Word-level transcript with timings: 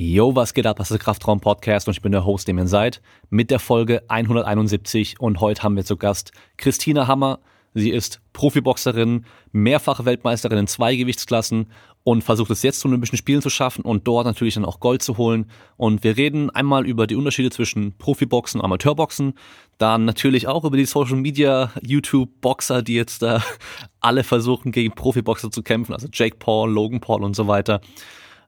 Yo, 0.00 0.36
was 0.36 0.54
geht 0.54 0.64
ab? 0.64 0.76
Das 0.76 0.92
ist 0.92 0.96
der 0.96 1.04
Kraftraum 1.04 1.40
Podcast 1.40 1.88
und 1.88 1.92
ich 1.92 2.02
bin 2.02 2.12
der 2.12 2.24
Host, 2.24 2.46
dem 2.46 2.56
ihr 2.56 2.68
seid, 2.68 3.02
mit 3.30 3.50
der 3.50 3.58
Folge 3.58 4.04
171 4.06 5.18
und 5.18 5.40
heute 5.40 5.64
haben 5.64 5.74
wir 5.74 5.84
zu 5.84 5.96
Gast 5.96 6.30
Christina 6.56 7.08
Hammer. 7.08 7.40
Sie 7.74 7.90
ist 7.90 8.20
Profiboxerin, 8.32 9.24
mehrfache 9.50 10.04
Weltmeisterin 10.04 10.58
in 10.58 10.66
zwei 10.68 10.94
Gewichtsklassen 10.94 11.72
und 12.04 12.22
versucht 12.22 12.52
es 12.52 12.62
jetzt 12.62 12.78
zu 12.78 12.86
Olympischen 12.86 13.16
Spielen 13.16 13.42
zu 13.42 13.50
schaffen 13.50 13.82
und 13.84 14.06
dort 14.06 14.24
natürlich 14.24 14.54
dann 14.54 14.64
auch 14.64 14.78
Gold 14.78 15.02
zu 15.02 15.16
holen. 15.16 15.50
Und 15.76 16.04
wir 16.04 16.16
reden 16.16 16.48
einmal 16.50 16.86
über 16.86 17.08
die 17.08 17.16
Unterschiede 17.16 17.50
zwischen 17.50 17.98
Profiboxen 17.98 18.60
und 18.60 18.66
Amateurboxen, 18.66 19.34
dann 19.78 20.04
natürlich 20.04 20.46
auch 20.46 20.62
über 20.62 20.76
die 20.76 20.84
Social 20.84 21.16
Media 21.16 21.72
YouTube 21.82 22.30
Boxer, 22.40 22.82
die 22.82 22.94
jetzt 22.94 23.22
da 23.22 23.42
alle 24.00 24.22
versuchen 24.22 24.70
gegen 24.70 24.94
Profiboxer 24.94 25.50
zu 25.50 25.64
kämpfen, 25.64 25.92
also 25.92 26.06
Jake 26.12 26.36
Paul, 26.38 26.70
Logan 26.70 27.00
Paul 27.00 27.24
und 27.24 27.34
so 27.34 27.48
weiter 27.48 27.80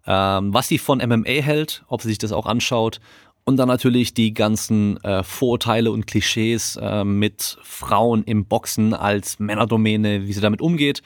ähm, 0.07 0.53
was 0.55 0.69
sie 0.69 0.79
von 0.79 0.99
MMA 0.99 1.43
hält, 1.43 1.85
ob 1.89 2.03
sie 2.03 2.09
sich 2.09 2.19
das 2.19 2.33
auch 2.33 2.47
anschaut 2.47 3.01
und 3.45 3.57
dann 3.57 3.69
natürlich 3.69 4.15
die 4.15 4.35
ganzen 4.35 5.03
äh, 5.03 5.23
Vorurteile 5.23 5.91
und 5.91 6.07
Klischees 6.07 6.77
äh, 6.81 7.05
mit 7.05 7.59
Frauen 7.63 8.25
im 8.25 8.45
Boxen 8.45 8.95
als 8.95 9.39
Männerdomäne, 9.39 10.27
wie 10.27 10.33
sie 10.33 10.41
damit 10.41 10.61
umgeht 10.61 11.03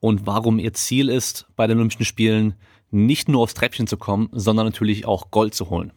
und 0.00 0.26
warum 0.26 0.58
ihr 0.58 0.72
Ziel 0.74 1.08
ist, 1.08 1.46
bei 1.56 1.66
den 1.66 1.78
Olympischen 1.78 2.04
Spielen 2.04 2.54
nicht 2.90 3.28
nur 3.28 3.42
aufs 3.42 3.54
Treppchen 3.54 3.86
zu 3.86 3.96
kommen, 3.96 4.28
sondern 4.32 4.66
natürlich 4.66 5.06
auch 5.06 5.30
Gold 5.30 5.54
zu 5.54 5.70
holen. 5.70 5.92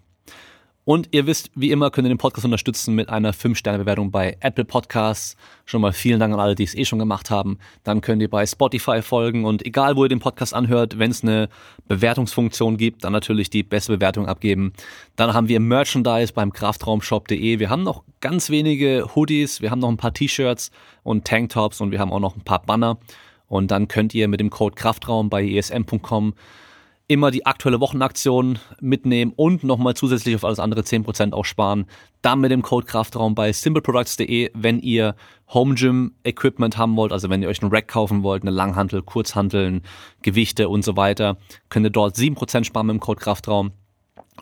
Und 0.89 1.09
ihr 1.11 1.27
wisst, 1.27 1.51
wie 1.53 1.69
immer 1.69 1.91
könnt 1.91 2.07
ihr 2.07 2.09
den 2.09 2.17
Podcast 2.17 2.45
unterstützen 2.45 2.95
mit 2.95 3.09
einer 3.09 3.31
5-Sterne-Bewertung 3.31 4.09
bei 4.09 4.37
Apple 4.39 4.65
Podcasts. 4.65 5.37
Schon 5.65 5.81
mal 5.81 5.93
vielen 5.93 6.19
Dank 6.19 6.33
an 6.33 6.39
alle, 6.39 6.55
die 6.55 6.63
es 6.63 6.73
eh 6.73 6.83
schon 6.83 6.97
gemacht 6.97 7.29
haben. 7.29 7.59
Dann 7.83 8.01
könnt 8.01 8.23
ihr 8.23 8.27
bei 8.27 8.43
Spotify 8.47 9.03
folgen 9.03 9.45
und 9.45 9.63
egal, 9.67 9.95
wo 9.97 10.05
ihr 10.05 10.09
den 10.09 10.19
Podcast 10.19 10.51
anhört, 10.51 10.97
wenn 10.97 11.11
es 11.11 11.21
eine 11.21 11.47
Bewertungsfunktion 11.87 12.77
gibt, 12.77 13.03
dann 13.03 13.13
natürlich 13.13 13.51
die 13.51 13.61
beste 13.61 13.93
Bewertung 13.93 14.25
abgeben. 14.25 14.73
Dann 15.15 15.35
haben 15.35 15.47
wir 15.47 15.59
Merchandise 15.59 16.33
beim 16.33 16.51
kraftraumshop.de. 16.51 17.59
Wir 17.59 17.69
haben 17.69 17.83
noch 17.83 18.03
ganz 18.19 18.49
wenige 18.49 19.09
Hoodies, 19.13 19.61
wir 19.61 19.69
haben 19.69 19.81
noch 19.81 19.89
ein 19.89 19.97
paar 19.97 20.15
T-Shirts 20.15 20.71
und 21.03 21.23
Tanktops 21.23 21.81
und 21.81 21.91
wir 21.91 21.99
haben 21.99 22.11
auch 22.11 22.19
noch 22.19 22.35
ein 22.35 22.43
paar 22.43 22.63
Banner. 22.63 22.97
Und 23.47 23.69
dann 23.69 23.89
könnt 23.89 24.15
ihr 24.15 24.27
mit 24.27 24.39
dem 24.39 24.49
Code 24.49 24.73
Kraftraum 24.73 25.29
bei 25.29 25.47
esm.com 25.47 26.33
immer 27.09 27.31
die 27.31 27.45
aktuelle 27.47 27.79
Wochenaktion 27.79 28.59
mitnehmen 28.79 29.33
und 29.35 29.63
nochmal 29.63 29.95
zusätzlich 29.95 30.35
auf 30.35 30.45
alles 30.45 30.59
andere 30.59 30.81
10% 30.81 31.33
auch 31.33 31.43
sparen. 31.43 31.87
Dann 32.21 32.39
mit 32.39 32.51
dem 32.51 32.61
Code 32.61 32.85
Kraftraum 32.85 33.33
bei 33.33 33.51
simpleproducts.de, 33.51 34.51
wenn 34.53 34.79
ihr 34.79 35.15
Home 35.51 35.73
Gym 35.73 36.13
Equipment 36.23 36.77
haben 36.77 36.95
wollt, 36.95 37.11
also 37.11 37.29
wenn 37.31 37.41
ihr 37.41 37.49
euch 37.49 37.63
einen 37.63 37.71
Rack 37.71 37.87
kaufen 37.87 38.21
wollt, 38.21 38.43
eine 38.43 38.51
Langhantel, 38.51 39.01
Kurzhanteln, 39.01 39.81
Gewichte 40.21 40.69
und 40.69 40.85
so 40.85 40.95
weiter, 40.95 41.37
könnt 41.69 41.87
ihr 41.87 41.89
dort 41.89 42.15
7% 42.15 42.63
sparen 42.63 42.85
mit 42.85 42.93
dem 42.93 42.99
Code 42.99 43.19
Kraftraum. 43.19 43.71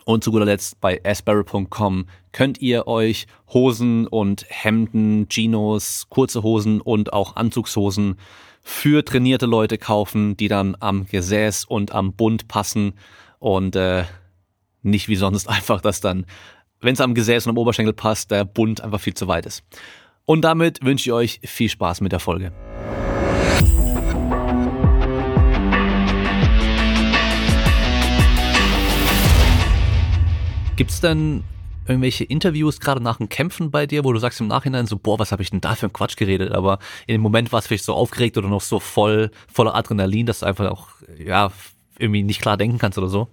Und 0.04 0.22
zu 0.22 0.30
guter 0.30 0.44
Letzt 0.44 0.80
bei 0.80 1.00
asbarrow.com 1.04 2.06
könnt 2.32 2.60
ihr 2.60 2.86
euch 2.86 3.26
Hosen 3.52 4.06
und 4.06 4.44
Hemden, 4.48 5.28
Chinos, 5.30 6.06
kurze 6.10 6.42
Hosen 6.42 6.82
und 6.82 7.14
auch 7.14 7.34
Anzugshosen 7.36 8.16
für 8.68 9.02
trainierte 9.02 9.46
Leute 9.46 9.78
kaufen, 9.78 10.36
die 10.36 10.46
dann 10.46 10.76
am 10.78 11.06
Gesäß 11.06 11.64
und 11.64 11.92
am 11.92 12.12
Bund 12.12 12.48
passen 12.48 12.92
und 13.38 13.74
äh, 13.76 14.04
nicht 14.82 15.08
wie 15.08 15.16
sonst 15.16 15.48
einfach, 15.48 15.80
dass 15.80 16.02
dann, 16.02 16.26
wenn 16.80 16.92
es 16.92 17.00
am 17.00 17.14
Gesäß 17.14 17.46
und 17.46 17.50
am 17.52 17.58
Oberschenkel 17.58 17.94
passt, 17.94 18.30
der 18.30 18.44
Bund 18.44 18.82
einfach 18.82 19.00
viel 19.00 19.14
zu 19.14 19.26
weit 19.26 19.46
ist. 19.46 19.64
Und 20.26 20.42
damit 20.42 20.84
wünsche 20.84 21.08
ich 21.08 21.12
euch 21.12 21.40
viel 21.44 21.70
Spaß 21.70 22.02
mit 22.02 22.12
der 22.12 22.20
Folge. 22.20 22.52
Gibt's 30.76 31.00
denn 31.00 31.42
irgendwelche 31.88 32.24
Interviews 32.24 32.80
gerade 32.80 33.02
nach 33.02 33.16
dem 33.16 33.28
Kämpfen 33.28 33.70
bei 33.70 33.86
dir, 33.86 34.04
wo 34.04 34.12
du 34.12 34.18
sagst 34.18 34.40
im 34.40 34.48
Nachhinein 34.48 34.86
so, 34.86 34.98
boah, 34.98 35.18
was 35.18 35.32
habe 35.32 35.42
ich 35.42 35.50
denn 35.50 35.60
da 35.60 35.74
für 35.74 35.86
einen 35.86 35.92
Quatsch 35.92 36.16
geredet? 36.16 36.52
Aber 36.52 36.78
in 37.06 37.14
dem 37.14 37.20
Moment 37.20 37.52
war 37.52 37.60
es 37.60 37.66
vielleicht 37.66 37.84
so 37.84 37.94
aufgeregt 37.94 38.36
oder 38.38 38.48
noch 38.48 38.60
so 38.60 38.80
voll 38.80 39.30
voller 39.52 39.74
Adrenalin, 39.74 40.26
dass 40.26 40.40
du 40.40 40.46
einfach 40.46 40.70
auch 40.70 40.88
ja 41.18 41.50
irgendwie 41.98 42.22
nicht 42.22 42.40
klar 42.40 42.56
denken 42.56 42.78
kannst 42.78 42.98
oder 42.98 43.08
so. 43.08 43.28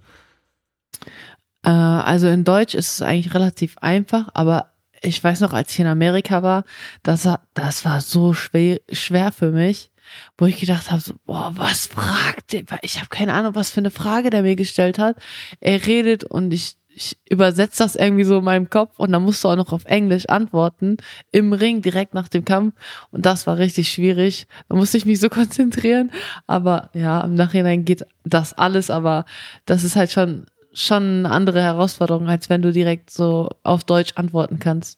Äh, 1.63 1.69
also 1.69 2.27
in 2.27 2.44
Deutsch 2.44 2.75
ist 2.75 2.94
es 2.94 3.01
eigentlich 3.01 3.33
relativ 3.33 3.77
einfach, 3.79 4.29
aber 4.33 4.71
ich 5.01 5.23
weiß 5.23 5.41
noch, 5.41 5.53
als 5.53 5.71
ich 5.71 5.79
in 5.79 5.88
Amerika 5.88 6.41
war, 6.44 6.63
das 7.03 7.25
war, 7.25 7.41
das 7.53 7.85
war 7.85 8.01
so 8.01 8.33
schwer, 8.33 8.79
schwer 8.91 9.31
für 9.31 9.51
mich, 9.51 9.91
wo 10.38 10.45
ich 10.45 10.59
gedacht 10.59 10.91
habe, 10.91 11.01
so, 11.01 11.13
boah, 11.25 11.51
was 11.55 11.88
fragt 11.88 12.53
der? 12.53 12.63
Ich 12.81 12.97
habe 12.97 13.07
keine 13.09 13.33
Ahnung, 13.33 13.55
was 13.55 13.71
für 13.71 13.81
eine 13.81 13.91
Frage 13.91 14.29
der 14.29 14.44
mir 14.44 14.55
gestellt 14.55 14.99
hat. 14.99 15.17
Er 15.59 15.85
redet 15.85 16.23
und 16.23 16.53
ich 16.53 16.77
ich 16.95 17.17
übersetze 17.29 17.83
das 17.83 17.95
irgendwie 17.95 18.23
so 18.23 18.39
in 18.39 18.44
meinem 18.45 18.69
Kopf 18.69 18.97
und 18.97 19.11
dann 19.11 19.23
musst 19.23 19.44
du 19.44 19.50
auch 19.50 19.56
noch 19.56 19.73
auf 19.73 19.85
Englisch 19.85 20.29
antworten 20.29 20.97
im 21.31 21.51
Ring 21.51 21.81
direkt 21.81 22.13
nach 22.13 22.29
dem 22.29 22.45
Kampf 22.45 22.73
und 23.11 23.25
das 23.25 23.45
war 23.45 23.57
richtig 23.57 23.89
schwierig. 23.91 24.47
Da 24.69 24.75
musste 24.75 24.97
ich 24.97 25.06
mich 25.06 25.19
so 25.19 25.29
konzentrieren, 25.29 26.11
aber 26.47 26.89
ja, 26.94 27.22
im 27.22 27.35
Nachhinein 27.35 27.83
geht 27.83 28.06
das 28.23 28.53
alles, 28.53 28.89
aber 28.89 29.25
das 29.66 29.83
ist 29.83 29.95
halt 29.95 30.11
schon 30.11 30.45
schon 30.73 31.25
eine 31.25 31.31
andere 31.31 31.61
Herausforderung, 31.61 32.28
als 32.28 32.50
wenn 32.50 32.61
du 32.61 32.72
direkt 32.72 33.09
so 33.09 33.50
auf 33.63 33.85
Deutsch 33.85 34.13
antworten 34.16 34.59
kannst. 34.59 34.97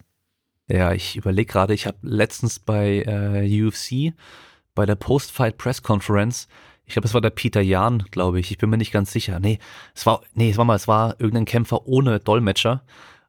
Ja, 0.68 0.92
ich 0.92 1.16
überlege 1.16 1.52
gerade, 1.52 1.74
ich 1.74 1.86
habe 1.86 1.98
letztens 2.02 2.60
bei 2.60 3.04
äh, 3.06 3.64
UFC 3.64 4.14
bei 4.76 4.86
der 4.86 4.96
Post-Fight 4.96 5.58
Press 5.58 5.82
Conference 5.82 6.48
ich 6.88 6.94
glaube, 6.94 7.06
es 7.06 7.14
war 7.14 7.22
der 7.22 7.32
Peter 7.32 7.62
Jahn, 7.62 8.06
glaube 8.12 8.40
ich. 8.40 8.50
Ich 8.50 8.58
bin 8.58 8.70
mir 8.70 8.78
nicht 8.78 8.94
ganz 8.94 9.12
sicher. 9.12 9.40
Nee, 9.42 9.60
es 9.94 10.06
war, 10.06 10.22
nee, 10.34 10.50
es 10.50 10.58
war 10.58 10.64
mal, 10.64 10.76
es 10.76 10.88
war 10.88 11.16
irgendein 11.20 11.46
Kämpfer 11.46 11.86
ohne 11.86 12.20
Dolmetscher. 12.20 12.82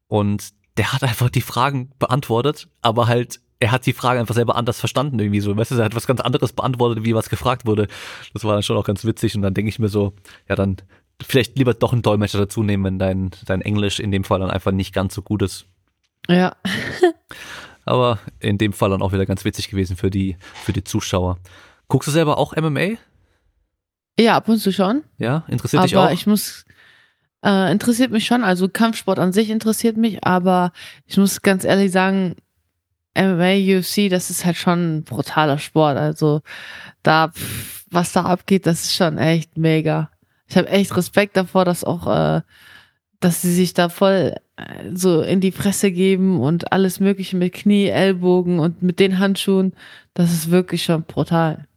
Und 0.07 0.51
der 0.77 0.93
hat 0.93 1.03
einfach 1.03 1.29
die 1.29 1.41
Fragen 1.41 1.91
beantwortet, 1.99 2.69
aber 2.83 3.09
halt, 3.09 3.41
er 3.59 3.73
hat 3.73 3.85
die 3.87 3.93
Fragen 3.93 4.21
einfach 4.21 4.37
selber 4.37 4.55
anders 4.55 4.79
verstanden 4.79 5.19
irgendwie 5.19 5.41
so. 5.41 5.57
Weißt 5.57 5.73
du, 5.73 5.75
er 5.75 5.87
hat 5.87 5.97
was 5.97 6.07
ganz 6.07 6.21
anderes 6.21 6.53
beantwortet, 6.53 7.05
wie 7.05 7.17
was 7.17 7.29
gefragt 7.29 7.67
wurde. 7.67 7.89
Das 8.33 8.45
war 8.45 8.53
dann 8.53 8.63
schon 8.63 8.77
auch 8.77 8.85
ganz 8.85 9.05
witzig. 9.05 9.35
Und 9.35 9.43
dann 9.43 9.55
denke 9.55 9.69
ich 9.69 9.81
mir 9.81 9.89
so, 9.89 10.15
ja, 10.49 10.55
dann 10.55 10.77
vielleicht 11.21 11.59
lieber 11.59 11.75
doch 11.75 11.93
einen 11.93 12.03
Dolmetscher 12.03 12.39
dazu 12.39 12.63
nehmen, 12.63 12.85
wenn 12.85 12.99
dein, 13.01 13.31
dein 13.45 13.61
Englisch 13.61 13.99
in 13.99 14.13
dem 14.13 14.23
Fall 14.23 14.39
dann 14.39 14.53
einfach 14.53 14.71
nicht 14.71 14.95
ganz 14.95 15.15
so 15.15 15.23
gut 15.23 15.43
ist. 15.43 15.67
Ja. 16.29 16.55
aber 17.85 18.21
in 18.39 18.57
dem 18.57 18.73
Fall 18.73 18.91
dann 18.91 19.03
auch 19.03 19.13
wieder 19.13 19.27
ganz 19.27 19.45
witzig 19.45 19.69
gewesen 19.69 19.97
für 19.97 20.11
die, 20.11 20.37
für 20.65 20.73
die 20.73 20.85
Zuschauer. 20.85 21.39
Guckst 21.89 22.07
du 22.07 22.13
selber 22.13 22.39
auch 22.39 22.55
MMA? 22.55 22.99
Ja, 24.19 24.37
ab 24.37 24.49
und 24.49 24.59
zu 24.59 24.73
schon. 24.73 25.05
Ja, 25.19 25.45
interessiert 25.49 25.81
aber 25.81 25.87
dich 25.87 25.97
auch? 25.97 26.05
Aber 26.05 26.12
ich 26.12 26.27
muss, 26.27 26.65
äh, 27.45 27.71
interessiert 27.71 28.11
mich 28.11 28.27
schon. 28.27 28.43
Also 28.43 28.69
Kampfsport 28.69 29.19
an 29.19 29.33
sich 29.33 29.51
interessiert 29.51 29.97
mich, 29.97 30.25
aber 30.25 30.73
ich 31.06 31.17
muss 31.17 31.43
ganz 31.43 31.65
ehrlich 31.65 31.93
sagen, 31.93 32.34
MMA, 33.15 33.79
UFC, 33.79 34.09
das 34.09 34.31
ist 34.31 34.45
halt 34.45 34.56
schon 34.56 34.99
ein 34.99 35.05
brutaler 35.05 35.59
Sport. 35.59 35.97
Also 35.97 36.43
da, 37.03 37.33
was 37.91 38.12
da 38.12 38.23
abgeht, 38.23 38.67
das 38.67 38.84
ist 38.84 38.95
schon 38.95 39.19
echt 39.19 39.56
mega. 39.56 40.11
Ich 40.49 40.56
habe 40.56 40.69
echt 40.69 40.97
Respekt 40.97 41.37
davor, 41.37 41.65
dass 41.65 41.85
auch, 41.85 42.06
äh, 42.06 42.43
dass 43.21 43.43
sie 43.43 43.53
sich 43.53 43.75
da 43.75 43.89
voll 43.89 44.35
äh, 44.56 44.91
so 44.95 45.23
in 45.23 45.41
die 45.41 45.53
Fresse 45.53 45.93
geben 45.93 46.41
und 46.41 46.73
alles 46.73 47.00
Mögliche 47.00 47.37
mit 47.37 47.53
Knie, 47.53 47.87
Ellbogen 47.87 48.59
und 48.59 48.83
mit 48.83 48.99
den 48.99 49.19
Handschuhen. 49.19 49.75
Das 50.15 50.33
ist 50.33 50.50
wirklich 50.50 50.85
schon 50.85 51.03
brutal. 51.03 51.68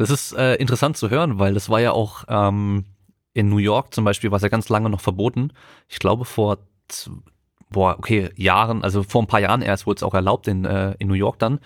Das 0.00 0.08
ist 0.08 0.32
äh, 0.32 0.54
interessant 0.54 0.96
zu 0.96 1.10
hören, 1.10 1.38
weil 1.38 1.52
das 1.52 1.68
war 1.68 1.78
ja 1.78 1.92
auch 1.92 2.24
ähm, 2.26 2.86
in 3.34 3.50
New 3.50 3.58
York 3.58 3.92
zum 3.92 4.06
Beispiel, 4.06 4.30
war 4.30 4.36
es 4.36 4.42
ja 4.42 4.48
ganz 4.48 4.70
lange 4.70 4.88
noch 4.88 5.02
verboten. 5.02 5.52
Ich 5.88 5.98
glaube 5.98 6.24
vor, 6.24 6.56
boah, 7.68 7.96
okay, 7.98 8.30
Jahren, 8.34 8.82
also 8.82 9.02
vor 9.02 9.22
ein 9.22 9.26
paar 9.26 9.40
Jahren 9.40 9.60
erst 9.60 9.86
wurde 9.86 9.98
es 9.98 10.02
auch 10.02 10.14
erlaubt 10.14 10.48
in, 10.48 10.64
äh, 10.64 10.94
in 10.98 11.08
New 11.08 11.12
York 11.12 11.38
dann. 11.38 11.60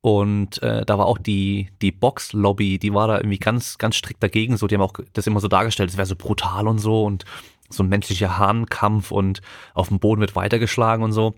Und 0.00 0.62
äh, 0.62 0.86
da 0.86 0.96
war 0.96 1.06
auch 1.06 1.18
die, 1.18 1.70
die 1.82 1.90
Box-Lobby, 1.90 2.78
die 2.78 2.94
war 2.94 3.08
da 3.08 3.16
irgendwie 3.16 3.38
ganz, 3.38 3.78
ganz 3.78 3.96
strikt 3.96 4.22
dagegen. 4.22 4.56
So, 4.56 4.68
die 4.68 4.76
haben 4.76 4.82
auch 4.82 4.94
das 5.12 5.26
immer 5.26 5.40
so 5.40 5.48
dargestellt, 5.48 5.90
es 5.90 5.96
wäre 5.96 6.06
so 6.06 6.14
brutal 6.14 6.68
und 6.68 6.78
so 6.78 7.02
und 7.02 7.24
so 7.68 7.82
ein 7.82 7.88
menschlicher 7.88 8.38
Hahnkampf 8.38 9.10
und 9.10 9.42
auf 9.74 9.88
dem 9.88 9.98
Boden 9.98 10.20
wird 10.20 10.36
weitergeschlagen 10.36 11.02
und 11.02 11.10
so. 11.10 11.34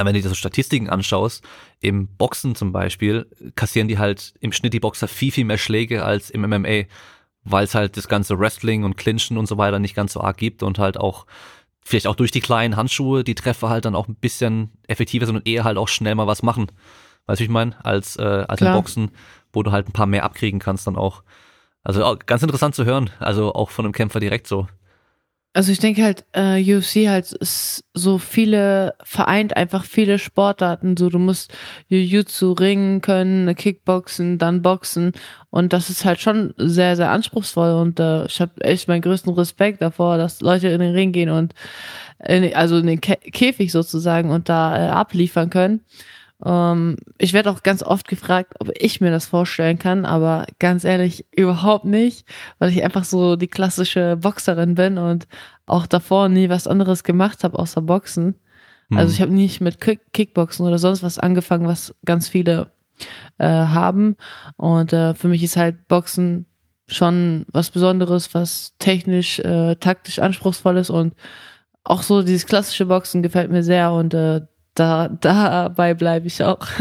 Aber 0.00 0.08
wenn 0.08 0.14
du 0.14 0.22
dir 0.22 0.28
so 0.30 0.34
Statistiken 0.34 0.88
anschaust, 0.88 1.44
im 1.80 2.08
Boxen 2.08 2.54
zum 2.54 2.72
Beispiel, 2.72 3.26
kassieren 3.54 3.86
die 3.86 3.98
halt 3.98 4.32
im 4.40 4.50
Schnitt 4.50 4.72
die 4.72 4.80
Boxer 4.80 5.08
viel, 5.08 5.30
viel 5.30 5.44
mehr 5.44 5.58
Schläge 5.58 6.04
als 6.04 6.30
im 6.30 6.40
MMA, 6.40 6.84
weil 7.44 7.64
es 7.64 7.74
halt 7.74 7.98
das 7.98 8.08
ganze 8.08 8.38
Wrestling 8.38 8.84
und 8.84 8.96
Clinchen 8.96 9.36
und 9.36 9.46
so 9.46 9.58
weiter 9.58 9.78
nicht 9.78 9.94
ganz 9.94 10.14
so 10.14 10.22
arg 10.22 10.38
gibt 10.38 10.62
und 10.62 10.78
halt 10.78 10.96
auch 10.96 11.26
vielleicht 11.84 12.06
auch 12.06 12.14
durch 12.14 12.30
die 12.30 12.40
kleinen 12.40 12.76
Handschuhe 12.76 13.24
die 13.24 13.34
Treffer 13.34 13.68
halt 13.68 13.84
dann 13.84 13.94
auch 13.94 14.08
ein 14.08 14.14
bisschen 14.14 14.70
effektiver 14.86 15.26
sind 15.26 15.36
und 15.36 15.46
eher 15.46 15.64
halt 15.64 15.76
auch 15.76 15.88
schnell 15.88 16.14
mal 16.14 16.26
was 16.26 16.42
machen. 16.42 16.72
Weißt 17.26 17.40
du, 17.40 17.42
wie 17.42 17.46
ich 17.46 17.50
meine? 17.50 17.84
Als, 17.84 18.16
äh, 18.16 18.44
als 18.48 18.62
im 18.62 18.72
Boxen, 18.72 19.10
wo 19.52 19.62
du 19.62 19.70
halt 19.70 19.86
ein 19.88 19.92
paar 19.92 20.06
mehr 20.06 20.24
abkriegen 20.24 20.60
kannst 20.60 20.86
dann 20.86 20.96
auch. 20.96 21.22
Also 21.82 22.16
ganz 22.24 22.42
interessant 22.42 22.74
zu 22.74 22.86
hören, 22.86 23.10
also 23.18 23.54
auch 23.54 23.68
von 23.70 23.84
einem 23.84 23.92
Kämpfer 23.92 24.20
direkt 24.20 24.46
so. 24.46 24.66
Also 25.52 25.72
ich 25.72 25.80
denke 25.80 26.04
halt, 26.04 26.24
äh, 26.32 26.62
UFC 26.62 27.08
halt 27.08 27.32
ist 27.32 27.84
so 27.92 28.18
viele, 28.18 28.94
vereint 29.02 29.56
einfach 29.56 29.84
viele 29.84 30.20
Sportarten. 30.20 30.96
So, 30.96 31.10
du 31.10 31.18
musst 31.18 31.52
Jiu-Jitsu 31.88 32.52
ringen 32.52 33.00
können, 33.00 33.52
Kickboxen, 33.56 34.38
dann 34.38 34.62
Boxen. 34.62 35.12
Und 35.50 35.72
das 35.72 35.90
ist 35.90 36.04
halt 36.04 36.20
schon 36.20 36.54
sehr, 36.56 36.94
sehr 36.94 37.10
anspruchsvoll. 37.10 37.72
Und 37.72 37.98
äh, 37.98 38.26
ich 38.26 38.40
habe 38.40 38.60
echt 38.60 38.86
meinen 38.86 39.02
größten 39.02 39.32
Respekt 39.34 39.82
davor, 39.82 40.18
dass 40.18 40.40
Leute 40.40 40.68
in 40.68 40.80
den 40.80 40.94
Ring 40.94 41.10
gehen 41.10 41.30
und 41.30 41.52
in, 42.24 42.54
also 42.54 42.78
in 42.78 42.86
den 42.86 43.00
Kä 43.00 43.16
Käfig 43.16 43.72
sozusagen 43.72 44.30
und 44.30 44.48
da 44.48 44.76
äh, 44.76 44.90
abliefern 44.90 45.50
können. 45.50 45.80
Ähm, 46.44 46.96
ich 47.18 47.32
werde 47.32 47.50
auch 47.50 47.62
ganz 47.62 47.82
oft 47.82 48.08
gefragt, 48.08 48.54
ob 48.58 48.70
ich 48.78 49.00
mir 49.00 49.10
das 49.10 49.26
vorstellen 49.26 49.78
kann, 49.78 50.04
aber 50.04 50.46
ganz 50.58 50.84
ehrlich, 50.84 51.26
überhaupt 51.34 51.84
nicht, 51.84 52.26
weil 52.58 52.70
ich 52.70 52.82
einfach 52.82 53.04
so 53.04 53.36
die 53.36 53.48
klassische 53.48 54.16
Boxerin 54.16 54.74
bin 54.74 54.98
und 54.98 55.26
auch 55.66 55.86
davor 55.86 56.28
nie 56.28 56.48
was 56.48 56.66
anderes 56.66 57.04
gemacht 57.04 57.44
habe 57.44 57.58
außer 57.58 57.82
Boxen. 57.82 58.36
Mhm. 58.88 58.98
Also 58.98 59.12
ich 59.12 59.20
habe 59.20 59.32
nicht 59.32 59.60
mit 59.60 59.80
Kick 59.80 60.12
Kickboxen 60.12 60.66
oder 60.66 60.78
sonst 60.78 61.02
was 61.02 61.18
angefangen, 61.18 61.66
was 61.66 61.94
ganz 62.04 62.28
viele 62.28 62.70
äh, 63.38 63.46
haben. 63.46 64.16
Und 64.56 64.92
äh, 64.92 65.14
für 65.14 65.28
mich 65.28 65.42
ist 65.42 65.56
halt 65.56 65.88
Boxen 65.88 66.46
schon 66.86 67.46
was 67.52 67.70
Besonderes, 67.70 68.34
was 68.34 68.74
technisch, 68.78 69.38
äh, 69.40 69.76
taktisch 69.76 70.18
anspruchsvoll 70.18 70.76
ist 70.76 70.90
und 70.90 71.14
auch 71.84 72.02
so 72.02 72.22
dieses 72.22 72.46
klassische 72.46 72.86
Boxen 72.86 73.22
gefällt 73.22 73.50
mir 73.50 73.62
sehr 73.62 73.92
und 73.92 74.12
äh, 74.12 74.42
da, 74.74 75.08
dabei 75.08 75.94
bleibe 75.94 76.26
ich 76.26 76.42
auch. 76.42 76.66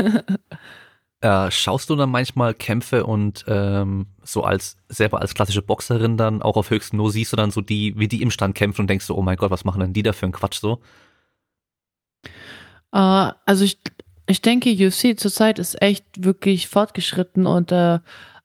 Äh, 1.22 1.52
schaust 1.52 1.90
du 1.90 1.98
dann 1.98 2.12
manchmal 2.12 2.54
Kämpfe 2.54 3.06
und 3.06 3.44
ähm, 3.48 4.08
so 4.24 4.46
als 4.46 4.78
selber 4.88 5.20
als 5.20 5.34
klassische 5.34 5.62
Boxerin 5.62 6.16
dann 6.16 6.42
auch 6.42 6.56
auf 6.56 6.70
höchstem 6.70 6.98
Niveau 6.98 7.10
siehst 7.10 7.34
du 7.34 7.36
dann 7.36 7.52
so 7.52 7.60
die, 7.60 8.00
wie 8.00 8.08
die 8.08 8.22
im 8.22 8.32
Stand 8.32 8.56
kämpfen 8.56 8.82
und 8.82 8.90
denkst 8.90 9.08
du, 9.08 9.16
oh 9.16 9.22
mein 9.22 9.36
Gott, 9.36 9.52
was 9.52 9.66
machen 9.66 9.82
denn 9.82 9.92
die 9.92 10.02
da 10.02 10.14
für 10.14 10.26
einen 10.26 10.32
Quatsch 10.32 10.62
so? 10.62 10.80
Äh, 12.94 13.32
also 13.46 13.66
ich, 13.66 13.80
ich 14.28 14.42
denke, 14.42 14.70
UFC 14.70 15.20
zurzeit 15.20 15.60
ist 15.60 15.82
echt 15.82 16.06
wirklich 16.24 16.70
fortgeschritten 16.70 17.46
und 17.46 17.74
äh, 17.74 18.00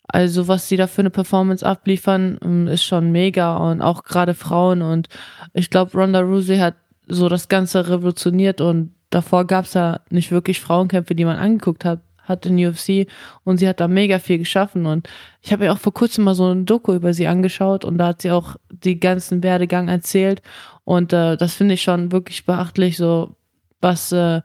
also 0.09 0.49
was 0.49 0.69
sie 0.69 0.77
da 0.77 0.89
für 0.89 1.03
eine 1.03 1.11
Performance 1.11 1.65
abliefern, 1.65 2.41
ähm, 2.43 2.67
ist 2.67 2.83
schon 2.83 3.13
mega 3.13 3.57
und 3.57 3.83
auch 3.83 4.03
gerade 4.03 4.35
Frauen 4.35 4.83
und 4.83 5.09
ich 5.53 5.71
glaube, 5.71 5.97
Ronda 5.97 6.23
Rousey 6.23 6.59
hat 6.59 6.75
so 7.07 7.29
das 7.29 7.49
Ganze 7.49 7.89
revolutioniert 7.89 8.61
und 8.61 8.95
davor 9.15 9.47
gab 9.47 9.65
es 9.65 9.75
ja 9.75 10.01
nicht 10.11 10.31
wirklich 10.31 10.61
Frauenkämpfe, 10.61 11.15
die 11.15 11.25
man 11.25 11.37
angeguckt 11.37 11.85
hat, 11.85 12.01
hat 12.25 12.47
in 12.47 12.65
UFC 12.65 13.07
und 13.45 13.59
sie 13.59 13.69
hat 13.69 13.81
da 13.81 13.89
mega 13.89 14.19
viel 14.19 14.39
geschaffen. 14.39 14.87
Und 14.87 15.09
ich 15.43 15.53
habe 15.53 15.67
ja 15.67 15.73
auch 15.73 15.79
vor 15.79 15.95
kurzem 15.95 16.25
mal 16.25 16.35
so 16.35 16.51
ein 16.51 16.67
Doku 16.67 16.95
über 16.95 17.13
sie 17.15 17.27
angeschaut. 17.27 17.85
Und 17.85 17.99
da 17.99 18.09
hat 18.09 18.23
sie 18.23 18.31
auch 18.31 18.57
die 18.71 18.99
ganzen 18.99 19.43
Werdegang 19.43 19.89
erzählt. 19.89 20.43
Und 20.85 21.13
äh, 21.13 21.37
das 21.37 21.55
finde 21.55 21.75
ich 21.75 21.83
schon 21.83 22.13
wirklich 22.13 22.45
beachtlich, 22.45 22.97
so 22.97 23.37
was 23.81 24.13
äh, 24.13 24.41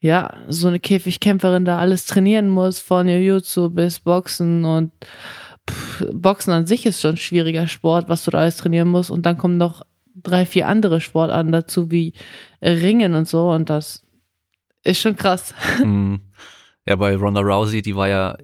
ja 0.00 0.34
so 0.48 0.68
eine 0.68 0.80
Käfigkämpferin 0.80 1.64
da 1.64 1.78
alles 1.78 2.06
trainieren 2.06 2.48
muss, 2.48 2.78
von 2.78 3.08
Jiu-Jitsu 3.08 3.70
bis 3.70 4.00
Boxen. 4.00 4.64
Und 4.64 4.92
pff, 5.68 6.04
Boxen 6.12 6.52
an 6.52 6.66
sich 6.66 6.84
ist 6.86 7.00
schon 7.00 7.14
ein 7.14 7.16
schwieriger 7.16 7.66
Sport, 7.66 8.08
was 8.08 8.24
du 8.24 8.30
da 8.30 8.38
alles 8.38 8.58
trainieren 8.58 8.88
musst. 8.88 9.10
Und 9.10 9.24
dann 9.24 9.38
kommen 9.38 9.56
noch 9.56 9.82
drei, 10.14 10.46
vier 10.46 10.68
andere 10.68 11.00
Sportarten 11.00 11.52
dazu, 11.52 11.90
wie 11.90 12.12
Ringen 12.62 13.14
und 13.14 13.28
so. 13.28 13.50
Und 13.50 13.70
das 13.70 14.03
ist 14.84 15.00
schon 15.00 15.16
krass. 15.16 15.54
Mhm. 15.84 16.20
Ja, 16.86 16.96
bei 16.96 17.16
Ronda 17.16 17.40
Rousey, 17.40 17.80
die 17.80 17.96
war 17.96 18.08
ja 18.08 18.36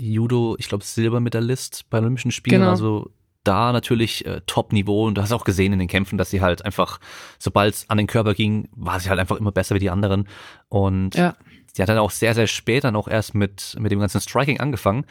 Judo, 0.00 0.54
ich 0.58 0.68
glaube 0.68 0.84
Silbermedaillist 0.84 1.90
bei 1.90 1.98
Olympischen 1.98 2.30
Spielen, 2.30 2.60
genau. 2.60 2.70
also 2.70 3.10
da 3.42 3.72
natürlich 3.72 4.24
äh, 4.26 4.40
Top-Niveau 4.46 5.06
und 5.06 5.16
du 5.16 5.22
hast 5.22 5.32
auch 5.32 5.44
gesehen 5.44 5.72
in 5.72 5.78
den 5.78 5.88
Kämpfen, 5.88 6.18
dass 6.18 6.30
sie 6.30 6.40
halt 6.40 6.64
einfach, 6.64 7.00
sobald 7.38 7.74
es 7.74 7.90
an 7.90 7.98
den 7.98 8.06
Körper 8.06 8.34
ging, 8.34 8.68
war 8.76 9.00
sie 9.00 9.08
halt 9.08 9.18
einfach 9.18 9.36
immer 9.36 9.52
besser 9.52 9.74
wie 9.74 9.80
die 9.80 9.90
anderen 9.90 10.28
und 10.68 11.14
ja. 11.16 11.34
sie 11.72 11.82
hat 11.82 11.88
dann 11.88 11.98
auch 11.98 12.10
sehr, 12.10 12.34
sehr 12.34 12.46
spät 12.46 12.84
dann 12.84 12.94
auch 12.94 13.08
erst 13.08 13.34
mit, 13.34 13.76
mit 13.80 13.90
dem 13.90 13.98
ganzen 14.00 14.20
Striking 14.20 14.60
angefangen 14.60 15.06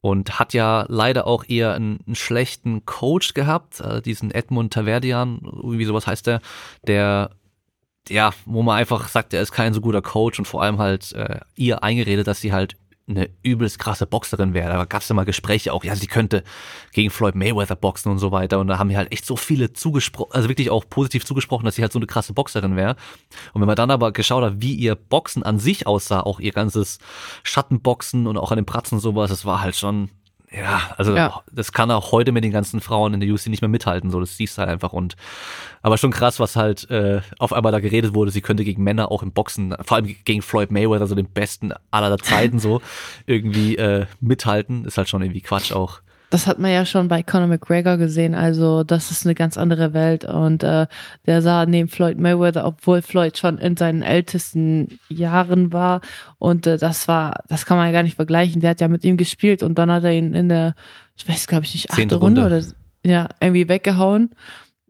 und 0.00 0.38
hat 0.38 0.54
ja 0.54 0.84
leider 0.88 1.26
auch 1.26 1.44
eher 1.48 1.74
einen, 1.74 2.00
einen 2.06 2.14
schlechten 2.14 2.84
Coach 2.86 3.34
gehabt, 3.34 3.80
äh, 3.80 4.00
diesen 4.00 4.30
Edmund 4.30 4.72
Taverdian, 4.72 5.40
irgendwie 5.42 5.84
sowas 5.84 6.06
heißt 6.06 6.26
der, 6.26 6.40
der 6.86 7.30
ja, 8.08 8.32
wo 8.44 8.62
man 8.62 8.78
einfach 8.78 9.08
sagt, 9.08 9.32
er 9.34 9.42
ist 9.42 9.52
kein 9.52 9.74
so 9.74 9.80
guter 9.80 10.02
Coach 10.02 10.38
und 10.38 10.44
vor 10.46 10.62
allem 10.62 10.78
halt 10.78 11.12
äh, 11.12 11.40
ihr 11.54 11.82
eingeredet, 11.82 12.26
dass 12.26 12.40
sie 12.40 12.52
halt 12.52 12.76
eine 13.06 13.28
übelst 13.42 13.78
krasse 13.78 14.06
Boxerin 14.06 14.54
wäre. 14.54 14.72
Da 14.72 14.84
gab 14.84 15.02
es 15.02 15.08
ja 15.08 15.14
mal 15.14 15.24
Gespräche 15.24 15.72
auch, 15.72 15.84
ja, 15.84 15.94
sie 15.94 16.06
könnte 16.06 16.42
gegen 16.92 17.10
Floyd 17.10 17.34
Mayweather 17.34 17.76
boxen 17.76 18.10
und 18.10 18.18
so 18.18 18.32
weiter. 18.32 18.58
Und 18.58 18.68
da 18.68 18.78
haben 18.78 18.88
mir 18.88 18.96
halt 18.96 19.12
echt 19.12 19.26
so 19.26 19.36
viele 19.36 19.72
zugesprochen, 19.72 20.32
also 20.32 20.48
wirklich 20.48 20.70
auch 20.70 20.88
positiv 20.88 21.24
zugesprochen, 21.24 21.66
dass 21.66 21.74
sie 21.74 21.82
halt 21.82 21.92
so 21.92 21.98
eine 21.98 22.06
krasse 22.06 22.32
Boxerin 22.32 22.76
wäre. 22.76 22.96
Und 23.52 23.60
wenn 23.60 23.66
man 23.66 23.76
dann 23.76 23.90
aber 23.90 24.12
geschaut 24.12 24.42
hat, 24.42 24.54
wie 24.58 24.74
ihr 24.74 24.94
Boxen 24.94 25.42
an 25.42 25.58
sich 25.58 25.86
aussah, 25.86 26.20
auch 26.20 26.40
ihr 26.40 26.52
ganzes 26.52 26.98
Schattenboxen 27.42 28.26
und 28.26 28.38
auch 28.38 28.50
an 28.50 28.56
den 28.56 28.66
Pratzen 28.66 28.96
und 28.96 29.00
sowas, 29.02 29.28
das 29.28 29.44
war 29.44 29.60
halt 29.60 29.76
schon 29.76 30.10
ja, 30.56 30.82
also 30.96 31.16
ja. 31.16 31.42
das 31.52 31.72
kann 31.72 31.90
auch 31.90 32.12
heute 32.12 32.32
mit 32.32 32.44
den 32.44 32.52
ganzen 32.52 32.80
Frauen 32.80 33.14
in 33.14 33.20
der 33.20 33.28
UC 33.28 33.46
nicht 33.46 33.60
mehr 33.60 33.68
mithalten, 33.68 34.10
so 34.10 34.20
das 34.20 34.36
siehst 34.36 34.56
du 34.56 34.60
halt 34.60 34.70
einfach 34.70 34.92
und 34.92 35.16
aber 35.82 35.98
schon 35.98 36.12
krass, 36.12 36.40
was 36.40 36.56
halt 36.56 36.88
äh, 36.90 37.20
auf 37.38 37.52
einmal 37.52 37.72
da 37.72 37.80
geredet 37.80 38.14
wurde, 38.14 38.30
sie 38.30 38.40
könnte 38.40 38.64
gegen 38.64 38.82
Männer 38.82 39.10
auch 39.10 39.22
im 39.22 39.32
Boxen, 39.32 39.74
vor 39.82 39.96
allem 39.96 40.14
gegen 40.24 40.42
Floyd 40.42 40.70
Mayweather, 40.70 41.06
so 41.06 41.14
den 41.14 41.28
besten 41.28 41.72
aller 41.90 42.16
Zeiten 42.18 42.58
so 42.58 42.80
irgendwie 43.26 43.76
äh, 43.76 44.06
mithalten, 44.20 44.84
ist 44.84 44.96
halt 44.96 45.08
schon 45.08 45.22
irgendwie 45.22 45.42
Quatsch 45.42 45.72
auch. 45.72 46.00
Das 46.34 46.48
hat 46.48 46.58
man 46.58 46.72
ja 46.72 46.84
schon 46.84 47.06
bei 47.06 47.22
Conor 47.22 47.46
McGregor 47.46 47.96
gesehen. 47.96 48.34
Also 48.34 48.82
das 48.82 49.12
ist 49.12 49.24
eine 49.24 49.36
ganz 49.36 49.56
andere 49.56 49.94
Welt. 49.94 50.24
Und 50.24 50.64
äh, 50.64 50.88
der 51.26 51.42
sah 51.42 51.64
neben 51.64 51.88
Floyd 51.88 52.18
Mayweather, 52.18 52.66
obwohl 52.66 53.02
Floyd 53.02 53.38
schon 53.38 53.56
in 53.58 53.76
seinen 53.76 54.02
ältesten 54.02 54.98
Jahren 55.08 55.72
war. 55.72 56.00
Und 56.38 56.66
äh, 56.66 56.76
das 56.76 57.06
war, 57.06 57.44
das 57.46 57.66
kann 57.66 57.76
man 57.76 57.86
ja 57.86 57.92
gar 57.92 58.02
nicht 58.02 58.16
vergleichen. 58.16 58.60
Der 58.60 58.70
hat 58.70 58.80
ja 58.80 58.88
mit 58.88 59.04
ihm 59.04 59.16
gespielt 59.16 59.62
und 59.62 59.78
dann 59.78 59.92
hat 59.92 60.02
er 60.02 60.10
ihn 60.10 60.34
in 60.34 60.48
der, 60.48 60.74
ich 61.14 61.28
weiß, 61.28 61.46
glaube 61.46 61.66
ich 61.66 61.74
nicht, 61.74 61.92
achte 61.92 62.16
Runde. 62.16 62.42
Runde 62.42 62.46
oder 62.46 62.66
ja 63.08 63.28
irgendwie 63.38 63.68
weggehauen. 63.68 64.30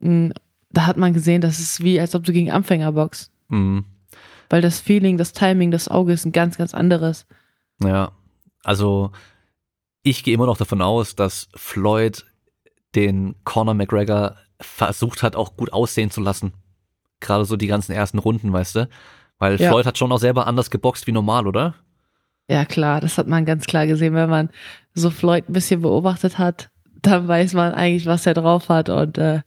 Hm, 0.00 0.32
da 0.70 0.87
hat 0.87 0.96
man 0.96 1.12
gesehen, 1.12 1.43
das 1.43 1.61
ist 1.61 1.85
wie, 1.85 2.00
als 2.00 2.14
ob 2.14 2.25
du 2.25 2.32
gegen 2.32 2.52
Anfänger 2.52 2.93
boxst. 2.93 3.31
Mhm. 3.50 3.85
Weil 4.49 4.62
das 4.62 4.81
Feeling, 4.81 5.19
das 5.19 5.35
Timing, 5.35 5.70
das 5.70 5.88
Auge 5.88 6.14
ist 6.14 6.25
ein 6.25 6.32
ganz, 6.32 6.56
ganz 6.56 6.73
anderes. 6.73 7.26
Ja, 7.82 8.12
also 8.62 9.12
ich 10.04 10.22
gehe 10.22 10.34
immer 10.34 10.46
noch 10.46 10.58
davon 10.58 10.82
aus, 10.82 11.16
dass 11.16 11.48
Floyd 11.56 12.24
den 12.94 13.34
Conor 13.42 13.74
McGregor 13.74 14.36
versucht 14.60 15.22
hat, 15.24 15.34
auch 15.34 15.56
gut 15.56 15.72
aussehen 15.72 16.10
zu 16.10 16.20
lassen. 16.20 16.52
Gerade 17.20 17.44
so 17.44 17.56
die 17.56 17.66
ganzen 17.66 17.92
ersten 17.92 18.18
Runden, 18.18 18.52
weißt 18.52 18.76
du? 18.76 18.88
Weil 19.38 19.60
ja. 19.60 19.70
Floyd 19.70 19.86
hat 19.86 19.98
schon 19.98 20.12
auch 20.12 20.18
selber 20.18 20.46
anders 20.46 20.70
geboxt 20.70 21.06
wie 21.06 21.12
normal, 21.12 21.46
oder? 21.46 21.74
Ja, 22.48 22.66
klar, 22.66 23.00
das 23.00 23.16
hat 23.18 23.26
man 23.26 23.46
ganz 23.46 23.66
klar 23.66 23.86
gesehen. 23.86 24.14
Wenn 24.14 24.28
man 24.28 24.50
so 24.92 25.10
Floyd 25.10 25.48
ein 25.48 25.54
bisschen 25.54 25.80
beobachtet 25.80 26.38
hat, 26.38 26.70
dann 27.02 27.26
weiß 27.26 27.54
man 27.54 27.72
eigentlich, 27.72 28.06
was 28.06 28.26
er 28.26 28.34
drauf 28.34 28.68
hat. 28.68 28.90
Und 28.90 29.16
äh, 29.16 29.40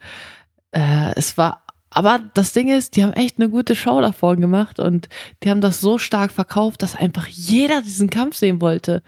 äh, 0.71 1.13
es 1.15 1.37
war, 1.37 1.63
aber 1.91 2.19
das 2.33 2.53
Ding 2.53 2.67
ist, 2.69 2.95
die 2.95 3.03
haben 3.03 3.13
echt 3.13 3.37
eine 3.37 3.49
gute 3.49 3.75
Show 3.75 4.01
davor 4.01 4.35
gemacht 4.35 4.79
und 4.79 5.07
die 5.43 5.51
haben 5.51 5.61
das 5.61 5.79
so 5.79 5.99
stark 5.99 6.31
verkauft, 6.31 6.81
dass 6.81 6.95
einfach 6.95 7.27
jeder 7.27 7.83
diesen 7.83 8.09
Kampf 8.09 8.35
sehen 8.35 8.59
wollte. 8.59 9.03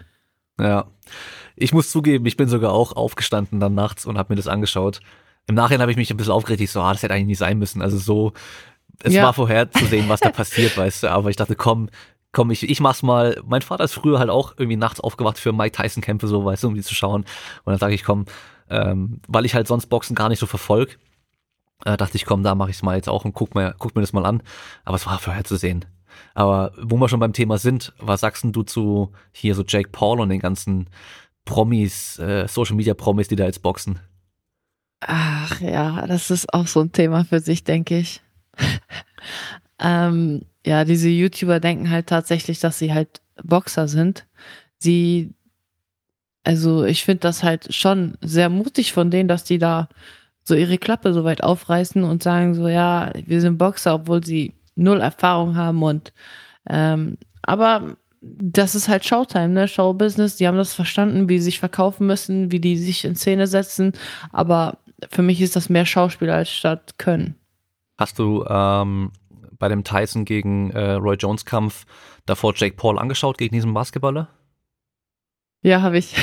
Ja. 0.60 0.86
Ich 1.56 1.72
muss 1.72 1.90
zugeben, 1.90 2.24
ich 2.26 2.36
bin 2.36 2.48
sogar 2.48 2.72
auch 2.72 2.96
aufgestanden 2.96 3.60
dann 3.60 3.74
nachts 3.74 4.06
und 4.06 4.16
habe 4.16 4.32
mir 4.32 4.36
das 4.36 4.48
angeschaut. 4.48 5.00
Im 5.46 5.54
Nachhinein 5.54 5.82
habe 5.82 5.90
ich 5.90 5.96
mich 5.96 6.10
ein 6.10 6.16
bisschen 6.16 6.32
aufgeregt. 6.32 6.60
Ich 6.60 6.70
so, 6.70 6.80
ah, 6.80 6.92
das 6.92 7.02
hätte 7.02 7.14
eigentlich 7.14 7.26
nicht 7.26 7.38
sein 7.38 7.58
müssen. 7.58 7.82
Also 7.82 7.98
so, 7.98 8.32
es 9.02 9.14
ja. 9.14 9.24
war 9.24 9.34
vorherzusehen, 9.34 10.08
was 10.08 10.20
da 10.20 10.30
passiert, 10.30 10.76
weißt 10.76 11.02
du. 11.02 11.10
Aber 11.10 11.30
ich 11.30 11.36
dachte, 11.36 11.56
komm, 11.56 11.90
komm, 12.32 12.50
ich, 12.50 12.68
ich 12.68 12.80
mach's 12.80 13.02
mal. 13.02 13.40
Mein 13.46 13.62
Vater 13.62 13.84
ist 13.84 13.94
früher 13.94 14.18
halt 14.18 14.30
auch 14.30 14.54
irgendwie 14.56 14.76
nachts 14.76 15.00
aufgewacht 15.00 15.38
für 15.38 15.52
Mike 15.52 15.76
Tyson 15.76 16.02
Kämpfe, 16.02 16.28
so, 16.28 16.44
weißt 16.44 16.62
du, 16.62 16.68
um 16.68 16.74
die 16.74 16.82
zu 16.82 16.94
schauen. 16.94 17.22
Und 17.64 17.72
dann 17.72 17.78
sage 17.78 17.94
ich, 17.94 18.04
komm, 18.04 18.26
ähm, 18.68 19.20
weil 19.26 19.44
ich 19.44 19.54
halt 19.54 19.66
sonst 19.66 19.86
Boxen 19.86 20.14
gar 20.14 20.28
nicht 20.28 20.38
so 20.38 20.46
verfolg, 20.46 20.98
äh, 21.84 21.96
dachte 21.96 22.16
ich, 22.16 22.24
komm, 22.24 22.42
da 22.42 22.54
mache 22.54 22.70
ich's 22.70 22.82
mal 22.82 22.96
jetzt 22.96 23.08
auch 23.08 23.24
und 23.24 23.32
guck 23.32 23.54
mir, 23.54 23.74
guck 23.78 23.94
mir 23.94 24.02
das 24.02 24.12
mal 24.12 24.26
an. 24.26 24.42
Aber 24.84 24.96
es 24.96 25.06
war 25.06 25.18
vorherzusehen. 25.18 25.84
Aber 26.34 26.72
wo 26.80 26.96
wir 26.96 27.08
schon 27.08 27.20
beim 27.20 27.32
Thema 27.32 27.58
sind, 27.58 27.92
was 27.98 28.20
sagst 28.20 28.44
du 28.44 28.62
zu 28.62 29.12
hier 29.32 29.54
so 29.54 29.64
Jake 29.66 29.90
Paul 29.90 30.20
und 30.20 30.28
den 30.28 30.40
ganzen 30.40 30.88
Promis, 31.44 32.18
äh, 32.18 32.46
Social 32.48 32.76
Media 32.76 32.94
Promis, 32.94 33.28
die 33.28 33.36
da 33.36 33.44
jetzt 33.44 33.62
boxen? 33.62 33.98
Ach 35.00 35.60
ja, 35.60 36.06
das 36.06 36.30
ist 36.30 36.52
auch 36.52 36.66
so 36.66 36.80
ein 36.80 36.92
Thema 36.92 37.24
für 37.24 37.40
sich, 37.40 37.64
denke 37.64 37.98
ich. 37.98 38.20
ähm, 39.78 40.42
ja, 40.64 40.84
diese 40.84 41.08
YouTuber 41.08 41.58
denken 41.58 41.90
halt 41.90 42.06
tatsächlich, 42.06 42.60
dass 42.60 42.78
sie 42.78 42.92
halt 42.92 43.22
Boxer 43.42 43.88
sind. 43.88 44.26
Sie, 44.78 45.32
also 46.44 46.84
ich 46.84 47.04
finde 47.04 47.20
das 47.20 47.42
halt 47.42 47.74
schon 47.74 48.18
sehr 48.20 48.50
mutig 48.50 48.92
von 48.92 49.10
denen, 49.10 49.28
dass 49.28 49.44
die 49.44 49.58
da 49.58 49.88
so 50.42 50.54
ihre 50.54 50.78
Klappe 50.78 51.14
so 51.14 51.24
weit 51.24 51.42
aufreißen 51.42 52.04
und 52.04 52.22
sagen 52.22 52.54
so, 52.54 52.68
ja, 52.68 53.12
wir 53.26 53.40
sind 53.40 53.58
Boxer, 53.58 53.94
obwohl 53.94 54.24
sie 54.24 54.54
null 54.80 55.00
Erfahrung 55.00 55.56
haben 55.56 55.82
und 55.82 56.12
ähm, 56.68 57.16
aber 57.42 57.96
das 58.20 58.74
ist 58.74 58.88
halt 58.88 59.04
Showtime, 59.04 59.48
ne? 59.48 59.66
Showbusiness. 59.68 60.36
Die 60.36 60.46
haben 60.46 60.56
das 60.56 60.74
verstanden, 60.74 61.28
wie 61.28 61.38
sie 61.38 61.44
sich 61.44 61.58
verkaufen 61.58 62.06
müssen, 62.06 62.52
wie 62.52 62.60
die 62.60 62.76
sich 62.76 63.04
in 63.04 63.16
Szene 63.16 63.46
setzen. 63.46 63.92
Aber 64.30 64.78
für 65.10 65.22
mich 65.22 65.40
ist 65.40 65.56
das 65.56 65.70
mehr 65.70 65.86
Schauspiel 65.86 66.30
als 66.30 66.50
statt 66.50 66.98
Können. 66.98 67.36
Hast 67.96 68.18
du 68.18 68.44
ähm, 68.46 69.10
bei 69.58 69.68
dem 69.68 69.84
Tyson 69.84 70.24
gegen 70.24 70.70
äh, 70.72 70.92
Roy 70.92 71.16
Jones 71.16 71.44
Kampf 71.44 71.86
davor 72.26 72.52
Jake 72.54 72.76
Paul 72.76 72.98
angeschaut 72.98 73.38
gegen 73.38 73.54
diesen 73.54 73.72
Basketballer? 73.72 74.28
Ja, 75.62 75.80
habe 75.82 75.98
ich. 75.98 76.14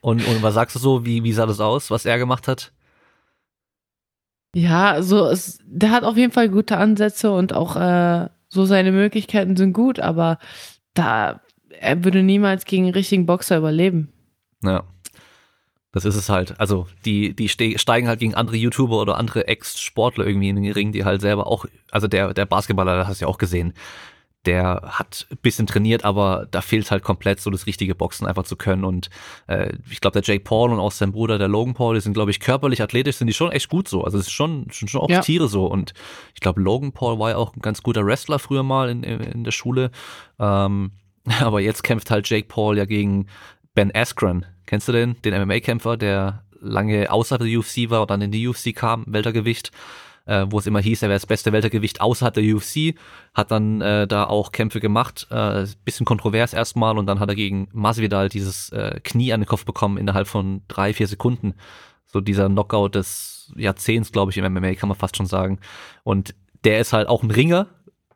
Und, 0.00 0.26
und 0.26 0.42
was 0.42 0.54
sagst 0.54 0.76
du 0.76 0.80
so? 0.80 1.04
Wie, 1.04 1.22
wie 1.22 1.32
sah 1.32 1.46
das 1.46 1.60
aus, 1.60 1.90
was 1.90 2.04
er 2.06 2.18
gemacht 2.18 2.48
hat? 2.48 2.72
Ja, 4.54 5.02
so 5.02 5.26
es, 5.26 5.58
der 5.64 5.90
hat 5.90 6.04
auf 6.04 6.16
jeden 6.16 6.32
Fall 6.32 6.48
gute 6.48 6.76
Ansätze 6.76 7.32
und 7.32 7.52
auch 7.54 7.76
äh, 7.76 8.28
so 8.48 8.64
seine 8.64 8.92
Möglichkeiten 8.92 9.56
sind 9.56 9.72
gut, 9.72 9.98
aber 9.98 10.38
da 10.94 11.40
er 11.70 12.04
würde 12.04 12.22
niemals 12.22 12.64
gegen 12.64 12.84
einen 12.84 12.94
richtigen 12.94 13.26
Boxer 13.26 13.58
überleben. 13.58 14.12
Ja. 14.62 14.84
Das 15.92 16.06
ist 16.06 16.16
es 16.16 16.30
halt. 16.30 16.58
Also 16.58 16.86
die, 17.04 17.36
die 17.36 17.48
steigen 17.50 18.08
halt 18.08 18.20
gegen 18.20 18.34
andere 18.34 18.56
YouTuber 18.56 18.98
oder 18.98 19.18
andere 19.18 19.46
Ex-Sportler 19.46 20.26
irgendwie 20.26 20.48
in 20.48 20.56
den 20.56 20.72
Ring, 20.72 20.92
die 20.92 21.04
halt 21.04 21.20
selber 21.20 21.46
auch, 21.46 21.66
also 21.90 22.08
der, 22.08 22.32
der 22.32 22.46
Basketballer, 22.46 22.96
das 22.96 23.08
hast 23.08 23.20
du 23.20 23.26
ja 23.26 23.28
auch 23.28 23.36
gesehen, 23.36 23.74
der 24.46 24.82
hat 24.84 25.26
ein 25.30 25.38
bisschen 25.38 25.66
trainiert, 25.66 26.04
aber 26.04 26.46
da 26.50 26.60
fehlt 26.60 26.90
halt 26.90 27.04
komplett 27.04 27.40
so 27.40 27.50
das 27.50 27.66
richtige 27.66 27.94
Boxen 27.94 28.26
einfach 28.26 28.44
zu 28.44 28.56
können. 28.56 28.84
Und 28.84 29.08
äh, 29.46 29.72
ich 29.88 30.00
glaube, 30.00 30.20
der 30.20 30.22
Jake 30.22 30.44
Paul 30.44 30.72
und 30.72 30.80
auch 30.80 30.90
sein 30.90 31.12
Bruder, 31.12 31.38
der 31.38 31.48
Logan 31.48 31.74
Paul, 31.74 31.94
die 31.94 32.00
sind, 32.00 32.14
glaube 32.14 32.32
ich, 32.32 32.40
körperlich, 32.40 32.82
athletisch 32.82 33.16
sind 33.16 33.28
die 33.28 33.34
schon 33.34 33.52
echt 33.52 33.68
gut 33.68 33.86
so. 33.86 34.02
Also 34.02 34.18
es 34.18 34.26
ist 34.26 34.32
schon, 34.32 34.66
schon, 34.70 34.88
schon 34.88 35.00
auch 35.00 35.10
ja. 35.10 35.20
Tiere 35.20 35.48
so. 35.48 35.66
Und 35.66 35.94
ich 36.34 36.40
glaube, 36.40 36.60
Logan 36.60 36.92
Paul 36.92 37.18
war 37.18 37.30
ja 37.30 37.36
auch 37.36 37.54
ein 37.54 37.60
ganz 37.60 37.82
guter 37.82 38.04
Wrestler 38.04 38.40
früher 38.40 38.64
mal 38.64 38.90
in, 38.90 39.04
in, 39.04 39.20
in 39.20 39.44
der 39.44 39.52
Schule. 39.52 39.90
Ähm, 40.40 40.92
aber 41.40 41.60
jetzt 41.60 41.84
kämpft 41.84 42.10
halt 42.10 42.28
Jake 42.28 42.48
Paul 42.48 42.76
ja 42.76 42.84
gegen 42.84 43.28
Ben 43.74 43.94
Askren. 43.94 44.46
Kennst 44.66 44.88
du 44.88 44.92
den? 44.92 45.20
Den 45.22 45.40
MMA-Kämpfer, 45.40 45.96
der 45.96 46.44
lange 46.60 47.10
außerhalb 47.10 47.42
der 47.42 47.58
UFC 47.58 47.90
war 47.90 48.02
und 48.02 48.10
dann 48.10 48.22
in 48.22 48.30
die 48.30 48.46
UFC 48.46 48.74
kam, 48.74 49.04
Weltergewicht 49.06 49.72
äh, 50.26 50.46
wo 50.48 50.58
es 50.58 50.66
immer 50.66 50.80
hieß, 50.80 51.02
er 51.02 51.08
wäre 51.08 51.16
das 51.16 51.26
beste 51.26 51.52
Weltergewicht 51.52 52.00
außerhalb 52.00 52.34
der 52.34 52.44
UFC, 52.44 52.94
hat 53.34 53.50
dann 53.50 53.80
äh, 53.80 54.06
da 54.06 54.24
auch 54.24 54.52
Kämpfe 54.52 54.80
gemacht, 54.80 55.26
äh, 55.30 55.66
bisschen 55.84 56.06
kontrovers 56.06 56.52
erstmal 56.52 56.98
und 56.98 57.06
dann 57.06 57.20
hat 57.20 57.28
er 57.28 57.34
gegen 57.34 57.68
Masvidal 57.72 58.28
dieses 58.28 58.70
äh, 58.70 59.00
Knie 59.02 59.32
an 59.32 59.40
den 59.40 59.46
Kopf 59.46 59.64
bekommen 59.64 59.98
innerhalb 59.98 60.28
von 60.28 60.62
drei, 60.68 60.92
vier 60.92 61.06
Sekunden. 61.06 61.54
So 62.06 62.20
dieser 62.20 62.48
Knockout 62.48 62.94
des 62.94 63.52
Jahrzehnts, 63.56 64.12
glaube 64.12 64.30
ich, 64.30 64.38
im 64.38 64.52
MMA 64.52 64.74
kann 64.74 64.88
man 64.88 64.98
fast 64.98 65.16
schon 65.16 65.26
sagen. 65.26 65.58
Und 66.04 66.34
der 66.64 66.80
ist 66.80 66.92
halt 66.92 67.08
auch 67.08 67.22
ein 67.22 67.30
Ringer, 67.30 67.68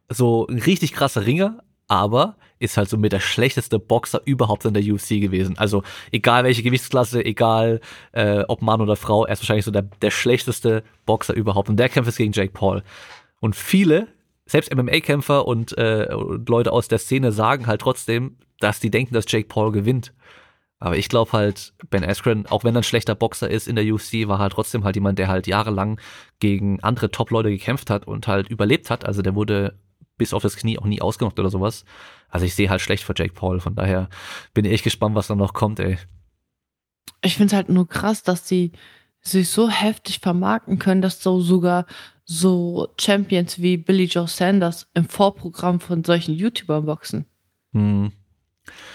so 0.09 0.47
ein 0.47 0.59
richtig 0.59 0.93
krasser 0.93 1.27
Ringer, 1.27 1.63
aber 1.89 2.37
ist 2.59 2.77
halt 2.77 2.89
so 2.89 2.97
mit 2.97 3.13
der 3.13 3.21
schlechteste 3.21 3.79
Boxer 3.79 4.21
überhaupt 4.25 4.65
in 4.65 4.75
der 4.75 4.83
UFC 4.83 5.21
gewesen. 5.21 5.59
Also 5.59 5.83
egal 6.11 6.45
welche 6.45 6.63
Gewichtsklasse, 6.63 7.25
egal 7.25 7.81
äh, 8.13 8.45
ob 8.49 8.63
Mann 8.63 8.81
oder 8.81 8.97
Frau, 8.97 9.25
er 9.25 9.33
ist 9.33 9.43
wahrscheinlich 9.43 9.65
so 9.65 9.71
der, 9.71 9.83
der 9.83 10.11
schlechteste 10.11 10.83
Boxer 11.05 11.35
überhaupt. 11.35 11.69
Und 11.69 11.77
der 11.77 11.89
kämpft 11.89 12.09
jetzt 12.09 12.19
gegen 12.19 12.33
Jake 12.33 12.53
Paul. 12.53 12.83
Und 13.41 13.57
viele, 13.57 14.09
selbst 14.47 14.75
MMA-Kämpfer 14.75 15.47
und, 15.47 15.77
äh, 15.77 16.09
und 16.15 16.49
Leute 16.49 16.73
aus 16.73 16.89
der 16.89 16.99
Szene 16.99 17.33
sagen 17.33 17.67
halt 17.67 17.81
trotzdem, 17.81 18.37
dass 18.61 18.81
die 18.81 18.91
denken, 18.91 19.15
dass 19.15 19.27
Jake 19.29 19.49
Paul 19.49 19.73
gewinnt. 19.73 20.13
Aber 20.79 20.97
ich 20.97 21.09
glaube 21.09 21.33
halt, 21.33 21.73
Ben 21.89 22.05
Askren, 22.05 22.47
auch 22.47 22.63
wenn 22.63 22.75
er 22.75 22.81
ein 22.81 22.85
schlechter 22.85 23.15
Boxer 23.15 23.51
ist 23.51 23.67
in 23.67 23.77
der 23.77 23.85
UFC, 23.87 24.29
war 24.29 24.39
halt 24.39 24.53
trotzdem 24.53 24.85
halt 24.85 24.95
jemand, 24.95 25.19
der 25.19 25.29
halt 25.29 25.47
jahrelang 25.47 26.01
gegen 26.39 26.81
andere 26.81 27.11
Top-Leute 27.11 27.51
gekämpft 27.51 27.89
hat 27.89 28.07
und 28.07 28.29
halt 28.29 28.49
überlebt 28.49 28.91
hat. 28.91 29.07
Also 29.07 29.23
der 29.23 29.35
wurde 29.35 29.79
bis 30.16 30.32
auf 30.32 30.42
das 30.42 30.56
Knie 30.56 30.78
auch 30.78 30.85
nie 30.85 31.00
ausgemacht 31.00 31.38
oder 31.38 31.50
sowas. 31.50 31.85
Also 32.28 32.46
ich 32.46 32.54
sehe 32.54 32.70
halt 32.70 32.80
schlecht 32.80 33.04
vor 33.04 33.14
Jake 33.16 33.35
Paul, 33.35 33.61
von 33.61 33.75
daher 33.75 34.08
bin 34.54 34.64
ich 34.64 34.73
echt 34.73 34.85
gespannt, 34.85 35.14
was 35.14 35.28
da 35.28 35.35
noch 35.35 35.52
kommt, 35.52 35.80
ey. 35.80 35.99
Ich 37.23 37.37
finde 37.37 37.49
es 37.49 37.52
halt 37.54 37.68
nur 37.68 37.88
krass, 37.88 38.23
dass 38.23 38.44
die 38.44 38.73
sich 39.20 39.49
so 39.49 39.68
heftig 39.68 40.20
vermarkten 40.20 40.78
können, 40.78 41.02
dass 41.02 41.23
so 41.23 41.40
sogar 41.40 41.87
so 42.25 42.88
Champions 43.00 43.61
wie 43.61 43.76
Billy 43.76 44.04
Joe 44.04 44.28
Sanders 44.28 44.88
im 44.94 45.08
Vorprogramm 45.08 45.80
von 45.80 46.04
solchen 46.04 46.35
YouTubern 46.35 46.87
boxen. 46.87 47.26
Hm. 47.73 48.12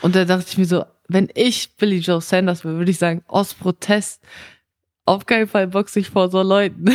Und 0.01 0.15
da 0.15 0.25
dachte 0.25 0.45
ich 0.49 0.57
mir 0.57 0.65
so, 0.65 0.83
wenn 1.07 1.29
ich 1.35 1.75
Billy 1.77 1.99
Joe 1.99 2.21
Sanders 2.21 2.63
wäre, 2.63 2.77
würde 2.77 2.91
ich 2.91 2.97
sagen, 2.97 3.23
aus 3.27 3.53
Protest, 3.53 4.23
auf 5.05 5.25
keinen 5.25 5.47
Fall 5.47 5.67
boxe 5.67 5.99
ich 5.99 6.09
vor 6.09 6.29
so 6.29 6.41
Leuten 6.41 6.85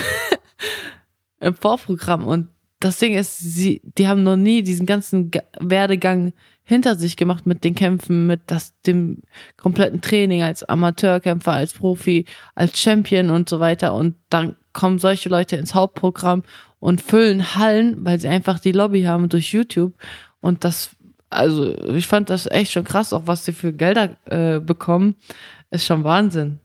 im 1.41 1.55
Vorprogramm. 1.55 2.27
Und 2.27 2.49
das 2.81 2.99
Ding 2.99 3.15
ist, 3.15 3.39
sie, 3.39 3.81
die 3.85 4.09
haben 4.09 4.23
noch 4.23 4.37
nie 4.37 4.63
diesen 4.63 4.87
ganzen 4.87 5.31
Werdegang 5.59 6.33
hinter 6.63 6.97
sich 6.97 7.17
gemacht 7.17 7.47
mit 7.47 7.65
den 7.65 7.75
Kämpfen, 7.75 8.27
mit 8.27 8.43
das, 8.47 8.75
dem 8.83 9.23
kompletten 9.57 10.01
Training 10.01 10.43
als 10.43 10.65
Amateurkämpfer, 10.65 11.53
als 11.53 11.75
Profi, 11.75 12.27
als 12.55 12.79
Champion 12.79 13.31
und 13.31 13.49
so 13.49 13.61
weiter. 13.61 13.95
Und 13.95 14.17
dann 14.31 14.57
kommen 14.73 14.99
solche 14.99 15.29
Leute 15.29 15.57
ins 15.57 15.75
Hauptprogramm 15.75 16.43
und 16.81 17.01
füllen 17.01 17.55
Hallen, 17.55 18.05
weil 18.05 18.21
sie 18.21 18.29
einfach 18.29 18.59
die 18.59 18.73
Lobby 18.73 19.05
haben 19.05 19.29
durch 19.29 19.53
YouTube. 19.53 19.95
Und 20.41 20.65
das, 20.65 20.91
also 21.31 21.73
ich 21.95 22.07
fand 22.09 22.31
das 22.31 22.47
echt 22.47 22.73
schon 22.73 22.85
krass, 22.85 23.13
auch 23.13 23.23
was 23.27 23.45
sie 23.45 23.53
für 23.53 23.73
Gelder 23.73 24.17
äh, 24.27 24.59
bekommen, 24.59 25.15
ist 25.71 25.87
schon 25.87 26.05
Wahnsinn. 26.05 26.59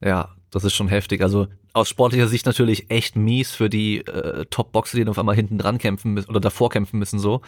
Ja, 0.00 0.30
das 0.50 0.64
ist 0.64 0.74
schon 0.74 0.88
heftig. 0.88 1.20
Also 1.20 1.48
aus 1.78 1.88
sportlicher 1.88 2.28
Sicht 2.28 2.46
natürlich 2.46 2.90
echt 2.90 3.16
mies 3.16 3.52
für 3.52 3.68
die 3.68 3.98
äh, 3.98 4.44
Top-Boxer, 4.46 4.96
die 4.96 5.04
dann 5.04 5.10
auf 5.10 5.18
einmal 5.18 5.34
hinten 5.34 5.58
dran 5.58 5.78
kämpfen 5.78 6.12
müssen 6.12 6.30
oder 6.30 6.40
davor 6.40 6.70
kämpfen 6.70 6.98
müssen 6.98 7.18
so. 7.18 7.40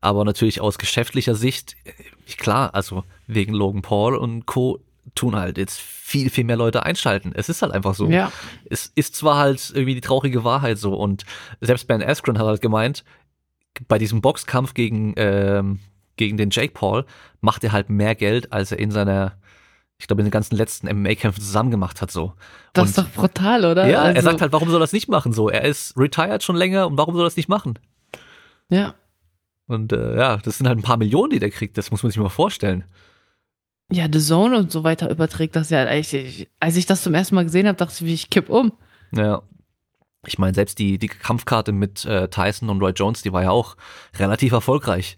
Aber 0.00 0.24
natürlich 0.24 0.60
aus 0.60 0.78
geschäftlicher 0.78 1.34
Sicht, 1.34 1.76
äh, 1.84 1.92
klar, 2.36 2.74
also 2.74 3.04
wegen 3.26 3.52
Logan 3.54 3.82
Paul 3.82 4.16
und 4.16 4.46
Co. 4.46 4.80
tun 5.14 5.36
halt 5.36 5.58
jetzt 5.58 5.80
viel, 5.80 6.30
viel 6.30 6.44
mehr 6.44 6.56
Leute 6.56 6.84
einschalten. 6.84 7.32
Es 7.34 7.48
ist 7.48 7.62
halt 7.62 7.72
einfach 7.72 7.94
so. 7.94 8.08
Ja. 8.08 8.32
Es 8.68 8.92
ist 8.94 9.16
zwar 9.16 9.38
halt 9.38 9.70
irgendwie 9.74 9.94
die 9.94 10.00
traurige 10.00 10.44
Wahrheit 10.44 10.78
so 10.78 10.94
und 10.94 11.24
selbst 11.60 11.86
Ben 11.88 12.02
Askren 12.02 12.38
hat 12.38 12.46
halt 12.46 12.62
gemeint, 12.62 13.04
bei 13.88 13.98
diesem 13.98 14.20
Boxkampf 14.20 14.74
gegen, 14.74 15.14
ähm, 15.16 15.78
gegen 16.16 16.36
den 16.36 16.50
Jake 16.50 16.72
Paul 16.74 17.06
macht 17.40 17.64
er 17.64 17.72
halt 17.72 17.88
mehr 17.88 18.14
Geld, 18.14 18.52
als 18.52 18.70
er 18.70 18.78
in 18.78 18.90
seiner 18.90 19.36
ich 20.02 20.08
glaube, 20.08 20.20
in 20.20 20.26
den 20.26 20.32
ganzen 20.32 20.56
letzten 20.56 20.88
MMA-Kämpfen 20.88 21.40
zusammen 21.40 21.70
gemacht 21.70 22.02
hat, 22.02 22.10
so. 22.10 22.32
Das 22.72 22.82
und, 22.82 22.88
ist 22.88 22.98
doch 22.98 23.08
brutal, 23.10 23.64
oder? 23.64 23.86
Ja, 23.86 24.02
also, 24.02 24.16
er 24.16 24.22
sagt 24.22 24.40
halt, 24.40 24.52
warum 24.52 24.68
soll 24.68 24.78
er 24.78 24.80
das 24.80 24.92
nicht 24.92 25.08
machen, 25.08 25.32
so. 25.32 25.48
Er 25.48 25.62
ist 25.62 25.96
retired 25.96 26.42
schon 26.42 26.56
länger 26.56 26.88
und 26.88 26.98
warum 26.98 27.14
soll 27.14 27.22
er 27.22 27.26
das 27.26 27.36
nicht 27.36 27.48
machen? 27.48 27.78
Ja. 28.68 28.96
Und 29.68 29.92
äh, 29.92 30.16
ja, 30.18 30.38
das 30.38 30.58
sind 30.58 30.66
halt 30.66 30.76
ein 30.76 30.82
paar 30.82 30.96
Millionen, 30.96 31.30
die 31.30 31.38
der 31.38 31.50
kriegt, 31.50 31.78
das 31.78 31.92
muss 31.92 32.02
man 32.02 32.10
sich 32.10 32.20
mal 32.20 32.30
vorstellen. 32.30 32.82
Ja, 33.92 34.08
The 34.12 34.18
Zone 34.18 34.58
und 34.58 34.72
so 34.72 34.82
weiter 34.82 35.08
überträgt 35.08 35.54
das 35.54 35.70
ja. 35.70 35.88
Ich, 35.92 36.48
als 36.58 36.74
ich 36.74 36.86
das 36.86 37.04
zum 37.04 37.14
ersten 37.14 37.36
Mal 37.36 37.44
gesehen 37.44 37.68
habe, 37.68 37.78
dachte 37.78 38.04
ich, 38.04 38.12
ich 38.12 38.28
kipp 38.28 38.48
um. 38.48 38.72
Ja. 39.14 39.42
Ich 40.26 40.36
meine, 40.36 40.54
selbst 40.54 40.80
die, 40.80 40.98
die 40.98 41.06
Kampfkarte 41.06 41.70
mit 41.70 42.04
äh, 42.06 42.26
Tyson 42.26 42.70
und 42.70 42.82
Roy 42.82 42.90
Jones, 42.90 43.22
die 43.22 43.32
war 43.32 43.44
ja 43.44 43.50
auch 43.50 43.76
relativ 44.18 44.50
erfolgreich. 44.50 45.16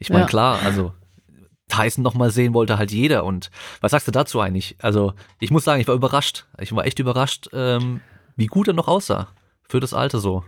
Ich 0.00 0.10
meine, 0.10 0.22
ja. 0.22 0.28
klar, 0.28 0.58
also 0.64 0.92
Tyson 1.68 2.02
noch 2.02 2.14
mal 2.14 2.30
sehen 2.30 2.54
wollte 2.54 2.78
halt 2.78 2.92
jeder. 2.92 3.24
Und 3.24 3.50
was 3.80 3.90
sagst 3.90 4.06
du 4.06 4.12
dazu 4.12 4.40
eigentlich? 4.40 4.76
Also 4.80 5.14
ich 5.40 5.50
muss 5.50 5.64
sagen, 5.64 5.80
ich 5.80 5.88
war 5.88 5.94
überrascht. 5.94 6.46
Ich 6.60 6.74
war 6.74 6.86
echt 6.86 6.98
überrascht, 6.98 7.48
ähm, 7.52 8.00
wie 8.36 8.46
gut 8.46 8.68
er 8.68 8.74
noch 8.74 8.88
aussah 8.88 9.28
für 9.68 9.80
das 9.80 9.94
Alter 9.94 10.18
so. 10.18 10.44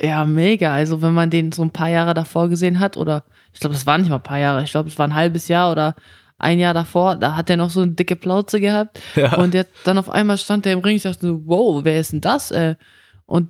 Ja, 0.00 0.24
mega. 0.24 0.74
Also 0.74 1.02
wenn 1.02 1.14
man 1.14 1.30
den 1.30 1.52
so 1.52 1.62
ein 1.62 1.72
paar 1.72 1.88
Jahre 1.88 2.14
davor 2.14 2.48
gesehen 2.48 2.78
hat, 2.78 2.96
oder 2.96 3.24
ich 3.52 3.60
glaube, 3.60 3.74
das 3.74 3.86
waren 3.86 4.00
nicht 4.00 4.10
mal 4.10 4.16
ein 4.16 4.22
paar 4.22 4.38
Jahre, 4.38 4.62
ich 4.62 4.70
glaube, 4.70 4.88
es 4.88 4.98
war 4.98 5.06
ein 5.06 5.14
halbes 5.14 5.48
Jahr 5.48 5.72
oder 5.72 5.94
ein 6.38 6.60
Jahr 6.60 6.74
davor, 6.74 7.16
da 7.16 7.34
hat 7.34 7.50
er 7.50 7.56
noch 7.56 7.70
so 7.70 7.80
eine 7.80 7.92
dicke 7.92 8.14
Plauze 8.14 8.60
gehabt. 8.60 9.00
Ja. 9.16 9.36
Und 9.36 9.54
jetzt 9.54 9.72
dann 9.84 9.98
auf 9.98 10.08
einmal 10.08 10.38
stand 10.38 10.66
er 10.66 10.72
im 10.72 10.80
Ring, 10.80 10.96
ich 10.96 11.02
dachte 11.02 11.26
so, 11.26 11.42
wow, 11.46 11.84
wer 11.84 11.98
ist 11.98 12.12
denn 12.12 12.20
das? 12.20 12.52
Äh? 12.52 12.76
Und 13.26 13.48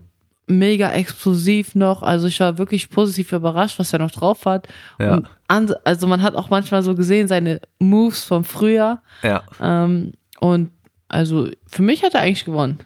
mega 0.49 0.91
explosiv 0.93 1.75
noch. 1.75 2.03
Also 2.03 2.27
ich 2.27 2.41
war 2.41 2.59
wirklich 2.59 2.91
positiv 2.91 3.33
überrascht, 3.33 3.79
was 3.79 3.93
er 3.93 3.99
noch 3.99 4.11
drauf 4.11 4.45
hat. 4.47 4.69
Ja. 4.99 5.23
An, 5.47 5.73
also 5.85 6.07
man 6.07 6.23
hat 6.23 6.35
auch 6.35 6.51
manchmal 6.51 6.83
so 6.83 6.95
gesehen, 6.95 7.29
seine 7.29 7.61
Moves 7.79 8.25
vom 8.25 8.45
Frühjahr. 8.45 9.03
Ja. 9.23 9.43
Ähm, 9.61 10.13
und 10.41 10.71
also 11.09 11.49
für 11.67 11.83
mich 11.83 12.03
hat 12.03 12.15
er 12.15 12.21
eigentlich 12.21 12.45
gewonnen. 12.45 12.79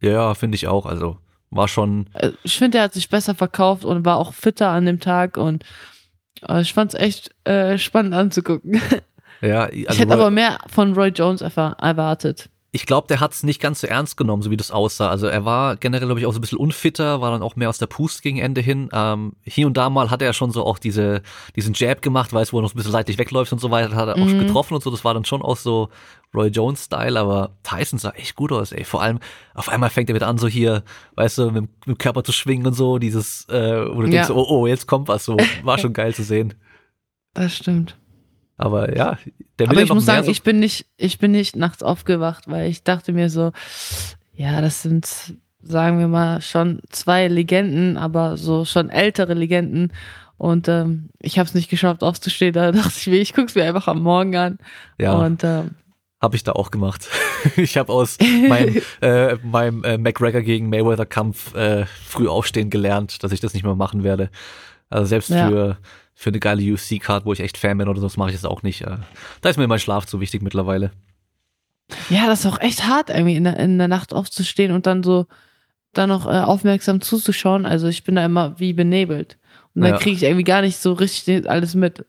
Ja, 0.00 0.34
finde 0.34 0.56
ich 0.56 0.68
auch. 0.68 0.86
Also 0.86 1.18
war 1.50 1.68
schon. 1.68 2.06
Äh, 2.14 2.32
ich 2.42 2.58
finde, 2.58 2.78
er 2.78 2.84
hat 2.84 2.94
sich 2.94 3.08
besser 3.08 3.34
verkauft 3.34 3.84
und 3.84 4.04
war 4.04 4.16
auch 4.16 4.32
fitter 4.32 4.68
an 4.68 4.86
dem 4.86 5.00
Tag 5.00 5.36
und 5.36 5.64
äh, 6.48 6.60
ich 6.60 6.72
fand 6.72 6.94
es 6.94 7.00
echt 7.00 7.30
äh, 7.44 7.78
spannend 7.78 8.14
anzugucken. 8.14 8.80
Ja, 9.42 9.64
also 9.64 9.74
ich 9.76 9.98
hätte 9.98 10.14
aber 10.14 10.30
mehr 10.30 10.56
von 10.66 10.94
Roy 10.94 11.08
Jones 11.08 11.42
erwartet 11.42 12.48
ich 12.76 12.84
glaube, 12.84 13.08
der 13.08 13.20
hat 13.20 13.32
es 13.32 13.42
nicht 13.42 13.58
ganz 13.58 13.80
so 13.80 13.86
ernst 13.86 14.18
genommen, 14.18 14.42
so 14.42 14.50
wie 14.50 14.56
das 14.58 14.70
aussah. 14.70 15.08
Also 15.08 15.26
er 15.28 15.46
war 15.46 15.76
generell, 15.76 16.08
glaube 16.08 16.20
ich, 16.20 16.26
auch 16.26 16.32
so 16.32 16.38
ein 16.38 16.42
bisschen 16.42 16.58
unfitter, 16.58 17.22
war 17.22 17.30
dann 17.30 17.42
auch 17.42 17.56
mehr 17.56 17.70
aus 17.70 17.78
der 17.78 17.86
Pust 17.86 18.20
gegen 18.20 18.36
Ende 18.36 18.60
hin. 18.60 18.90
Ähm, 18.92 19.32
hier 19.44 19.66
und 19.66 19.78
da 19.78 19.88
mal 19.88 20.10
hat 20.10 20.20
er 20.20 20.34
schon 20.34 20.50
so 20.50 20.62
auch 20.62 20.78
diese, 20.78 21.22
diesen 21.56 21.72
Jab 21.72 22.02
gemacht, 22.02 22.34
weiß, 22.34 22.52
wo 22.52 22.58
er 22.58 22.62
noch 22.62 22.74
ein 22.74 22.76
bisschen 22.76 22.92
seitlich 22.92 23.16
wegläuft 23.16 23.50
und 23.50 23.60
so 23.60 23.70
weiter, 23.70 23.96
hat 23.96 24.08
er 24.08 24.18
mhm. 24.18 24.22
auch 24.24 24.38
getroffen 24.40 24.74
und 24.74 24.82
so. 24.82 24.90
Das 24.90 25.06
war 25.06 25.14
dann 25.14 25.24
schon 25.24 25.40
auch 25.40 25.56
so 25.56 25.88
Roy 26.34 26.48
Jones-Style, 26.48 27.18
aber 27.18 27.52
Tyson 27.62 27.98
sah 27.98 28.10
echt 28.10 28.36
gut 28.36 28.52
aus, 28.52 28.72
ey. 28.72 28.84
Vor 28.84 29.00
allem, 29.00 29.20
auf 29.54 29.70
einmal 29.70 29.88
fängt 29.88 30.10
er 30.10 30.14
wieder 30.14 30.28
an, 30.28 30.36
so 30.36 30.46
hier, 30.46 30.84
weißt 31.14 31.38
du, 31.38 31.46
mit, 31.46 31.62
mit 31.62 31.86
dem 31.86 31.96
Körper 31.96 32.24
zu 32.24 32.32
schwingen 32.32 32.66
und 32.66 32.74
so, 32.74 32.98
dieses, 32.98 33.48
äh, 33.48 33.86
wo 33.88 34.02
du 34.02 34.08
ja. 34.08 34.22
denkst, 34.22 34.30
oh, 34.30 34.44
oh, 34.50 34.66
jetzt 34.66 34.86
kommt 34.86 35.08
was 35.08 35.24
so. 35.24 35.38
War 35.62 35.78
schon 35.78 35.94
geil 35.94 36.14
zu 36.14 36.24
sehen. 36.24 36.52
Das 37.32 37.56
stimmt. 37.56 37.96
Aber 38.56 38.96
ja, 38.96 39.18
der 39.58 39.66
will 39.66 39.70
Aber 39.70 39.78
ja 39.80 39.84
ich 39.84 39.92
muss 39.92 40.06
sagen, 40.06 40.24
so 40.24 40.30
ich 40.30 40.42
bin 40.42 40.60
nicht, 40.60 40.86
ich 40.96 41.18
bin 41.18 41.32
nicht 41.32 41.56
nachts 41.56 41.82
aufgewacht, 41.82 42.44
weil 42.48 42.70
ich 42.70 42.82
dachte 42.82 43.12
mir 43.12 43.28
so, 43.30 43.52
ja, 44.34 44.60
das 44.60 44.82
sind, 44.82 45.34
sagen 45.62 45.98
wir 45.98 46.08
mal, 46.08 46.40
schon 46.40 46.80
zwei 46.90 47.28
Legenden, 47.28 47.96
aber 47.96 48.36
so 48.36 48.64
schon 48.64 48.88
ältere 48.90 49.34
Legenden. 49.34 49.92
Und 50.38 50.68
ähm, 50.68 51.08
ich 51.20 51.38
habe 51.38 51.46
es 51.46 51.54
nicht 51.54 51.70
geschafft 51.70 52.02
aufzustehen. 52.02 52.52
Da 52.52 52.72
dachte 52.72 52.92
ich 52.96 53.06
mir, 53.06 53.16
ich 53.16 53.34
guck's 53.34 53.54
mir 53.54 53.64
einfach 53.64 53.88
am 53.88 54.02
Morgen 54.02 54.36
an. 54.36 54.58
Ja. 54.98 55.14
Und 55.14 55.44
ähm, 55.44 55.70
Habe 56.20 56.36
ich 56.36 56.44
da 56.44 56.52
auch 56.52 56.70
gemacht. 56.70 57.08
ich 57.56 57.76
habe 57.76 57.92
aus 57.92 58.18
meinem, 58.20 58.82
äh, 59.02 59.36
meinem 59.36 59.84
äh, 59.84 59.98
McGregor 59.98 60.42
gegen 60.42 60.68
Mayweather-Kampf 60.68 61.54
äh, 61.54 61.86
früh 61.86 62.28
aufstehen 62.28 62.70
gelernt, 62.70 63.22
dass 63.22 63.32
ich 63.32 63.40
das 63.40 63.54
nicht 63.54 63.64
mehr 63.64 63.74
machen 63.74 64.02
werde. 64.04 64.30
Also 64.88 65.06
selbst 65.06 65.30
Ja. 65.30 65.48
für, 65.48 65.78
für 66.18 66.30
eine 66.30 66.40
geile 66.40 66.62
UFC-Card, 66.72 67.26
wo 67.26 67.32
ich 67.34 67.40
echt 67.40 67.58
Fan 67.58 67.76
bin 67.78 67.88
oder 67.88 68.00
so, 68.00 68.06
das 68.06 68.16
mache 68.16 68.30
ich 68.30 68.36
das 68.36 68.46
auch 68.46 68.62
nicht. 68.62 68.80
Äh, 68.82 68.96
da 69.42 69.48
ist 69.50 69.58
mir 69.58 69.68
mein 69.68 69.78
Schlaf 69.78 70.06
zu 70.06 70.18
wichtig 70.20 70.40
mittlerweile. 70.42 70.90
ja, 72.08 72.26
das 72.26 72.40
ist 72.40 72.46
auch 72.46 72.58
echt 72.60 72.86
hart, 72.88 73.10
irgendwie 73.10 73.36
in 73.36 73.44
der, 73.44 73.58
in 73.58 73.78
der 73.78 73.86
Nacht 73.88 74.12
aufzustehen 74.14 74.72
und 74.72 74.86
dann 74.86 75.02
so 75.02 75.26
dann 75.92 76.08
noch 76.08 76.26
äh, 76.26 76.30
aufmerksam 76.40 77.00
zuzuschauen. 77.00 77.64
Also 77.66 77.86
ich 77.86 78.02
bin 78.02 78.16
da 78.16 78.24
immer 78.24 78.58
wie 78.58 78.72
benebelt. 78.72 79.38
Und 79.74 79.82
dann 79.82 79.92
Ja. 79.92 79.98
kriege 79.98 80.16
ich 80.16 80.22
irgendwie 80.22 80.44
gar 80.44 80.62
nicht 80.62 80.78
so 80.78 80.94
richtig 80.94 81.48
alles 81.48 81.74
mit. 81.74 82.04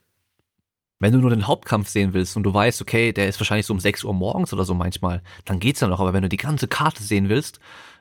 Wenn 1.00 1.12
du 1.14 1.20
nur 1.20 1.30
den 1.30 1.46
Hauptkampf 1.46 1.90
sehen 1.90 2.14
willst 2.14 2.36
und 2.38 2.44
du 2.44 2.54
weißt, 2.54 2.82
okay, 2.82 3.12
der 3.14 3.28
ist 3.28 3.40
wahrscheinlich 3.40 3.66
so 3.68 3.74
um 3.74 3.80
6 3.80 4.04
Uhr 4.04 4.14
morgens 4.14 4.52
oder 4.52 4.64
so 4.66 4.74
manchmal, 4.74 5.22
dann 5.46 5.60
geht's 5.60 5.80
ja 5.82 5.88
noch. 5.88 6.00
Aber 6.00 6.12
wenn 6.14 6.24
du 6.24 6.30
die 6.30 6.38
ganze 6.38 6.68
Karte 6.68 7.04
sehen 7.04 7.30
willst, 7.30 7.60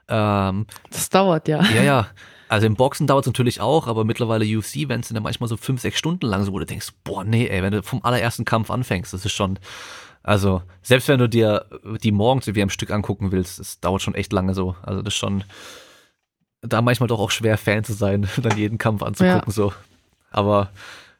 ähm, 0.08 0.66
Das 0.90 1.08
dauert 1.10 1.46
ja. 1.48 1.62
ja, 1.74 1.82
ja. 1.82 2.06
Also 2.48 2.66
im 2.66 2.74
Boxen 2.74 3.06
dauert 3.06 3.24
es 3.24 3.26
natürlich 3.26 3.60
auch, 3.60 3.86
aber 3.86 4.04
mittlerweile 4.04 4.44
UFC-Events 4.44 5.08
sind 5.08 5.16
ja 5.16 5.20
manchmal 5.20 5.48
so 5.48 5.56
fünf, 5.56 5.80
sechs 5.80 5.98
Stunden 5.98 6.26
lang, 6.26 6.44
so 6.44 6.52
wo 6.52 6.58
du 6.58 6.66
denkst, 6.66 6.92
boah, 7.02 7.24
nee, 7.24 7.46
ey, 7.46 7.62
wenn 7.62 7.72
du 7.72 7.82
vom 7.82 8.04
allerersten 8.04 8.44
Kampf 8.44 8.70
anfängst, 8.70 9.12
das 9.12 9.24
ist 9.24 9.32
schon, 9.32 9.58
also 10.22 10.62
selbst 10.82 11.08
wenn 11.08 11.18
du 11.18 11.28
dir 11.28 11.66
die 12.02 12.12
morgens 12.12 12.46
wie 12.46 12.62
am 12.62 12.70
Stück 12.70 12.90
angucken 12.90 13.32
willst, 13.32 13.58
das 13.58 13.80
dauert 13.80 14.02
schon 14.02 14.14
echt 14.14 14.32
lange 14.32 14.54
so. 14.54 14.76
Also 14.82 15.02
das 15.02 15.14
ist 15.14 15.18
schon 15.18 15.44
da 16.62 16.82
manchmal 16.82 17.08
doch 17.08 17.20
auch 17.20 17.30
schwer 17.30 17.58
Fan 17.58 17.84
zu 17.84 17.92
sein, 17.92 18.28
dann 18.42 18.56
jeden 18.56 18.78
Kampf 18.78 19.02
anzugucken 19.02 19.52
so. 19.52 19.72
Aber 20.30 20.70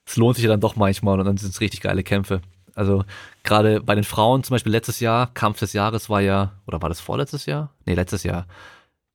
es 0.04 0.16
lohnt 0.16 0.37
sich 0.37 0.45
ja 0.45 0.50
dann 0.50 0.61
doch 0.61 0.76
manchmal 0.76 1.18
und 1.18 1.26
dann 1.26 1.37
sind 1.37 1.50
es 1.50 1.61
richtig 1.61 1.80
geile 1.80 2.02
Kämpfe. 2.02 2.40
Also 2.75 3.04
gerade 3.42 3.80
bei 3.80 3.95
den 3.95 4.04
Frauen, 4.04 4.45
zum 4.45 4.54
Beispiel 4.54 4.73
letztes 4.73 5.00
Jahr, 5.00 5.30
Kampf 5.33 5.61
des 5.61 5.73
Jahres 5.73 6.11
war 6.11 6.21
ja, 6.21 6.52
oder 6.66 6.83
war 6.83 6.88
das 6.88 7.00
vorletztes 7.00 7.47
Jahr? 7.47 7.71
Nee, 7.87 7.95
letztes 7.95 8.23
Jahr. 8.23 8.47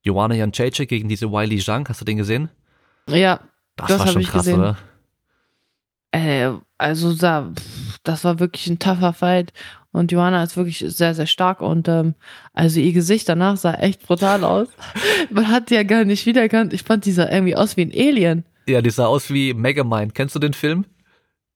Joanna 0.04 0.36
Janczejczyk 0.36 0.90
gegen 0.90 1.08
diese 1.10 1.32
Wiley 1.32 1.60
Zhang, 1.60 1.88
hast 1.88 2.02
du 2.02 2.06
den 2.06 2.18
gesehen? 2.18 2.50
Ja, 3.08 3.40
Das, 3.76 3.88
Das 3.88 4.00
war 4.00 4.08
schon 4.08 4.22
ich 4.22 4.28
krass, 4.30 4.46
gesehen. 4.46 4.60
oder? 4.60 4.78
äh, 6.12 6.50
also 6.78 7.14
da, 7.14 7.52
das 8.04 8.24
war 8.24 8.40
wirklich 8.40 8.68
ein 8.68 8.80
tougher 8.80 9.14
Fight. 9.14 9.54
Und 9.94 10.12
Johanna 10.12 10.44
ist 10.44 10.56
wirklich 10.56 10.80
sehr, 10.80 11.14
sehr 11.14 11.28
stark. 11.28 11.62
Und 11.62 11.88
ähm, 11.88 12.16
also 12.54 12.80
ihr 12.80 12.94
Gesicht 12.94 13.28
danach 13.28 13.58
sah 13.58 13.74
echt 13.76 14.06
brutal 14.06 14.44
aus. 14.44 14.68
Man 15.30 15.50
hat 15.50 15.70
die 15.70 15.76
ja 15.76 15.84
gar 15.84 16.06
nicht 16.06 16.26
wiedererkannt. 16.26 16.74
Ich 16.74 16.84
fand 16.84 17.06
die 17.06 17.12
sah 17.12 17.30
irgendwie 17.30 17.56
aus 17.56 17.76
wie 17.78 17.82
ein 17.84 17.92
Alien. 17.92 18.46
Ja, 18.68 18.82
die 18.82 18.90
sah 18.90 19.08
aus 19.08 19.30
wie 19.32 19.54
Megamind. 19.54 20.16
Kennst 20.16 20.34
du 20.36 20.40
den 20.40 20.54
Film? 20.54 20.86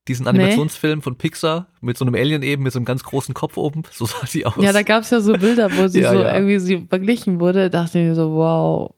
Diesen 0.07 0.27
Animationsfilm 0.27 1.01
von 1.01 1.17
Pixar 1.17 1.67
mit 1.81 1.97
so 1.97 2.05
einem 2.05 2.13
Alien 2.13 2.43
eben, 2.43 2.61
mit 2.63 2.73
so 2.73 2.77
einem 2.77 2.85
ganz 2.85 3.03
großen 3.03 3.33
Kopf 3.33 3.57
oben. 3.57 3.83
So 3.91 4.05
sah 4.05 4.25
die 4.31 4.45
aus. 4.45 4.53
Ja, 4.59 4.71
da 4.71 4.83
gab's 4.83 5.09
ja 5.09 5.19
so 5.19 5.33
Bilder, 5.33 5.69
wo 5.75 5.87
sie 5.87 5.99
Ja, 6.01 6.11
so 6.11 6.21
ja. 6.21 6.33
irgendwie 6.33 6.59
sie 6.59 6.85
verglichen 6.87 7.39
wurde. 7.39 7.69
Da 7.69 7.83
dachte 7.83 7.99
ich 7.99 8.05
mir 8.05 8.15
so, 8.15 8.35
wow, 8.35 8.93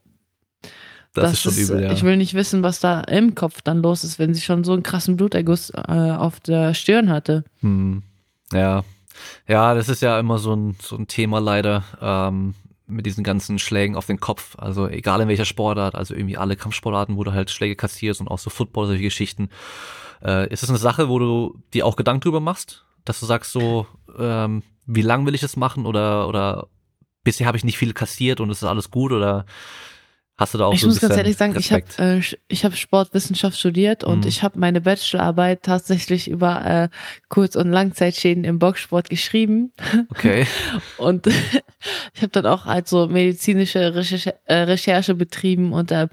das, 1.22 1.34
ist 1.34 1.42
schon 1.42 1.56
übel, 1.56 1.84
ja. 1.84 1.92
Ich 1.92 2.04
will 2.04 2.18
nicht 2.18 2.34
wissen, 2.34 2.64
was 2.64 2.80
da 2.80 3.02
im 3.02 3.36
Kopf 3.36 3.62
dann 3.62 3.82
los 3.82 4.04
ist, 4.04 4.20
wenn 4.20 4.34
sie 4.34 4.42
schon 4.42 4.64
so 4.64 4.74
einen 4.74 4.84
krassen 4.84 5.18
Bluterguss 5.18 5.72
äh, 5.72 6.12
auf 6.12 6.40
der 6.40 6.74
Stirn 6.74 7.10
hatte. 7.10 7.44
Hm. 7.62 8.04
Ja. 8.54 8.84
Ja, 9.48 9.74
das 9.74 9.90
ist 9.90 10.02
ja 10.02 10.20
immer 10.20 10.38
so 10.38 10.56
ein, 10.56 10.76
so 10.80 10.96
ein 10.96 11.08
Thema 11.08 11.40
leider, 11.40 11.84
ähm, 12.02 12.54
mit 12.86 13.06
diesen 13.06 13.24
ganzen 13.24 13.60
Schlägen 13.60 13.96
auf 13.96 14.06
den 14.06 14.20
Kopf. 14.20 14.56
Also 14.60 14.88
egal 14.88 15.22
in 15.22 15.28
welcher 15.28 15.46
Sportart, 15.46 15.96
also 15.96 16.14
irgendwie 16.14 16.38
alle 16.38 16.56
Kampfsportarten, 16.56 17.18
wo 17.18 17.24
du 17.24 17.34
halt 17.34 17.50
Schläge 17.50 17.76
kassierst 17.76 18.22
und 18.22 18.28
auch 18.28 18.40
so 18.40 18.50
Football, 18.50 18.88
solche 18.88 19.04
Geschichten. 19.04 19.50
Äh, 20.24 20.52
ist 20.52 20.64
das 20.64 20.70
eine 20.70 20.80
Sache, 20.80 21.10
wo 21.10 21.20
du 21.20 21.62
dir 21.74 21.86
auch 21.86 21.96
Gedanken 21.96 22.22
drüber 22.22 22.40
machst? 22.40 22.86
Dass 23.06 23.20
du 23.20 23.26
sagst 23.26 23.52
so, 23.52 23.88
ähm, 24.18 24.64
wie 24.86 25.02
lang 25.02 25.26
will 25.26 25.36
ich 25.36 25.42
das 25.42 25.56
machen 25.56 25.86
oder, 25.86 26.28
oder 26.28 26.68
bisher 27.24 27.48
habe 27.48 27.58
ich 27.58 27.64
nicht 27.64 27.78
viel 27.78 27.94
kassiert 27.94 28.40
und 28.40 28.50
es 28.50 28.60
ist 28.62 28.68
alles 28.68 28.90
gut 28.92 29.12
oder 29.12 29.46
hast 30.38 30.54
du 30.54 30.58
da 30.60 30.66
auch 30.66 30.74
ich 30.74 30.82
so 30.82 30.88
muss 30.88 31.00
ganz 31.00 31.18
ehrlich 31.18 31.36
sagen, 31.36 31.56
ich 31.58 31.72
habe 31.72 31.84
Respekt? 31.84 32.00
äh, 32.34 32.38
ich 32.48 32.64
hab 32.64 32.76
Sportwissenschaft 32.76 33.58
studiert 33.58 34.04
und 34.04 34.22
Mhm. 34.22 34.28
ich 34.28 34.44
habe 34.44 34.60
meine 34.60 34.82
Bachelorarbeit 34.82 35.64
tatsächlich 35.64 36.30
über 36.30 36.64
äh, 36.64 36.90
Kurz- 37.28 37.56
und 37.56 37.72
Langzeitschäden 37.72 38.44
im 38.44 38.60
Boxsport 38.60 39.10
geschrieben. 39.10 39.74
Okay. 40.10 40.46
Und 40.98 41.28
ich 42.14 42.22
habe 42.22 42.30
dann 42.32 42.46
auch 42.46 42.66
halt 42.66 42.88
so 42.88 43.08
medizinische 43.08 43.96
Recherche, 43.96 44.36
äh, 44.46 44.56
Recherche 44.60 45.16
betrieben 45.16 45.74
und 45.74 45.92
äh, 45.92 46.08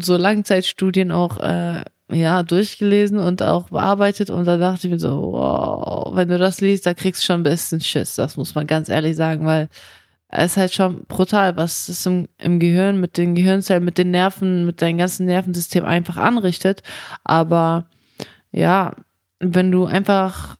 so 0.00 0.16
Langzeitstudien 0.16 1.12
auch 1.12 1.38
äh, 1.38 1.84
ja 2.12 2.42
durchgelesen 2.42 3.18
und 3.18 3.42
auch 3.42 3.68
bearbeitet. 3.68 4.30
Und 4.30 4.44
da 4.46 4.56
dachte 4.56 4.86
ich 4.86 4.92
mir 4.92 4.98
so, 4.98 5.32
wow, 5.32 6.14
wenn 6.14 6.28
du 6.28 6.38
das 6.38 6.60
liest, 6.60 6.86
da 6.86 6.94
kriegst 6.94 7.22
du 7.22 7.26
schon 7.26 7.40
ein 7.40 7.44
bisschen 7.44 7.80
Schiss. 7.80 8.16
Das 8.16 8.36
muss 8.36 8.54
man 8.54 8.66
ganz 8.66 8.88
ehrlich 8.88 9.16
sagen, 9.16 9.46
weil 9.46 9.68
es 10.28 10.52
ist 10.52 10.56
halt 10.56 10.72
schon 10.72 11.04
brutal, 11.04 11.56
was 11.56 11.88
es 11.88 12.06
im, 12.06 12.28
im 12.38 12.58
Gehirn 12.58 13.00
mit 13.00 13.18
den 13.18 13.34
Gehirnzellen, 13.34 13.84
mit 13.84 13.98
den 13.98 14.10
Nerven, 14.10 14.64
mit 14.66 14.80
deinem 14.80 14.98
ganzen 14.98 15.26
Nervensystem 15.26 15.84
einfach 15.84 16.16
anrichtet. 16.16 16.82
Aber 17.24 17.86
ja, 18.50 18.94
wenn 19.40 19.70
du 19.70 19.86
einfach 19.86 20.56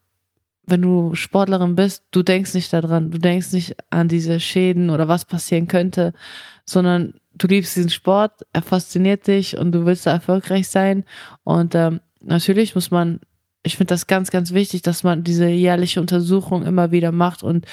wenn 0.64 0.82
du 0.82 1.14
Sportlerin 1.14 1.74
bist, 1.74 2.04
du 2.12 2.22
denkst 2.22 2.54
nicht 2.54 2.72
daran, 2.72 3.10
du 3.10 3.18
denkst 3.18 3.52
nicht 3.52 3.76
an 3.90 4.08
diese 4.08 4.40
Schäden 4.40 4.90
oder 4.90 5.08
was 5.08 5.24
passieren 5.24 5.66
könnte, 5.66 6.12
sondern 6.64 7.14
du 7.42 7.48
liebst 7.48 7.76
diesen 7.76 7.90
Sport, 7.90 8.46
er 8.52 8.62
fasziniert 8.62 9.26
dich 9.26 9.56
und 9.58 9.72
du 9.72 9.84
willst 9.84 10.06
da 10.06 10.12
erfolgreich 10.12 10.68
sein. 10.68 11.04
Und 11.44 11.74
ähm, 11.74 12.00
natürlich 12.20 12.74
muss 12.74 12.90
man, 12.90 13.20
ich 13.62 13.76
finde 13.76 13.92
das 13.92 14.06
ganz, 14.06 14.30
ganz 14.30 14.52
wichtig, 14.52 14.82
dass 14.82 15.02
man 15.02 15.24
diese 15.24 15.48
jährliche 15.48 16.00
Untersuchung 16.00 16.64
immer 16.64 16.90
wieder 16.90 17.12
macht 17.12 17.42
und 17.42 17.66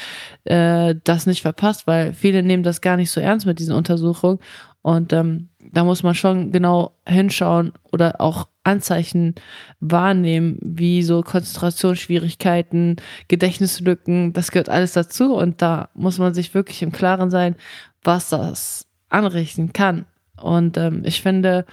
äh, 0.45 0.95
das 1.03 1.25
nicht 1.25 1.41
verpasst, 1.41 1.87
weil 1.87 2.13
viele 2.13 2.43
nehmen 2.43 2.63
das 2.63 2.81
gar 2.81 2.97
nicht 2.97 3.11
so 3.11 3.21
ernst 3.21 3.45
mit 3.45 3.59
diesen 3.59 3.75
Untersuchungen. 3.75 4.39
Und 4.81 5.13
ähm, 5.13 5.49
da 5.59 5.83
muss 5.83 6.03
man 6.03 6.15
schon 6.15 6.51
genau 6.51 6.95
hinschauen 7.05 7.73
oder 7.91 8.21
auch 8.21 8.47
Anzeichen 8.63 9.35
wahrnehmen, 9.79 10.57
wie 10.61 11.03
so 11.03 11.21
Konzentrationsschwierigkeiten, 11.21 12.97
Gedächtnislücken, 13.27 14.31
das 14.33 14.51
gehört 14.51 14.69
alles 14.69 14.93
dazu 14.93 15.35
und 15.35 15.61
da 15.61 15.89
muss 15.95 16.17
man 16.17 16.33
sich 16.33 16.53
wirklich 16.53 16.81
im 16.81 16.91
Klaren 16.91 17.29
sein, 17.29 17.55
was 18.03 18.29
das 18.29 18.88
anrichten 19.09 19.73
kann. 19.73 20.05
Und 20.41 20.77
ähm, 20.77 21.03
ich 21.05 21.21
finde, 21.21 21.65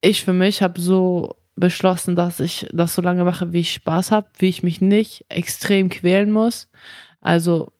ich 0.00 0.24
für 0.24 0.32
mich 0.32 0.62
habe 0.62 0.80
so 0.80 1.36
beschlossen, 1.56 2.16
dass 2.16 2.40
ich 2.40 2.66
das 2.72 2.94
so 2.94 3.02
lange 3.02 3.24
mache, 3.24 3.52
wie 3.52 3.60
ich 3.60 3.72
Spaß 3.74 4.12
habe, 4.12 4.28
wie 4.38 4.48
ich 4.48 4.62
mich 4.62 4.80
nicht 4.80 5.26
extrem 5.28 5.88
quälen 5.90 6.32
muss. 6.32 6.68
Also 7.20 7.72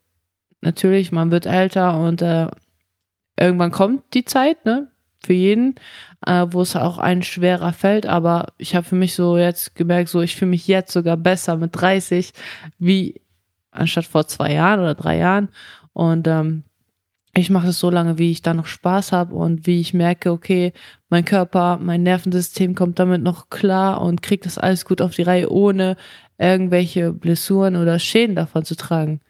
natürlich, 0.61 1.13
man 1.13 1.31
wird 1.31 1.47
älter 1.47 1.99
und 1.99 2.23
äh, 2.23 2.49
irgendwann 3.39 3.71
kommt 3.71 4.15
die 4.15 4.25
Zeit, 4.25 4.65
ne? 4.65 4.89
Für 5.23 5.35
jeden, 5.35 5.75
äh, 6.27 6.47
wo 6.49 6.63
es 6.63 6.77
auch 6.77 6.97
ein 6.97 7.23
schwerer 7.23 7.75
fällt. 7.75 8.07
Aber 8.07 8.53
ich 8.57 8.75
habe 8.75 8.87
für 8.87 8.95
mich 8.95 9.15
so 9.15 9.37
jetzt 9.37 9.75
gemerkt, 9.75 10.09
so 10.09 10.23
ich 10.23 10.35
fühle 10.35 10.51
mich 10.51 10.67
jetzt 10.67 10.93
sogar 10.93 11.19
besser 11.19 11.57
mit 11.57 11.71
30 11.75 12.33
wie 12.79 13.21
anstatt 13.71 14.07
vor 14.07 14.27
zwei 14.29 14.53
Jahren 14.53 14.81
oder 14.81 14.95
drei 14.95 15.19
Jahren. 15.19 15.51
Und 15.93 16.27
ähm, 16.27 16.65
ich 17.33 17.51
mache 17.51 17.69
es 17.69 17.79
so 17.79 17.91
lange, 17.91 18.19
wie 18.19 18.31
ich 18.31 18.43
da 18.43 18.55
noch 18.55 18.67
Spaß 18.67 19.13
habe 19.13 19.35
und 19.35 19.67
wie 19.67 19.81
ich 19.81 19.95
merke, 19.95 20.33
okay, 20.33 20.73
mein 21.09 21.25
Körper, 21.25 21.79
mein 21.81 22.03
Nervensystem 22.03 22.75
kommt 22.75 22.99
damit 22.99 23.23
noch 23.23 23.51
klar 23.51 24.01
und 24.01 24.23
kriegt 24.23 24.47
das 24.47 24.59
alles 24.59 24.85
gut 24.85 25.01
auf 25.01 25.15
die 25.15 25.23
Reihe, 25.23 25.51
ohne 25.51 25.97
irgendwelche 26.39 27.13
Blessuren 27.13 27.77
oder 27.77 27.99
Schäden 27.99 28.35
davon 28.35 28.65
zu 28.65 28.77
tragen. 28.77 29.21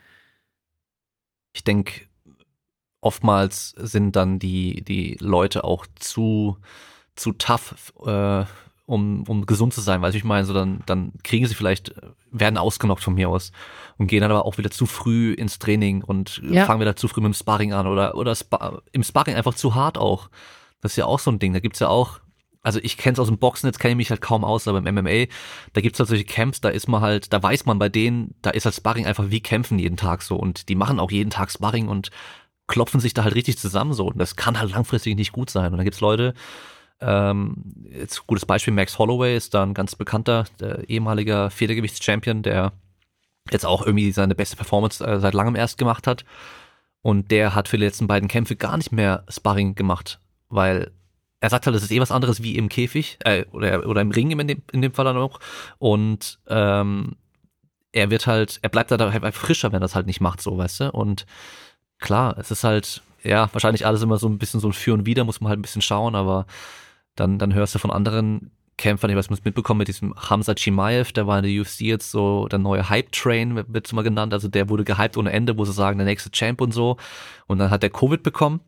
ich 1.52 1.64
denke, 1.64 2.06
oftmals 3.00 3.70
sind 3.76 4.16
dann 4.16 4.38
die, 4.38 4.82
die 4.82 5.16
Leute 5.20 5.64
auch 5.64 5.86
zu, 5.96 6.58
zu 7.16 7.32
tough, 7.32 7.92
äh, 8.06 8.44
um, 8.90 9.22
um 9.28 9.46
gesund 9.46 9.72
zu 9.72 9.80
sein. 9.80 10.02
Weißt 10.02 10.14
du, 10.14 10.18
ich 10.18 10.24
meine, 10.24 10.44
so 10.44 10.52
dann, 10.52 10.82
dann 10.86 11.12
kriegen 11.22 11.46
sie 11.46 11.54
vielleicht, 11.54 11.94
werden 12.30 12.58
ausgenockt 12.58 13.02
von 13.02 13.14
mir 13.14 13.28
aus 13.28 13.52
und 13.98 14.08
gehen 14.08 14.20
dann 14.20 14.30
aber 14.30 14.44
auch 14.44 14.58
wieder 14.58 14.70
zu 14.70 14.86
früh 14.86 15.32
ins 15.32 15.58
Training 15.58 16.02
und 16.02 16.42
Ja. 16.44 16.66
fangen 16.66 16.80
wieder 16.80 16.96
zu 16.96 17.08
früh 17.08 17.20
mit 17.20 17.32
dem 17.32 17.34
Sparring 17.34 17.72
an 17.72 17.86
oder, 17.86 18.14
oder 18.16 18.34
Spa 18.34 18.82
im 18.92 19.02
Sparring 19.02 19.34
einfach 19.36 19.54
zu 19.54 19.74
hart 19.74 19.96
auch. 19.98 20.28
Das 20.80 20.92
ist 20.92 20.96
ja 20.96 21.06
auch 21.06 21.18
so 21.18 21.30
ein 21.30 21.38
Ding. 21.38 21.52
Da 21.52 21.60
gibt's 21.60 21.78
ja 21.80 21.88
auch, 21.88 22.20
also 22.62 22.78
ich 22.82 22.96
kenne 22.96 23.14
es 23.14 23.18
aus 23.18 23.28
dem 23.28 23.38
Boxen, 23.38 23.66
jetzt 23.68 23.78
kenne 23.78 23.92
ich 23.92 23.96
mich 23.96 24.10
halt 24.10 24.20
kaum 24.20 24.44
aus, 24.44 24.66
aber 24.68 24.78
im 24.78 24.94
MMA, 24.94 25.26
da 25.72 25.80
gibt's 25.80 25.98
halt 25.98 26.08
solche 26.08 26.24
Camps, 26.24 26.60
da 26.60 26.68
ist 26.68 26.88
man 26.88 27.00
halt, 27.00 27.32
da 27.32 27.42
weiß 27.42 27.64
man 27.66 27.78
bei 27.78 27.88
denen, 27.88 28.34
da 28.42 28.50
ist 28.50 28.64
halt 28.64 28.74
Sparring 28.74 29.06
einfach 29.06 29.30
wie 29.30 29.40
Kämpfen 29.40 29.78
jeden 29.78 29.96
Tag 29.96 30.22
so 30.22 30.36
und 30.36 30.68
die 30.68 30.74
machen 30.74 31.00
auch 31.00 31.10
jeden 31.10 31.30
Tag 31.30 31.50
Sparring 31.50 31.88
und 31.88 32.10
klopfen 32.66 33.00
sich 33.00 33.14
da 33.14 33.24
halt 33.24 33.34
richtig 33.34 33.58
zusammen 33.58 33.92
so 33.94 34.06
und 34.08 34.18
das 34.18 34.36
kann 34.36 34.58
halt 34.60 34.70
langfristig 34.72 35.16
nicht 35.16 35.32
gut 35.32 35.50
sein. 35.50 35.72
Und 35.72 35.78
dann 35.78 35.84
gibt's 35.84 36.00
Leute, 36.00 36.34
ähm, 37.00 37.56
jetzt 37.90 38.26
gutes 38.26 38.46
Beispiel, 38.46 38.74
Max 38.74 38.98
Holloway 38.98 39.36
ist 39.36 39.54
da 39.54 39.62
ein 39.62 39.74
ganz 39.74 39.96
bekannter, 39.96 40.44
ehemaliger 40.86 41.50
Federgewichts-Champion, 41.50 42.42
der 42.42 42.72
jetzt 43.50 43.66
auch 43.66 43.84
irgendwie 43.84 44.12
seine 44.12 44.34
beste 44.34 44.56
Performance 44.56 45.04
äh, 45.04 45.18
seit 45.18 45.34
langem 45.34 45.56
erst 45.56 45.78
gemacht 45.78 46.06
hat. 46.06 46.24
Und 47.02 47.30
der 47.30 47.54
hat 47.54 47.68
für 47.68 47.78
die 47.78 47.84
letzten 47.84 48.06
beiden 48.06 48.28
Kämpfe 48.28 48.56
gar 48.56 48.76
nicht 48.76 48.92
mehr 48.92 49.24
Sparring 49.28 49.74
gemacht, 49.74 50.20
weil 50.48 50.90
er 51.40 51.48
sagt 51.48 51.64
halt, 51.64 51.74
das 51.74 51.82
ist 51.82 51.90
eh 51.90 52.00
was 52.00 52.12
anderes 52.12 52.42
wie 52.42 52.56
im 52.56 52.68
Käfig 52.68 53.18
äh, 53.24 53.46
oder, 53.52 53.86
oder 53.86 54.02
im 54.02 54.10
Ring 54.10 54.30
in 54.30 54.46
dem, 54.46 54.62
in 54.72 54.82
dem 54.82 54.92
Fall 54.92 55.06
dann 55.06 55.16
auch. 55.16 55.40
Und 55.78 56.38
ähm, 56.48 57.16
er 57.92 58.10
wird 58.10 58.26
halt, 58.26 58.58
er 58.62 58.68
bleibt 58.68 58.90
da 58.90 59.12
halt 59.12 59.34
frischer, 59.34 59.72
wenn 59.72 59.78
er 59.78 59.80
das 59.80 59.94
halt 59.94 60.06
nicht 60.06 60.20
macht, 60.20 60.42
so, 60.42 60.58
weißt 60.58 60.80
du? 60.80 60.90
Und 60.92 61.24
klar, 61.98 62.36
es 62.38 62.50
ist 62.50 62.62
halt, 62.62 63.02
ja, 63.22 63.48
wahrscheinlich 63.52 63.86
alles 63.86 64.02
immer 64.02 64.18
so 64.18 64.28
ein 64.28 64.38
bisschen 64.38 64.60
so 64.60 64.68
ein 64.68 64.74
Für 64.74 64.92
und 64.92 65.06
Wider, 65.06 65.24
muss 65.24 65.40
man 65.40 65.48
halt 65.48 65.58
ein 65.58 65.62
bisschen 65.62 65.82
schauen, 65.82 66.14
aber 66.14 66.46
dann, 67.16 67.38
dann 67.38 67.54
hörst 67.54 67.74
du 67.74 67.78
von 67.78 67.90
anderen 67.90 68.50
Kämpfern, 68.80 69.10
ich 69.10 69.16
weiß 69.16 69.28
nicht, 69.28 69.44
mitbekommen 69.44 69.78
mit 69.78 69.88
diesem 69.88 70.14
Hamza 70.16 70.54
Chimaev, 70.56 71.12
der 71.12 71.26
war 71.26 71.38
in 71.38 71.44
der 71.44 71.60
UFC 71.60 71.82
jetzt 71.82 72.10
so 72.10 72.48
der 72.48 72.58
neue 72.58 72.88
Hype-Train, 72.88 73.56
wird 73.56 73.86
es 73.86 73.92
mal 73.92 74.02
genannt, 74.02 74.32
also 74.32 74.48
der 74.48 74.70
wurde 74.70 74.84
gehypt 74.84 75.18
ohne 75.18 75.30
Ende, 75.32 75.58
wo 75.58 75.66
sie 75.66 75.72
sagen, 75.72 75.98
der 75.98 76.06
nächste 76.06 76.30
Champ 76.30 76.62
und 76.62 76.72
so. 76.72 76.96
Und 77.46 77.58
dann 77.58 77.70
hat 77.70 77.82
der 77.82 77.90
Covid 77.90 78.22
bekommen, 78.22 78.60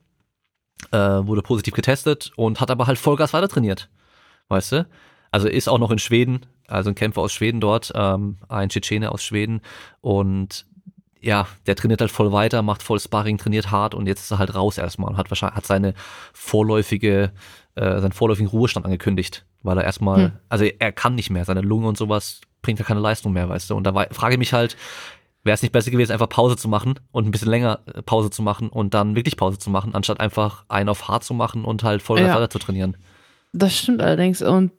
äh, 0.91 0.99
wurde 0.99 1.41
positiv 1.41 1.73
getestet 1.73 2.31
und 2.37 2.61
hat 2.61 2.71
aber 2.71 2.87
halt 2.87 2.99
Vollgas 2.99 3.33
weiter 3.33 3.49
trainiert. 3.49 3.89
Weißt 4.49 4.73
du? 4.73 4.87
Also 5.31 5.49
ist 5.49 5.69
auch 5.69 5.79
noch 5.79 5.91
in 5.91 5.99
Schweden, 5.99 6.45
also 6.69 6.91
ein 6.91 6.95
Kämpfer 6.95 7.23
aus 7.23 7.33
Schweden 7.33 7.61
dort, 7.61 7.91
ähm, 7.95 8.37
ein 8.49 8.69
Tschetschene 8.69 9.11
aus 9.11 9.25
Schweden 9.25 9.63
und 10.03 10.67
ja, 11.23 11.47
der 11.67 11.77
trainiert 11.77 12.01
halt 12.01 12.11
voll 12.11 12.33
weiter, 12.33 12.63
macht 12.63 12.83
voll 12.83 13.01
Sparring, 13.01 13.39
trainiert 13.39 13.71
hart 13.71 13.95
und 13.95 14.07
jetzt 14.07 14.23
ist 14.23 14.33
er 14.33 14.39
halt 14.39 14.55
raus 14.55 14.77
erstmal 14.77 15.09
und 15.09 15.17
hat 15.17 15.31
wahrscheinlich 15.31 15.57
hat 15.57 15.67
seine 15.67 15.95
vorläufige 16.35 17.33
äh, 17.75 18.01
seinen 18.01 18.13
vorläufigen 18.13 18.51
Ruhestand 18.51 18.85
angekündigt, 18.85 19.47
weil 19.63 19.79
er 19.79 19.85
erstmal, 19.85 20.25
hm. 20.25 20.33
also 20.49 20.65
er 20.65 20.93
kann 20.93 21.15
nicht 21.15 21.31
mehr, 21.31 21.45
seine 21.45 21.61
Lunge 21.61 21.89
und 21.89 21.97
sowas 21.97 22.41
bringt 22.61 22.79
ja 22.79 22.85
keine 22.85 23.01
Leistung 23.01 23.33
mehr, 23.33 23.49
weißt 23.49 23.71
du. 23.71 23.75
Und 23.75 23.85
da 23.85 23.95
war, 23.95 24.07
frage 24.13 24.35
ich 24.35 24.39
mich 24.39 24.53
halt, 24.53 24.77
wäre 25.45 25.55
es 25.55 25.63
nicht 25.63 25.73
besser 25.73 25.91
gewesen, 25.91 26.13
einfach 26.13 26.29
Pause 26.29 26.57
zu 26.57 26.69
machen 26.69 27.01
und 27.11 27.27
ein 27.27 27.31
bisschen 27.31 27.49
länger 27.49 27.81
äh, 27.87 28.03
Pause 28.03 28.31
zu 28.31 28.43
machen 28.43 28.69
und 28.69 28.95
dann 28.95 29.17
wirklich 29.17 29.37
Pause 29.37 29.59
zu 29.59 29.71
machen, 29.71 29.95
anstatt 29.95 30.21
einfach 30.21 30.65
einen 30.69 30.89
auf 30.89 31.09
hart 31.09 31.25
zu 31.25 31.35
machen 31.35 31.65
und 31.65 31.83
halt 31.83 32.03
voll 32.03 32.21
ja. 32.21 32.49
zu 32.49 32.59
trainieren. 32.59 32.97
Das 33.53 33.77
stimmt 33.77 34.01
allerdings 34.01 34.43
und 34.43 34.73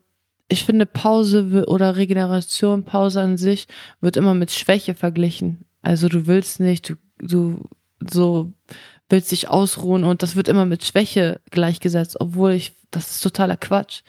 ich 0.49 0.65
finde 0.65 0.85
Pause 0.85 1.65
oder 1.67 1.95
Regeneration, 1.95 2.83
Pause 2.83 3.21
an 3.21 3.37
sich 3.37 3.67
wird 4.01 4.17
immer 4.17 4.33
mit 4.33 4.51
Schwäche 4.51 4.93
verglichen. 4.93 5.65
Also 5.81 6.09
du 6.09 6.27
willst 6.27 6.59
nicht, 6.59 6.89
du, 6.89 6.95
du 7.19 7.69
so 8.09 8.53
willst 9.09 9.31
dich 9.31 9.49
ausruhen 9.49 10.03
und 10.03 10.23
das 10.23 10.35
wird 10.35 10.47
immer 10.47 10.65
mit 10.65 10.83
Schwäche 10.83 11.41
gleichgesetzt, 11.51 12.17
obwohl 12.19 12.53
ich, 12.53 12.73
das 12.95 13.11
ist 13.11 13.21
totaler 13.21 13.57
Quatsch. 13.57 14.01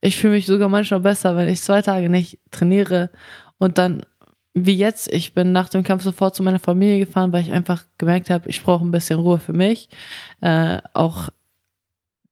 Ich 0.00 0.16
fühle 0.16 0.34
mich 0.34 0.46
sogar 0.46 0.68
manchmal 0.68 1.00
besser, 1.00 1.36
wenn 1.36 1.48
ich 1.48 1.62
zwei 1.62 1.82
Tage 1.82 2.08
nicht 2.08 2.38
trainiere 2.50 3.10
und 3.58 3.78
dann, 3.78 4.04
wie 4.54 4.76
jetzt, 4.76 5.12
ich 5.12 5.34
bin 5.34 5.52
nach 5.52 5.68
dem 5.68 5.82
Kampf 5.82 6.02
sofort 6.02 6.34
zu 6.34 6.42
meiner 6.42 6.58
Familie 6.58 7.06
gefahren, 7.06 7.32
weil 7.32 7.42
ich 7.42 7.52
einfach 7.52 7.84
gemerkt 7.98 8.28
habe, 8.28 8.48
ich 8.48 8.62
brauche 8.62 8.84
ein 8.84 8.90
bisschen 8.90 9.20
Ruhe 9.20 9.38
für 9.38 9.52
mich. 9.52 9.88
Äh, 10.40 10.78
auch 10.92 11.28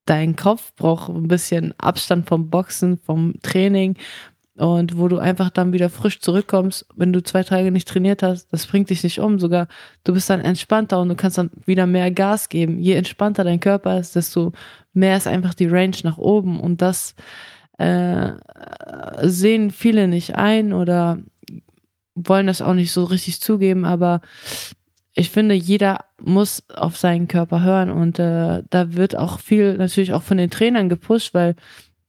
dein 0.04 0.36
Kopf 0.36 0.74
braucht 0.74 1.08
ein 1.08 1.28
bisschen 1.28 1.72
Abstand 1.78 2.28
vom 2.28 2.50
Boxen, 2.50 2.98
vom 2.98 3.34
Training 3.42 3.96
und 4.56 4.98
wo 4.98 5.08
du 5.08 5.18
einfach 5.18 5.50
dann 5.50 5.72
wieder 5.72 5.88
frisch 5.88 6.20
zurückkommst, 6.20 6.86
wenn 6.96 7.12
du 7.12 7.22
zwei 7.22 7.42
Tage 7.44 7.70
nicht 7.70 7.88
trainiert 7.88 8.22
hast, 8.22 8.52
das 8.52 8.66
bringt 8.66 8.90
dich 8.90 9.02
nicht 9.02 9.20
um. 9.20 9.38
Sogar 9.38 9.68
du 10.04 10.12
bist 10.12 10.28
dann 10.28 10.40
entspannter 10.40 11.00
und 11.00 11.08
du 11.08 11.14
kannst 11.14 11.38
dann 11.38 11.50
wieder 11.64 11.86
mehr 11.86 12.10
Gas 12.10 12.48
geben. 12.48 12.78
Je 12.78 12.94
entspannter 12.94 13.44
dein 13.44 13.60
Körper 13.60 13.98
ist, 13.98 14.16
desto 14.16 14.52
mehr 14.92 15.16
ist 15.16 15.26
einfach 15.26 15.54
die 15.54 15.68
Range 15.68 15.96
nach 16.02 16.18
oben. 16.18 16.60
Und 16.60 16.82
das 16.82 17.14
äh, 17.78 18.32
sehen 19.22 19.70
viele 19.70 20.08
nicht 20.08 20.34
ein 20.34 20.72
oder 20.72 21.18
wollen 22.14 22.46
das 22.46 22.60
auch 22.60 22.74
nicht 22.74 22.92
so 22.92 23.04
richtig 23.04 23.40
zugeben. 23.40 23.84
Aber 23.84 24.20
ich 25.14 25.30
finde, 25.30 25.54
jeder 25.54 26.04
muss 26.20 26.64
auf 26.74 26.96
seinen 26.96 27.28
Körper 27.28 27.62
hören 27.62 27.90
und 27.90 28.18
äh, 28.18 28.62
da 28.68 28.94
wird 28.94 29.16
auch 29.16 29.38
viel 29.38 29.76
natürlich 29.76 30.12
auch 30.12 30.22
von 30.22 30.36
den 30.36 30.50
Trainern 30.50 30.88
gepusht, 30.88 31.34
weil 31.34 31.56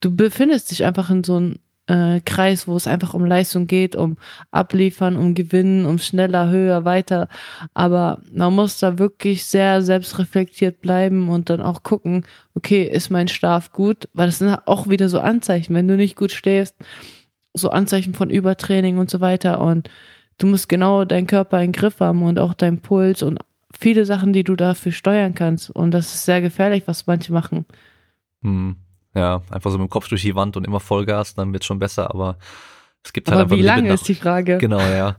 du 0.00 0.14
befindest 0.14 0.70
dich 0.70 0.84
einfach 0.84 1.08
in 1.08 1.24
so 1.24 1.36
einem 1.36 1.56
äh, 1.92 2.22
Kreis, 2.24 2.66
wo 2.66 2.74
es 2.74 2.86
einfach 2.86 3.12
um 3.12 3.26
Leistung 3.26 3.66
geht, 3.66 3.96
um 3.96 4.16
Abliefern, 4.50 5.16
um 5.16 5.34
Gewinnen, 5.34 5.84
um 5.84 5.98
schneller, 5.98 6.48
höher, 6.48 6.86
weiter. 6.86 7.28
Aber 7.74 8.20
man 8.32 8.54
muss 8.54 8.78
da 8.78 8.98
wirklich 8.98 9.44
sehr 9.44 9.82
selbstreflektiert 9.82 10.80
bleiben 10.80 11.28
und 11.28 11.50
dann 11.50 11.60
auch 11.60 11.82
gucken, 11.82 12.24
okay, 12.54 12.84
ist 12.84 13.10
mein 13.10 13.28
Schlaf 13.28 13.72
gut? 13.72 14.08
Weil 14.14 14.26
das 14.26 14.38
sind 14.38 14.56
auch 14.66 14.88
wieder 14.88 15.10
so 15.10 15.20
Anzeichen, 15.20 15.74
wenn 15.74 15.86
du 15.86 15.96
nicht 15.96 16.16
gut 16.16 16.32
schläfst, 16.32 16.74
so 17.52 17.68
Anzeichen 17.68 18.14
von 18.14 18.30
Übertraining 18.30 18.96
und 18.96 19.10
so 19.10 19.20
weiter. 19.20 19.60
Und 19.60 19.90
du 20.38 20.46
musst 20.46 20.70
genau 20.70 21.04
deinen 21.04 21.26
Körper 21.26 21.58
in 21.58 21.72
den 21.72 21.78
Griff 21.78 22.00
haben 22.00 22.22
und 22.22 22.38
auch 22.38 22.54
deinen 22.54 22.80
Puls 22.80 23.22
und 23.22 23.38
viele 23.78 24.06
Sachen, 24.06 24.32
die 24.32 24.44
du 24.44 24.56
dafür 24.56 24.92
steuern 24.92 25.34
kannst. 25.34 25.68
Und 25.68 25.90
das 25.90 26.14
ist 26.14 26.24
sehr 26.24 26.40
gefährlich, 26.40 26.84
was 26.86 27.06
manche 27.06 27.34
machen. 27.34 27.66
Hm. 28.42 28.76
Ja, 29.14 29.42
einfach 29.50 29.70
so 29.70 29.78
mit 29.78 29.88
dem 29.88 29.90
Kopf 29.90 30.08
durch 30.08 30.22
die 30.22 30.34
Wand 30.34 30.56
und 30.56 30.66
immer 30.66 30.80
Vollgas, 30.80 31.34
dann 31.34 31.52
wird 31.52 31.64
schon 31.64 31.78
besser, 31.78 32.10
aber 32.10 32.38
es 33.04 33.12
gibt 33.12 33.28
halt 33.28 33.40
aber 33.40 33.44
einfach. 33.44 33.56
Wie 33.56 33.62
lange 33.62 33.92
ist 33.92 34.08
die 34.08 34.14
Frage? 34.14 34.58
Genau, 34.58 34.80
ja. 34.80 35.16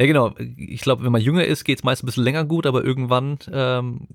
Ja, 0.00 0.06
genau. 0.06 0.34
Ich 0.56 0.80
glaube, 0.80 1.04
wenn 1.04 1.12
man 1.12 1.20
jünger 1.20 1.44
ist, 1.44 1.64
geht 1.64 1.78
es 1.78 1.84
meist 1.84 2.02
ein 2.02 2.06
bisschen 2.06 2.24
länger 2.24 2.44
gut, 2.44 2.66
aber 2.66 2.84
irgendwann 2.84 3.38
ähm, 3.52 4.08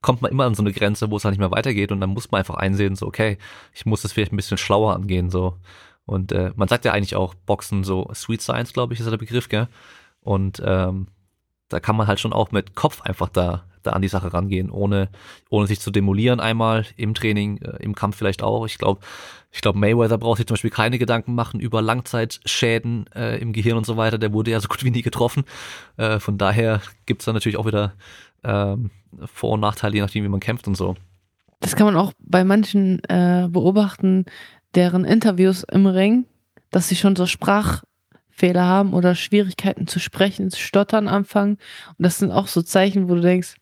kommt 0.00 0.22
man 0.22 0.30
immer 0.30 0.44
an 0.44 0.54
so 0.54 0.62
eine 0.62 0.72
Grenze, 0.72 1.10
wo 1.10 1.16
es 1.16 1.24
halt 1.24 1.32
nicht 1.32 1.40
mehr 1.40 1.50
weitergeht 1.50 1.92
und 1.92 2.00
dann 2.00 2.10
muss 2.10 2.30
man 2.30 2.40
einfach 2.40 2.56
einsehen, 2.56 2.96
so, 2.96 3.06
okay, 3.06 3.38
ich 3.72 3.86
muss 3.86 4.02
das 4.02 4.12
vielleicht 4.12 4.32
ein 4.32 4.36
bisschen 4.36 4.58
schlauer 4.58 4.94
angehen, 4.94 5.30
so. 5.30 5.58
Und 6.04 6.32
äh, 6.32 6.50
man 6.56 6.68
sagt 6.68 6.84
ja 6.84 6.92
eigentlich 6.92 7.14
auch 7.14 7.34
Boxen 7.34 7.84
so 7.84 8.10
Sweet 8.12 8.42
Science, 8.42 8.72
glaube 8.72 8.92
ich, 8.92 9.00
ist 9.00 9.06
ja 9.06 9.10
der 9.10 9.18
Begriff, 9.18 9.48
gell? 9.48 9.68
Und 10.20 10.60
ähm, 10.64 11.08
da 11.68 11.78
kann 11.80 11.96
man 11.96 12.06
halt 12.06 12.20
schon 12.20 12.32
auch 12.32 12.50
mit 12.50 12.74
Kopf 12.74 13.02
einfach 13.02 13.28
da 13.28 13.64
da 13.82 13.92
an 13.92 14.02
die 14.02 14.08
Sache 14.08 14.32
rangehen, 14.32 14.70
ohne, 14.70 15.08
ohne 15.50 15.66
sich 15.66 15.80
zu 15.80 15.90
demolieren 15.90 16.40
einmal 16.40 16.86
im 16.96 17.14
Training, 17.14 17.58
äh, 17.58 17.82
im 17.82 17.94
Kampf 17.94 18.16
vielleicht 18.16 18.42
auch. 18.42 18.66
Ich 18.66 18.78
glaube, 18.78 19.00
ich 19.50 19.60
glaube, 19.60 19.78
Mayweather 19.78 20.18
braucht 20.18 20.38
sich 20.38 20.46
zum 20.46 20.54
Beispiel 20.54 20.70
keine 20.70 20.98
Gedanken 20.98 21.34
machen 21.34 21.60
über 21.60 21.82
Langzeitschäden 21.82 23.06
äh, 23.14 23.38
im 23.38 23.52
Gehirn 23.52 23.76
und 23.76 23.86
so 23.86 23.96
weiter. 23.96 24.18
Der 24.18 24.32
wurde 24.32 24.50
ja 24.50 24.60
so 24.60 24.68
gut 24.68 24.82
wie 24.84 24.90
nie 24.90 25.02
getroffen. 25.02 25.44
Äh, 25.96 26.20
von 26.20 26.38
daher 26.38 26.80
gibt's 27.06 27.26
da 27.26 27.32
natürlich 27.32 27.58
auch 27.58 27.66
wieder 27.66 27.92
ähm, 28.44 28.90
Vor- 29.32 29.52
und 29.52 29.60
Nachteile, 29.60 29.94
je 29.94 30.00
nachdem, 30.00 30.24
wie 30.24 30.28
man 30.28 30.40
kämpft 30.40 30.66
und 30.66 30.76
so. 30.76 30.96
Das 31.60 31.76
kann 31.76 31.86
man 31.86 31.96
auch 31.96 32.12
bei 32.18 32.44
manchen 32.44 33.04
äh, 33.04 33.48
beobachten, 33.48 34.24
deren 34.74 35.04
Interviews 35.04 35.64
im 35.70 35.86
Ring, 35.86 36.24
dass 36.70 36.88
sie 36.88 36.96
schon 36.96 37.14
so 37.14 37.26
Sprach 37.26 37.82
Fehler 38.30 38.64
haben 38.64 38.94
oder 38.94 39.14
Schwierigkeiten 39.14 39.86
zu 39.86 40.00
sprechen, 40.00 40.50
zu 40.50 40.58
stottern 40.58 41.06
anfangen. 41.06 41.58
Und 41.90 41.96
das 41.98 42.18
sind 42.18 42.32
auch 42.32 42.48
so 42.48 42.62
Zeichen, 42.62 43.08
wo 43.08 43.14
du 43.14 43.20
denkst, 43.20 43.54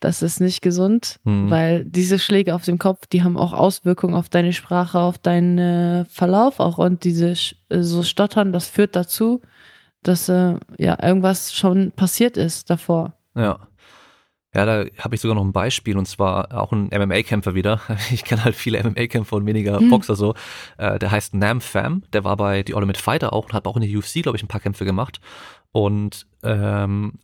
das 0.00 0.22
ist 0.22 0.40
nicht 0.40 0.60
gesund, 0.60 1.18
mhm. 1.24 1.50
weil 1.50 1.84
diese 1.84 2.18
Schläge 2.18 2.54
auf 2.54 2.64
dem 2.64 2.78
Kopf, 2.78 3.06
die 3.06 3.22
haben 3.22 3.38
auch 3.38 3.52
Auswirkungen 3.52 4.14
auf 4.14 4.28
deine 4.28 4.52
Sprache, 4.52 4.98
auf 4.98 5.18
deinen 5.18 6.04
Verlauf 6.06 6.60
auch 6.60 6.78
und 6.78 7.04
diese 7.04 7.30
äh, 7.30 7.80
so 7.80 8.02
Stottern, 8.02 8.52
das 8.52 8.68
führt 8.68 8.96
dazu, 8.96 9.40
dass 10.02 10.28
äh, 10.28 10.56
ja 10.78 11.02
irgendwas 11.02 11.54
schon 11.54 11.92
passiert 11.92 12.36
ist 12.36 12.70
davor. 12.70 13.14
Ja. 13.34 13.58
Ja, 14.54 14.64
da 14.64 14.84
habe 14.98 15.16
ich 15.16 15.20
sogar 15.20 15.34
noch 15.34 15.44
ein 15.44 15.52
Beispiel 15.52 15.98
und 15.98 16.06
zwar 16.06 16.54
auch 16.54 16.70
ein 16.70 16.88
MMA-Kämpfer 16.92 17.56
wieder. 17.56 17.80
Ich 18.12 18.22
kenne 18.22 18.44
halt 18.44 18.54
viele 18.54 18.84
MMA-Kämpfer 18.84 19.36
und 19.36 19.46
weniger 19.46 19.80
hm. 19.80 19.90
Boxer 19.90 20.14
so. 20.14 20.34
Äh, 20.78 21.00
der 21.00 21.10
heißt 21.10 21.34
Nam 21.34 21.60
Pham, 21.60 22.04
der 22.12 22.22
war 22.22 22.36
bei 22.36 22.62
The 22.64 22.74
Ultimate 22.74 23.00
Fighter 23.00 23.32
auch 23.32 23.46
und 23.46 23.52
hat 23.52 23.66
auch 23.66 23.76
in 23.76 23.82
der 23.82 23.98
UFC, 23.98 24.22
glaube 24.22 24.36
ich, 24.36 24.44
ein 24.44 24.48
paar 24.48 24.60
Kämpfe 24.60 24.84
gemacht. 24.84 25.20
Und 25.72 26.26
ähm, 26.44 27.14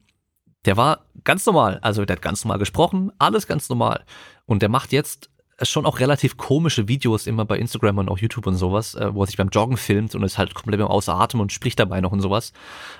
der 0.64 0.76
war 0.76 1.06
ganz 1.24 1.46
normal, 1.46 1.78
also 1.82 2.04
der 2.04 2.16
hat 2.16 2.22
ganz 2.22 2.44
normal 2.44 2.58
gesprochen, 2.58 3.12
alles 3.18 3.46
ganz 3.46 3.68
normal. 3.68 4.04
Und 4.46 4.62
der 4.62 4.68
macht 4.68 4.92
jetzt 4.92 5.30
schon 5.62 5.86
auch 5.86 6.00
relativ 6.00 6.36
komische 6.36 6.88
Videos 6.88 7.26
immer 7.26 7.44
bei 7.44 7.58
Instagram 7.58 7.98
und 7.98 8.08
auch 8.08 8.18
YouTube 8.18 8.46
und 8.46 8.56
sowas, 8.56 8.94
äh, 8.94 9.14
wo 9.14 9.22
er 9.22 9.26
sich 9.26 9.36
beim 9.36 9.50
Joggen 9.50 9.76
filmt 9.76 10.14
und 10.14 10.22
ist 10.22 10.38
halt 10.38 10.54
komplett 10.54 10.80
außer 10.80 11.14
Atem 11.14 11.40
und 11.40 11.52
spricht 11.52 11.78
dabei 11.78 12.00
noch 12.00 12.12
und 12.12 12.20
sowas. 12.20 12.52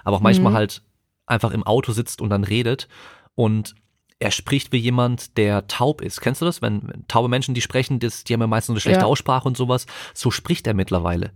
Aber 0.05 0.17
auch 0.17 0.21
manchmal 0.21 0.53
mhm. 0.53 0.57
halt 0.57 0.83
einfach 1.27 1.53
im 1.53 1.65
Auto 1.65 1.93
sitzt 1.93 2.21
und 2.21 2.31
dann 2.31 2.45
redet. 2.45 2.89
Und 3.35 3.75
er 4.19 4.31
spricht 4.31 4.73
wie 4.73 4.79
jemand, 4.79 5.39
der 5.39 5.67
taub 5.67 6.03
ist. 6.03 6.21
Kennst 6.21 6.43
du 6.43 6.45
das? 6.45 6.61
Wenn 6.61 7.05
taube 7.09 7.29
Menschen, 7.29 7.55
die 7.55 7.63
sprechen, 7.63 7.99
das, 8.01 8.25
die 8.25 8.35
haben 8.35 8.41
ja 8.41 8.47
meistens 8.47 8.75
eine 8.75 8.81
schlechte 8.81 9.01
ja. 9.01 9.07
Aussprache 9.07 9.49
und 9.49 9.57
sowas. 9.57 9.87
So 10.13 10.31
spricht 10.31 10.67
er 10.67 10.75
mittlerweile. 10.75 11.33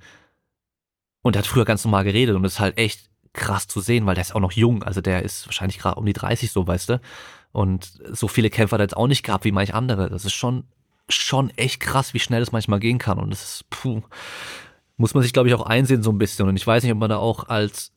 Und 1.22 1.36
er 1.36 1.38
hat 1.38 1.46
früher 1.46 1.64
ganz 1.64 1.84
normal 1.84 2.04
geredet 2.04 2.36
und 2.36 2.44
ist 2.44 2.60
halt 2.60 2.76
echt 2.76 3.08
krass 3.34 3.66
zu 3.66 3.80
sehen, 3.80 4.06
weil 4.06 4.14
der 4.14 4.22
ist 4.22 4.34
auch 4.34 4.40
noch 4.40 4.52
jung. 4.52 4.82
Also 4.82 5.00
der 5.00 5.22
ist 5.22 5.46
wahrscheinlich 5.46 5.78
gerade 5.78 5.96
um 5.96 6.06
die 6.06 6.12
30 6.12 6.50
so, 6.50 6.66
weißt 6.66 6.88
du. 6.88 7.00
Und 7.52 8.00
so 8.10 8.26
viele 8.26 8.50
Kämpfer 8.50 8.74
hat 8.74 8.80
er 8.80 8.84
jetzt 8.84 8.96
auch 8.96 9.06
nicht 9.06 9.22
gehabt 9.22 9.44
wie 9.44 9.52
manch 9.52 9.74
andere. 9.74 10.08
Das 10.08 10.24
ist 10.24 10.32
schon, 10.32 10.64
schon 11.08 11.50
echt 11.50 11.80
krass, 11.80 12.14
wie 12.14 12.18
schnell 12.18 12.40
das 12.40 12.52
manchmal 12.52 12.80
gehen 12.80 12.98
kann. 12.98 13.18
Und 13.18 13.30
das 13.30 13.42
ist, 13.42 13.70
puh, 13.70 14.02
muss 14.96 15.14
man 15.14 15.22
sich, 15.22 15.32
glaube 15.32 15.48
ich, 15.48 15.54
auch 15.54 15.66
einsehen 15.66 16.02
so 16.02 16.10
ein 16.10 16.18
bisschen. 16.18 16.48
Und 16.48 16.56
ich 16.56 16.66
weiß 16.66 16.82
nicht, 16.82 16.92
ob 16.92 16.98
man 16.98 17.10
da 17.10 17.18
auch 17.18 17.48
als 17.48 17.92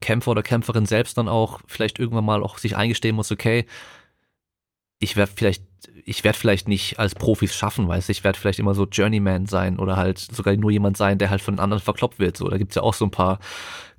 Kämpfer 0.00 0.30
oder 0.30 0.42
Kämpferin 0.42 0.86
selbst 0.86 1.18
dann 1.18 1.28
auch 1.28 1.60
vielleicht 1.66 1.98
irgendwann 1.98 2.24
mal 2.24 2.42
auch 2.42 2.58
sich 2.58 2.76
eingestehen 2.76 3.16
muss, 3.16 3.32
okay, 3.32 3.66
ich 4.98 5.16
werde 5.16 5.32
vielleicht, 5.34 5.62
ich 6.04 6.24
werde 6.24 6.38
vielleicht 6.38 6.68
nicht 6.68 6.98
als 6.98 7.14
Profis 7.14 7.54
schaffen, 7.54 7.86
weißt 7.86 8.08
du, 8.08 8.12
ich 8.12 8.24
werde 8.24 8.38
vielleicht 8.38 8.58
immer 8.58 8.74
so 8.74 8.86
Journeyman 8.86 9.46
sein 9.46 9.78
oder 9.78 9.96
halt 9.96 10.18
sogar 10.18 10.56
nur 10.56 10.70
jemand 10.70 10.96
sein, 10.96 11.18
der 11.18 11.30
halt 11.30 11.42
von 11.42 11.58
anderen 11.58 11.82
verkloppt 11.82 12.18
wird. 12.18 12.36
So, 12.36 12.48
da 12.48 12.56
gibt's 12.56 12.76
ja 12.76 12.82
auch 12.82 12.94
so 12.94 13.04
ein 13.04 13.10
paar 13.10 13.38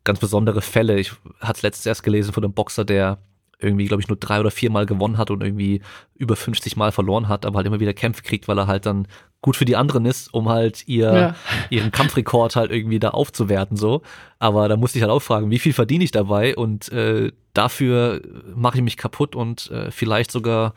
ganz 0.07 0.19
besondere 0.19 0.61
Fälle. 0.61 0.97
Ich 0.99 1.11
hatte 1.39 1.61
letztens 1.61 1.85
erst 1.85 2.03
gelesen 2.03 2.33
von 2.33 2.43
einem 2.43 2.53
Boxer, 2.53 2.85
der 2.85 3.19
irgendwie, 3.59 3.85
glaube 3.85 4.01
ich, 4.01 4.07
nur 4.07 4.17
drei 4.17 4.39
oder 4.39 4.51
vier 4.51 4.69
Mal 4.69 4.85
gewonnen 4.85 5.17
hat 5.17 5.31
und 5.31 5.43
irgendwie 5.43 5.81
über 6.15 6.35
50 6.35 6.77
Mal 6.77 6.91
verloren 6.91 7.27
hat, 7.27 7.45
aber 7.45 7.57
halt 7.57 7.67
immer 7.67 7.79
wieder 7.79 7.93
Kämpfe 7.93 8.21
kriegt, 8.21 8.47
weil 8.47 8.57
er 8.57 8.67
halt 8.67 8.85
dann 8.85 9.07
gut 9.41 9.55
für 9.55 9.65
die 9.65 9.75
anderen 9.75 10.05
ist, 10.05 10.33
um 10.33 10.47
halt 10.47 10.87
ihr, 10.87 11.13
ja. 11.13 11.35
ihren 11.69 11.91
Kampfrekord 11.91 12.55
halt 12.55 12.71
irgendwie 12.71 12.99
da 12.99 13.09
aufzuwerten, 13.09 13.75
so. 13.75 14.03
Aber 14.39 14.67
da 14.67 14.77
musste 14.77 14.99
ich 14.99 15.01
halt 15.01 15.11
auch 15.11 15.21
fragen, 15.21 15.49
wie 15.49 15.59
viel 15.59 15.73
verdiene 15.73 16.03
ich 16.03 16.11
dabei 16.11 16.55
und 16.55 16.89
äh, 16.91 17.31
dafür 17.53 18.21
mache 18.55 18.77
ich 18.77 18.83
mich 18.83 18.97
kaputt 18.97 19.35
und 19.35 19.71
äh, 19.71 19.89
vielleicht 19.89 20.31
sogar, 20.31 20.73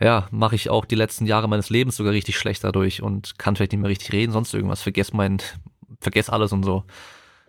ja, 0.00 0.28
mache 0.30 0.54
ich 0.54 0.70
auch 0.70 0.84
die 0.84 0.96
letzten 0.96 1.26
Jahre 1.26 1.48
meines 1.48 1.68
Lebens 1.68 1.96
sogar 1.96 2.12
richtig 2.12 2.38
schlecht 2.38 2.62
dadurch 2.62 3.02
und 3.02 3.38
kann 3.38 3.56
vielleicht 3.56 3.72
nicht 3.72 3.80
mehr 3.80 3.90
richtig 3.90 4.12
reden, 4.12 4.32
sonst 4.32 4.54
irgendwas, 4.54 4.82
vergess 4.82 5.12
mein, 5.12 5.38
vergess 6.00 6.30
alles 6.30 6.52
und 6.52 6.62
so. 6.62 6.84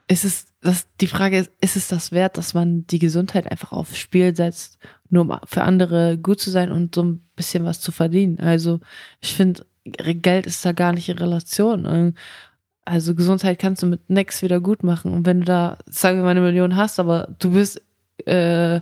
Ist 0.07 0.23
es, 0.23 0.47
das, 0.61 0.87
die 1.01 1.07
Frage 1.07 1.39
ist, 1.39 1.51
ist 1.61 1.75
es 1.75 1.87
das 1.87 2.11
wert, 2.11 2.37
dass 2.37 2.53
man 2.53 2.85
die 2.87 2.99
Gesundheit 2.99 3.49
einfach 3.49 3.71
aufs 3.71 3.97
Spiel 3.97 4.35
setzt, 4.35 4.77
nur 5.09 5.23
um 5.23 5.39
für 5.45 5.63
andere 5.63 6.17
gut 6.17 6.39
zu 6.39 6.51
sein 6.51 6.71
und 6.71 6.93
so 6.93 7.03
ein 7.03 7.27
bisschen 7.35 7.65
was 7.65 7.81
zu 7.81 7.91
verdienen? 7.91 8.39
Also, 8.39 8.79
ich 9.19 9.33
finde, 9.33 9.65
Geld 9.83 10.45
ist 10.45 10.65
da 10.65 10.71
gar 10.71 10.93
nicht 10.93 11.09
in 11.09 11.17
Relation. 11.17 12.13
Also 12.85 13.15
Gesundheit 13.15 13.57
kannst 13.59 13.81
du 13.81 13.87
mit 13.87 14.09
nix 14.09 14.41
wieder 14.41 14.59
gut 14.59 14.83
machen. 14.83 15.11
Und 15.11 15.25
wenn 15.25 15.39
du 15.39 15.45
da, 15.45 15.77
sagen 15.87 16.19
wir 16.19 16.23
mal, 16.23 16.31
eine 16.31 16.41
Million 16.41 16.75
hast, 16.75 16.99
aber 16.99 17.27
du 17.39 17.51
bist 17.51 17.81
äh, 18.25 18.81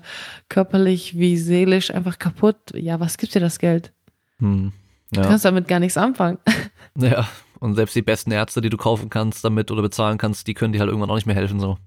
körperlich 0.50 1.18
wie 1.18 1.38
seelisch 1.38 1.92
einfach 1.92 2.20
kaputt, 2.20 2.58
ja, 2.76 3.00
was 3.00 3.18
gibt 3.18 3.34
dir 3.34 3.40
das 3.40 3.60
Geld? 3.60 3.92
Hm, 4.40 4.74
ja. 5.14 5.22
Du 5.22 5.28
kannst 5.28 5.46
damit 5.46 5.68
gar 5.68 5.80
nichts 5.80 5.98
anfangen. 5.98 6.38
Ja, 6.96 7.28
und 7.64 7.76
selbst 7.76 7.96
die 7.96 8.02
besten 8.02 8.32
Ärzte, 8.32 8.60
die 8.60 8.70
du 8.70 8.76
kaufen 8.76 9.10
kannst 9.10 9.46
damit 9.46 9.72
oder 9.72 9.82
bezahlen 9.82 10.18
kannst, 10.18 10.48
die 10.48 10.54
können 10.54 10.74
dir 10.74 10.80
halt 10.80 10.90
irgendwann 10.90 11.10
auch 11.10 11.16
nicht 11.16 11.26
mehr 11.26 11.36
helfen, 11.36 11.62
so. 11.62 11.78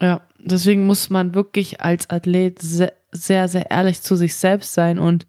Ja, 0.00 0.22
deswegen 0.38 0.86
muss 0.86 1.10
man 1.10 1.34
wirklich 1.34 1.82
als 1.82 2.08
Athlet 2.08 2.58
sehr, 2.62 3.48
sehr, 3.48 3.70
ehrlich 3.70 4.00
zu 4.00 4.16
sich 4.16 4.34
selbst 4.36 4.72
sein 4.72 4.98
und 4.98 5.26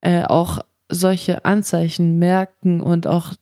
äh, 0.00 0.24
auch 0.24 0.58
solche 0.88 1.44
Anzeichen 1.44 2.18
merken 2.18 2.80
und 2.80 3.06
auch 3.06 3.34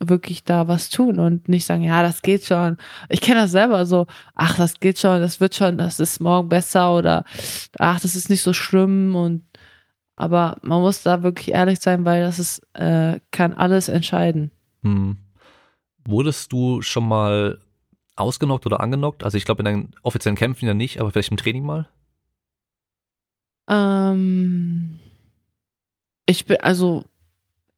wirklich 0.00 0.44
da 0.44 0.68
was 0.68 0.90
tun 0.90 1.18
und 1.18 1.48
nicht 1.48 1.64
sagen, 1.64 1.82
ja, 1.82 2.02
das 2.02 2.20
geht 2.20 2.44
schon. 2.44 2.76
Ich 3.08 3.22
kenne 3.22 3.42
das 3.42 3.52
selber 3.52 3.86
so, 3.86 4.06
ach, 4.34 4.56
das 4.56 4.80
geht 4.80 4.98
schon, 4.98 5.22
das 5.22 5.40
wird 5.40 5.54
schon, 5.54 5.78
das 5.78 5.98
ist 5.98 6.20
morgen 6.20 6.50
besser 6.50 6.94
oder 6.94 7.24
ach, 7.78 8.00
das 8.00 8.16
ist 8.16 8.28
nicht 8.28 8.42
so 8.42 8.52
schlimm 8.52 9.14
und 9.16 9.44
aber 10.16 10.58
man 10.60 10.82
muss 10.82 11.02
da 11.02 11.22
wirklich 11.22 11.52
ehrlich 11.52 11.80
sein, 11.80 12.04
weil 12.04 12.20
das 12.20 12.38
ist, 12.38 12.60
äh, 12.74 13.20
kann 13.30 13.54
alles 13.54 13.88
entscheiden. 13.88 14.50
Hm. 14.82 15.18
Wurdest 16.06 16.52
du 16.52 16.82
schon 16.82 17.06
mal 17.06 17.60
ausgenockt 18.16 18.66
oder 18.66 18.80
angenockt? 18.80 19.24
Also 19.24 19.36
ich 19.36 19.44
glaube 19.44 19.60
in 19.60 19.64
deinen 19.64 19.94
offiziellen 20.02 20.36
Kämpfen 20.36 20.66
ja 20.66 20.74
nicht, 20.74 21.00
aber 21.00 21.10
vielleicht 21.10 21.30
im 21.30 21.36
Training 21.36 21.64
mal? 21.64 21.88
Ähm, 23.68 24.98
ich 26.26 26.46
bin, 26.46 26.58
also, 26.60 27.04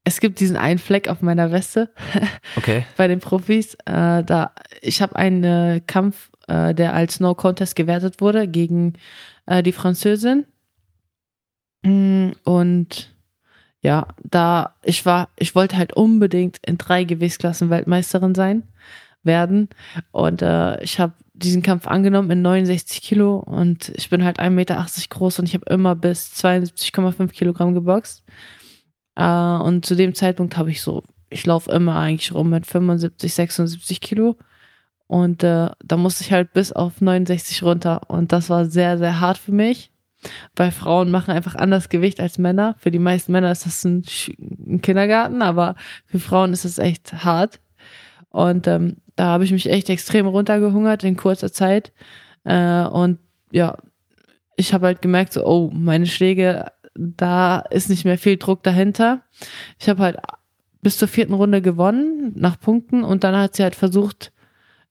es 0.05 0.21
gibt 0.21 0.41
diesen 0.41 0.57
einen 0.57 0.79
Fleck 0.79 1.09
auf 1.09 1.23
meiner 1.23 1.53
Weste. 1.53 1.91
Okay. 2.57 2.85
bei 2.97 3.09
den 3.09 3.21
Profis. 3.21 3.75
Äh, 3.87 4.23
da, 4.25 4.53
ich 4.83 5.01
habe 5.01 5.17
einen 5.17 5.45
äh, 5.45 5.81
Kampf, 5.87 6.31
äh, 6.49 6.75
der 6.75 6.93
als 6.93 7.19
No 7.19 7.35
Contest 7.35 7.77
gewertet 7.77 8.21
wurde 8.21 8.47
gegen 8.47 8.95
äh, 9.47 9.63
die 9.63 9.73
Französin. 9.73 10.47
Mm, 11.83 12.33
und 12.45 13.12
ja, 13.83 14.07
da 14.23 14.77
ich 14.85 15.05
war, 15.05 15.29
ich 15.37 15.55
wollte 15.55 15.77
halt 15.77 15.93
unbedingt 15.93 16.59
in 16.65 16.79
drei 16.79 17.05
Gewichtsklassen 17.05 17.69
Weltmeisterin 17.69 18.35
sein 18.35 18.63
werden. 19.25 19.69
Und 20.13 20.41
äh, 20.43 20.83
ich 20.83 21.01
habe 21.01 21.15
diesen 21.35 21.63
Kampf 21.63 21.87
angenommen 21.87 22.31
in 22.31 22.43
69 22.43 23.03
Kilo 23.03 23.39
und 23.39 23.93
ich 23.97 24.09
bin 24.11 24.25
halt 24.25 24.39
1,80 24.39 24.51
Meter 24.51 24.87
groß 25.11 25.41
und 25.41 25.47
ich 25.47 25.55
habe 25.55 25.67
immer 25.69 25.97
bis 25.97 26.33
72,5 26.35 27.29
Kilogramm 27.33 27.75
geboxt. 27.75 28.23
Äh, 29.17 29.25
und 29.25 29.85
zu 29.85 29.97
dem 29.97 30.15
Zeitpunkt 30.15 30.57
habe 30.57 30.71
ich 30.71 30.81
so, 30.81 31.03
ich 31.29 31.45
laufe 31.45 31.71
immer 31.73 31.97
eigentlich 31.97 32.33
rum 32.33 32.51
mit 32.51 32.67
75, 32.67 33.35
76 33.35 34.01
Kilo. 34.01 34.37
Und 35.09 35.43
äh, 35.43 35.71
da 35.85 35.97
musste 35.97 36.23
ich 36.25 36.33
halt 36.33 36.53
bis 36.53 36.73
auf 36.73 37.01
69 37.01 37.63
runter. 37.65 38.03
Und 38.09 38.33
das 38.33 38.49
war 38.49 38.67
sehr, 38.67 38.97
sehr 38.99 39.21
hart 39.21 39.39
für 39.39 39.53
mich. 39.53 39.92
Weil 40.55 40.71
Frauen 40.71 41.11
machen 41.11 41.33
einfach 41.33 41.55
anders 41.55 41.89
Gewicht 41.89 42.21
als 42.21 42.39
Männer. 42.39 42.77
Für 42.79 42.91
die 42.91 42.99
meisten 42.99 43.33
Männer 43.33 43.51
ist 43.51 43.67
das 43.67 43.85
ein, 43.85 44.05
Kindergarten, 44.83 45.43
aber 45.43 45.75
für 46.07 46.19
Frauen 46.19 46.53
ist 46.53 46.65
es 46.65 46.79
echt 46.79 47.25
hart. 47.25 47.61
Und 48.31 48.67
ähm, 48.67 48.99
da 49.17 49.27
habe 49.27 49.45
ich 49.45 49.53
mich 49.53 49.69
echt 49.69 49.91
extrem 49.91 50.27
runtergehungert 50.27 51.05
in 51.05 51.17
kurzer 51.17 51.53
Zeit. 51.53 51.93
Äh, 52.45 52.85
und 52.85 53.19
ja, 53.51 53.77
ich 54.57 54.73
habe 54.73 54.87
halt 54.87 55.03
gemerkt, 55.03 55.33
so, 55.33 55.45
oh, 55.45 55.71
meine 55.73 56.07
Schläge, 56.07 56.73
da 56.95 57.59
ist 57.59 57.91
nicht 57.91 58.05
mehr 58.05 58.19
viel 58.19 58.37
Druck 58.37 58.63
dahinter. 58.63 59.23
Ich 59.79 59.89
habe 59.89 60.03
halt 60.03 60.17
bis 60.83 60.99
zur 60.99 61.09
vierten 61.09 61.35
Runde 61.35 61.63
gewonnen 61.63 62.33
nach 62.35 62.59
Punkten 62.59 63.05
und 63.05 63.25
dann 63.25 63.37
hat 63.37 63.57
sie 63.57 63.63
halt 63.63 63.77
versucht, 63.77 64.33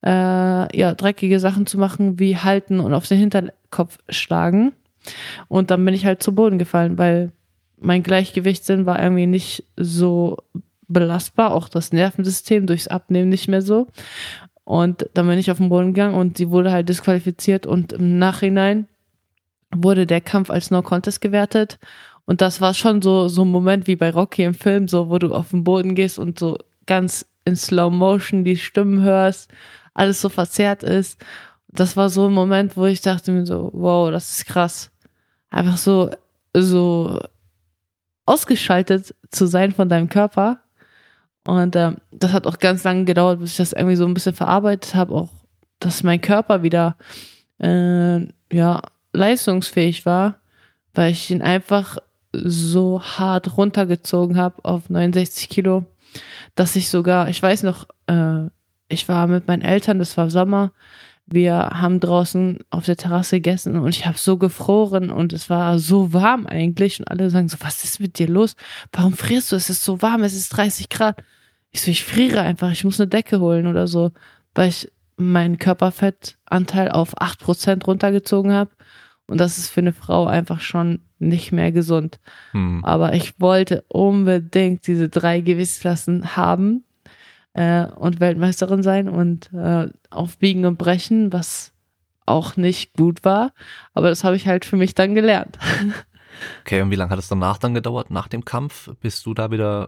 äh, 0.04 0.78
ja, 0.78 0.94
dreckige 0.96 1.40
Sachen 1.40 1.66
zu 1.66 1.78
machen, 1.78 2.18
wie 2.20 2.38
halten 2.38 2.80
und 2.80 2.94
auf 2.94 3.08
den 3.08 3.20
Hinterkopf 3.20 4.00
schlagen. 4.10 4.74
Und 5.48 5.72
dann 5.72 5.84
bin 5.84 5.94
ich 5.94 6.06
halt 6.06 6.22
zu 6.24 6.34
Boden 6.34 6.60
gefallen, 6.60 6.98
weil 6.98 7.32
mein 7.80 8.04
Gleichgewichtssinn 8.04 8.86
war 8.86 9.02
irgendwie 9.02 9.28
nicht 9.28 9.66
so 9.76 10.38
belastbar, 10.88 11.54
auch 11.54 11.70
das 11.70 11.92
Nervensystem 11.92 12.68
durchs 12.68 12.88
Abnehmen 12.88 13.30
nicht 13.30 13.48
mehr 13.48 13.62
so. 13.62 13.88
Und 14.64 15.10
dann 15.14 15.28
bin 15.28 15.40
ich 15.40 15.52
auf 15.52 15.58
den 15.58 15.70
Boden 15.70 15.94
gegangen 15.94 16.16
und 16.16 16.38
sie 16.38 16.50
wurde 16.50 16.72
halt 16.72 16.90
disqualifiziert 16.90 17.66
und 17.66 17.94
im 17.94 18.20
Nachhinein 18.20 18.88
wurde 19.74 20.06
der 20.06 20.22
Kampf 20.22 20.50
als 20.50 20.70
No 20.70 20.82
Contest 20.82 21.22
gewertet. 21.22 21.80
Und 22.26 22.42
das 22.42 22.62
war 22.62 22.74
schon 22.74 23.02
so, 23.02 23.28
so 23.28 23.44
ein 23.44 23.52
Moment 23.52 23.88
wie 23.88 23.96
bei 23.96 24.12
Rocky 24.12 24.44
im 24.44 24.54
Film, 24.54 24.88
so, 24.88 25.10
wo 25.10 25.18
du 25.18 25.34
auf 25.34 25.50
den 25.50 25.64
Boden 25.64 25.96
gehst 25.96 26.20
und 26.20 26.38
so 26.38 26.58
ganz 26.86 27.26
in 27.46 27.56
Slow 27.56 27.90
Motion 27.90 28.44
die 28.44 28.58
Stimmen 28.58 29.02
hörst, 29.02 29.52
alles 29.94 30.22
so 30.22 30.30
verzerrt 30.30 30.84
ist. 30.84 31.20
Das 31.74 31.96
war 31.96 32.10
so 32.10 32.28
ein 32.28 32.34
Moment, 32.34 32.76
wo 32.76 32.86
ich 32.86 33.02
dachte 33.02 33.32
mir 33.32 33.46
so, 33.46 33.70
wow, 33.74 34.12
das 34.12 34.32
ist 34.32 34.46
krass. 34.46 34.92
Einfach 35.50 35.78
so, 35.78 36.10
so 36.54 37.20
ausgeschaltet 38.26 39.16
zu 39.30 39.46
sein 39.46 39.72
von 39.72 39.90
deinem 39.90 40.10
Körper 40.10 40.60
und 41.46 41.76
äh, 41.76 41.94
das 42.12 42.34
hat 42.34 42.46
auch 42.46 42.60
ganz 42.60 42.84
lange 42.84 43.06
gedauert, 43.06 43.40
bis 43.40 43.52
ich 43.52 43.58
das 43.58 43.74
irgendwie 43.74 43.96
so 43.96 44.06
ein 44.06 44.14
bisschen 44.14 44.36
verarbeitet 44.36 44.96
habe, 44.96 45.14
auch 45.14 45.30
dass 45.80 46.04
mein 46.04 46.22
Körper 46.22 46.62
wieder 46.62 46.96
äh, 47.60 48.28
ja 48.52 48.82
leistungsfähig 49.14 50.06
war, 50.06 50.36
weil 50.94 51.12
ich 51.12 51.32
ihn 51.32 51.42
einfach 51.42 51.98
so 52.32 53.02
hart 53.02 53.58
runtergezogen 53.58 54.38
habe 54.38 54.64
auf 54.64 54.90
69 54.90 55.50
Kilo, 55.50 55.86
dass 56.56 56.76
ich 56.76 56.90
sogar, 56.90 57.28
ich 57.30 57.42
weiß 57.42 57.64
noch, 57.64 57.88
äh, 58.08 58.48
ich 58.88 59.08
war 59.10 59.28
mit 59.28 59.48
meinen 59.48 59.64
Eltern, 59.64 60.00
das 60.00 60.16
war 60.18 60.30
Sommer, 60.30 60.72
wir 61.32 61.56
haben 61.56 62.00
draußen 62.00 62.60
auf 62.70 62.86
der 62.86 62.98
Terrasse 62.98 63.38
gegessen 63.38 63.78
und 63.78 63.90
ich 63.90 64.06
habe 64.06 64.18
so 64.18 64.38
gefroren 64.38 65.10
und 65.10 65.34
es 65.34 65.50
war 65.50 65.80
so 65.80 66.14
warm 66.14 66.46
eigentlich 66.46 67.00
und 67.00 67.08
alle 67.10 67.30
sagen 67.30 67.50
so, 67.50 67.58
was 67.62 67.84
ist 67.84 68.00
mit 68.00 68.20
dir 68.20 68.28
los? 68.28 68.56
Warum 68.92 69.14
frierst 69.14 69.52
du? 69.52 69.56
Es 69.56 69.70
ist 69.70 69.84
so 69.84 70.02
warm, 70.02 70.24
es 70.24 70.34
ist 70.34 70.50
30 70.50 70.90
Grad. 70.90 71.24
Ich 71.72 71.82
so, 71.82 71.92
ich 71.92 72.04
friere 72.04 72.42
einfach, 72.42 72.72
ich 72.72 72.84
muss 72.84 73.00
eine 73.00 73.08
Decke 73.08 73.40
holen 73.40 73.68
oder 73.68 73.88
so, 73.88 74.12
weil 74.54 74.70
ich 74.70 74.92
meinen 75.16 75.58
Körperfettanteil 75.58 76.92
auf 76.92 77.18
8% 77.18 77.86
runtergezogen 77.86 78.52
habe. 78.52 78.72
Und 79.28 79.40
das 79.40 79.58
ist 79.58 79.70
für 79.70 79.80
eine 79.80 79.94
Frau 79.94 80.26
einfach 80.26 80.60
schon 80.60 81.00
nicht 81.20 81.54
mehr 81.54 81.72
gesund. 81.72 82.20
Hm. 82.52 82.84
Aber 82.84 83.14
ich 83.14 83.40
wollte 83.40 83.86
unbedingt 83.88 84.86
diese 84.88 85.08
drei 85.08 85.40
Gewichtsklassen 85.40 86.36
haben 86.36 86.84
äh, 87.54 87.86
und 87.86 88.20
Weltmeisterin 88.20 88.84
sein 88.84 89.10
und 89.10 89.52
äh, 89.54 89.88
auf 90.10 90.38
Biegen 90.38 90.66
und 90.66 90.78
Brechen, 90.78 91.34
was 91.34 91.74
auch 92.26 92.56
nicht 92.56 92.94
gut 92.94 93.24
war. 93.24 93.54
Aber 93.94 94.10
das 94.10 94.24
habe 94.24 94.36
ich 94.36 94.48
halt 94.48 94.66
für 94.66 94.78
mich 94.78 94.96
dann 94.96 95.16
gelernt. 95.16 95.58
Okay, 96.62 96.82
und 96.82 96.90
wie 96.90 96.96
lange 96.96 97.12
hat 97.12 97.20
es 97.20 97.28
danach 97.28 97.58
dann 97.58 97.74
gedauert, 97.74 98.10
nach 98.10 98.28
dem 98.28 98.46
Kampf, 98.46 98.90
bis 99.00 99.22
du 99.22 99.34
da 99.34 99.52
wieder, 99.52 99.88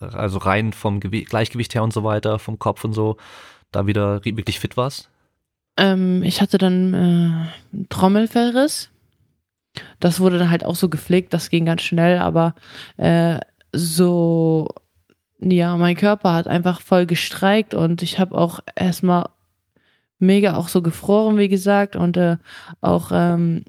also 0.00 0.38
rein 0.38 0.72
vom 0.72 0.98
Gew 1.00 1.22
Gleichgewicht 1.24 1.74
her 1.74 1.84
und 1.84 1.92
so 1.92 2.02
weiter, 2.02 2.38
vom 2.38 2.58
Kopf 2.58 2.82
und 2.84 2.92
so, 2.92 3.18
da 3.70 3.86
wieder 3.86 4.24
wirklich 4.24 4.58
fit 4.58 4.76
warst? 4.76 5.10
Ähm, 5.76 6.22
ich 6.22 6.40
hatte 6.40 6.58
dann 6.58 6.94
äh, 6.94 7.84
Trommelfellriss. 7.88 8.90
Das 10.00 10.20
wurde 10.20 10.38
dann 10.38 10.50
halt 10.50 10.64
auch 10.64 10.76
so 10.76 10.88
gepflegt, 10.88 11.32
das 11.32 11.50
ging 11.50 11.64
ganz 11.64 11.82
schnell, 11.82 12.18
aber 12.18 12.54
äh, 12.96 13.38
so 13.72 14.68
ja, 15.42 15.76
mein 15.76 15.96
Körper 15.96 16.32
hat 16.34 16.46
einfach 16.46 16.80
voll 16.80 17.06
gestreikt 17.06 17.74
und 17.74 18.02
ich 18.02 18.18
habe 18.18 18.36
auch 18.36 18.60
erstmal 18.76 19.28
mega 20.18 20.54
auch 20.54 20.68
so 20.68 20.82
gefroren, 20.82 21.36
wie 21.36 21.48
gesagt, 21.48 21.96
und 21.96 22.16
äh, 22.16 22.36
auch 22.80 23.10
ähm, 23.12 23.64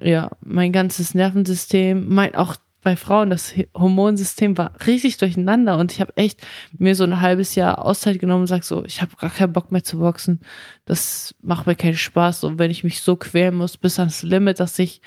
ja, 0.00 0.30
mein 0.42 0.72
ganzes 0.72 1.14
Nervensystem, 1.14 2.08
mein 2.08 2.34
auch 2.34 2.56
bei 2.82 2.96
Frauen 2.96 3.30
das 3.30 3.54
Hormonsystem 3.74 4.58
war 4.58 4.72
richtig 4.86 5.16
durcheinander 5.16 5.78
und 5.78 5.90
ich 5.90 6.00
habe 6.00 6.16
echt 6.16 6.46
mir 6.76 6.94
so 6.94 7.04
ein 7.04 7.20
halbes 7.20 7.54
Jahr 7.54 7.84
Auszeit 7.84 8.18
genommen 8.18 8.42
und 8.42 8.46
sag 8.46 8.62
so, 8.62 8.84
ich 8.84 9.00
habe 9.00 9.16
gar 9.16 9.30
keinen 9.30 9.54
Bock 9.54 9.72
mehr 9.72 9.82
zu 9.82 9.98
boxen. 9.98 10.40
Das 10.84 11.34
macht 11.40 11.66
mir 11.66 11.76
keinen 11.76 11.96
Spaß 11.96 12.44
und 12.44 12.58
wenn 12.58 12.70
ich 12.70 12.84
mich 12.84 13.00
so 13.00 13.16
quälen 13.16 13.54
muss 13.54 13.78
bis 13.78 13.98
ans 13.98 14.22
Limit, 14.22 14.60
dass 14.60 14.78
ich 14.78 15.00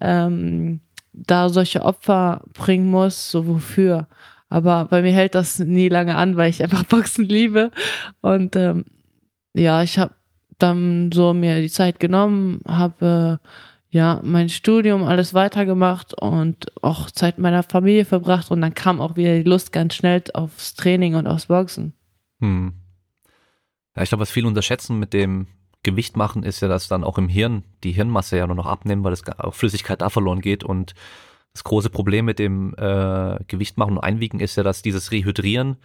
ähm, 0.00 0.80
da 1.12 1.48
solche 1.48 1.82
Opfer 1.82 2.42
bringen 2.54 2.88
muss, 2.88 3.30
so 3.30 3.48
wofür. 3.48 4.06
Aber 4.48 4.86
bei 4.86 5.02
mir 5.02 5.12
hält 5.12 5.34
das 5.34 5.58
nie 5.58 5.88
lange 5.88 6.16
an, 6.16 6.36
weil 6.36 6.50
ich 6.50 6.62
einfach 6.62 6.84
Boxen 6.88 7.24
liebe. 7.24 7.70
Und 8.20 8.56
ähm, 8.56 8.84
ja, 9.54 9.82
ich 9.82 9.98
habe 9.98 10.14
dann 10.58 11.10
so 11.12 11.34
mir 11.34 11.60
die 11.60 11.70
Zeit 11.70 12.00
genommen, 12.00 12.60
habe 12.66 13.40
äh, 13.40 13.48
ja 13.90 14.20
mein 14.22 14.48
Studium 14.48 15.04
alles 15.04 15.34
weitergemacht 15.34 16.14
und 16.14 16.66
auch 16.82 17.10
Zeit 17.10 17.38
meiner 17.38 17.62
Familie 17.62 18.04
verbracht 18.04 18.50
und 18.50 18.60
dann 18.60 18.74
kam 18.74 19.00
auch 19.00 19.16
wieder 19.16 19.36
die 19.36 19.48
Lust 19.48 19.72
ganz 19.72 19.94
schnell 19.94 20.22
aufs 20.34 20.74
Training 20.74 21.14
und 21.14 21.26
aufs 21.26 21.46
Boxen. 21.46 21.94
Hm. 22.40 22.74
Ja, 23.96 24.02
ich 24.02 24.08
glaube, 24.10 24.22
was 24.22 24.30
viele 24.30 24.48
unterschätzen 24.48 24.98
mit 24.98 25.12
dem 25.12 25.46
Gewicht 25.82 26.16
machen, 26.16 26.42
ist 26.42 26.60
ja, 26.60 26.68
dass 26.68 26.88
dann 26.88 27.04
auch 27.04 27.18
im 27.18 27.28
Hirn 27.28 27.64
die 27.84 27.92
Hirnmasse 27.92 28.36
ja 28.36 28.46
nur 28.46 28.56
noch 28.56 28.66
abnehmen, 28.66 29.04
weil 29.04 29.12
das 29.12 29.26
auch 29.38 29.54
Flüssigkeit 29.54 30.00
da 30.00 30.10
verloren 30.10 30.40
geht 30.40 30.64
und 30.64 30.94
das 31.58 31.64
große 31.64 31.90
Problem 31.90 32.24
mit 32.24 32.38
dem 32.38 32.74
äh, 32.76 33.38
Gewicht 33.48 33.76
machen 33.78 33.96
und 33.96 34.04
einwiegen 34.04 34.38
ist 34.38 34.56
ja, 34.56 34.62
dass 34.62 34.82
dieses 34.82 35.10
Rehydrieren 35.10 35.76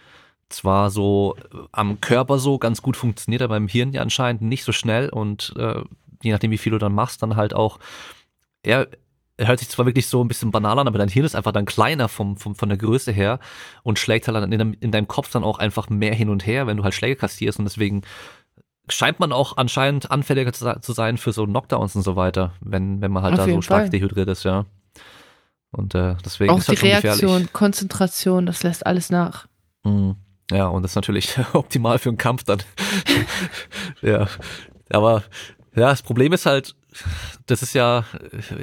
zwar 0.48 0.90
so 0.90 1.36
äh, 1.36 1.58
am 1.72 2.00
Körper 2.00 2.38
so 2.38 2.58
ganz 2.58 2.80
gut 2.80 2.96
funktioniert, 2.96 3.42
aber 3.42 3.56
im 3.56 3.66
Hirn 3.66 3.92
ja 3.92 4.02
anscheinend 4.02 4.42
nicht 4.42 4.62
so 4.64 4.72
schnell 4.72 5.08
und 5.08 5.52
äh, 5.58 5.80
je 6.22 6.30
nachdem, 6.30 6.52
wie 6.52 6.58
viel 6.58 6.72
du 6.72 6.78
dann 6.78 6.94
machst, 6.94 7.22
dann 7.22 7.34
halt 7.34 7.54
auch, 7.54 7.80
er, 8.62 8.86
er 9.36 9.48
hört 9.48 9.58
sich 9.58 9.68
zwar 9.68 9.84
wirklich 9.84 10.06
so 10.06 10.22
ein 10.22 10.28
bisschen 10.28 10.52
banal 10.52 10.78
an, 10.78 10.86
aber 10.86 10.98
dein 10.98 11.08
Hirn 11.08 11.26
ist 11.26 11.34
einfach 11.34 11.52
dann 11.52 11.66
kleiner 11.66 12.08
vom, 12.08 12.36
vom, 12.36 12.54
von 12.54 12.68
der 12.68 12.78
Größe 12.78 13.10
her 13.10 13.40
und 13.82 13.98
schlägt 13.98 14.28
halt 14.28 14.36
dann 14.36 14.52
in, 14.52 14.74
in 14.74 14.92
deinem 14.92 15.08
Kopf 15.08 15.30
dann 15.32 15.42
auch 15.42 15.58
einfach 15.58 15.90
mehr 15.90 16.14
hin 16.14 16.28
und 16.28 16.46
her, 16.46 16.68
wenn 16.68 16.76
du 16.76 16.84
halt 16.84 16.94
Schläge 16.94 17.16
kassierst 17.16 17.58
und 17.58 17.64
deswegen 17.64 18.02
scheint 18.88 19.18
man 19.18 19.32
auch 19.32 19.56
anscheinend 19.56 20.10
anfälliger 20.10 20.52
zu 20.52 20.92
sein 20.92 21.16
für 21.16 21.32
so 21.32 21.46
Knockdowns 21.46 21.96
und 21.96 22.02
so 22.02 22.14
weiter, 22.14 22.52
wenn, 22.60 23.00
wenn 23.00 23.10
man 23.10 23.24
halt 23.24 23.32
Auf 23.34 23.46
da 23.46 23.52
so 23.52 23.60
stark 23.60 23.82
Fall. 23.82 23.90
dehydriert 23.90 24.28
ist, 24.28 24.44
ja. 24.44 24.66
Und 25.74 25.94
äh, 25.94 26.14
deswegen 26.24 26.50
auch 26.50 26.58
ist 26.58 26.68
halt 26.68 26.80
die 26.80 26.86
Reaktion, 26.86 27.14
gefährlich. 27.14 27.52
Konzentration, 27.52 28.46
das 28.46 28.62
lässt 28.62 28.86
alles 28.86 29.10
nach. 29.10 29.46
Mhm. 29.84 30.16
Ja, 30.50 30.66
und 30.66 30.82
das 30.82 30.92
ist 30.92 30.96
natürlich 30.96 31.36
optimal 31.52 31.98
für 31.98 32.10
einen 32.10 32.18
Kampf 32.18 32.44
dann. 32.44 32.62
ja, 34.02 34.26
aber 34.90 35.22
ja, 35.74 35.88
das 35.90 36.02
Problem 36.02 36.32
ist 36.32 36.46
halt, 36.46 36.76
das 37.46 37.62
ist 37.62 37.74
ja 37.74 38.04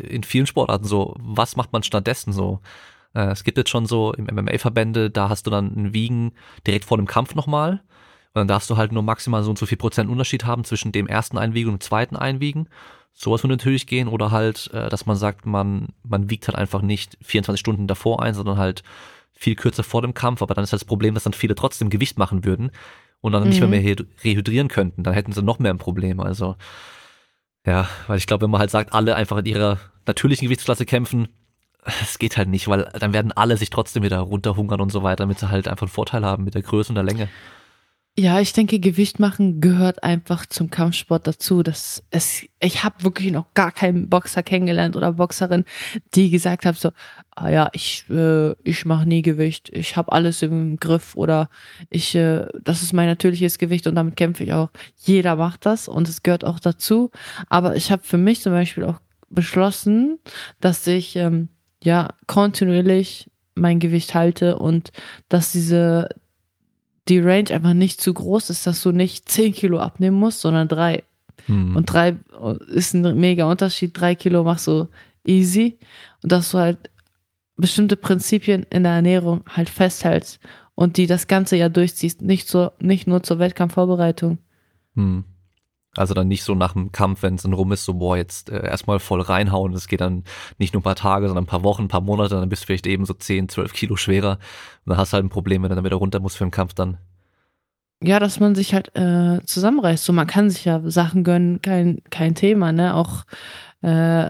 in 0.07 0.23
vielen 0.23 0.47
Sportarten 0.47 0.85
so, 0.85 1.15
was 1.19 1.55
macht 1.55 1.73
man 1.73 1.83
stattdessen 1.83 2.31
so? 2.31 2.61
Äh, 3.13 3.31
es 3.31 3.43
gibt 3.43 3.57
jetzt 3.57 3.69
schon 3.69 3.85
so 3.85 4.13
im 4.13 4.25
MMA-Verbände, 4.25 5.09
da 5.09 5.29
hast 5.29 5.45
du 5.45 5.51
dann 5.51 5.73
ein 5.75 5.93
Wiegen 5.93 6.33
direkt 6.65 6.85
vor 6.85 6.97
dem 6.97 7.07
Kampf 7.07 7.35
nochmal. 7.35 7.81
Und 8.33 8.39
dann 8.39 8.47
darfst 8.47 8.69
du 8.69 8.77
halt 8.77 8.93
nur 8.93 9.03
maximal 9.03 9.43
so 9.43 9.49
und 9.49 9.59
so 9.59 9.65
viel 9.65 9.77
Prozent 9.77 10.09
Unterschied 10.09 10.45
haben 10.45 10.63
zwischen 10.63 10.93
dem 10.93 11.07
ersten 11.07 11.37
Einwiegen 11.37 11.69
und 11.69 11.81
dem 11.81 11.85
zweiten 11.85 12.15
Einwiegen. 12.15 12.69
Sowas 13.13 13.43
würde 13.43 13.53
natürlich 13.53 13.87
gehen. 13.87 14.07
Oder 14.07 14.31
halt, 14.31 14.69
äh, 14.73 14.89
dass 14.89 15.05
man 15.05 15.15
sagt, 15.15 15.45
man, 15.45 15.89
man 16.03 16.29
wiegt 16.29 16.47
halt 16.47 16.57
einfach 16.57 16.81
nicht 16.81 17.17
24 17.21 17.59
Stunden 17.59 17.87
davor 17.87 18.21
ein, 18.21 18.33
sondern 18.33 18.57
halt 18.57 18.83
viel 19.33 19.55
kürzer 19.55 19.83
vor 19.83 20.01
dem 20.01 20.13
Kampf. 20.13 20.41
Aber 20.41 20.53
dann 20.53 20.63
ist 20.63 20.71
halt 20.71 20.81
das 20.81 20.87
Problem, 20.87 21.13
dass 21.13 21.23
dann 21.23 21.33
viele 21.33 21.55
trotzdem 21.55 21.89
Gewicht 21.89 22.17
machen 22.17 22.45
würden 22.45 22.71
und 23.21 23.31
dann 23.31 23.43
mhm. 23.43 23.49
nicht 23.49 23.59
mehr, 23.59 23.69
mehr 23.69 23.95
rehydrieren 24.23 24.67
könnten. 24.67 25.03
Dann 25.03 25.13
hätten 25.13 25.31
sie 25.31 25.41
noch 25.41 25.59
mehr 25.59 25.73
ein 25.73 25.77
Problem. 25.77 26.19
Also 26.19 26.55
ja, 27.65 27.87
weil 28.07 28.17
ich 28.17 28.27
glaube, 28.27 28.43
wenn 28.43 28.51
man 28.51 28.59
halt 28.59 28.71
sagt, 28.71 28.93
alle 28.93 29.15
einfach 29.15 29.37
in 29.37 29.45
ihrer 29.45 29.79
natürlichen 30.07 30.45
Gewichtsklasse 30.45 30.85
kämpfen, 30.85 31.27
es 32.01 32.19
geht 32.19 32.37
halt 32.37 32.49
nicht, 32.49 32.67
weil 32.67 32.91
dann 32.99 33.13
werden 33.13 33.31
alle 33.31 33.57
sich 33.57 33.69
trotzdem 33.69 34.03
wieder 34.03 34.19
runterhungern 34.19 34.81
und 34.81 34.91
so 34.91 35.03
weiter, 35.03 35.23
damit 35.23 35.39
sie 35.39 35.49
halt 35.49 35.67
einfach 35.67 35.87
einen 35.87 35.91
Vorteil 35.91 36.25
haben 36.25 36.43
mit 36.43 36.55
der 36.55 36.61
Größe 36.61 36.89
und 36.89 36.95
der 36.95 37.03
Länge. 37.03 37.29
Ja, 38.21 38.39
ich 38.39 38.53
denke, 38.53 38.79
Gewicht 38.79 39.19
machen 39.19 39.61
gehört 39.61 40.03
einfach 40.03 40.45
zum 40.45 40.69
Kampfsport 40.69 41.25
dazu. 41.25 41.63
Das 41.63 42.03
es, 42.11 42.45
ich 42.59 42.83
habe 42.83 43.03
wirklich 43.03 43.31
noch 43.31 43.51
gar 43.55 43.71
keinen 43.71 44.09
Boxer 44.09 44.43
kennengelernt 44.43 44.95
oder 44.95 45.13
Boxerin, 45.13 45.65
die 46.13 46.29
gesagt 46.29 46.67
hat 46.67 46.75
so, 46.77 46.91
ah 47.35 47.49
ja, 47.49 47.69
ich 47.73 48.05
äh, 48.11 48.51
ich 48.63 48.85
mache 48.85 49.07
nie 49.07 49.23
Gewicht, 49.23 49.71
ich 49.73 49.97
habe 49.97 50.11
alles 50.11 50.43
im 50.43 50.77
Griff 50.77 51.15
oder 51.15 51.49
ich 51.89 52.13
äh, 52.13 52.45
das 52.63 52.83
ist 52.83 52.93
mein 52.93 53.07
natürliches 53.07 53.57
Gewicht 53.57 53.87
und 53.87 53.95
damit 53.95 54.15
kämpfe 54.17 54.43
ich 54.43 54.53
auch. 54.53 54.69
Jeder 54.97 55.35
macht 55.35 55.65
das 55.65 55.87
und 55.87 56.07
es 56.07 56.21
gehört 56.21 56.45
auch 56.45 56.59
dazu. 56.59 57.09
Aber 57.49 57.75
ich 57.75 57.91
habe 57.91 58.03
für 58.03 58.19
mich 58.19 58.41
zum 58.41 58.51
Beispiel 58.51 58.83
auch 58.83 58.99
beschlossen, 59.31 60.19
dass 60.59 60.85
ich 60.85 61.15
ähm, 61.15 61.49
ja 61.83 62.09
kontinuierlich 62.27 63.31
mein 63.55 63.79
Gewicht 63.79 64.13
halte 64.13 64.59
und 64.59 64.91
dass 65.27 65.51
diese 65.53 66.09
die 67.07 67.19
Range 67.19 67.49
einfach 67.51 67.73
nicht 67.73 68.01
zu 68.01 68.13
groß 68.13 68.49
ist, 68.49 68.67
dass 68.67 68.83
du 68.83 68.91
nicht 68.91 69.27
10 69.29 69.53
Kilo 69.53 69.79
abnehmen 69.79 70.17
musst, 70.17 70.41
sondern 70.41 70.67
drei. 70.67 71.03
Hm. 71.47 71.75
Und 71.75 71.85
drei 71.85 72.15
ist 72.67 72.93
ein 72.93 73.19
mega 73.19 73.49
Unterschied. 73.49 73.99
Drei 73.99 74.15
Kilo 74.15 74.43
machst 74.43 74.67
du 74.67 74.87
easy. 75.25 75.79
Und 76.21 76.31
dass 76.31 76.51
du 76.51 76.59
halt 76.59 76.89
bestimmte 77.57 77.95
Prinzipien 77.95 78.65
in 78.69 78.83
der 78.83 78.93
Ernährung 78.93 79.43
halt 79.47 79.69
festhältst 79.69 80.39
und 80.75 80.97
die 80.97 81.07
das 81.07 81.27
ganze 81.27 81.55
Jahr 81.55 81.69
durchziehst, 81.69 82.21
nicht 82.21 82.47
so, 82.47 82.71
nicht 82.79 83.07
nur 83.07 83.23
zur 83.23 83.39
Wettkampfvorbereitung. 83.39 84.39
Hm. 84.95 85.23
Also 85.97 86.13
dann 86.13 86.29
nicht 86.29 86.43
so 86.43 86.55
nach 86.55 86.73
dem 86.73 86.91
Kampf, 86.91 87.21
wenn 87.21 87.35
es 87.35 87.41
dann 87.41 87.53
rum 87.53 87.71
ist, 87.73 87.83
so 87.83 87.95
boah, 87.95 88.15
jetzt 88.15 88.49
äh, 88.49 88.65
erstmal 88.65 88.99
voll 88.99 89.21
reinhauen. 89.21 89.73
Das 89.73 89.87
geht 89.87 89.99
dann 89.99 90.23
nicht 90.57 90.73
nur 90.73 90.79
ein 90.79 90.83
paar 90.83 90.95
Tage, 90.95 91.27
sondern 91.27 91.43
ein 91.43 91.47
paar 91.47 91.63
Wochen, 91.63 91.83
ein 91.83 91.87
paar 91.89 92.01
Monate, 92.01 92.35
dann 92.35 92.47
bist 92.47 92.63
du 92.63 92.67
vielleicht 92.67 92.87
eben 92.87 93.05
so 93.05 93.13
10, 93.13 93.49
12 93.49 93.73
Kilo 93.73 93.95
schwerer. 93.97 94.39
Und 94.85 94.91
dann 94.91 94.97
hast 94.97 95.11
du 95.11 95.15
halt 95.15 95.25
ein 95.25 95.29
Problem, 95.29 95.63
wenn 95.63 95.69
du 95.69 95.75
dann 95.75 95.83
wieder 95.83 95.97
runter 95.97 96.21
musst 96.21 96.37
für 96.37 96.45
den 96.45 96.51
Kampf 96.51 96.73
dann. 96.73 96.97
Ja, 98.03 98.19
dass 98.19 98.39
man 98.39 98.55
sich 98.55 98.73
halt 98.73 98.95
äh, 98.95 99.43
zusammenreißt. 99.45 100.03
So, 100.03 100.13
man 100.13 100.27
kann 100.27 100.49
sich 100.49 100.65
ja 100.65 100.81
Sachen 100.85 101.23
gönnen, 101.23 101.61
kein, 101.61 102.01
kein 102.09 102.35
Thema, 102.35 102.71
ne? 102.71 102.95
Auch 102.95 103.25
äh, 103.81 104.29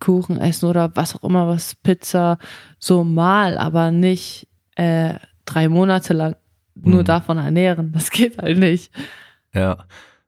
Kuchen 0.00 0.40
essen 0.40 0.68
oder 0.68 0.90
was 0.96 1.14
auch 1.14 1.22
immer, 1.22 1.46
was 1.46 1.74
Pizza, 1.76 2.38
so 2.78 3.04
mal, 3.04 3.56
aber 3.56 3.90
nicht 3.90 4.48
äh, 4.74 5.14
drei 5.44 5.68
Monate 5.68 6.12
lang 6.12 6.36
nur 6.74 7.00
mhm. 7.00 7.04
davon 7.04 7.38
ernähren. 7.38 7.92
Das 7.92 8.10
geht 8.10 8.38
halt 8.38 8.58
nicht. 8.58 8.90
Ja. 9.52 9.84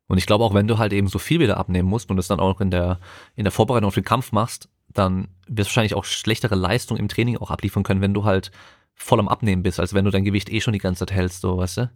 Und 0.09 0.19
ich 0.19 0.27
glaube 0.27 0.45
auch, 0.45 0.55
wenn 0.55 0.69
du 0.69 0.79
halt 0.79 0.93
eben 0.93 1.09
so 1.09 1.19
viel 1.19 1.41
wieder 1.41 1.57
abnehmen 1.57 1.89
musst 1.89 2.11
und 2.11 2.19
es 2.19 2.29
dann 2.29 2.41
auch 2.41 2.61
in 2.61 2.71
der, 2.71 3.01
in 3.35 3.45
der 3.45 3.53
Vorbereitung 3.53 3.89
auf 3.89 3.95
den 3.95 4.05
Kampf 4.05 4.33
machst, 4.33 4.69
dann 4.89 5.29
wirst 5.49 5.69
du 5.69 5.71
wahrscheinlich 5.71 5.95
auch 5.95 6.05
schlechtere 6.05 6.55
Leistung 6.55 6.97
im 6.97 7.09
Training 7.09 7.37
auch 7.39 7.51
abliefern 7.51 7.83
können, 7.83 8.01
wenn 8.01 8.15
du 8.15 8.25
halt 8.25 8.51
voll 8.95 9.21
am 9.21 9.29
Abnehmen 9.29 9.63
bist, 9.63 9.81
als 9.81 9.95
wenn 9.95 10.05
du 10.05 10.11
dein 10.11 10.25
Gewicht 10.25 10.51
eh 10.51 10.61
schon 10.61 10.73
die 10.73 10.79
ganze 10.79 11.01
Zeit 11.01 11.13
hältst, 11.15 11.41
so, 11.41 11.59
weißt 11.59 11.77
du? 11.79 11.91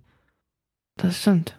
Das 0.96 1.20
stimmt. 1.20 1.57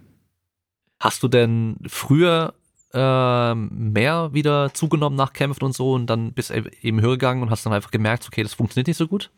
Hast 1.00 1.24
du 1.24 1.28
denn 1.28 1.78
früher 1.88 2.54
äh, 2.94 3.56
mehr 3.56 4.34
wieder 4.34 4.74
zugenommen 4.74 5.16
nach 5.16 5.34
Kämpfen 5.34 5.64
und 5.64 5.74
so 5.74 5.94
und 5.94 6.08
dann 6.08 6.34
bist 6.34 6.52
du 6.52 6.70
eben 6.82 7.02
höher 7.02 7.12
gegangen 7.12 7.42
und 7.42 7.50
hast 7.50 7.66
dann 7.66 7.74
einfach 7.74 7.92
gemerkt, 7.92 8.28
okay, 8.28 8.44
das 8.44 8.54
funktioniert 8.54 8.88
nicht 8.88 8.98
so 8.98 9.08
gut? 9.08 9.32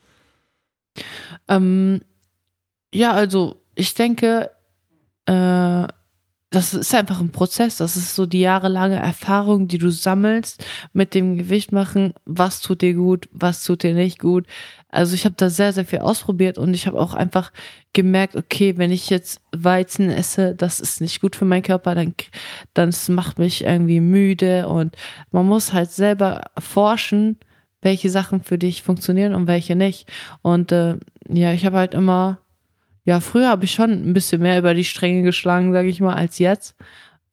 Ähm, 1.47 2.01
ja, 2.93 3.13
also 3.13 3.61
ich 3.75 3.93
denke, 3.93 4.51
äh, 5.25 5.87
das 6.53 6.75
ist 6.75 6.93
einfach 6.93 7.19
ein 7.19 7.31
Prozess. 7.31 7.77
Das 7.77 7.95
ist 7.95 8.13
so 8.13 8.27
die 8.27 8.41
jahrelange 8.41 8.97
Erfahrung, 8.97 9.67
die 9.67 9.79
du 9.79 9.89
sammelst 9.89 10.63
mit 10.93 11.15
dem 11.15 11.35
Gewicht 11.35 11.71
machen. 11.71 12.13
Was 12.25 12.61
tut 12.61 12.83
dir 12.83 12.93
gut, 12.93 13.27
was 13.31 13.63
tut 13.63 13.81
dir 13.81 13.95
nicht 13.95 14.19
gut. 14.19 14.45
Also 14.89 15.15
ich 15.15 15.25
habe 15.25 15.33
da 15.35 15.49
sehr, 15.49 15.73
sehr 15.73 15.85
viel 15.85 15.99
ausprobiert 15.99 16.59
und 16.59 16.75
ich 16.75 16.85
habe 16.85 16.99
auch 16.99 17.15
einfach 17.15 17.51
gemerkt, 17.91 18.35
okay, 18.35 18.77
wenn 18.77 18.91
ich 18.91 19.09
jetzt 19.09 19.41
Weizen 19.51 20.11
esse, 20.11 20.53
das 20.53 20.79
ist 20.79 21.01
nicht 21.01 21.21
gut 21.21 21.35
für 21.35 21.45
meinen 21.45 21.63
Körper, 21.63 21.95
dann, 21.95 22.13
dann 22.75 22.93
macht 23.07 23.39
mich 23.39 23.63
irgendwie 23.63 23.99
müde 23.99 24.67
und 24.67 24.95
man 25.31 25.47
muss 25.47 25.73
halt 25.73 25.89
selber 25.89 26.51
forschen, 26.59 27.39
welche 27.81 28.11
Sachen 28.11 28.43
für 28.43 28.59
dich 28.59 28.83
funktionieren 28.83 29.33
und 29.33 29.47
welche 29.47 29.75
nicht. 29.75 30.07
Und 30.43 30.71
äh, 30.71 30.97
ja, 31.27 31.51
ich 31.51 31.65
habe 31.65 31.77
halt 31.77 31.95
immer 31.95 32.37
ja, 33.05 33.19
früher 33.19 33.49
habe 33.49 33.65
ich 33.65 33.71
schon 33.71 33.91
ein 33.91 34.13
bisschen 34.13 34.41
mehr 34.41 34.59
über 34.59 34.73
die 34.73 34.85
Stränge 34.85 35.23
geschlagen, 35.23 35.73
sage 35.73 35.89
ich 35.89 35.99
mal, 35.99 36.15
als 36.15 36.39
jetzt, 36.39 36.75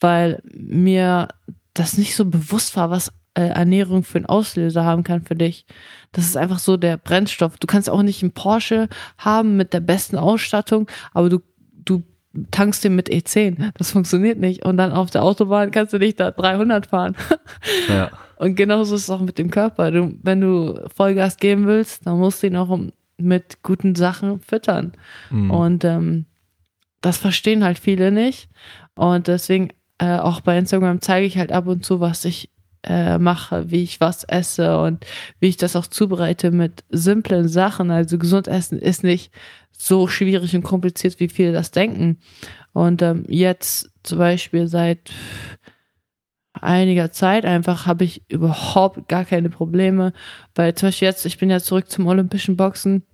weil 0.00 0.42
mir 0.52 1.28
das 1.74 1.96
nicht 1.96 2.16
so 2.16 2.24
bewusst 2.24 2.76
war, 2.76 2.90
was 2.90 3.12
äh, 3.34 3.42
Ernährung 3.42 4.02
für 4.02 4.18
einen 4.18 4.26
Auslöser 4.26 4.84
haben 4.84 5.04
kann 5.04 5.22
für 5.22 5.36
dich. 5.36 5.64
Das 6.12 6.24
ist 6.24 6.36
einfach 6.36 6.58
so 6.58 6.76
der 6.76 6.96
Brennstoff. 6.96 7.58
Du 7.58 7.66
kannst 7.66 7.88
auch 7.88 8.02
nicht 8.02 8.22
einen 8.22 8.32
Porsche 8.32 8.88
haben 9.18 9.56
mit 9.56 9.72
der 9.72 9.80
besten 9.80 10.16
Ausstattung, 10.16 10.90
aber 11.12 11.28
du, 11.28 11.38
du 11.84 12.02
tankst 12.50 12.82
den 12.82 12.96
mit 12.96 13.08
E10. 13.08 13.70
Das 13.78 13.92
funktioniert 13.92 14.38
nicht. 14.38 14.64
Und 14.64 14.76
dann 14.76 14.92
auf 14.92 15.10
der 15.10 15.22
Autobahn 15.22 15.70
kannst 15.70 15.92
du 15.92 15.98
nicht 15.98 16.18
da 16.18 16.32
300 16.32 16.86
fahren. 16.86 17.16
Ja. 17.88 18.10
Und 18.36 18.54
genauso 18.54 18.94
ist 18.94 19.02
es 19.02 19.10
auch 19.10 19.20
mit 19.20 19.36
dem 19.36 19.50
Körper. 19.50 19.90
Du, 19.90 20.14
wenn 20.22 20.40
du 20.40 20.80
Vollgas 20.96 21.36
geben 21.36 21.66
willst, 21.66 22.06
dann 22.06 22.18
musst 22.18 22.42
du 22.42 22.46
ihn 22.46 22.56
auch 22.56 22.70
um 22.70 22.90
mit 23.20 23.62
guten 23.62 23.94
Sachen 23.94 24.40
füttern. 24.40 24.92
Mhm. 25.30 25.50
Und 25.50 25.84
ähm, 25.84 26.26
das 27.00 27.18
verstehen 27.18 27.64
halt 27.64 27.78
viele 27.78 28.10
nicht. 28.10 28.48
Und 28.94 29.28
deswegen 29.28 29.70
äh, 29.98 30.16
auch 30.16 30.40
bei 30.40 30.58
Instagram 30.58 31.00
zeige 31.00 31.26
ich 31.26 31.38
halt 31.38 31.52
ab 31.52 31.66
und 31.66 31.84
zu, 31.84 32.00
was 32.00 32.24
ich 32.24 32.50
äh, 32.82 33.18
mache, 33.18 33.70
wie 33.70 33.82
ich 33.82 34.00
was 34.00 34.24
esse 34.24 34.78
und 34.80 35.04
wie 35.38 35.48
ich 35.48 35.56
das 35.56 35.76
auch 35.76 35.86
zubereite 35.86 36.50
mit 36.50 36.84
simplen 36.88 37.48
Sachen. 37.48 37.90
Also 37.90 38.18
gesund 38.18 38.48
essen 38.48 38.78
ist 38.78 39.04
nicht 39.04 39.32
so 39.72 40.08
schwierig 40.08 40.54
und 40.54 40.62
kompliziert, 40.62 41.20
wie 41.20 41.28
viele 41.28 41.52
das 41.52 41.70
denken. 41.70 42.18
Und 42.72 43.02
ähm, 43.02 43.24
jetzt 43.28 43.90
zum 44.02 44.18
Beispiel 44.18 44.66
seit 44.66 45.10
einiger 46.52 47.10
Zeit 47.12 47.44
einfach 47.44 47.86
habe 47.86 48.04
ich 48.04 48.22
überhaupt 48.28 49.08
gar 49.08 49.24
keine 49.24 49.50
Probleme, 49.50 50.12
weil 50.54 50.74
zum 50.74 50.88
Beispiel 50.88 51.08
jetzt, 51.08 51.24
ich 51.26 51.38
bin 51.38 51.50
ja 51.50 51.60
zurück 51.60 51.90
zum 51.90 52.06
olympischen 52.06 52.56
Boxen 52.56 53.04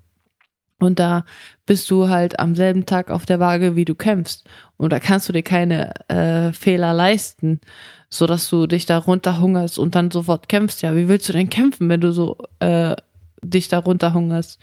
und 0.78 0.98
da 0.98 1.24
bist 1.64 1.90
du 1.90 2.08
halt 2.08 2.38
am 2.38 2.54
selben 2.54 2.86
Tag 2.86 3.10
auf 3.10 3.26
der 3.26 3.40
Waage, 3.40 3.76
wie 3.76 3.84
du 3.84 3.94
kämpfst 3.94 4.44
und 4.76 4.92
da 4.92 5.00
kannst 5.00 5.28
du 5.28 5.32
dir 5.32 5.42
keine 5.42 5.92
äh, 6.08 6.52
Fehler 6.52 6.92
leisten, 6.92 7.60
so 8.08 8.26
dass 8.26 8.48
du 8.50 8.66
dich 8.66 8.86
da 8.86 8.98
runterhungerst 8.98 9.78
und 9.78 9.94
dann 9.94 10.10
sofort 10.10 10.48
kämpfst. 10.48 10.82
Ja, 10.82 10.94
wie 10.94 11.08
willst 11.08 11.28
du 11.28 11.32
denn 11.32 11.50
kämpfen, 11.50 11.88
wenn 11.88 12.00
du 12.00 12.12
so 12.12 12.36
äh, 12.60 12.94
dich 13.42 13.68
da 13.68 13.78
runterhungerst? 13.78 14.60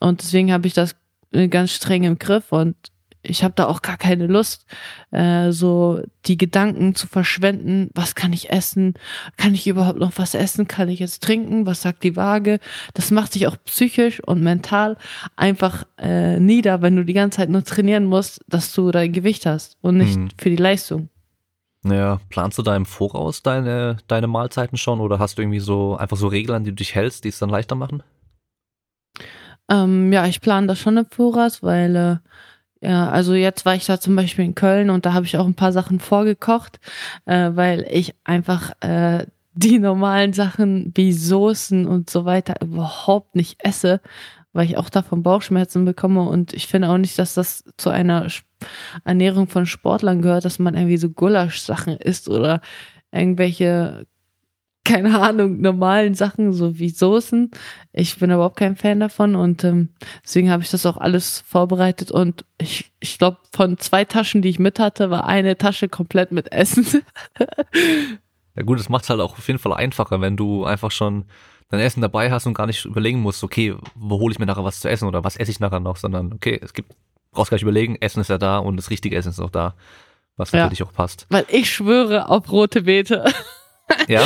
Und 0.00 0.22
deswegen 0.22 0.52
habe 0.52 0.66
ich 0.66 0.74
das 0.74 0.96
ganz 1.50 1.72
streng 1.72 2.04
im 2.04 2.18
Griff 2.18 2.52
und 2.52 2.76
ich 3.28 3.44
habe 3.44 3.54
da 3.54 3.66
auch 3.66 3.82
gar 3.82 3.96
keine 3.96 4.26
Lust, 4.26 4.66
äh, 5.10 5.50
so 5.52 6.00
die 6.26 6.36
Gedanken 6.36 6.94
zu 6.94 7.06
verschwenden, 7.06 7.90
was 7.94 8.14
kann 8.14 8.32
ich 8.32 8.50
essen, 8.50 8.94
kann 9.36 9.54
ich 9.54 9.66
überhaupt 9.66 9.98
noch 9.98 10.12
was 10.16 10.34
essen, 10.34 10.68
kann 10.68 10.88
ich 10.88 11.00
jetzt 11.00 11.22
trinken, 11.22 11.66
was 11.66 11.82
sagt 11.82 12.02
die 12.04 12.16
Waage. 12.16 12.58
Das 12.94 13.10
macht 13.10 13.32
sich 13.32 13.46
auch 13.46 13.56
psychisch 13.64 14.22
und 14.22 14.42
mental 14.42 14.96
einfach 15.36 15.84
äh, 15.98 16.38
nieder, 16.38 16.82
wenn 16.82 16.96
du 16.96 17.04
die 17.04 17.12
ganze 17.12 17.38
Zeit 17.38 17.50
nur 17.50 17.64
trainieren 17.64 18.04
musst, 18.04 18.40
dass 18.48 18.72
du 18.72 18.90
dein 18.90 19.12
Gewicht 19.12 19.46
hast 19.46 19.76
und 19.80 19.98
nicht 19.98 20.14
hm. 20.14 20.28
für 20.38 20.50
die 20.50 20.56
Leistung. 20.56 21.08
Naja, 21.82 22.20
planst 22.30 22.58
du 22.58 22.62
da 22.62 22.74
im 22.74 22.84
Voraus 22.86 23.42
deine, 23.42 23.98
deine 24.08 24.26
Mahlzeiten 24.26 24.76
schon 24.76 25.00
oder 25.00 25.20
hast 25.20 25.38
du 25.38 25.42
irgendwie 25.42 25.60
so 25.60 25.96
einfach 25.96 26.16
so 26.16 26.26
Regeln, 26.26 26.56
an 26.56 26.64
die 26.64 26.70
du 26.70 26.76
dich 26.76 26.96
hältst, 26.96 27.24
die 27.24 27.28
es 27.28 27.38
dann 27.38 27.48
leichter 27.48 27.76
machen? 27.76 28.02
Ähm, 29.68 30.12
ja, 30.12 30.26
ich 30.26 30.40
plane 30.40 30.66
das 30.66 30.78
schon 30.78 30.96
im 30.96 31.06
Voraus, 31.06 31.62
weil 31.62 31.96
äh, 31.96 32.16
ja, 32.80 33.08
also 33.08 33.34
jetzt 33.34 33.64
war 33.64 33.74
ich 33.74 33.86
da 33.86 33.98
zum 34.00 34.16
Beispiel 34.16 34.44
in 34.44 34.54
Köln 34.54 34.90
und 34.90 35.06
da 35.06 35.12
habe 35.12 35.26
ich 35.26 35.36
auch 35.38 35.46
ein 35.46 35.54
paar 35.54 35.72
Sachen 35.72 35.98
vorgekocht, 35.98 36.78
äh, 37.24 37.50
weil 37.54 37.86
ich 37.90 38.14
einfach 38.24 38.72
äh, 38.80 39.26
die 39.54 39.78
normalen 39.78 40.34
Sachen 40.34 40.92
wie 40.94 41.12
Soßen 41.12 41.86
und 41.86 42.10
so 42.10 42.26
weiter 42.26 42.56
überhaupt 42.60 43.34
nicht 43.34 43.56
esse, 43.64 44.00
weil 44.52 44.66
ich 44.66 44.76
auch 44.76 44.90
davon 44.90 45.22
Bauchschmerzen 45.22 45.84
bekomme. 45.86 46.22
Und 46.22 46.52
ich 46.52 46.66
finde 46.66 46.90
auch 46.90 46.98
nicht, 46.98 47.18
dass 47.18 47.34
das 47.34 47.64
zu 47.78 47.88
einer 47.88 48.28
Ernährung 49.04 49.48
von 49.48 49.64
Sportlern 49.64 50.20
gehört, 50.20 50.44
dass 50.44 50.58
man 50.58 50.74
irgendwie 50.74 50.98
so 50.98 51.08
Gulasch-Sachen 51.08 51.96
isst 51.96 52.28
oder 52.28 52.60
irgendwelche 53.12 54.06
keine 54.86 55.20
Ahnung, 55.20 55.60
normalen 55.60 56.14
Sachen, 56.14 56.52
so 56.52 56.78
wie 56.78 56.88
Soßen. 56.88 57.50
Ich 57.92 58.18
bin 58.18 58.30
überhaupt 58.30 58.56
kein 58.56 58.76
Fan 58.76 59.00
davon 59.00 59.34
und 59.34 59.64
ähm, 59.64 59.90
deswegen 60.24 60.50
habe 60.50 60.62
ich 60.62 60.70
das 60.70 60.86
auch 60.86 60.96
alles 60.96 61.40
vorbereitet 61.46 62.10
und 62.10 62.44
ich, 62.58 62.92
ich 63.00 63.18
glaube, 63.18 63.38
von 63.52 63.78
zwei 63.78 64.04
Taschen, 64.04 64.42
die 64.42 64.48
ich 64.48 64.58
mit 64.58 64.78
hatte, 64.78 65.10
war 65.10 65.26
eine 65.26 65.58
Tasche 65.58 65.88
komplett 65.88 66.32
mit 66.32 66.52
Essen. 66.52 66.86
ja 68.56 68.62
gut, 68.62 68.78
das 68.78 68.88
macht 68.88 69.04
es 69.04 69.10
halt 69.10 69.20
auch 69.20 69.36
auf 69.36 69.46
jeden 69.46 69.58
Fall 69.58 69.74
einfacher, 69.74 70.20
wenn 70.20 70.36
du 70.36 70.64
einfach 70.64 70.92
schon 70.92 71.26
dein 71.68 71.80
Essen 71.80 72.00
dabei 72.00 72.30
hast 72.30 72.46
und 72.46 72.54
gar 72.54 72.66
nicht 72.66 72.84
überlegen 72.84 73.20
musst, 73.20 73.42
okay, 73.42 73.74
wo 73.96 74.20
hole 74.20 74.32
ich 74.32 74.38
mir 74.38 74.46
nachher 74.46 74.64
was 74.64 74.80
zu 74.80 74.88
essen 74.88 75.08
oder 75.08 75.24
was 75.24 75.36
esse 75.36 75.50
ich 75.50 75.58
nachher 75.58 75.80
noch, 75.80 75.96
sondern 75.96 76.32
okay, 76.32 76.60
es 76.62 76.72
gibt, 76.72 76.94
brauchst 77.32 77.50
gar 77.50 77.56
nicht 77.56 77.62
überlegen, 77.62 77.96
Essen 77.96 78.20
ist 78.20 78.30
ja 78.30 78.38
da 78.38 78.58
und 78.58 78.76
das 78.76 78.90
richtige 78.90 79.16
Essen 79.16 79.30
ist 79.30 79.40
auch 79.40 79.50
da, 79.50 79.74
was 80.36 80.52
natürlich 80.52 80.78
ja, 80.78 80.86
auch 80.86 80.92
passt. 80.92 81.26
Weil 81.28 81.44
ich 81.48 81.72
schwöre 81.72 82.28
auf 82.28 82.52
rote 82.52 82.82
Beete. 82.82 83.24
Ja. 84.08 84.22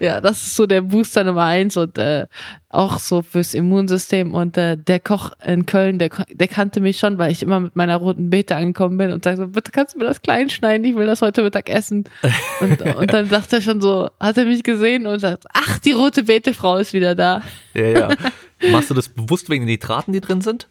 ja, 0.00 0.20
das 0.20 0.42
ist 0.46 0.56
so 0.56 0.66
der 0.66 0.82
Booster 0.82 1.24
Nummer 1.24 1.44
eins 1.44 1.76
und 1.76 1.98
äh, 1.98 2.26
auch 2.68 2.98
so 2.98 3.22
fürs 3.22 3.54
Immunsystem. 3.54 4.34
Und 4.34 4.56
äh, 4.56 4.76
der 4.76 5.00
Koch 5.00 5.32
in 5.44 5.66
Köln, 5.66 5.98
der, 5.98 6.10
der 6.30 6.48
kannte 6.48 6.80
mich 6.80 6.98
schon, 6.98 7.18
weil 7.18 7.32
ich 7.32 7.42
immer 7.42 7.60
mit 7.60 7.76
meiner 7.76 7.96
roten 7.96 8.30
Beete 8.30 8.56
angekommen 8.56 8.96
bin 8.98 9.12
und 9.12 9.24
sagte 9.24 9.42
so, 9.42 9.48
bitte 9.48 9.70
kannst 9.70 9.94
du 9.94 9.98
mir 9.98 10.04
das 10.04 10.22
klein 10.22 10.50
schneiden, 10.50 10.84
ich 10.84 10.96
will 10.96 11.06
das 11.06 11.22
heute 11.22 11.42
Mittag 11.42 11.70
essen. 11.70 12.04
Und, 12.60 12.82
und 12.96 13.12
dann 13.12 13.28
dachte 13.28 13.56
er 13.56 13.62
schon 13.62 13.80
so, 13.80 14.10
hat 14.20 14.36
er 14.36 14.44
mich 14.44 14.62
gesehen 14.62 15.06
und 15.06 15.20
sagt, 15.20 15.44
ach, 15.52 15.78
die 15.78 15.92
rote 15.92 16.24
Beete-Frau 16.24 16.76
ist 16.76 16.92
wieder 16.92 17.14
da. 17.14 17.42
Ja, 17.74 17.84
ja. 17.84 18.08
Machst 18.70 18.90
du 18.90 18.94
das 18.94 19.08
bewusst 19.08 19.50
wegen 19.50 19.62
den 19.62 19.72
Nitraten, 19.72 20.12
die 20.12 20.20
drin 20.20 20.40
sind? 20.40 20.68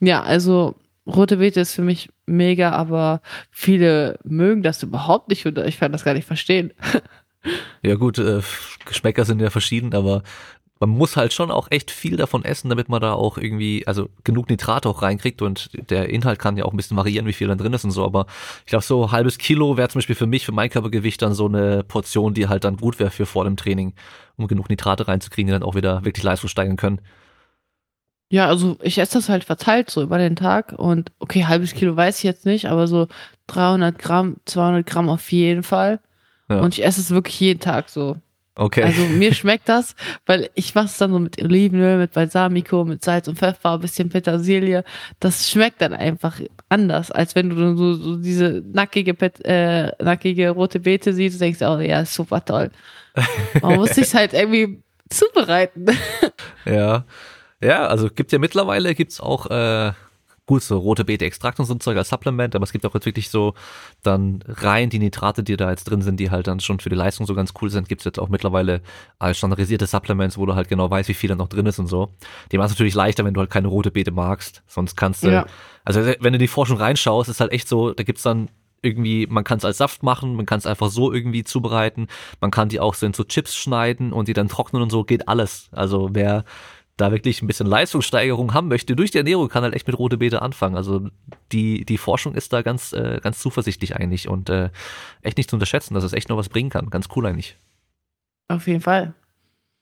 Ja, 0.00 0.22
also 0.22 0.74
rote 1.06 1.38
Beete 1.38 1.60
ist 1.60 1.74
für 1.74 1.82
mich 1.82 2.10
mega, 2.26 2.70
aber 2.70 3.20
viele 3.50 4.18
mögen 4.24 4.62
das 4.62 4.82
überhaupt 4.82 5.28
nicht 5.28 5.46
und 5.46 5.58
ich 5.58 5.78
kann 5.78 5.92
das 5.92 6.04
gar 6.04 6.14
nicht 6.14 6.26
verstehen. 6.26 6.72
Ja 7.82 7.96
gut, 7.96 8.18
äh, 8.18 8.40
Geschmäcker 8.86 9.26
sind 9.26 9.38
ja 9.40 9.50
verschieden, 9.50 9.94
aber 9.94 10.22
man 10.80 10.88
muss 10.88 11.16
halt 11.16 11.32
schon 11.32 11.50
auch 11.50 11.68
echt 11.70 11.90
viel 11.90 12.16
davon 12.16 12.44
essen, 12.44 12.68
damit 12.68 12.88
man 12.88 13.00
da 13.00 13.12
auch 13.12 13.38
irgendwie, 13.38 13.86
also 13.86 14.08
genug 14.24 14.50
Nitrat 14.50 14.86
auch 14.86 15.02
reinkriegt 15.02 15.40
und 15.40 15.70
der 15.90 16.08
Inhalt 16.10 16.38
kann 16.38 16.56
ja 16.56 16.64
auch 16.64 16.72
ein 16.72 16.76
bisschen 16.76 16.96
variieren, 16.96 17.26
wie 17.26 17.32
viel 17.32 17.48
dann 17.48 17.58
drin 17.58 17.72
ist 17.72 17.84
und 17.84 17.92
so, 17.92 18.04
aber 18.04 18.26
ich 18.64 18.70
glaube 18.70 18.84
so 18.84 19.12
halbes 19.12 19.38
Kilo 19.38 19.76
wäre 19.76 19.88
zum 19.88 20.00
Beispiel 20.00 20.16
für 20.16 20.26
mich, 20.26 20.44
für 20.44 20.52
mein 20.52 20.70
Körpergewicht 20.70 21.22
dann 21.22 21.34
so 21.34 21.46
eine 21.46 21.84
Portion, 21.84 22.34
die 22.34 22.48
halt 22.48 22.64
dann 22.64 22.76
gut 22.76 22.98
wäre 22.98 23.10
für 23.10 23.26
vor 23.26 23.44
dem 23.44 23.56
Training, 23.56 23.94
um 24.36 24.46
genug 24.48 24.68
Nitrate 24.68 25.06
reinzukriegen, 25.06 25.46
die 25.46 25.52
dann 25.52 25.62
auch 25.62 25.74
wieder 25.74 26.04
wirklich 26.04 26.24
Leistung 26.24 26.48
steigern 26.48 26.76
können. 26.76 27.00
Ja, 28.30 28.48
also 28.48 28.76
ich 28.82 28.98
esse 28.98 29.18
das 29.18 29.28
halt 29.28 29.44
verteilt 29.44 29.90
so 29.90 30.02
über 30.02 30.18
den 30.18 30.36
Tag 30.36 30.72
und 30.72 31.12
okay, 31.18 31.44
halbes 31.44 31.74
Kilo 31.74 31.96
weiß 31.96 32.18
ich 32.18 32.24
jetzt 32.24 32.46
nicht, 32.46 32.66
aber 32.66 32.86
so 32.86 33.06
300 33.48 33.98
Gramm, 33.98 34.36
200 34.46 34.86
Gramm 34.86 35.08
auf 35.08 35.30
jeden 35.30 35.62
Fall. 35.62 36.00
Ja. 36.48 36.60
Und 36.60 36.76
ich 36.76 36.84
esse 36.84 37.00
es 37.00 37.10
wirklich 37.10 37.38
jeden 37.40 37.60
Tag 37.60 37.88
so. 37.88 38.16
Okay. 38.56 38.84
Also 38.84 39.02
mir 39.02 39.34
schmeckt 39.34 39.68
das, 39.68 39.96
weil 40.26 40.48
ich 40.54 40.74
mache 40.76 40.86
es 40.86 40.96
dann 40.96 41.10
so 41.10 41.18
mit 41.18 41.42
Olivenöl, 41.42 41.98
mit 41.98 42.12
Balsamico, 42.12 42.84
mit 42.84 43.02
Salz 43.02 43.26
und 43.26 43.38
Pfeffer, 43.38 43.72
ein 43.72 43.80
bisschen 43.80 44.10
Petersilie. 44.10 44.84
Das 45.18 45.50
schmeckt 45.50 45.80
dann 45.82 45.92
einfach 45.92 46.40
anders, 46.68 47.10
als 47.10 47.34
wenn 47.34 47.50
du 47.50 47.76
so, 47.76 47.94
so 47.94 48.16
diese 48.16 48.62
nackige, 48.72 49.12
äh, 49.44 49.90
nackige 50.02 50.50
rote 50.50 50.78
Beete 50.78 51.12
siehst 51.12 51.36
und 51.36 51.40
denkst, 51.40 51.62
oh 51.62 51.80
ja, 51.80 52.00
ist 52.00 52.14
super 52.14 52.44
toll. 52.44 52.70
Man 53.60 53.76
muss 53.76 53.90
sich 53.90 54.14
halt 54.14 54.32
irgendwie 54.32 54.82
zubereiten. 55.08 55.86
Ja. 56.66 57.04
Ja, 57.64 57.86
also 57.86 58.10
gibt 58.10 58.30
ja 58.32 58.38
mittlerweile 58.38 58.94
gibt's 58.94 59.20
auch 59.20 59.46
äh, 59.46 59.92
gut 60.46 60.62
so 60.62 60.76
rote 60.76 61.04
Beete-Extrakt 61.04 61.58
und 61.58 61.64
so 61.64 61.72
ein 61.72 61.80
Zeug 61.80 61.96
als 61.96 62.10
Supplement, 62.10 62.54
aber 62.54 62.64
es 62.64 62.72
gibt 62.72 62.84
auch 62.84 62.92
jetzt 62.92 63.06
wirklich 63.06 63.30
so 63.30 63.54
dann 64.02 64.44
rein 64.46 64.90
die 64.90 64.98
Nitrate, 64.98 65.42
die 65.42 65.56
da 65.56 65.70
jetzt 65.70 65.84
drin 65.84 66.02
sind, 66.02 66.20
die 66.20 66.30
halt 66.30 66.46
dann 66.46 66.60
schon 66.60 66.80
für 66.80 66.90
die 66.90 66.96
Leistung 66.96 67.26
so 67.26 67.34
ganz 67.34 67.54
cool 67.62 67.70
sind, 67.70 67.88
gibt's 67.88 68.04
jetzt 68.04 68.18
auch 68.18 68.28
mittlerweile 68.28 68.82
als 69.18 69.38
standardisierte 69.38 69.86
Supplements, 69.86 70.36
wo 70.36 70.44
du 70.44 70.54
halt 70.54 70.68
genau 70.68 70.90
weißt, 70.90 71.08
wie 71.08 71.14
viel 71.14 71.28
da 71.28 71.36
noch 71.36 71.48
drin 71.48 71.64
ist 71.64 71.78
und 71.78 71.86
so. 71.86 72.10
Die 72.52 72.58
machst 72.58 72.74
natürlich 72.74 72.94
leichter, 72.94 73.24
wenn 73.24 73.32
du 73.32 73.40
halt 73.40 73.50
keine 73.50 73.68
rote 73.68 73.90
Beete 73.90 74.10
magst, 74.10 74.62
sonst 74.66 74.96
kannst 74.96 75.24
du, 75.24 75.30
ja. 75.30 75.46
also 75.84 76.04
wenn 76.04 76.34
du 76.34 76.38
die 76.38 76.48
Forschung 76.48 76.76
reinschaust, 76.76 77.30
ist 77.30 77.40
halt 77.40 77.52
echt 77.52 77.68
so, 77.68 77.92
da 77.94 78.02
gibt's 78.02 78.22
dann 78.22 78.50
irgendwie, 78.82 79.26
man 79.26 79.44
kann 79.44 79.56
es 79.56 79.64
als 79.64 79.78
Saft 79.78 80.02
machen, 80.02 80.36
man 80.36 80.44
kann 80.44 80.58
es 80.58 80.66
einfach 80.66 80.90
so 80.90 81.10
irgendwie 81.10 81.42
zubereiten, 81.42 82.08
man 82.42 82.50
kann 82.50 82.68
die 82.68 82.80
auch 82.80 82.92
so 82.92 83.06
in 83.06 83.14
so 83.14 83.24
Chips 83.24 83.56
schneiden 83.56 84.12
und 84.12 84.28
die 84.28 84.34
dann 84.34 84.48
trocknen 84.48 84.82
und 84.82 84.90
so, 84.90 85.04
geht 85.04 85.26
alles. 85.26 85.70
Also 85.72 86.10
wer 86.12 86.44
da 86.96 87.10
wirklich 87.10 87.42
ein 87.42 87.46
bisschen 87.46 87.66
Leistungssteigerung 87.66 88.54
haben 88.54 88.68
möchte 88.68 88.94
durch 88.94 89.10
die 89.10 89.18
Ernährung, 89.18 89.48
kann 89.48 89.64
halt 89.64 89.74
echt 89.74 89.86
mit 89.86 89.98
rote 89.98 90.16
Beete 90.16 90.42
anfangen. 90.42 90.76
Also 90.76 91.08
die, 91.50 91.84
die 91.84 91.98
Forschung 91.98 92.34
ist 92.34 92.52
da 92.52 92.62
ganz, 92.62 92.92
äh, 92.92 93.20
ganz 93.22 93.40
zuversichtlich 93.40 93.96
eigentlich 93.96 94.28
und 94.28 94.48
äh, 94.48 94.70
echt 95.22 95.36
nicht 95.36 95.50
zu 95.50 95.56
unterschätzen, 95.56 95.94
dass 95.94 96.04
es 96.04 96.12
echt 96.12 96.28
noch 96.28 96.36
was 96.36 96.48
bringen 96.48 96.70
kann. 96.70 96.90
Ganz 96.90 97.08
cool 97.16 97.26
eigentlich. 97.26 97.56
Auf 98.48 98.66
jeden 98.66 98.80
Fall. 98.80 99.14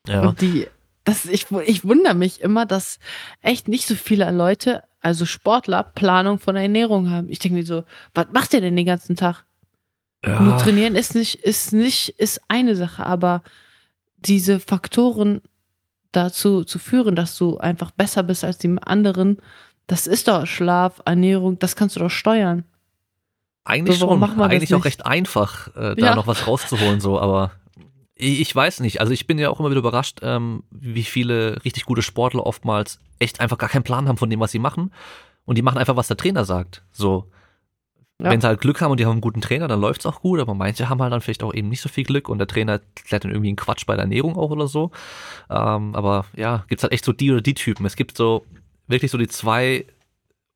Ja. 0.08 0.22
Und 0.22 0.40
die, 0.40 0.68
das, 1.04 1.26
ich, 1.26 1.50
ich 1.66 1.84
wundere 1.84 2.14
mich 2.14 2.40
immer, 2.40 2.64
dass 2.64 2.98
echt 3.42 3.68
nicht 3.68 3.86
so 3.86 3.94
viele 3.94 4.30
Leute, 4.30 4.82
also 5.00 5.26
Sportler, 5.26 5.82
Planung 5.82 6.38
von 6.38 6.54
der 6.54 6.62
Ernährung 6.62 7.10
haben. 7.10 7.28
Ich 7.28 7.40
denke 7.40 7.58
mir 7.58 7.66
so, 7.66 7.84
was 8.14 8.26
macht 8.32 8.54
ihr 8.54 8.60
denn 8.60 8.76
den 8.76 8.86
ganzen 8.86 9.16
Tag? 9.16 9.44
Ja. 10.24 10.40
Nur 10.40 10.56
trainieren 10.58 10.94
ist 10.94 11.14
nicht, 11.14 11.42
ist 11.42 11.72
nicht, 11.72 12.10
ist 12.10 12.40
eine 12.48 12.76
Sache, 12.76 13.04
aber 13.04 13.42
diese 14.16 14.60
Faktoren 14.60 15.42
dazu 16.12 16.64
zu 16.64 16.78
führen, 16.78 17.16
dass 17.16 17.36
du 17.36 17.58
einfach 17.58 17.90
besser 17.90 18.22
bist 18.22 18.44
als 18.44 18.58
die 18.58 18.74
anderen, 18.82 19.38
das 19.86 20.06
ist 20.06 20.28
doch 20.28 20.46
Schlaf, 20.46 21.02
Ernährung, 21.04 21.58
das 21.58 21.76
kannst 21.76 21.96
du 21.96 22.00
doch 22.00 22.10
steuern. 22.10 22.64
Eigentlich 23.64 23.98
so, 23.98 24.08
schon, 24.08 24.22
eigentlich 24.22 24.74
auch 24.74 24.84
recht 24.84 25.06
einfach, 25.06 25.68
äh, 25.76 25.94
da 25.94 26.06
ja. 26.06 26.14
noch 26.14 26.26
was 26.26 26.46
rauszuholen, 26.46 27.00
so, 27.00 27.20
aber 27.20 27.52
ich, 28.14 28.40
ich, 28.40 28.54
weiß 28.54 28.80
nicht. 28.80 29.00
Also 29.00 29.12
ich 29.12 29.26
bin 29.26 29.38
ja 29.38 29.50
auch 29.50 29.60
immer 29.60 29.70
wieder 29.70 29.80
überrascht, 29.80 30.20
ähm, 30.22 30.64
wie 30.70 31.02
viele 31.02 31.64
richtig 31.64 31.84
gute 31.84 32.02
Sportler 32.02 32.46
oftmals 32.46 33.00
echt 33.18 33.40
einfach 33.40 33.58
gar 33.58 33.68
keinen 33.68 33.82
Plan 33.82 34.08
haben 34.08 34.16
von 34.16 34.30
dem, 34.30 34.40
was 34.40 34.52
sie 34.52 34.58
machen. 34.58 34.92
Und 35.44 35.56
die 35.56 35.62
machen 35.62 35.78
einfach, 35.78 35.96
was 35.96 36.08
der 36.08 36.16
Trainer 36.16 36.44
sagt. 36.44 36.82
So. 36.92 37.30
Ja. 38.22 38.30
Wenn 38.30 38.40
sie 38.40 38.46
halt 38.46 38.60
Glück 38.60 38.80
haben 38.80 38.92
und 38.92 39.00
die 39.00 39.04
haben 39.04 39.12
einen 39.12 39.20
guten 39.20 39.40
Trainer, 39.40 39.66
dann 39.66 39.80
läuft's 39.80 40.06
auch 40.06 40.20
gut, 40.20 40.38
aber 40.38 40.54
manche 40.54 40.88
haben 40.88 41.02
halt 41.02 41.12
dann 41.12 41.20
vielleicht 41.20 41.42
auch 41.42 41.52
eben 41.52 41.68
nicht 41.68 41.80
so 41.80 41.88
viel 41.88 42.04
Glück 42.04 42.28
und 42.28 42.38
der 42.38 42.46
Trainer 42.46 42.80
klärt 42.94 43.24
dann 43.24 43.32
irgendwie 43.32 43.48
einen 43.48 43.56
Quatsch 43.56 43.84
bei 43.84 43.94
der 43.94 44.02
Ernährung 44.02 44.36
auch 44.36 44.50
oder 44.50 44.68
so. 44.68 44.92
Ähm, 45.50 45.94
aber 45.96 46.26
ja, 46.36 46.64
gibt's 46.68 46.84
halt 46.84 46.92
echt 46.92 47.04
so 47.04 47.12
die 47.12 47.32
oder 47.32 47.40
die 47.40 47.54
Typen. 47.54 47.84
Es 47.84 47.96
gibt 47.96 48.16
so 48.16 48.46
wirklich 48.86 49.10
so 49.10 49.18
die 49.18 49.26
zwei 49.26 49.86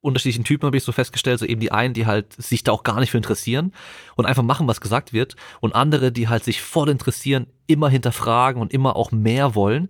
unterschiedlichen 0.01 0.45
Typen, 0.45 0.67
habe 0.67 0.77
ich 0.77 0.85
so 0.85 0.93
festgestellt. 0.93 1.41
So 1.41 1.47
eben 1.47 1.61
die 1.61 1.73
einen, 1.73 1.93
die 1.93 2.07
halt 2.07 2.33
sich 2.33 2.63
da 2.63 2.73
auch 2.73 2.85
gar 2.85 3.01
nicht 3.01 3.11
für 3.11 3.17
interessieren 3.17 3.73
und 4.15 4.27
einfach 4.27 4.45
machen, 4.45 4.69
was 4.69 4.81
gesagt 4.81 5.13
wird. 5.13 5.35
Und 5.61 5.75
andere, 5.75 6.13
die 6.13 6.29
halt 6.29 6.45
sich 6.45 6.63
voll 6.63 6.89
interessieren, 6.89 7.47
immer 7.67 7.89
hinterfragen 7.89 8.63
und 8.63 8.73
immer 8.73 8.95
auch 8.95 9.11
mehr 9.11 9.55
wollen. 9.55 9.89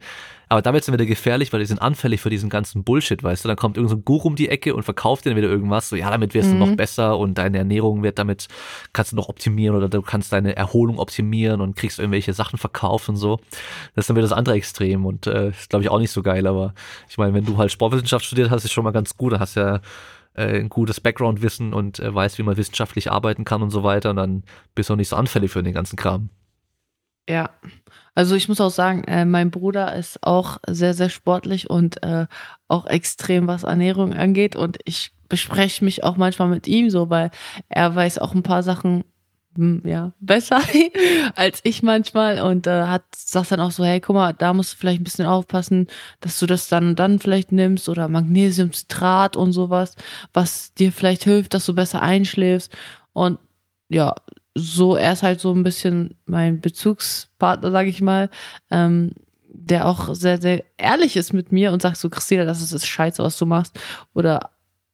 Aber 0.48 0.62
damit 0.62 0.84
sind 0.84 0.94
wieder 0.94 1.06
gefährlich, 1.06 1.52
weil 1.52 1.58
die 1.58 1.66
sind 1.66 1.82
anfällig 1.82 2.20
für 2.20 2.30
diesen 2.30 2.48
ganzen 2.48 2.84
Bullshit, 2.84 3.20
weißt 3.22 3.44
du? 3.44 3.48
Dann 3.48 3.56
kommt 3.56 3.76
irgendein 3.76 3.98
so 3.98 4.02
Guru 4.02 4.28
um 4.28 4.36
die 4.36 4.48
Ecke 4.48 4.74
und 4.74 4.84
verkauft 4.84 5.24
dir 5.24 5.34
wieder 5.34 5.48
irgendwas. 5.48 5.88
So, 5.88 5.96
ja, 5.96 6.10
damit 6.10 6.34
wirst 6.34 6.50
mhm. 6.50 6.60
du 6.60 6.66
noch 6.66 6.76
besser 6.76 7.18
und 7.18 7.36
deine 7.36 7.58
Ernährung 7.58 8.04
wird 8.04 8.18
damit, 8.18 8.46
kannst 8.92 9.10
du 9.10 9.16
noch 9.16 9.28
optimieren 9.28 9.76
oder 9.76 9.88
du 9.88 10.02
kannst 10.02 10.32
deine 10.32 10.54
Erholung 10.54 10.98
optimieren 10.98 11.60
und 11.60 11.74
kriegst 11.74 11.98
irgendwelche 11.98 12.32
Sachen 12.32 12.58
verkauft 12.58 13.08
und 13.08 13.16
so. 13.16 13.40
Das 13.94 14.04
ist 14.04 14.10
dann 14.10 14.16
wieder 14.16 14.28
das 14.28 14.36
andere 14.36 14.54
Extrem 14.54 15.04
und 15.04 15.26
äh, 15.26 15.48
ist, 15.48 15.68
glaube 15.68 15.82
ich, 15.82 15.88
auch 15.88 15.98
nicht 15.98 16.12
so 16.12 16.22
geil. 16.22 16.46
Aber 16.46 16.74
ich 17.08 17.18
meine, 17.18 17.34
wenn 17.34 17.44
du 17.44 17.58
halt 17.58 17.72
Sportwissenschaft 17.72 18.24
studiert 18.24 18.50
hast, 18.50 18.64
ist 18.64 18.72
schon 18.72 18.84
mal 18.84 18.92
ganz 18.92 19.16
gut. 19.16 19.32
Da 19.32 19.40
hast 19.40 19.56
ja 19.56 19.80
äh, 20.34 20.60
ein 20.60 20.68
gutes 20.68 21.00
Background-Wissen 21.00 21.72
und 21.72 21.98
äh, 21.98 22.14
weißt, 22.14 22.38
wie 22.38 22.44
man 22.44 22.56
wissenschaftlich 22.56 23.10
arbeiten 23.10 23.44
kann 23.44 23.62
und 23.62 23.70
so 23.70 23.82
weiter. 23.82 24.10
Und 24.10 24.16
dann 24.16 24.44
bist 24.76 24.90
du 24.90 24.94
auch 24.94 24.98
nicht 24.98 25.08
so 25.08 25.16
anfällig 25.16 25.50
für 25.50 25.62
den 25.62 25.74
ganzen 25.74 25.96
Kram. 25.96 26.30
Ja, 27.28 27.50
also 28.14 28.34
ich 28.34 28.48
muss 28.48 28.60
auch 28.60 28.70
sagen, 28.70 29.04
äh, 29.04 29.24
mein 29.24 29.50
Bruder 29.50 29.94
ist 29.94 30.22
auch 30.22 30.58
sehr, 30.66 30.94
sehr 30.94 31.10
sportlich 31.10 31.68
und 31.68 32.02
äh, 32.02 32.26
auch 32.68 32.86
extrem, 32.86 33.46
was 33.46 33.64
Ernährung 33.64 34.14
angeht. 34.14 34.56
Und 34.56 34.78
ich 34.84 35.12
bespreche 35.28 35.84
mich 35.84 36.04
auch 36.04 36.16
manchmal 36.16 36.48
mit 36.48 36.66
ihm 36.66 36.88
so, 36.88 37.10
weil 37.10 37.30
er 37.68 37.94
weiß 37.94 38.18
auch 38.18 38.34
ein 38.34 38.42
paar 38.42 38.62
Sachen 38.62 39.04
hm, 39.56 39.82
ja, 39.84 40.12
besser 40.20 40.60
als 41.34 41.60
ich 41.64 41.82
manchmal. 41.82 42.40
Und 42.40 42.66
äh, 42.66 42.84
hat 42.84 43.04
sagt 43.14 43.52
dann 43.52 43.60
auch 43.60 43.70
so, 43.70 43.84
hey, 43.84 44.00
guck 44.00 44.14
mal, 44.16 44.32
da 44.32 44.52
musst 44.54 44.74
du 44.74 44.76
vielleicht 44.78 45.00
ein 45.00 45.04
bisschen 45.04 45.26
aufpassen, 45.26 45.86
dass 46.20 46.38
du 46.38 46.46
das 46.46 46.68
dann 46.68 46.88
und 46.88 46.98
dann 46.98 47.18
vielleicht 47.18 47.52
nimmst 47.52 47.88
oder 47.88 48.08
Magnesiumcitrat 48.08 49.36
und 49.36 49.52
sowas, 49.52 49.94
was 50.32 50.72
dir 50.74 50.92
vielleicht 50.92 51.24
hilft, 51.24 51.54
dass 51.54 51.66
du 51.66 51.74
besser 51.74 52.02
einschläfst. 52.02 52.72
Und 53.12 53.38
ja, 53.88 54.14
so, 54.56 54.96
er 54.96 55.12
ist 55.12 55.22
halt 55.22 55.40
so 55.40 55.52
ein 55.52 55.62
bisschen 55.62 56.16
mein 56.24 56.60
Bezugspartner, 56.60 57.70
sag 57.70 57.86
ich 57.86 58.00
mal, 58.00 58.30
ähm, 58.70 59.12
der 59.48 59.86
auch 59.86 60.14
sehr, 60.14 60.40
sehr 60.40 60.64
ehrlich 60.78 61.16
ist 61.16 61.32
mit 61.32 61.52
mir 61.52 61.72
und 61.72 61.82
sagt 61.82 61.98
so, 61.98 62.08
Christina, 62.08 62.44
das 62.44 62.62
ist, 62.62 62.72
das 62.72 62.86
scheiße, 62.86 63.22
was 63.22 63.38
du 63.38 63.44
machst. 63.44 63.78
Oder 64.14 64.50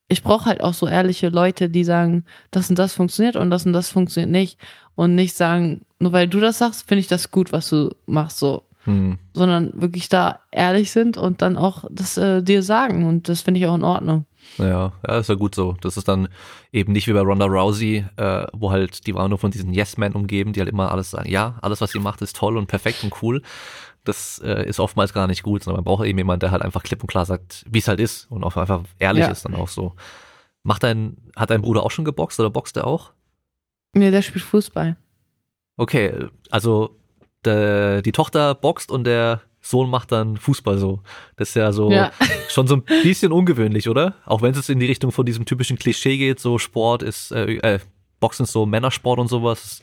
ich 0.09 0.23
brauche 0.23 0.47
halt 0.47 0.63
auch 0.63 0.75
so 0.75 0.89
ehrliche 0.89 1.29
Leute, 1.29 1.69
die 1.69 1.85
sagen, 1.85 2.25
das 2.51 2.69
und 2.71 2.79
das 2.79 2.93
funktioniert 2.93 3.37
und 3.37 3.51
das 3.51 3.65
und 3.67 3.73
das 3.73 3.91
funktioniert 3.91 4.31
nicht. 4.31 4.59
Und 4.95 5.15
nicht 5.15 5.37
sagen, 5.37 5.83
nur 6.01 6.13
weil 6.13 6.29
du 6.29 6.41
das 6.41 6.59
sagst, 6.59 6.89
finde 6.89 7.01
ich 7.01 7.09
das 7.09 7.31
gut, 7.31 7.53
was 7.53 7.69
du 7.71 7.91
machst, 8.07 8.39
so. 8.39 8.65
Hm. 8.85 9.19
Sondern 9.33 9.81
wirklich 9.81 10.09
da 10.09 10.41
ehrlich 10.51 10.91
sind 10.91 11.17
und 11.17 11.41
dann 11.41 11.57
auch 11.57 11.85
das 11.89 12.17
äh, 12.17 12.43
dir 12.43 12.65
sagen. 12.65 13.07
Und 13.07 13.29
das 13.29 13.43
finde 13.43 13.61
ich 13.61 13.67
auch 13.67 13.77
in 13.77 13.85
Ordnung. 13.85 14.27
Ja, 14.59 14.93
ja, 15.07 15.19
ist 15.19 15.29
ja 15.29 15.35
gut 15.35 15.55
so. 15.55 15.77
Das 15.81 15.97
ist 15.97 16.09
dann 16.09 16.29
eben 16.73 16.93
nicht 16.93 17.07
wie 17.09 17.13
bei 17.13 17.21
Ronda 17.21 17.47
Rousey, 17.47 18.05
äh, 18.17 18.47
wo 18.53 18.71
halt 18.71 19.07
die 19.07 19.15
waren 19.15 19.31
nur 19.31 19.39
von 19.39 19.51
diesen 19.51 19.73
Yes-Men 19.73 20.13
umgeben, 20.13 20.53
die 20.53 20.61
halt 20.61 20.69
immer 20.69 20.91
alles 20.91 21.11
sagen, 21.11 21.31
ja, 21.31 21.59
alles, 21.63 21.81
was 21.81 21.93
sie 21.93 21.99
macht, 21.99 22.23
ist 22.23 22.37
toll 22.37 22.57
und 22.57 22.67
perfekt 22.67 23.03
und 23.05 23.23
cool. 23.23 23.43
Das 24.05 24.41
äh, 24.45 24.67
ist 24.67 24.81
oftmals 24.81 25.13
gar 25.13 25.27
nicht 25.27 25.43
gut, 25.43 25.63
sondern 25.63 25.79
man 25.79 25.85
braucht 25.85 26.07
eben 26.07 26.19
jemanden, 26.19 26.41
der 26.41 26.51
halt 26.51 26.63
einfach 26.63 26.83
klipp 26.83 27.03
und 27.03 27.07
klar 27.07 27.25
sagt, 27.25 27.65
wie 27.71 27.79
es 27.79 27.89
halt 27.89 28.01
ist 28.01 28.31
und 28.31 28.45
auch 28.45 28.57
einfach 28.57 28.83
ehrlich 28.99 29.23
ja. 29.23 29.31
ist 29.31 29.45
dann 29.45 29.55
auch 29.55 29.69
so. 29.69 29.95
Macht 30.65 30.83
dein, 30.83 31.17
hat 31.37 31.51
dein 31.51 31.63
Bruder 31.63 31.83
auch 31.83 31.91
schon 31.91 32.05
geboxt 32.05 32.39
oder 32.41 32.51
boxt 32.51 32.77
er 32.77 32.87
auch? 32.87 33.13
Nee, 33.95 34.11
der 34.11 34.23
spielt 34.23 34.45
Fußball. 34.45 34.97
Okay, 35.77 36.27
also 36.51 36.99
der, 37.45 38.03
die 38.03 38.13
Tochter 38.13 38.55
boxt 38.55 38.91
und 38.91 39.05
der 39.05 39.43
Sohn 39.63 39.89
macht 39.89 40.13
dann 40.13 40.37
Fußball 40.37 40.77
so. 40.77 41.01
Das 41.37 41.51
ist 41.51 41.55
ja 41.55 41.73
so 41.73 41.91
ja. 41.91 42.11
schon 42.49 42.67
so 42.67 42.75
ein 42.75 42.83
bisschen 42.83 43.33
ungewöhnlich, 43.33 43.89
oder? 43.89 44.17
Auch 44.27 44.43
wenn 44.43 44.53
es 44.53 44.69
in 44.69 44.81
die 44.81 44.87
Richtung 44.87 45.13
von 45.13 45.25
diesem 45.25 45.45
typischen 45.45 45.79
Klischee 45.79 46.19
geht, 46.19 46.41
so 46.41 46.59
Sport 46.59 47.03
ist, 47.03 47.31
äh, 47.31 47.55
äh, 47.57 47.79
Boxen 48.21 48.43
ist 48.43 48.53
so 48.53 48.67
Männersport 48.67 49.21
und 49.21 49.29
sowas. 49.29 49.81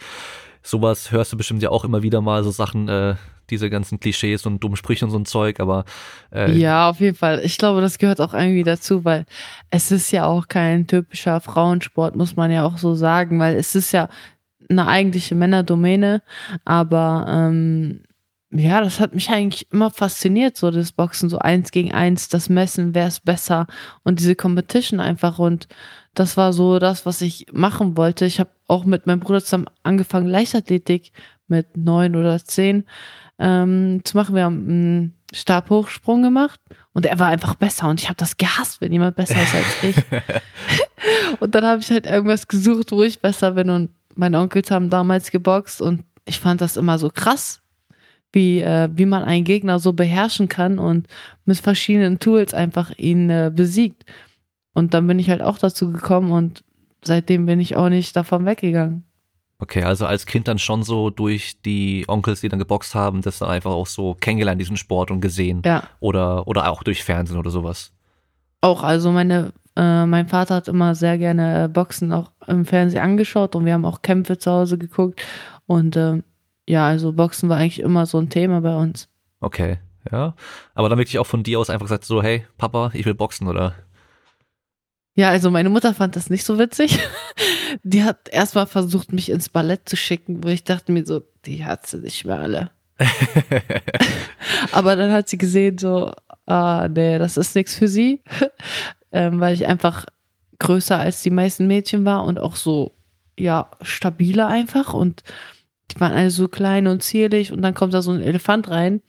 Sowas 0.62 1.12
hörst 1.12 1.32
du 1.32 1.38
bestimmt 1.38 1.64
ja 1.64 1.70
auch 1.70 1.86
immer 1.86 2.04
wieder 2.04 2.20
mal, 2.20 2.44
so 2.44 2.52
Sachen, 2.52 2.90
äh, 2.90 3.16
diese 3.50 3.70
ganzen 3.70 4.00
Klischees 4.00 4.46
und 4.46 4.64
dummen 4.64 4.76
Sprüche 4.76 5.06
und 5.06 5.12
so 5.12 5.18
ein 5.18 5.26
Zeug, 5.26 5.60
aber 5.60 5.86
äh, 6.32 6.52
Ja, 6.52 6.90
auf 6.90 7.00
jeden 7.00 7.16
Fall. 7.16 7.42
Ich 7.44 7.58
glaube, 7.58 7.82
das 7.82 7.98
gehört 7.98 8.22
auch 8.22 8.34
irgendwie 8.34 8.64
dazu, 8.64 9.06
weil 9.06 9.26
es 9.72 9.92
ist 9.92 10.12
ja 10.12 10.26
auch 10.26 10.48
kein 10.48 10.88
typischer 10.88 11.40
Frauensport, 11.42 12.16
muss 12.16 12.36
man 12.36 12.52
ja 12.52 12.66
auch 12.66 12.78
so 12.78 12.96
sagen, 12.96 13.40
weil 13.40 13.56
es 13.56 13.76
ist 13.76 13.92
ja 13.94 14.10
eine 14.70 14.88
eigentliche 14.88 15.36
Männerdomäne, 15.36 16.22
aber 16.66 17.26
ähm, 17.28 18.02
ja, 18.52 18.82
das 18.82 19.00
hat 19.00 19.14
mich 19.14 19.30
eigentlich 19.30 19.72
immer 19.72 19.92
fasziniert, 19.92 20.58
so 20.58 20.72
das 20.72 20.92
Boxen, 20.92 21.30
so 21.30 21.38
eins 21.38 21.72
gegen 21.72 21.94
eins, 21.94 22.30
das 22.30 22.50
Messen, 22.50 22.96
wer 22.96 23.08
ist 23.08 23.24
besser 23.24 23.68
und 24.04 24.20
diese 24.20 24.36
Competition 24.36 25.00
einfach 25.00 25.38
und 25.38 25.68
das 26.16 26.36
war 26.36 26.52
so 26.52 26.80
das, 26.80 27.06
was 27.06 27.22
ich 27.22 27.46
machen 27.52 27.96
wollte. 27.96 28.26
Ich 28.26 28.40
habe 28.40 28.50
auch 28.68 28.86
mit 28.86 29.06
meinem 29.06 29.20
Bruder 29.20 29.44
zusammen 29.44 29.68
angefangen, 29.84 30.28
Leichtathletik 30.28 31.12
mit 31.48 31.78
neun 31.78 32.16
oder 32.16 32.44
zehn 32.44 32.86
ähm, 33.38 34.02
zu 34.04 34.18
machen. 34.18 34.36
Wir 34.36 34.46
haben 34.46 34.68
einen 34.68 35.14
Stabhochsprung 35.32 36.24
gemacht 36.24 36.60
und 36.94 37.06
er 37.06 37.20
war 37.20 37.28
einfach 37.28 37.54
besser 37.54 37.88
und 37.88 38.02
ich 38.02 38.10
habe 38.10 38.18
das 38.18 38.38
gehasst, 38.38 38.82
wenn 38.82 38.92
jemand 38.92 39.16
besser 39.16 39.42
ist 39.42 39.54
als 39.54 39.84
ich. 39.84 39.96
und 41.40 41.54
dann 41.54 41.66
habe 41.66 41.82
ich 41.82 41.92
halt 41.92 42.08
irgendwas 42.08 42.48
gesucht, 42.48 42.92
wo 42.92 43.04
ich 43.04 43.22
besser 43.22 43.52
bin 43.52 43.70
und 43.70 43.92
meine 44.16 44.40
Onkels 44.40 44.72
haben 44.72 44.90
damals 44.90 45.30
geboxt 45.30 45.82
und 45.82 46.04
ich 46.26 46.40
fand 46.40 46.62
das 46.62 46.78
immer 46.78 46.98
so 46.98 47.10
krass, 47.10 47.62
wie, 48.32 48.62
äh, 48.62 48.90
wie 48.94 49.06
man 49.06 49.24
einen 49.24 49.44
Gegner 49.44 49.80
so 49.80 49.94
beherrschen 49.94 50.48
kann 50.50 50.80
und 50.80 51.08
mit 51.46 51.58
verschiedenen 51.58 52.20
Tools 52.20 52.54
einfach 52.54 52.92
ihn 52.98 53.30
äh, 53.30 53.52
besiegt. 53.54 54.06
Und 54.74 54.94
dann 54.94 55.08
bin 55.08 55.20
ich 55.20 55.30
halt 55.30 55.42
auch 55.42 55.58
dazu 55.58 55.92
gekommen 55.92 56.32
und 56.32 56.64
seitdem 57.04 57.46
bin 57.46 57.60
ich 57.60 57.76
auch 57.76 57.90
nicht 57.90 58.16
davon 58.16 58.46
weggegangen. 58.46 59.04
Okay, 59.62 59.84
also 59.84 60.06
als 60.06 60.26
Kind 60.26 60.48
dann 60.48 60.58
schon 60.58 60.84
so 60.84 61.10
durch 61.10 61.62
die 61.62 62.06
Onkels, 62.08 62.40
die 62.40 62.48
dann 62.48 62.60
geboxt 62.60 62.96
haben, 62.96 63.22
das 63.22 63.40
dann 63.40 63.50
einfach 63.50 63.72
auch 63.72 63.88
so 63.88 64.14
kennengelernt, 64.14 64.62
diesen 64.62 64.78
Sport 64.78 65.12
und 65.12 65.20
gesehen. 65.20 65.62
Ja. 65.66 65.84
Oder, 66.00 66.48
oder 66.48 66.72
auch 66.72 66.82
durch 66.82 67.04
Fernsehen 67.04 67.38
oder 67.38 67.50
sowas. 67.50 67.92
Auch, 68.62 68.84
also 68.84 69.12
meine, 69.12 69.52
äh, 69.76 70.06
mein 70.06 70.30
Vater 70.30 70.56
hat 70.56 70.70
immer 70.70 70.96
sehr 70.96 71.18
gerne 71.18 71.68
Boxen 71.68 72.14
auch 72.14 72.32
im 72.48 72.66
Fernsehen 72.66 73.02
angeschaut 73.02 73.54
und 73.56 73.66
wir 73.66 73.74
haben 73.74 73.86
auch 73.86 74.02
Kämpfe 74.02 74.38
zu 74.38 74.50
Hause 74.50 74.78
geguckt. 74.78 75.22
Und 75.66 75.98
äh, 75.98 76.22
ja, 76.70 76.86
also 76.88 77.12
Boxen 77.14 77.50
war 77.50 77.58
eigentlich 77.58 77.80
immer 77.80 78.06
so 78.06 78.20
ein 78.20 78.30
Thema 78.30 78.62
bei 78.62 78.76
uns. 78.76 79.10
Okay, 79.40 79.80
ja. 80.12 80.36
Aber 80.76 80.88
dann 80.88 81.00
wirklich 81.00 81.18
auch 81.18 81.26
von 81.26 81.42
dir 81.42 81.60
aus 81.60 81.72
einfach 81.72 81.88
gesagt 81.88 82.06
so, 82.06 82.22
hey, 82.22 82.46
Papa, 82.60 82.92
ich 82.94 83.08
will 83.08 83.16
boxen, 83.16 83.48
oder? 83.48 83.74
Ja, 85.16 85.30
also 85.30 85.50
meine 85.50 85.70
Mutter 85.70 85.96
fand 85.96 86.16
das 86.16 86.30
nicht 86.30 86.46
so 86.46 86.60
witzig. 86.60 87.00
Die 87.84 88.04
hat 88.04 88.30
erstmal 88.30 88.68
versucht, 88.68 89.12
mich 89.12 89.32
ins 89.32 89.50
Ballett 89.50 89.90
zu 89.90 89.96
schicken, 89.96 90.44
wo 90.44 90.50
ich 90.50 90.64
dachte 90.64 90.92
mir 90.92 91.06
so, 91.06 91.24
die 91.46 91.66
hat 91.66 91.88
sie 91.88 91.98
nicht 91.98 92.26
mehr 92.26 92.40
alle. 92.40 92.72
Aber 94.72 94.96
dann 94.96 95.12
hat 95.12 95.28
sie 95.28 95.38
gesehen, 95.40 95.80
so, 95.80 96.14
ah, 96.46 96.88
nee, 96.88 97.18
das 97.18 97.38
ist 97.38 97.56
nichts 97.56 97.76
für 97.76 97.88
sie, 97.88 98.22
ähm, 99.12 99.40
weil 99.40 99.56
ich 99.56 99.66
einfach 99.66 100.06
größer 100.60 101.00
als 101.00 101.24
die 101.24 101.32
meisten 101.32 101.66
Mädchen 101.66 102.06
war 102.06 102.26
und 102.26 102.40
auch 102.40 102.56
so, 102.56 102.96
ja, 103.38 103.72
stabiler 103.82 104.48
einfach 104.48 104.94
und 104.94 105.24
die 105.92 106.00
waren 106.00 106.14
alle 106.14 106.32
so 106.32 106.48
klein 106.48 106.88
und 106.88 107.04
zierlich 107.04 107.52
und 107.52 107.62
dann 107.62 107.74
kommt 107.74 107.94
da 107.94 108.02
so 108.02 108.12
ein 108.12 108.22
Elefant 108.22 108.70
rein. 108.70 109.02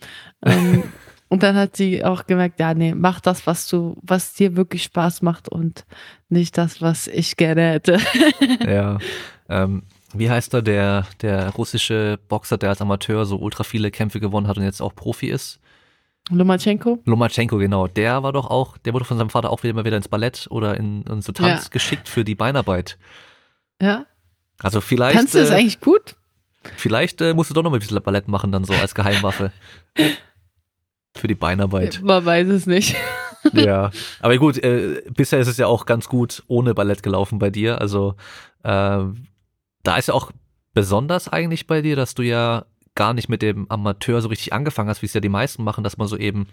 Ähm, 0.45 0.85
und 1.29 1.43
dann 1.43 1.57
hat 1.57 1.77
sie 1.77 2.05
auch 2.05 2.27
gemerkt, 2.27 2.61
ja, 2.61 2.75
nee, 2.75 2.95
mach 2.95 3.21
das, 3.21 3.47
was 3.47 3.69
du, 3.69 3.97
was 4.03 4.35
dir 4.35 4.57
wirklich 4.57 4.83
Spaß 4.85 5.23
macht 5.23 5.49
und 5.49 5.85
nicht 6.29 6.59
das, 6.59 6.81
was 6.83 7.07
ich 7.07 7.37
gerne 7.37 7.71
hätte. 7.71 7.99
ja. 8.67 8.99
Ähm, 9.49 9.83
wie 10.13 10.31
heißt 10.31 10.55
er, 10.55 10.63
der, 10.63 11.07
der 11.23 11.51
russische 11.51 12.19
Boxer, 12.29 12.59
der 12.59 12.71
als 12.71 12.81
Amateur 12.81 13.27
so 13.27 13.39
ultra 13.39 13.63
viele 13.63 13.91
Kämpfe 13.91 14.21
gewonnen 14.21 14.49
hat 14.49 14.57
und 14.57 14.65
jetzt 14.65 14.81
auch 14.81 14.95
Profi 14.95 15.29
ist? 15.29 15.61
Lomachenko? 16.31 17.01
Lomachenko, 17.05 17.59
genau. 17.59 17.87
Der 17.87 18.23
war 18.23 18.33
doch 18.33 18.51
auch, 18.51 18.77
der 18.79 18.93
wurde 18.93 19.05
von 19.05 19.19
seinem 19.19 19.31
Vater 19.31 19.51
auch 19.51 19.63
wieder 19.63 19.71
immer 19.71 19.85
wieder 19.85 19.97
ins 19.97 20.09
Ballett 20.09 20.47
oder 20.51 20.77
in, 20.77 21.03
in 21.03 21.23
so 21.23 21.33
Tanz 21.33 21.65
ja. 21.65 21.69
geschickt 21.71 22.09
für 22.09 22.25
die 22.25 22.35
Beinarbeit. 22.35 22.99
Ja. 23.81 24.07
Also 24.59 24.81
vielleicht. 24.81 25.17
Kannst 25.17 25.35
du 25.35 25.39
das 25.39 25.51
äh, 25.51 25.55
eigentlich 25.55 25.81
gut? 25.81 26.17
Vielleicht 26.77 27.21
äh, 27.21 27.35
musst 27.35 27.51
du 27.51 27.55
doch 27.55 27.63
noch 27.63 27.71
mal 27.71 27.77
ein 27.77 27.81
bisschen 27.81 28.03
Ballett 28.03 28.29
machen, 28.29 28.53
dann 28.53 28.65
so 28.65 28.75
als 28.75 28.95
Geheimwaffe. 28.95 29.53
Für 31.15 31.27
die 31.27 31.35
Beinarbeit. 31.35 32.01
Man 32.03 32.25
weiß 32.25 32.49
es 32.49 32.67
nicht. 32.67 32.95
ja, 33.53 33.91
aber 34.21 34.37
gut, 34.39 34.59
äh, 34.59 35.03
bisher 35.15 35.41
ist 35.41 35.49
es 35.49 35.57
ja 35.57 35.67
auch 35.67 35.87
ganz 35.87 36.09
gut 36.09 36.43
ohne 36.47 36.75
Ballett 36.75 37.03
gelaufen 37.03 37.39
bei 37.39 37.51
dir. 37.51 37.81
Also 37.81 38.15
äh, 38.63 39.03
da 39.83 39.97
ist 39.97 40.09
ja 40.09 40.15
auch 40.15 40.31
besonders 40.75 41.29
eigentlich 41.29 41.67
bei 41.67 41.83
dir, 41.83 41.97
dass 41.97 42.15
du 42.15 42.23
ja 42.23 42.67
gar 42.95 43.15
nicht 43.15 43.29
mit 43.29 43.43
dem 43.43 43.71
Amateur 43.71 44.21
so 44.21 44.29
richtig 44.29 44.53
angefangen 44.53 44.89
hast, 44.89 45.03
wie 45.03 45.07
es 45.07 45.15
ja 45.15 45.21
die 45.21 45.29
meisten 45.29 45.65
machen, 45.65 45.85
dass 45.85 45.97
man 45.97 46.07
so 46.07 46.17
eben 46.17 46.49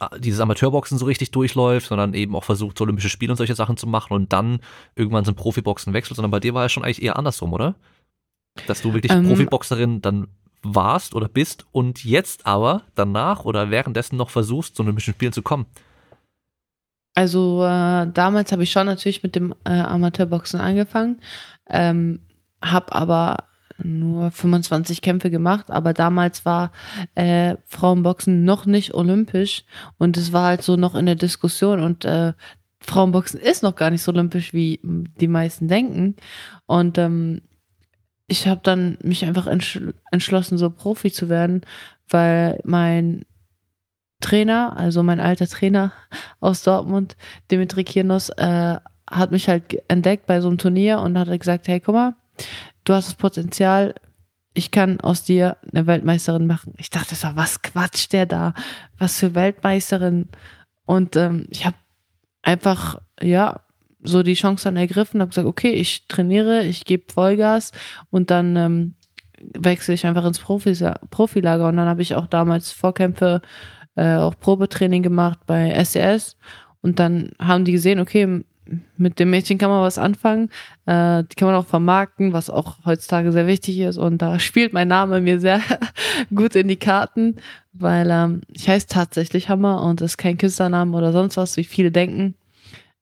äh, 0.00 0.18
dieses 0.18 0.40
Amateurboxen 0.40 0.98
so 0.98 1.06
richtig 1.06 1.30
durchläuft, 1.30 1.88
sondern 1.88 2.14
eben 2.14 2.34
auch 2.34 2.44
versucht, 2.44 2.76
so 2.76 2.84
Olympische 2.84 3.08
Spiele 3.08 3.32
und 3.32 3.36
solche 3.36 3.54
Sachen 3.54 3.76
zu 3.76 3.86
machen 3.86 4.12
und 4.12 4.32
dann 4.32 4.60
irgendwann 4.96 5.24
zum 5.24 5.34
Profiboxen 5.34 5.92
wechselt, 5.92 6.16
sondern 6.16 6.30
bei 6.30 6.40
dir 6.40 6.52
war 6.52 6.64
ja 6.64 6.68
schon 6.68 6.84
eigentlich 6.84 7.02
eher 7.02 7.16
andersrum, 7.16 7.52
oder? 7.52 7.76
Dass 8.66 8.82
du 8.82 8.92
wirklich 8.92 9.12
ähm, 9.12 9.26
Profiboxerin 9.28 10.02
dann 10.02 10.28
warst 10.62 11.14
oder 11.14 11.28
bist 11.28 11.66
und 11.72 12.04
jetzt 12.04 12.46
aber 12.46 12.82
danach 12.94 13.44
oder 13.44 13.70
währenddessen 13.70 14.16
noch 14.16 14.30
versuchst, 14.30 14.76
zu 14.76 14.82
Olympischen 14.82 15.14
Spielen 15.14 15.32
zu 15.32 15.42
kommen? 15.42 15.66
Also 17.14 17.64
äh, 17.64 18.06
damals 18.12 18.52
habe 18.52 18.62
ich 18.62 18.70
schon 18.70 18.86
natürlich 18.86 19.22
mit 19.22 19.36
dem 19.36 19.54
äh, 19.64 19.70
Amateurboxen 19.70 20.60
angefangen, 20.60 21.20
ähm, 21.68 22.20
habe 22.60 22.94
aber 22.94 23.44
nur 23.82 24.30
25 24.30 25.02
Kämpfe 25.02 25.30
gemacht, 25.30 25.70
aber 25.70 25.92
damals 25.92 26.44
war 26.44 26.72
äh, 27.14 27.56
Frauenboxen 27.66 28.44
noch 28.44 28.66
nicht 28.66 28.94
olympisch 28.94 29.64
und 29.98 30.16
es 30.16 30.32
war 30.32 30.44
halt 30.44 30.62
so 30.62 30.76
noch 30.76 30.94
in 30.94 31.06
der 31.06 31.14
Diskussion 31.14 31.82
und 31.82 32.04
äh, 32.04 32.32
Frauenboxen 32.80 33.40
ist 33.40 33.62
noch 33.62 33.74
gar 33.74 33.90
nicht 33.90 34.02
so 34.02 34.12
olympisch, 34.12 34.52
wie 34.52 34.80
die 34.82 35.28
meisten 35.28 35.66
denken. 35.66 36.14
Und 36.66 36.98
ähm, 36.98 37.42
ich 38.26 38.48
habe 38.48 38.60
dann 38.62 38.98
mich 39.02 39.24
einfach 39.24 39.46
entschl 39.46 39.94
entschlossen, 40.10 40.58
so 40.58 40.70
Profi 40.70 41.12
zu 41.12 41.28
werden, 41.28 41.62
weil 42.08 42.60
mein 42.64 43.24
Trainer, 44.20 44.76
also 44.76 45.02
mein 45.02 45.20
alter 45.20 45.46
Trainer 45.46 45.92
aus 46.40 46.62
Dortmund, 46.62 47.16
Dimitri 47.50 47.84
Kirnos, 47.84 48.30
äh, 48.30 48.78
hat 49.08 49.30
mich 49.30 49.48
halt 49.48 49.82
entdeckt 49.88 50.26
bei 50.26 50.40
so 50.40 50.48
einem 50.48 50.58
Turnier 50.58 51.00
und 51.00 51.16
hat 51.16 51.28
gesagt, 51.38 51.68
hey, 51.68 51.80
guck 51.80 51.94
mal, 51.94 52.16
du 52.84 52.94
hast 52.94 53.08
das 53.08 53.14
Potenzial, 53.14 53.94
ich 54.54 54.70
kann 54.70 55.00
aus 55.00 55.22
dir 55.22 55.58
eine 55.72 55.86
Weltmeisterin 55.86 56.46
machen. 56.46 56.72
Ich 56.78 56.90
dachte 56.90 57.14
so, 57.14 57.28
was 57.34 57.62
quatscht 57.62 58.12
der 58.12 58.26
da? 58.26 58.54
Was 58.98 59.18
für 59.18 59.34
Weltmeisterin? 59.34 60.28
Und 60.86 61.14
ähm, 61.14 61.46
ich 61.50 61.66
habe 61.66 61.76
einfach, 62.42 63.00
ja, 63.20 63.60
so 64.06 64.22
die 64.22 64.34
Chance 64.34 64.64
dann 64.64 64.76
ergriffen, 64.76 65.20
habe 65.20 65.30
gesagt, 65.30 65.46
okay, 65.46 65.70
ich 65.70 66.06
trainiere, 66.08 66.64
ich 66.64 66.84
gebe 66.84 67.12
Vollgas 67.12 67.72
und 68.10 68.30
dann 68.30 68.56
ähm, 68.56 68.94
wechsle 69.54 69.94
ich 69.94 70.06
einfach 70.06 70.24
ins 70.24 70.38
Profis 70.38 70.82
Profilager. 71.10 71.68
Und 71.68 71.76
dann 71.76 71.88
habe 71.88 72.02
ich 72.02 72.14
auch 72.14 72.26
damals 72.26 72.72
Vorkämpfe, 72.72 73.42
äh, 73.96 74.16
auch 74.16 74.38
Probetraining 74.38 75.02
gemacht 75.02 75.40
bei 75.46 75.72
SES. 75.84 76.36
Und 76.82 76.98
dann 76.98 77.30
haben 77.38 77.64
die 77.64 77.72
gesehen, 77.72 78.00
okay, 78.00 78.44
mit 78.96 79.18
dem 79.18 79.30
Mädchen 79.30 79.58
kann 79.58 79.70
man 79.70 79.82
was 79.82 79.98
anfangen. 79.98 80.50
Äh, 80.86 81.24
die 81.24 81.34
kann 81.36 81.46
man 81.48 81.54
auch 81.54 81.66
vermarkten, 81.66 82.32
was 82.32 82.50
auch 82.50 82.78
heutzutage 82.84 83.32
sehr 83.32 83.46
wichtig 83.46 83.78
ist. 83.78 83.98
Und 83.98 84.22
da 84.22 84.38
spielt 84.40 84.72
mein 84.72 84.88
Name 84.88 85.20
mir 85.20 85.40
sehr 85.40 85.60
gut 86.34 86.56
in 86.56 86.68
die 86.68 86.76
Karten, 86.76 87.36
weil 87.72 88.10
ähm, 88.10 88.40
ich 88.52 88.68
heiße 88.68 88.86
tatsächlich 88.88 89.48
Hammer 89.48 89.82
und 89.82 90.00
ist 90.00 90.16
kein 90.16 90.38
Künstlername 90.38 90.96
oder 90.96 91.12
sonst 91.12 91.36
was, 91.36 91.56
wie 91.56 91.64
viele 91.64 91.90
denken. 91.90 92.34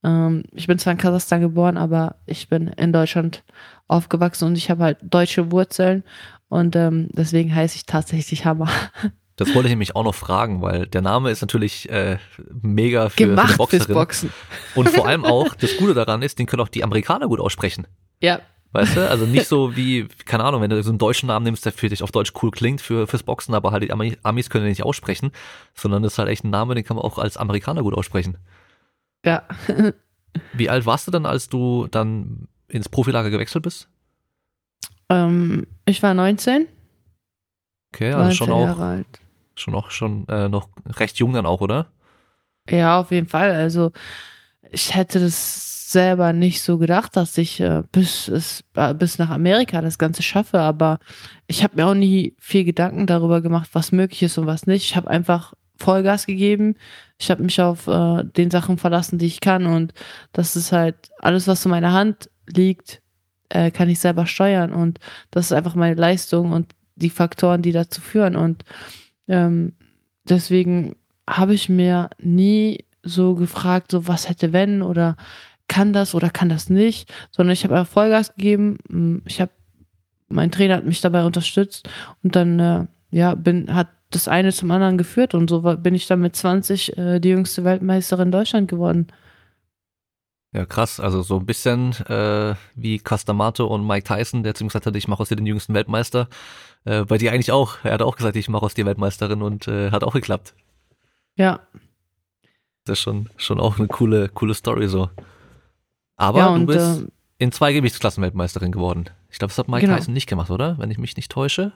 Ähm, 0.05 0.44
ich 0.52 0.66
bin 0.66 0.78
zwar 0.78 0.92
in 0.92 0.98
Kasachstan 0.98 1.40
geboren, 1.40 1.76
aber 1.76 2.16
ich 2.26 2.48
bin 2.48 2.68
in 2.68 2.92
Deutschland 2.92 3.42
aufgewachsen 3.88 4.46
und 4.46 4.57
ich 4.57 4.70
habe 4.70 4.84
halt 4.84 4.98
deutsche 5.02 5.50
Wurzeln 5.50 6.05
und 6.48 6.76
ähm, 6.76 7.09
deswegen 7.12 7.55
heiße 7.55 7.76
ich 7.76 7.86
tatsächlich 7.86 8.44
Hammer. 8.44 8.68
Das 9.36 9.52
wollte 9.52 9.66
ich 9.66 9.72
nämlich 9.72 9.96
auch 9.96 10.05
noch 10.05 10.14
fragen, 10.14 10.62
weil 10.62 10.86
der 10.86 11.02
Name 11.02 11.28
ist 11.28 11.40
natürlich 11.40 11.90
äh, 11.90 12.18
mega 12.62 13.09
für, 13.09 13.26
Gemacht 13.26 13.50
für 13.50 13.57
Boxerin. 13.57 13.86
Fürs 13.86 13.98
Boxen. 13.98 14.32
Und 14.76 14.90
vor 14.90 15.07
allem 15.09 15.24
auch, 15.24 15.57
das 15.57 15.76
Gute 15.76 15.92
daran 15.92 16.22
ist, 16.22 16.38
den 16.38 16.46
können 16.46 16.62
auch 16.62 16.68
die 16.68 16.84
Amerikaner 16.84 17.26
gut 17.26 17.40
aussprechen. 17.40 17.88
Ja. 18.20 18.38
Weißt 18.70 18.96
du? 18.96 19.11
Also 19.11 19.26
nicht 19.26 19.48
so 19.48 19.76
wie, 19.76 20.07
keine 20.24 20.44
Ahnung, 20.44 20.62
wenn 20.62 20.70
du 20.70 20.80
so 20.84 20.90
einen 20.90 20.98
deutschen 20.98 21.26
Namen 21.26 21.44
nimmst, 21.44 21.64
der 21.64 21.72
für 21.72 21.88
dich 21.88 22.05
auf 22.05 22.12
Deutsch 22.12 22.32
cool 22.42 22.52
klingt 22.52 22.80
für, 22.80 23.09
fürs 23.09 23.24
Boxen, 23.24 23.55
aber 23.55 23.72
halt 23.72 23.82
die 23.82 23.90
Amis 23.90 24.50
können 24.50 24.64
den 24.64 24.70
nicht 24.70 24.84
aussprechen, 24.84 25.32
sondern 25.74 26.05
das 26.05 26.12
ist 26.12 26.18
halt 26.18 26.28
echt 26.28 26.44
ein 26.44 26.50
Name, 26.50 26.76
den 26.76 26.84
kann 26.84 26.96
man 26.96 27.05
auch 27.05 27.18
als 27.18 27.36
Amerikaner 27.36 27.82
gut 27.82 27.94
aussprechen. 27.94 28.38
Ja. 29.24 29.42
wie 30.52 30.70
alt 30.70 30.86
warst 30.86 31.06
du 31.06 31.10
dann, 31.10 31.26
als 31.26 31.48
du 31.48 31.86
dann 31.90 32.48
ins 32.68 32.88
Profilager 32.88 33.30
gewechselt 33.30 33.64
bist? 33.64 33.88
Ähm, 35.08 35.66
ich 35.84 36.02
war 36.02 36.14
19. 36.14 36.66
Okay, 37.92 38.12
also 38.12 38.32
schon 38.32 38.50
auch, 38.50 39.04
schon 39.54 39.74
auch 39.74 39.90
schon 39.90 40.26
äh, 40.28 40.48
noch 40.48 40.68
recht 40.86 41.18
jung 41.18 41.32
dann 41.32 41.46
auch, 41.46 41.60
oder? 41.60 41.86
Ja, 42.68 42.98
auf 43.00 43.10
jeden 43.10 43.28
Fall. 43.28 43.52
Also 43.52 43.92
ich 44.70 44.94
hätte 44.94 45.20
das 45.20 45.74
selber 45.92 46.32
nicht 46.32 46.62
so 46.62 46.78
gedacht, 46.78 47.16
dass 47.16 47.38
ich 47.38 47.60
äh, 47.60 47.82
bis, 47.92 48.26
es, 48.26 48.64
äh, 48.74 48.94
bis 48.94 49.18
nach 49.18 49.30
Amerika 49.30 49.80
das 49.80 49.98
Ganze 49.98 50.22
schaffe, 50.22 50.58
aber 50.58 50.98
ich 51.46 51.62
habe 51.62 51.76
mir 51.76 51.86
auch 51.86 51.94
nie 51.94 52.34
viel 52.40 52.64
Gedanken 52.64 53.06
darüber 53.06 53.40
gemacht, 53.40 53.70
was 53.74 53.92
möglich 53.92 54.22
ist 54.24 54.36
und 54.38 54.46
was 54.46 54.66
nicht. 54.66 54.84
Ich 54.84 54.96
habe 54.96 55.08
einfach 55.08 55.54
Vollgas 55.76 56.26
gegeben. 56.26 56.76
Ich 57.18 57.30
habe 57.30 57.42
mich 57.42 57.60
auf 57.60 57.86
äh, 57.86 58.24
den 58.24 58.50
Sachen 58.50 58.78
verlassen, 58.78 59.18
die 59.18 59.26
ich 59.26 59.40
kann 59.40 59.66
und 59.66 59.94
das 60.32 60.56
ist 60.56 60.72
halt 60.72 60.96
alles, 61.18 61.46
was 61.46 61.64
in 61.64 61.70
meiner 61.70 61.92
Hand 61.92 62.30
liegt, 62.46 63.00
äh, 63.48 63.70
kann 63.70 63.88
ich 63.88 64.00
selber 64.00 64.26
steuern 64.26 64.72
und 64.72 64.98
das 65.30 65.46
ist 65.46 65.52
einfach 65.52 65.74
meine 65.74 65.94
Leistung 65.94 66.52
und 66.52 66.72
die 66.96 67.10
Faktoren, 67.10 67.62
die 67.62 67.72
dazu 67.72 68.00
führen 68.00 68.36
und 68.36 68.64
ähm, 69.28 69.74
deswegen 70.28 70.96
habe 71.28 71.54
ich 71.54 71.68
mir 71.68 72.10
nie 72.20 72.84
so 73.02 73.34
gefragt, 73.34 73.90
so 73.90 74.06
was 74.08 74.28
hätte 74.28 74.52
wenn 74.52 74.82
oder 74.82 75.16
kann 75.68 75.92
das 75.92 76.14
oder 76.14 76.30
kann 76.30 76.48
das 76.48 76.70
nicht, 76.70 77.12
sondern 77.30 77.52
ich 77.52 77.64
habe 77.64 77.84
Vollgas 77.84 78.34
gegeben. 78.34 78.78
Mm, 78.88 79.18
ich 79.26 79.40
habe, 79.40 79.52
mein 80.28 80.50
Trainer 80.50 80.76
hat 80.76 80.84
mich 80.84 81.00
dabei 81.00 81.24
unterstützt 81.24 81.88
und 82.22 82.36
dann, 82.36 82.58
äh, 82.60 82.86
ja, 83.10 83.34
bin, 83.34 83.74
hat 83.74 83.88
das 84.14 84.28
eine 84.28 84.52
zum 84.52 84.70
anderen 84.70 84.98
geführt 84.98 85.34
und 85.34 85.48
so 85.50 85.60
bin 85.60 85.94
ich 85.94 86.06
dann 86.06 86.20
mit 86.20 86.36
20 86.36 86.96
äh, 86.96 87.20
die 87.20 87.30
jüngste 87.30 87.64
Weltmeisterin 87.64 88.30
Deutschland 88.30 88.68
geworden. 88.68 89.08
Ja, 90.52 90.64
krass. 90.66 91.00
Also 91.00 91.22
so 91.22 91.38
ein 91.38 91.46
bisschen 91.46 91.92
äh, 92.06 92.54
wie 92.76 93.00
Castamato 93.00 93.66
und 93.66 93.84
Mike 93.86 94.06
Tyson, 94.06 94.44
der 94.44 94.54
zu 94.54 94.62
ihm 94.62 94.68
gesagt 94.68 94.86
hat, 94.86 94.94
ich 94.94 95.08
mache 95.08 95.20
aus 95.20 95.28
dir 95.28 95.36
den 95.36 95.46
jüngsten 95.46 95.74
Weltmeister. 95.74 96.28
Äh, 96.84 97.04
bei 97.04 97.18
dir 97.18 97.32
eigentlich 97.32 97.50
auch. 97.50 97.78
Er 97.82 97.94
hat 97.94 98.02
auch 98.02 98.14
gesagt, 98.16 98.36
ich 98.36 98.48
mache 98.48 98.64
aus 98.64 98.74
dir 98.74 98.86
Weltmeisterin 98.86 99.42
und 99.42 99.66
äh, 99.66 99.90
hat 99.90 100.04
auch 100.04 100.12
geklappt. 100.12 100.54
Ja. 101.36 101.60
Das 102.84 102.98
ist 102.98 103.02
schon, 103.02 103.30
schon 103.36 103.58
auch 103.58 103.78
eine 103.78 103.88
coole, 103.88 104.28
coole 104.28 104.54
Story 104.54 104.86
so. 104.86 105.10
Aber 106.16 106.38
ja, 106.38 106.48
du 106.48 106.54
und, 106.54 106.66
bist 106.66 107.02
äh, 107.02 107.06
in 107.38 107.50
zwei 107.50 107.72
Gewichtsklassen 107.72 108.22
Weltmeisterin 108.22 108.70
geworden. 108.70 109.10
Ich 109.30 109.38
glaube, 109.38 109.50
das 109.50 109.58
hat 109.58 109.66
Mike 109.66 109.86
Genau. 109.86 109.96
Tyson 109.96 110.14
nicht 110.14 110.28
gemacht, 110.28 110.50
oder? 110.50 110.78
Wenn 110.78 110.90
ich 110.92 110.98
mich 110.98 111.16
nicht 111.16 111.32
täusche. 111.32 111.72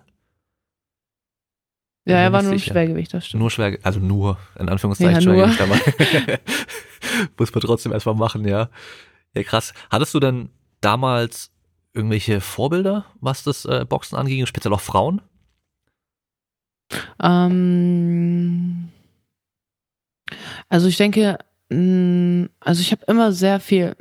Ja, 2.08 2.16
er 2.18 2.32
war 2.32 2.42
nur 2.42 2.52
sicher. 2.52 2.72
Schwergewicht, 2.72 3.12
das 3.14 3.26
stimmt. 3.26 3.40
Nur 3.40 3.50
schwer, 3.50 3.78
also 3.82 4.00
nur, 4.00 4.38
in 4.58 4.68
Anführungszeichen 4.68 5.14
Ja. 5.14 5.20
Schwergewicht, 5.20 5.60
aber 5.60 5.76
muss 7.38 7.52
man 7.54 7.60
trotzdem 7.60 7.92
erstmal 7.92 8.14
machen, 8.14 8.46
ja. 8.46 8.68
Ja, 9.34 9.42
krass. 9.42 9.74
Hattest 9.90 10.14
du 10.14 10.20
denn 10.20 10.50
damals 10.80 11.50
irgendwelche 11.92 12.40
Vorbilder, 12.40 13.04
was 13.20 13.42
das 13.44 13.64
äh, 13.64 13.84
Boxen 13.88 14.16
anging, 14.16 14.46
speziell 14.46 14.72
auch 14.72 14.80
Frauen? 14.80 15.20
Ähm, 17.22 18.88
also 20.68 20.88
ich 20.88 20.96
denke, 20.96 21.38
mh, 21.70 22.48
also 22.60 22.80
ich 22.80 22.92
habe 22.92 23.04
immer 23.06 23.32
sehr 23.32 23.60
viel 23.60 23.96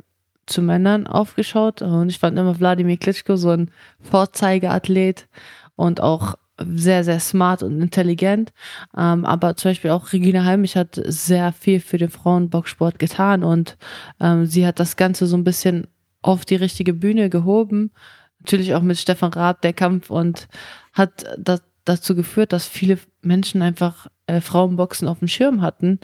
zu 0.46 0.62
Männern 0.62 1.06
aufgeschaut 1.06 1.82
und 1.82 2.08
ich 2.08 2.18
fand 2.18 2.38
immer 2.38 2.58
Wladimir 2.58 2.96
Klitschko 2.96 3.36
so 3.36 3.50
ein 3.50 3.70
Vorzeigeathlet 4.00 5.28
und 5.76 6.00
auch 6.00 6.36
sehr, 6.58 7.04
sehr 7.04 7.20
smart 7.20 7.62
und 7.62 7.80
intelligent. 7.80 8.52
Ähm, 8.96 9.24
aber 9.24 9.56
zum 9.56 9.70
Beispiel 9.70 9.90
auch 9.90 10.12
Regina 10.12 10.44
Heimich 10.44 10.76
hat 10.76 11.00
sehr 11.04 11.52
viel 11.52 11.80
für 11.80 11.98
den 11.98 12.10
Frauenboxsport 12.10 12.98
getan 12.98 13.44
und 13.44 13.76
ähm, 14.20 14.46
sie 14.46 14.66
hat 14.66 14.80
das 14.80 14.96
Ganze 14.96 15.26
so 15.26 15.36
ein 15.36 15.44
bisschen 15.44 15.86
auf 16.22 16.44
die 16.44 16.56
richtige 16.56 16.94
Bühne 16.94 17.30
gehoben. 17.30 17.92
Natürlich 18.40 18.74
auch 18.74 18.82
mit 18.82 18.98
Stefan 18.98 19.32
Raab 19.32 19.62
der 19.62 19.72
Kampf 19.72 20.10
und 20.10 20.48
hat 20.92 21.24
das 21.38 21.62
dazu 21.84 22.14
geführt, 22.14 22.52
dass 22.52 22.66
viele 22.66 22.98
Menschen 23.22 23.62
einfach 23.62 24.08
äh, 24.26 24.40
Frauenboxen 24.40 25.08
auf 25.08 25.20
dem 25.20 25.28
Schirm 25.28 25.62
hatten. 25.62 26.00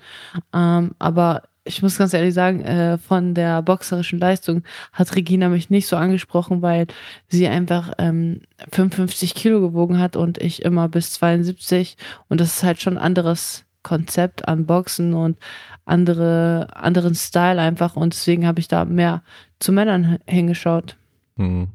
Ähm, 0.53 0.93
aber 0.99 1.43
ich 1.65 1.83
muss 1.83 1.99
ganz 1.99 2.13
ehrlich 2.13 2.35
sagen, 2.35 2.61
äh, 2.63 2.99
von 2.99 3.35
der 3.35 3.63
boxerischen 3.63 4.19
Leistung 4.19 4.63
hat 4.93 5.17
Regina 5.17 5.49
mich 5.49 5.71
nicht 5.71 5.87
so 5.87 5.97
angesprochen, 5.97 6.61
weil 6.63 6.87
sie 7.29 7.49
einfach 7.49 7.93
ähm, 7.99 8.43
55 8.73 9.35
Kilo 9.35 9.61
gewogen 9.61 9.99
hat 9.99 10.15
und 10.17 10.39
ich 10.39 10.63
immer 10.63 10.89
bis 10.89 11.13
72. 11.15 11.97
Und 12.29 12.41
das 12.41 12.57
ist 12.57 12.63
halt 12.63 12.83
schon 12.83 12.99
ein 12.99 13.05
anderes 13.05 13.65
Konzept 13.83 14.47
an 14.47 14.67
Boxen 14.67 15.15
und 15.15 15.39
andere, 15.87 16.69
anderen 16.75 17.15
Style 17.15 17.61
einfach. 17.61 17.97
Und 17.97 18.13
deswegen 18.13 18.47
habe 18.47 18.61
ich 18.61 18.69
da 18.69 18.85
mehr 18.85 19.23
zu 19.59 19.73
Männern 19.73 20.19
hingeschaut. 20.27 20.97
Hm. 21.37 21.69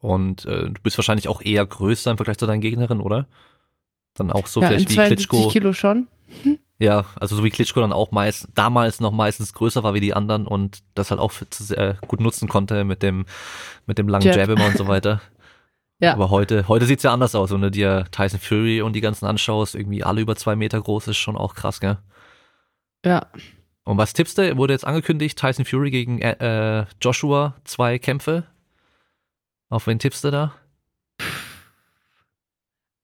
Und 0.00 0.46
äh, 0.46 0.70
du 0.70 0.80
bist 0.82 0.98
wahrscheinlich 0.98 1.28
auch 1.28 1.42
eher 1.42 1.64
größer 1.64 2.10
im 2.10 2.16
Vergleich 2.16 2.38
zu 2.38 2.46
deinen 2.46 2.60
Gegnerinnen, 2.60 3.02
oder? 3.02 3.26
Dann 4.14 4.32
auch 4.32 4.46
so 4.46 4.60
ja, 4.60 4.68
vielleicht 4.68 4.90
wie 4.90 4.94
72 4.94 5.28
Klitschko. 5.28 5.48
Kilo 5.50 5.72
schon. 5.72 6.08
Ja, 6.80 7.06
also 7.18 7.34
so 7.34 7.42
wie 7.42 7.50
Klitschko 7.50 7.80
dann 7.80 7.92
auch 7.92 8.12
meist, 8.12 8.48
damals 8.54 9.00
noch 9.00 9.10
meistens 9.10 9.52
größer 9.52 9.82
war 9.82 9.94
wie 9.94 10.00
die 10.00 10.14
anderen 10.14 10.46
und 10.46 10.78
das 10.94 11.10
halt 11.10 11.20
auch 11.20 11.32
für, 11.32 11.46
äh, 11.76 11.94
gut 12.06 12.20
nutzen 12.20 12.48
konnte 12.48 12.84
mit 12.84 13.02
dem, 13.02 13.26
mit 13.86 13.98
dem 13.98 14.08
langen 14.08 14.26
Jab. 14.26 14.36
Jab 14.36 14.48
immer 14.48 14.66
und 14.66 14.76
so 14.76 14.86
weiter. 14.86 15.20
Ja. 16.00 16.12
Aber 16.12 16.30
heute, 16.30 16.68
heute 16.68 16.86
sieht's 16.86 17.02
ja 17.02 17.12
anders 17.12 17.34
aus, 17.34 17.50
wenn 17.50 17.60
du 17.60 17.72
dir 17.72 18.04
Tyson 18.12 18.38
Fury 18.38 18.82
und 18.82 18.92
die 18.92 19.00
ganzen 19.00 19.26
anschaust, 19.26 19.74
irgendwie 19.74 20.04
alle 20.04 20.20
über 20.20 20.36
zwei 20.36 20.54
Meter 20.54 20.80
groß, 20.80 21.08
ist 21.08 21.16
schon 21.16 21.36
auch 21.36 21.56
krass, 21.56 21.80
gell? 21.80 21.98
Ja. 23.04 23.26
Und 23.82 23.98
was 23.98 24.12
tippst 24.12 24.38
du? 24.38 24.56
Wurde 24.56 24.74
jetzt 24.74 24.86
angekündigt, 24.86 25.36
Tyson 25.36 25.64
Fury 25.64 25.90
gegen 25.90 26.20
äh, 26.20 26.86
Joshua, 27.00 27.56
zwei 27.64 27.98
Kämpfe. 27.98 28.44
Auf 29.70 29.88
wen 29.88 29.98
tippst 29.98 30.22
du 30.22 30.30
da? 30.30 30.54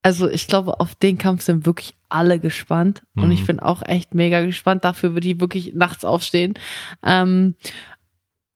Also 0.03 0.29
ich 0.29 0.47
glaube, 0.47 0.79
auf 0.79 0.95
den 0.95 1.19
Kampf 1.19 1.43
sind 1.43 1.67
wirklich 1.67 1.97
alle 2.15 2.39
gespannt. 2.39 3.03
Und 3.17 3.27
Mhm. 3.27 3.33
ich 3.33 3.47
bin 3.47 3.61
auch 3.61 3.83
echt 3.83 4.15
mega 4.15 4.43
gespannt. 4.45 4.85
Dafür 4.85 5.15
würde 5.15 5.29
ich 5.29 5.41
wirklich 5.41 5.75
nachts 5.75 6.05
aufstehen. 6.05 6.55
Ähm, 7.03 7.55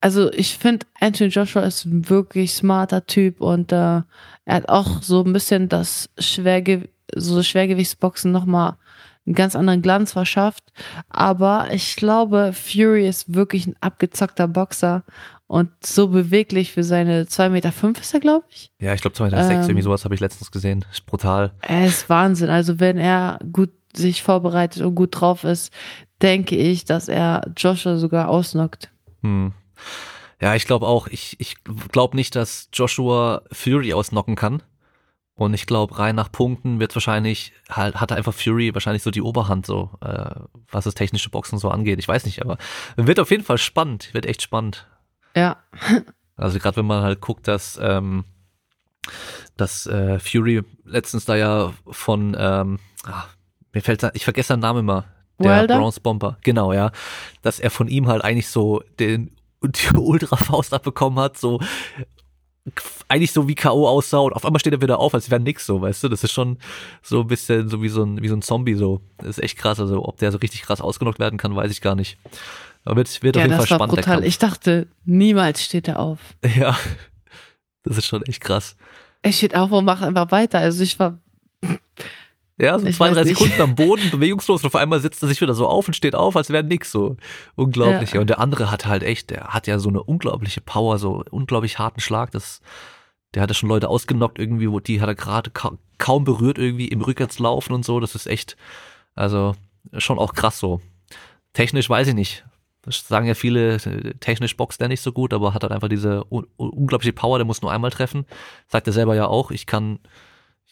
also 0.00 0.32
ich 0.32 0.56
finde, 0.58 0.86
Anthony 1.00 1.30
Joshua 1.30 1.62
ist 1.62 1.84
ein 1.84 2.08
wirklich 2.08 2.54
smarter 2.54 3.04
Typ 3.06 3.40
und 3.40 3.72
äh, 3.72 3.76
er 3.76 4.04
hat 4.46 4.68
auch 4.68 5.02
so 5.02 5.24
ein 5.24 5.32
bisschen 5.32 5.68
das 5.68 6.08
Schwerge 6.18 6.88
so 7.14 7.42
Schwergewichtsboxen 7.42 8.30
nochmal 8.30 8.76
einen 9.26 9.34
ganz 9.34 9.56
anderen 9.56 9.82
Glanz 9.82 10.12
verschafft. 10.12 10.64
Aber 11.08 11.68
ich 11.72 11.96
glaube, 11.96 12.52
Fury 12.52 13.08
ist 13.08 13.34
wirklich 13.34 13.66
ein 13.66 13.76
abgezockter 13.80 14.46
Boxer 14.46 15.02
und 15.48 15.70
so 15.84 16.08
beweglich 16.08 16.72
für 16.72 16.84
seine 16.84 17.24
2,5 17.24 17.48
Meter 17.48 17.72
fünf 17.72 18.00
ist 18.00 18.12
er, 18.12 18.20
glaube 18.20 18.44
ich. 18.50 18.70
Ja, 18.80 18.92
ich 18.92 19.00
glaube 19.00 19.16
2,6 19.16 19.24
Meter, 19.24 19.50
ähm, 19.50 19.62
irgendwie 19.62 19.82
sowas 19.82 20.04
habe 20.04 20.14
ich 20.14 20.20
letztens 20.20 20.50
gesehen. 20.50 20.84
Ist 20.92 21.06
brutal. 21.06 21.52
Er 21.62 21.86
ist 21.86 22.08
Wahnsinn. 22.10 22.50
Also 22.50 22.78
wenn 22.80 22.98
er 22.98 23.40
gut 23.50 23.70
sich 23.96 24.22
vorbereitet 24.22 24.82
und 24.82 24.94
gut 24.94 25.18
drauf 25.18 25.44
ist, 25.44 25.72
denke 26.20 26.54
ich, 26.54 26.84
dass 26.84 27.08
er 27.08 27.50
Joshua 27.56 27.96
sogar 27.96 28.28
ausnockt. 28.28 28.90
Hm. 29.22 29.54
Ja, 30.38 30.54
ich 30.54 30.66
glaube 30.66 30.86
auch. 30.86 31.08
Ich, 31.08 31.36
ich 31.40 31.56
glaube 31.64 32.14
nicht, 32.14 32.36
dass 32.36 32.68
Joshua 32.74 33.42
Fury 33.50 33.94
ausnocken 33.94 34.36
kann. 34.36 34.62
Und 35.34 35.54
ich 35.54 35.66
glaube, 35.66 35.98
rein 35.98 36.16
nach 36.16 36.30
Punkten 36.30 36.78
wird 36.78 36.94
wahrscheinlich, 36.94 37.52
halt, 37.70 38.00
hat 38.00 38.12
einfach 38.12 38.34
Fury 38.34 38.74
wahrscheinlich 38.74 39.04
so 39.04 39.10
die 39.10 39.22
Oberhand, 39.22 39.64
so, 39.64 39.90
äh, 40.00 40.34
was 40.70 40.84
das 40.84 40.94
technische 40.94 41.30
Boxen 41.30 41.58
so 41.58 41.70
angeht. 41.70 42.00
Ich 42.00 42.08
weiß 42.08 42.26
nicht, 42.26 42.42
aber 42.42 42.58
wird 42.96 43.20
auf 43.20 43.30
jeden 43.30 43.44
Fall 43.44 43.56
spannend, 43.56 44.12
wird 44.12 44.26
echt 44.26 44.42
spannend. 44.42 44.88
Ja. 45.38 45.56
Also 46.40 46.60
gerade 46.60 46.76
wenn 46.76 46.86
man 46.86 47.02
halt 47.02 47.20
guckt, 47.20 47.48
dass, 47.48 47.80
ähm, 47.82 48.22
dass 49.56 49.88
äh, 49.88 50.20
Fury 50.20 50.62
letztens 50.84 51.24
da 51.24 51.34
ja 51.34 51.72
von, 51.90 52.36
ähm, 52.38 52.78
ach, 53.04 53.26
mir 53.72 53.82
fällt 53.82 54.04
da, 54.04 54.12
ich 54.14 54.22
vergesse 54.22 54.50
seinen 54.50 54.60
Namen 54.60 54.78
immer, 54.78 55.06
der 55.40 55.62
Wilder? 55.62 55.78
Bronze 55.78 56.00
Bomber, 56.00 56.38
genau, 56.42 56.72
ja, 56.72 56.92
dass 57.42 57.58
er 57.58 57.72
von 57.72 57.88
ihm 57.88 58.06
halt 58.06 58.22
eigentlich 58.22 58.50
so 58.50 58.84
den 59.00 59.34
die 59.64 59.96
Ultra-Faust 59.96 60.72
abbekommen 60.72 61.18
hat, 61.18 61.36
so 61.38 61.58
eigentlich 63.08 63.32
so 63.32 63.48
wie 63.48 63.54
K.O. 63.54 63.88
aussah 63.88 64.18
und 64.18 64.32
auf 64.32 64.44
einmal 64.44 64.60
steht 64.60 64.72
er 64.72 64.82
wieder 64.82 64.98
auf, 64.98 65.14
als 65.14 65.30
wäre 65.30 65.40
nix 65.40 65.66
so, 65.66 65.80
weißt 65.80 66.04
du? 66.04 66.08
Das 66.08 66.24
ist 66.24 66.32
schon 66.32 66.58
so 67.02 67.20
ein 67.20 67.26
bisschen 67.26 67.68
so 67.68 67.82
wie 67.82 67.88
so 67.88 68.02
ein, 68.02 68.22
wie 68.22 68.28
so 68.28 68.36
ein 68.36 68.42
Zombie 68.42 68.74
so. 68.74 69.00
Das 69.18 69.30
ist 69.30 69.42
echt 69.42 69.58
krass. 69.58 69.80
Also 69.80 70.04
ob 70.04 70.18
der 70.18 70.32
so 70.32 70.38
richtig 70.38 70.62
krass 70.62 70.80
ausgenockt 70.80 71.18
werden 71.18 71.38
kann, 71.38 71.56
weiß 71.56 71.70
ich 71.70 71.80
gar 71.80 71.94
nicht. 71.94 72.18
Aber 72.88 72.96
wird, 72.96 73.22
wird 73.22 73.36
ja, 73.36 73.42
auf 73.42 73.46
jeden 73.48 73.58
Fall 73.58 73.66
spannend. 73.66 73.94
Brutal. 73.96 74.24
Ich 74.24 74.38
dachte, 74.38 74.86
niemals 75.04 75.62
steht 75.62 75.88
er 75.88 75.98
auf. 75.98 76.18
Ja, 76.56 76.74
das 77.82 77.98
ist 77.98 78.06
schon 78.06 78.22
echt 78.22 78.40
krass. 78.40 78.76
Er 79.20 79.32
steht 79.32 79.54
auf 79.54 79.70
und 79.72 79.84
macht 79.84 80.02
einfach 80.02 80.30
weiter. 80.30 80.58
Also 80.58 80.82
ich 80.82 80.98
war 80.98 81.18
ja, 82.58 82.78
so 82.78 82.86
ich 82.86 82.96
zwei, 82.96 83.10
drei 83.10 83.24
Sekunden 83.24 83.60
am 83.60 83.74
Boden, 83.74 84.08
bewegungslos 84.10 84.62
und 84.62 84.68
auf 84.68 84.74
einmal 84.74 85.00
sitzt 85.00 85.22
er 85.22 85.28
sich 85.28 85.38
wieder 85.42 85.52
so 85.52 85.66
auf 85.66 85.86
und 85.86 85.94
steht 85.94 86.14
auf, 86.14 86.34
als 86.34 86.48
wäre 86.48 86.64
nix 86.64 86.90
so. 86.90 87.18
Unglaublich. 87.56 88.12
Ja. 88.12 88.22
Und 88.22 88.30
der 88.30 88.40
andere 88.40 88.70
hat 88.70 88.86
halt 88.86 89.02
echt, 89.02 89.28
der 89.28 89.48
hat 89.48 89.66
ja 89.66 89.78
so 89.78 89.90
eine 89.90 90.02
unglaubliche 90.02 90.62
Power, 90.62 90.98
so 90.98 91.22
unglaublich 91.30 91.78
harten 91.78 92.00
Schlag. 92.00 92.30
Das, 92.30 92.62
der 93.34 93.42
hat 93.42 93.50
ja 93.50 93.54
schon 93.54 93.68
Leute 93.68 93.90
ausgenockt 93.90 94.38
irgendwie, 94.38 94.70
wo 94.70 94.80
die 94.80 95.02
hat 95.02 95.08
er 95.08 95.14
gerade 95.14 95.50
ka 95.50 95.72
kaum 95.98 96.24
berührt 96.24 96.56
irgendwie 96.56 96.88
im 96.88 97.02
Rückwärtslaufen 97.02 97.74
und 97.74 97.84
so. 97.84 98.00
Das 98.00 98.14
ist 98.14 98.26
echt, 98.26 98.56
also 99.14 99.56
schon 99.98 100.18
auch 100.18 100.32
krass 100.32 100.58
so. 100.58 100.80
Technisch 101.52 101.90
weiß 101.90 102.08
ich 102.08 102.14
nicht. 102.14 102.44
Das 102.82 103.06
sagen 103.06 103.26
ja 103.26 103.34
viele, 103.34 103.78
technisch 104.20 104.56
boxt 104.56 104.80
der 104.80 104.88
nicht 104.88 105.00
so 105.00 105.12
gut, 105.12 105.34
aber 105.34 105.52
hat 105.52 105.62
halt 105.62 105.72
einfach 105.72 105.88
diese 105.88 106.24
unglaubliche 106.24 107.12
Power, 107.12 107.38
der 107.38 107.44
muss 107.44 107.60
nur 107.60 107.72
einmal 107.72 107.90
treffen. 107.90 108.24
Sagt 108.68 108.86
er 108.86 108.92
selber 108.92 109.14
ja 109.14 109.26
auch, 109.26 109.50
ich 109.50 109.66
kann 109.66 109.98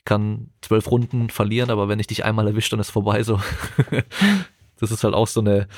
kann 0.07 0.49
zwölf 0.63 0.91
Runden 0.91 1.29
verlieren, 1.29 1.69
aber 1.69 1.89
wenn 1.89 2.01
ich 2.01 2.07
dich 2.07 2.25
einmal 2.25 2.47
erwischt, 2.47 2.73
dann 2.73 2.81
ist 2.81 2.91
vorbei 2.91 3.23
so. 3.23 3.39
das 4.81 4.91
ist 4.91 5.05
halt 5.05 5.13
auch 5.13 5.27
so 5.27 5.41
eine, 5.41 5.69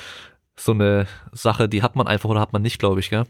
so 0.55 0.71
eine 0.71 1.07
Sache, 1.33 1.67
die 1.67 1.83
hat 1.83 1.97
man 1.97 2.07
einfach 2.07 2.29
oder 2.29 2.39
hat 2.39 2.53
man 2.53 2.61
nicht, 2.61 2.79
glaube 2.79 3.01
ich, 3.01 3.09
gell? 3.09 3.25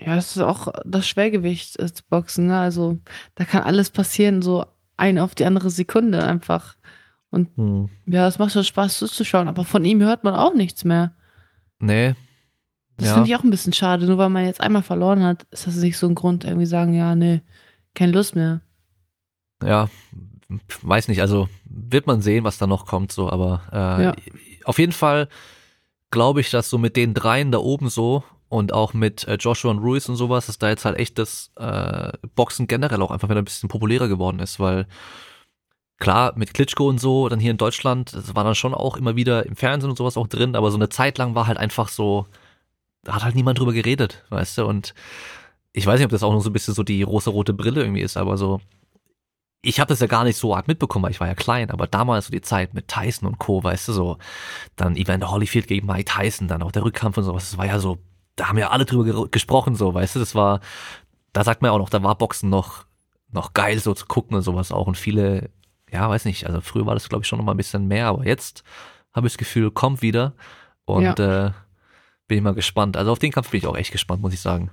Ja, 0.00 0.14
das 0.14 0.36
ist 0.36 0.42
auch 0.42 0.68
das 0.84 1.08
Schwergewicht 1.08 1.80
des 1.80 2.02
Boxen, 2.02 2.46
ne? 2.46 2.58
Also 2.58 2.98
da 3.34 3.44
kann 3.44 3.64
alles 3.64 3.90
passieren, 3.90 4.40
so 4.40 4.64
eine 4.96 5.24
auf 5.24 5.34
die 5.34 5.44
andere 5.44 5.70
Sekunde 5.70 6.22
einfach. 6.22 6.76
Und 7.30 7.48
hm. 7.56 7.88
ja, 8.06 8.28
es 8.28 8.38
macht 8.38 8.52
schon 8.52 8.64
Spaß 8.64 8.98
zuzuschauen, 8.98 9.48
aber 9.48 9.64
von 9.64 9.84
ihm 9.84 10.00
hört 10.00 10.22
man 10.22 10.34
auch 10.34 10.54
nichts 10.54 10.84
mehr. 10.84 11.14
Nee. 11.82 12.14
Das 12.96 13.08
ja. 13.08 13.14
finde 13.14 13.28
ich 13.28 13.36
auch 13.36 13.44
ein 13.44 13.50
bisschen 13.50 13.72
schade. 13.72 14.06
Nur 14.06 14.18
weil 14.18 14.30
man 14.30 14.44
jetzt 14.44 14.60
einmal 14.60 14.82
verloren 14.82 15.22
hat, 15.22 15.44
ist 15.50 15.66
das 15.66 15.76
nicht 15.76 15.98
so 15.98 16.08
ein 16.08 16.14
Grund, 16.14 16.44
irgendwie 16.44 16.66
sagen, 16.66 16.94
ja, 16.94 17.14
nee, 17.14 17.40
keine 17.94 18.12
Lust 18.12 18.34
mehr 18.36 18.60
ja, 19.64 19.88
weiß 20.82 21.08
nicht, 21.08 21.20
also 21.20 21.48
wird 21.64 22.06
man 22.06 22.20
sehen, 22.20 22.44
was 22.44 22.58
da 22.58 22.66
noch 22.66 22.86
kommt, 22.86 23.12
so, 23.12 23.30
aber 23.30 23.62
äh, 23.72 24.04
ja. 24.04 24.14
auf 24.64 24.78
jeden 24.78 24.92
Fall 24.92 25.28
glaube 26.10 26.40
ich, 26.40 26.50
dass 26.50 26.68
so 26.68 26.78
mit 26.78 26.96
den 26.96 27.14
dreien 27.14 27.52
da 27.52 27.58
oben 27.58 27.88
so 27.88 28.22
und 28.48 28.72
auch 28.72 28.92
mit 28.92 29.26
äh, 29.26 29.36
Joshua 29.36 29.70
und 29.70 29.78
Ruiz 29.78 30.08
und 30.08 30.16
sowas, 30.16 30.46
dass 30.46 30.58
da 30.58 30.68
jetzt 30.68 30.84
halt 30.84 30.98
echt 30.98 31.18
das 31.18 31.52
äh, 31.56 32.12
Boxen 32.34 32.66
generell 32.66 33.00
auch 33.00 33.10
einfach 33.10 33.30
wieder 33.30 33.40
ein 33.40 33.46
bisschen 33.46 33.70
populärer 33.70 34.08
geworden 34.08 34.40
ist, 34.40 34.60
weil 34.60 34.86
klar, 36.02 36.32
mit 36.34 36.52
Klitschko 36.52 36.88
und 36.88 36.98
so, 36.98 37.28
dann 37.28 37.38
hier 37.38 37.52
in 37.52 37.58
Deutschland, 37.58 38.12
das 38.12 38.34
war 38.34 38.42
dann 38.42 38.56
schon 38.56 38.74
auch 38.74 38.96
immer 38.96 39.14
wieder 39.14 39.46
im 39.46 39.54
Fernsehen 39.54 39.88
und 39.88 39.96
sowas 39.96 40.16
auch 40.16 40.26
drin, 40.26 40.56
aber 40.56 40.72
so 40.72 40.76
eine 40.76 40.88
Zeit 40.88 41.16
lang 41.16 41.36
war 41.36 41.46
halt 41.46 41.58
einfach 41.58 41.88
so, 41.88 42.26
da 43.04 43.14
hat 43.14 43.22
halt 43.22 43.36
niemand 43.36 43.60
drüber 43.60 43.72
geredet, 43.72 44.24
weißt 44.30 44.58
du, 44.58 44.66
und 44.66 44.94
ich 45.72 45.86
weiß 45.86 46.00
nicht, 46.00 46.06
ob 46.06 46.10
das 46.10 46.24
auch 46.24 46.32
noch 46.32 46.40
so 46.40 46.50
ein 46.50 46.52
bisschen 46.52 46.74
so 46.74 46.82
die 46.82 47.04
rosa-rote 47.04 47.52
Brille 47.54 47.82
irgendwie 47.82 48.00
ist, 48.00 48.16
aber 48.16 48.36
so, 48.36 48.60
ich 49.62 49.78
habe 49.78 49.90
das 49.90 50.00
ja 50.00 50.08
gar 50.08 50.24
nicht 50.24 50.36
so 50.36 50.56
arg 50.56 50.66
mitbekommen, 50.66 51.04
weil 51.04 51.12
ich 51.12 51.20
war 51.20 51.28
ja 51.28 51.36
klein, 51.36 51.70
aber 51.70 51.86
damals 51.86 52.26
so 52.26 52.32
die 52.32 52.40
Zeit 52.40 52.74
mit 52.74 52.88
Tyson 52.88 53.28
und 53.28 53.38
Co., 53.38 53.62
weißt 53.62 53.86
du, 53.86 53.92
so, 53.92 54.18
dann 54.74 54.96
Evander 54.96 55.30
Holyfield 55.30 55.68
gegen 55.68 55.86
Mike 55.86 56.12
Tyson, 56.12 56.48
dann 56.48 56.64
auch 56.64 56.72
der 56.72 56.84
Rückkampf 56.84 57.16
und 57.16 57.24
sowas, 57.24 57.48
das 57.50 57.58
war 57.58 57.66
ja 57.66 57.78
so, 57.78 57.98
da 58.34 58.48
haben 58.48 58.58
ja 58.58 58.70
alle 58.70 58.86
drüber 58.86 59.28
gesprochen, 59.28 59.76
so, 59.76 59.94
weißt 59.94 60.16
du, 60.16 60.18
das 60.18 60.34
war, 60.34 60.58
da 61.32 61.44
sagt 61.44 61.62
man 61.62 61.68
ja 61.68 61.74
auch 61.74 61.78
noch, 61.78 61.90
da 61.90 62.02
war 62.02 62.18
Boxen 62.18 62.50
noch, 62.50 62.86
noch 63.30 63.52
geil 63.54 63.78
so 63.78 63.94
zu 63.94 64.06
gucken 64.06 64.36
und 64.36 64.42
sowas 64.42 64.72
auch 64.72 64.88
und 64.88 64.96
viele, 64.96 65.48
ja, 65.92 66.08
weiß 66.08 66.24
nicht, 66.24 66.46
also 66.46 66.60
früher 66.60 66.86
war 66.86 66.94
das 66.94 67.08
glaube 67.08 67.22
ich 67.22 67.28
schon 67.28 67.38
noch 67.38 67.44
mal 67.44 67.52
ein 67.52 67.58
bisschen 67.58 67.86
mehr, 67.86 68.06
aber 68.06 68.26
jetzt 68.26 68.64
habe 69.12 69.26
ich 69.26 69.34
das 69.34 69.38
Gefühl, 69.38 69.70
kommt 69.70 70.02
wieder 70.02 70.34
und 70.84 71.18
ja. 71.18 71.46
äh, 71.46 71.52
bin 72.28 72.38
ich 72.38 72.44
mal 72.44 72.54
gespannt. 72.54 72.96
Also 72.96 73.12
auf 73.12 73.18
den 73.18 73.32
Kampf 73.32 73.50
bin 73.50 73.58
ich 73.58 73.66
auch 73.66 73.76
echt 73.76 73.92
gespannt, 73.92 74.22
muss 74.22 74.32
ich 74.32 74.40
sagen. 74.40 74.70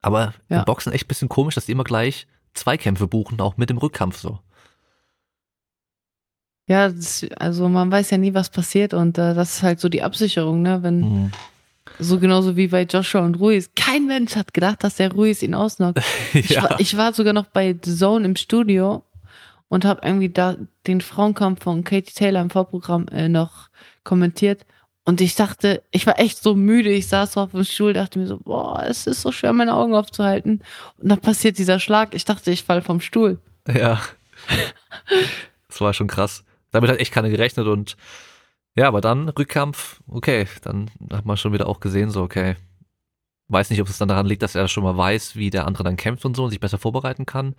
Aber 0.00 0.34
ja. 0.48 0.60
im 0.60 0.64
Boxen 0.64 0.92
echt 0.92 1.08
bisschen 1.08 1.28
komisch, 1.28 1.54
dass 1.54 1.66
die 1.66 1.72
immer 1.72 1.84
gleich 1.84 2.26
Zweikämpfe 2.54 3.08
buchen, 3.08 3.40
auch 3.40 3.56
mit 3.56 3.70
dem 3.70 3.78
Rückkampf 3.78 4.18
so. 4.18 4.38
Ja, 6.68 6.88
das, 6.88 7.26
also 7.36 7.68
man 7.68 7.90
weiß 7.90 8.10
ja 8.10 8.18
nie, 8.18 8.32
was 8.32 8.50
passiert 8.50 8.94
und 8.94 9.18
äh, 9.18 9.34
das 9.34 9.56
ist 9.56 9.62
halt 9.62 9.80
so 9.80 9.88
die 9.88 10.02
Absicherung, 10.02 10.62
ne? 10.62 10.82
Wenn 10.82 11.00
mhm. 11.00 11.32
so 11.98 12.18
genauso 12.18 12.56
wie 12.56 12.68
bei 12.68 12.82
Joshua 12.82 13.20
und 13.22 13.34
Ruiz. 13.34 13.70
Kein 13.74 14.06
Mensch 14.06 14.36
hat 14.36 14.54
gedacht, 14.54 14.84
dass 14.84 14.96
der 14.96 15.12
Ruiz 15.12 15.42
ihn 15.42 15.54
ausnockt. 15.54 15.98
ja. 16.32 16.40
ich, 16.40 16.62
war, 16.62 16.80
ich 16.80 16.96
war 16.96 17.12
sogar 17.12 17.32
noch 17.32 17.46
bei 17.46 17.76
The 17.82 17.96
Zone 17.96 18.24
im 18.24 18.36
Studio 18.36 19.02
und 19.68 19.84
habe 19.84 20.00
irgendwie 20.04 20.28
da 20.28 20.56
den 20.86 21.00
Frauenkampf 21.00 21.62
von 21.62 21.84
Katie 21.84 22.14
Taylor 22.14 22.42
im 22.42 22.50
Vorprogramm 22.50 23.08
äh, 23.08 23.28
noch 23.28 23.68
kommentiert 24.04 24.64
und 25.04 25.20
ich 25.20 25.34
dachte, 25.34 25.82
ich 25.90 26.06
war 26.06 26.18
echt 26.18 26.42
so 26.42 26.54
müde. 26.54 26.90
Ich 26.90 27.08
saß 27.08 27.36
auf 27.36 27.50
dem 27.50 27.64
Stuhl, 27.64 27.92
dachte 27.92 28.18
mir 28.18 28.26
so, 28.26 28.38
boah, 28.38 28.82
es 28.88 29.06
ist 29.06 29.20
so 29.20 29.32
schwer, 29.32 29.52
meine 29.52 29.74
Augen 29.74 29.94
aufzuhalten. 29.94 30.62
Und 30.96 31.08
dann 31.10 31.20
passiert 31.20 31.58
dieser 31.58 31.78
Schlag. 31.78 32.14
Ich 32.14 32.24
dachte, 32.24 32.50
ich 32.50 32.64
fall 32.64 32.80
vom 32.80 33.00
Stuhl. 33.00 33.38
Ja. 33.72 34.00
das 35.68 35.80
war 35.80 35.92
schon 35.92 36.06
krass. 36.06 36.44
Damit 36.70 36.90
hat 36.90 36.98
echt 36.98 37.12
keiner 37.12 37.28
gerechnet 37.28 37.66
und 37.66 37.96
ja, 38.76 38.88
aber 38.88 39.00
dann 39.00 39.28
Rückkampf, 39.28 40.00
okay, 40.08 40.48
dann 40.62 40.90
hat 41.12 41.24
man 41.24 41.36
schon 41.36 41.52
wieder 41.52 41.68
auch 41.68 41.78
gesehen, 41.78 42.10
so, 42.10 42.22
okay. 42.22 42.56
Weiß 43.46 43.70
nicht, 43.70 43.80
ob 43.80 43.88
es 43.88 43.98
dann 43.98 44.08
daran 44.08 44.26
liegt, 44.26 44.42
dass 44.42 44.54
er 44.54 44.66
schon 44.68 44.82
mal 44.82 44.96
weiß, 44.96 45.36
wie 45.36 45.50
der 45.50 45.66
andere 45.66 45.84
dann 45.84 45.96
kämpft 45.96 46.24
und 46.24 46.34
so 46.34 46.44
und 46.44 46.50
sich 46.50 46.60
besser 46.60 46.78
vorbereiten 46.78 47.26
kann. 47.26 47.54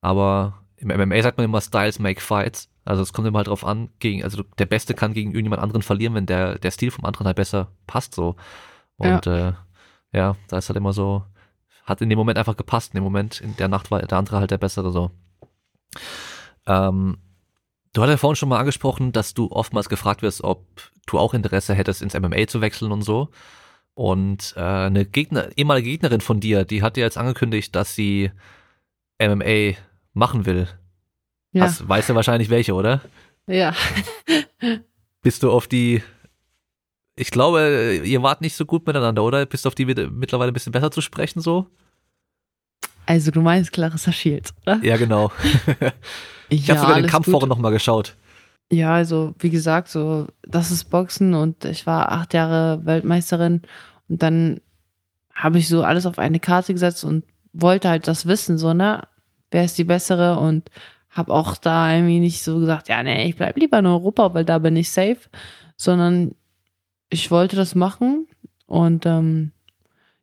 Aber 0.00 0.59
im 0.80 0.88
MMA 0.88 1.22
sagt 1.22 1.36
man 1.38 1.44
immer 1.44 1.60
Styles 1.60 1.98
make 1.98 2.20
fights. 2.20 2.68
Also 2.84 3.02
es 3.02 3.12
kommt 3.12 3.28
immer 3.28 3.38
halt 3.38 3.48
drauf 3.48 3.64
an, 3.64 3.90
gegen, 3.98 4.24
also 4.24 4.42
der 4.58 4.66
Beste 4.66 4.94
kann 4.94 5.12
gegen 5.12 5.30
irgendjemand 5.30 5.62
anderen 5.62 5.82
verlieren, 5.82 6.14
wenn 6.14 6.26
der, 6.26 6.58
der 6.58 6.70
Stil 6.70 6.90
vom 6.90 7.04
anderen 7.04 7.26
halt 7.26 7.36
besser 7.36 7.70
passt 7.86 8.14
so. 8.14 8.36
Und 8.96 9.26
ja. 9.26 9.48
äh, 9.48 9.52
ja, 10.12 10.36
da 10.48 10.58
ist 10.58 10.68
halt 10.68 10.76
immer 10.76 10.92
so, 10.92 11.22
hat 11.84 12.00
in 12.00 12.08
dem 12.08 12.18
Moment 12.18 12.38
einfach 12.38 12.56
gepasst. 12.56 12.92
In 12.92 12.98
dem 12.98 13.04
Moment, 13.04 13.40
in 13.40 13.56
der 13.56 13.68
Nacht 13.68 13.90
war 13.90 14.00
der 14.00 14.18
andere 14.18 14.38
halt 14.38 14.50
der 14.50 14.58
Bessere 14.58 14.90
so. 14.90 15.10
Ähm, 16.66 17.18
du 17.92 18.02
hattest 18.02 18.14
ja 18.14 18.16
vorhin 18.18 18.36
schon 18.36 18.48
mal 18.48 18.58
angesprochen, 18.58 19.12
dass 19.12 19.34
du 19.34 19.50
oftmals 19.50 19.88
gefragt 19.88 20.22
wirst, 20.22 20.42
ob 20.42 20.66
du 21.06 21.18
auch 21.18 21.34
Interesse 21.34 21.74
hättest, 21.74 22.02
ins 22.02 22.18
MMA 22.18 22.46
zu 22.46 22.60
wechseln 22.60 22.92
und 22.92 23.02
so. 23.02 23.28
Und 23.94 24.54
äh, 24.56 24.60
eine 24.60 25.04
Gegner, 25.04 25.48
ehemalige 25.56 25.90
Gegnerin 25.90 26.20
von 26.20 26.40
dir, 26.40 26.64
die 26.64 26.82
hat 26.82 26.96
dir 26.96 27.04
jetzt 27.04 27.18
angekündigt, 27.18 27.74
dass 27.74 27.94
sie 27.94 28.30
MMA 29.20 29.74
machen 30.12 30.46
will. 30.46 30.68
Ja. 31.52 31.64
Hast, 31.64 31.88
weißt 31.88 32.10
du 32.10 32.14
wahrscheinlich 32.14 32.50
welche, 32.50 32.74
oder? 32.74 33.00
Ja. 33.46 33.74
Bist 35.22 35.42
du 35.42 35.50
auf 35.50 35.66
die. 35.66 36.02
Ich 37.16 37.30
glaube, 37.30 38.00
ihr 38.04 38.22
wart 38.22 38.40
nicht 38.40 38.54
so 38.56 38.64
gut 38.64 38.86
miteinander, 38.86 39.22
oder? 39.22 39.44
Bist 39.44 39.64
du 39.64 39.68
auf 39.68 39.74
die 39.74 39.84
mittlerweile 39.84 40.52
ein 40.52 40.54
bisschen 40.54 40.72
besser 40.72 40.90
zu 40.90 41.00
sprechen, 41.00 41.40
so? 41.40 41.66
Also, 43.06 43.30
du 43.30 43.42
meinst 43.42 43.72
Clarissa 43.72 44.12
Shields, 44.12 44.54
oder? 44.62 44.80
Ja, 44.82 44.96
genau. 44.96 45.32
ich 46.48 46.66
ja, 46.66 46.76
habe 46.76 46.86
sogar 46.86 47.00
den 47.00 47.10
Kampf 47.10 47.28
vorhin 47.28 47.48
nochmal 47.48 47.72
geschaut. 47.72 48.16
Ja, 48.72 48.94
also, 48.94 49.34
wie 49.40 49.50
gesagt, 49.50 49.88
so, 49.88 50.28
das 50.42 50.70
ist 50.70 50.84
Boxen 50.84 51.34
und 51.34 51.64
ich 51.64 51.86
war 51.86 52.12
acht 52.12 52.32
Jahre 52.34 52.86
Weltmeisterin 52.86 53.62
und 54.08 54.22
dann 54.22 54.60
habe 55.34 55.58
ich 55.58 55.68
so 55.68 55.82
alles 55.82 56.06
auf 56.06 56.18
eine 56.18 56.38
Karte 56.38 56.72
gesetzt 56.72 57.04
und 57.04 57.24
wollte 57.52 57.88
halt 57.88 58.06
das 58.06 58.26
wissen, 58.26 58.58
so, 58.58 58.72
ne? 58.74 59.02
Wer 59.50 59.64
ist 59.64 59.78
die 59.78 59.84
bessere? 59.84 60.38
Und 60.38 60.70
habe 61.10 61.32
auch 61.32 61.56
da 61.56 61.92
irgendwie 61.92 62.20
nicht 62.20 62.42
so 62.42 62.58
gesagt, 62.60 62.88
ja, 62.88 63.02
nee, 63.02 63.28
ich 63.28 63.36
bleib 63.36 63.56
lieber 63.56 63.78
in 63.80 63.86
Europa, 63.86 64.32
weil 64.34 64.44
da 64.44 64.58
bin 64.58 64.76
ich 64.76 64.90
safe, 64.90 65.18
sondern 65.76 66.34
ich 67.08 67.30
wollte 67.30 67.56
das 67.56 67.74
machen 67.74 68.28
und 68.66 69.06
ähm, 69.06 69.50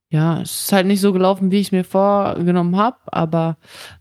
ja, 0.09 0.41
es 0.41 0.61
ist 0.61 0.71
halt 0.71 0.87
nicht 0.87 1.01
so 1.01 1.11
gelaufen, 1.11 1.51
wie 1.51 1.59
ich 1.59 1.67
es 1.67 1.71
mir 1.73 1.83
vorgenommen 1.83 2.77
habe, 2.77 2.97
aber 3.07 3.57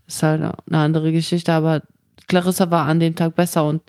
es 0.07 0.15
ist 0.15 0.23
halt 0.23 0.41
eine 0.41 0.77
andere 0.77 1.11
Geschichte. 1.11 1.51
Aber 1.51 1.81
Clarissa 2.27 2.71
war 2.71 2.85
an 2.85 3.01
dem 3.01 3.15
Tag 3.15 3.35
besser 3.35 3.65
und 3.65 3.81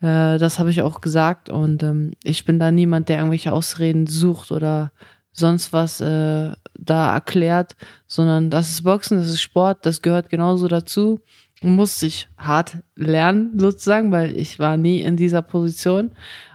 äh, 0.00 0.38
das 0.38 0.60
habe 0.60 0.70
ich 0.70 0.82
auch 0.82 1.00
gesagt. 1.00 1.48
Und 1.48 1.82
ähm, 1.82 2.12
ich 2.22 2.44
bin 2.44 2.60
da 2.60 2.70
niemand, 2.70 3.08
der 3.08 3.18
irgendwelche 3.18 3.52
Ausreden 3.52 4.06
sucht 4.06 4.52
oder 4.52 4.92
sonst 5.32 5.72
was 5.72 6.00
äh, 6.00 6.52
da 6.78 7.12
erklärt, 7.12 7.76
sondern 8.06 8.50
das 8.50 8.70
ist 8.70 8.84
Boxen, 8.84 9.18
das 9.18 9.28
ist 9.28 9.42
Sport, 9.42 9.84
das 9.84 10.00
gehört 10.00 10.30
genauso 10.30 10.68
dazu. 10.68 11.20
Muss 11.60 12.02
ich 12.02 12.28
hart 12.38 12.78
lernen, 12.94 13.58
sozusagen, 13.58 14.12
weil 14.12 14.36
ich 14.36 14.58
war 14.58 14.76
nie 14.76 15.00
in 15.00 15.16
dieser 15.16 15.42
Position. 15.42 16.12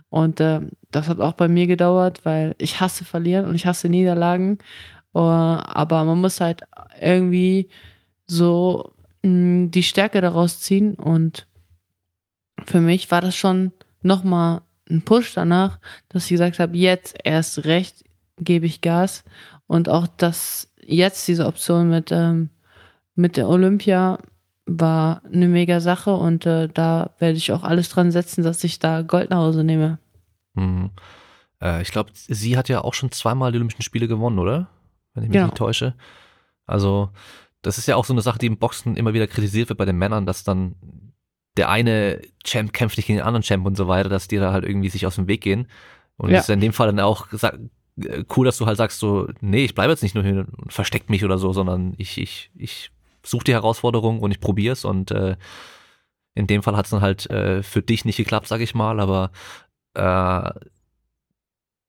Und 0.09 0.39
äh, 0.39 0.61
das 0.91 1.09
hat 1.09 1.19
auch 1.19 1.34
bei 1.34 1.47
mir 1.47 1.67
gedauert, 1.67 2.24
weil 2.24 2.55
ich 2.57 2.80
hasse 2.80 3.03
verlieren 3.03 3.45
und 3.45 3.55
ich 3.55 3.65
hasse 3.65 3.89
Niederlagen. 3.89 4.59
Uh, 5.15 5.19
aber 5.19 6.03
man 6.05 6.21
muss 6.21 6.41
halt 6.41 6.61
irgendwie 6.99 7.69
so 8.26 8.93
mh, 9.21 9.30
mm, 9.30 9.71
die 9.71 9.84
Stärke 9.84 10.21
daraus 10.21 10.59
ziehen. 10.59 10.95
Und 10.95 11.47
für 12.65 12.80
mich 12.80 13.11
war 13.11 13.21
das 13.21 13.36
schon 13.36 13.74
nochmal 14.01 14.61
ein 14.89 15.01
Push 15.01 15.34
danach, 15.34 15.80
dass 16.09 16.26
ich 16.26 16.32
gesagt 16.32 16.59
habe, 16.59 16.78
jetzt 16.78 17.15
erst 17.24 17.65
recht 17.65 18.03
gebe 18.39 18.65
ich 18.65 18.82
Gas. 18.82 19.24
Und 19.74 19.89
auch 19.89 20.05
dass 20.05 20.71
jetzt 20.86 21.28
diese 21.28 21.47
Option 21.47 21.89
mit, 21.89 22.11
ähm, 22.11 22.51
mit 23.15 23.38
der 23.38 23.49
Olympia 23.49 24.19
war 24.67 25.24
eine 25.26 25.47
mega 25.47 25.80
Sache 25.80 26.13
und 26.13 26.45
äh, 26.45 26.69
da 26.71 27.15
werde 27.17 27.38
ich 27.38 27.51
auch 27.51 27.63
alles 27.63 27.89
dran 27.89 28.11
setzen, 28.11 28.43
dass 28.43 28.63
ich 28.63 28.78
da 28.78 29.01
Gold 29.01 29.32
nach 29.32 29.38
Hause 29.38 29.63
nehme. 29.63 29.97
Mhm. 30.53 30.91
Äh, 31.59 31.82
ich 31.82 31.89
glaube, 31.89 32.11
sie 32.13 32.55
hat 32.55 32.69
ja 32.69 32.84
auch 32.84 32.93
schon 32.93 33.11
zweimal 33.11 33.51
die 33.51 33.57
Olympischen 33.57 33.82
Spiele 33.82 34.07
gewonnen, 34.07 34.38
oder? 34.38 34.67
Wenn 35.15 35.24
ich 35.24 35.30
mich 35.30 35.38
genau. 35.38 35.47
nicht 35.47 35.57
täusche. 35.57 35.95
Also, 36.67 37.09
das 37.63 37.80
ist 37.80 37.88
ja 37.88 37.95
auch 37.95 38.05
so 38.05 38.13
eine 38.13 38.21
Sache, 38.21 38.38
die 38.38 38.45
im 38.45 38.59
Boxen 38.59 38.95
immer 38.95 39.15
wieder 39.15 39.26
kritisiert 39.26 39.69
wird 39.69 39.80
bei 39.80 39.86
den 39.86 39.97
Männern, 39.97 40.28
dass 40.28 40.43
dann 40.43 40.76
der 41.57 41.69
eine 41.69 42.21
Champ 42.43 42.74
kämpft 42.74 42.97
nicht 42.97 43.07
gegen 43.07 43.17
den 43.17 43.26
anderen 43.26 43.43
Champ 43.43 43.65
und 43.65 43.76
so 43.76 43.88
weiter, 43.88 44.09
dass 44.09 44.28
die 44.28 44.38
da 44.38 44.53
halt 44.53 44.65
irgendwie 44.65 44.89
sich 44.89 45.07
aus 45.07 45.15
dem 45.15 45.28
Weg 45.28 45.41
gehen. 45.41 45.67
Und 46.15 46.30
ja. 46.30 46.38
ist 46.38 46.49
in 46.51 46.59
dem 46.59 46.74
Fall 46.74 46.86
dann 46.86 46.99
auch 46.99 47.28
cool, 48.36 48.46
dass 48.46 48.58
du 48.58 48.66
halt 48.66 48.78
sagst 48.78 49.00
so, 49.00 49.28
nee, 49.41 49.66
ich 49.66 49.76
bleibe 49.76 49.91
jetzt 49.91 50.04
nicht 50.04 50.16
nur 50.16 50.24
hier 50.24 50.46
und 50.58 50.74
versteck 50.74 51.10
mich 51.10 51.24
oder 51.24 51.38
so, 51.38 51.54
sondern 51.54 51.94
ich, 51.98 52.18
ich, 52.18 52.50
ich 52.56 52.91
suche 53.24 53.46
die 53.46 53.54
Herausforderung 53.54 54.20
und 54.20 54.32
ich 54.32 54.39
probiere 54.39 54.74
es 54.74 54.86
und 54.86 55.12
äh, 55.12 55.38
in 56.36 56.48
dem 56.48 56.64
Fall 56.64 56.76
hat 56.76 56.86
es 56.86 56.91
dann 56.91 57.02
halt 57.02 57.30
äh, 57.30 57.62
für 57.62 57.82
dich 57.82 58.06
nicht 58.06 58.18
geklappt, 58.18 58.48
sag 58.48 58.62
ich 58.62 58.74
mal, 58.74 59.00
aber 59.00 59.32
äh, 59.94 60.60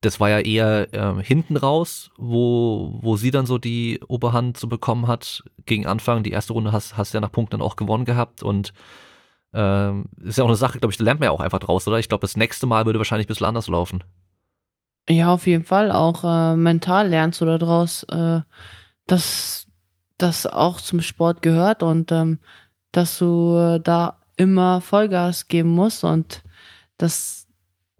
das 0.05 0.21
war 0.21 0.29
ja 0.29 0.41
eher 0.41 0.93
äh, 0.93 1.23
hinten 1.23 1.57
raus, 1.57 2.11
wo, 2.19 2.99
wo 3.01 3.17
sie 3.17 3.31
dann 3.31 3.47
so 3.47 3.59
die 3.59 4.01
Oberhand 4.07 4.59
so 4.59 4.67
bekommen 4.67 5.07
hat 5.07 5.45
gegen 5.65 5.87
Anfang. 5.87 6.23
Die 6.23 6.33
erste 6.33 6.53
Runde 6.53 6.73
hast, 6.73 6.97
hast 6.97 7.15
ja 7.15 7.21
nach 7.21 7.33
Punkten 7.33 7.53
dann 7.53 7.63
auch 7.63 7.77
gewonnen 7.77 8.05
gehabt 8.05 8.43
und 8.43 8.75
ähm, 9.55 10.07
ist 10.23 10.37
ja 10.37 10.45
auch 10.45 10.49
eine 10.49 10.57
Sache, 10.57 10.79
glaube 10.79 10.93
ich, 10.93 10.99
da 10.99 11.05
lernt 11.05 11.21
man 11.21 11.29
ja 11.29 11.31
auch 11.31 11.41
einfach 11.41 11.61
draus, 11.61 11.89
oder? 11.89 11.99
Ich 11.99 12.09
glaube, 12.09 12.23
das 12.23 12.37
nächste 12.37 12.67
Mal 12.67 12.87
würde 12.87 12.99
wahrscheinlich 12.99 13.27
ein 13.27 13.29
bisschen 13.29 13.47
anders 13.47 13.69
laufen. 13.69 14.05
Ja, 15.09 15.33
auf 15.33 15.47
jeden 15.47 15.65
Fall. 15.65 15.93
Auch 15.93 16.25
äh, 16.25 16.57
mental 16.57 17.09
lernst 17.09 17.41
du 17.41 17.45
daraus, 17.45 18.05
äh, 18.05 18.41
dass 19.07 19.67
das 20.19 20.47
auch 20.47 20.81
zum 20.81 21.01
Sport 21.01 21.43
gehört 21.43 21.83
und 21.83 22.11
ähm, 22.13 22.39
dass 22.93 23.19
du 23.19 23.57
äh, 23.57 23.81
da 23.81 24.19
immer 24.37 24.81
Vollgas 24.81 25.49
geben 25.49 25.71
musst 25.71 26.05
und 26.05 26.43
das, 26.99 27.47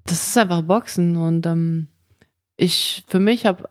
das 0.05 0.29
ist 0.29 0.39
einfach 0.39 0.63
Boxen 0.63 1.17
und 1.17 1.47
ähm, 1.47 1.89
ich, 2.57 3.05
für 3.09 3.19
mich 3.21 3.47
habe, 3.47 3.69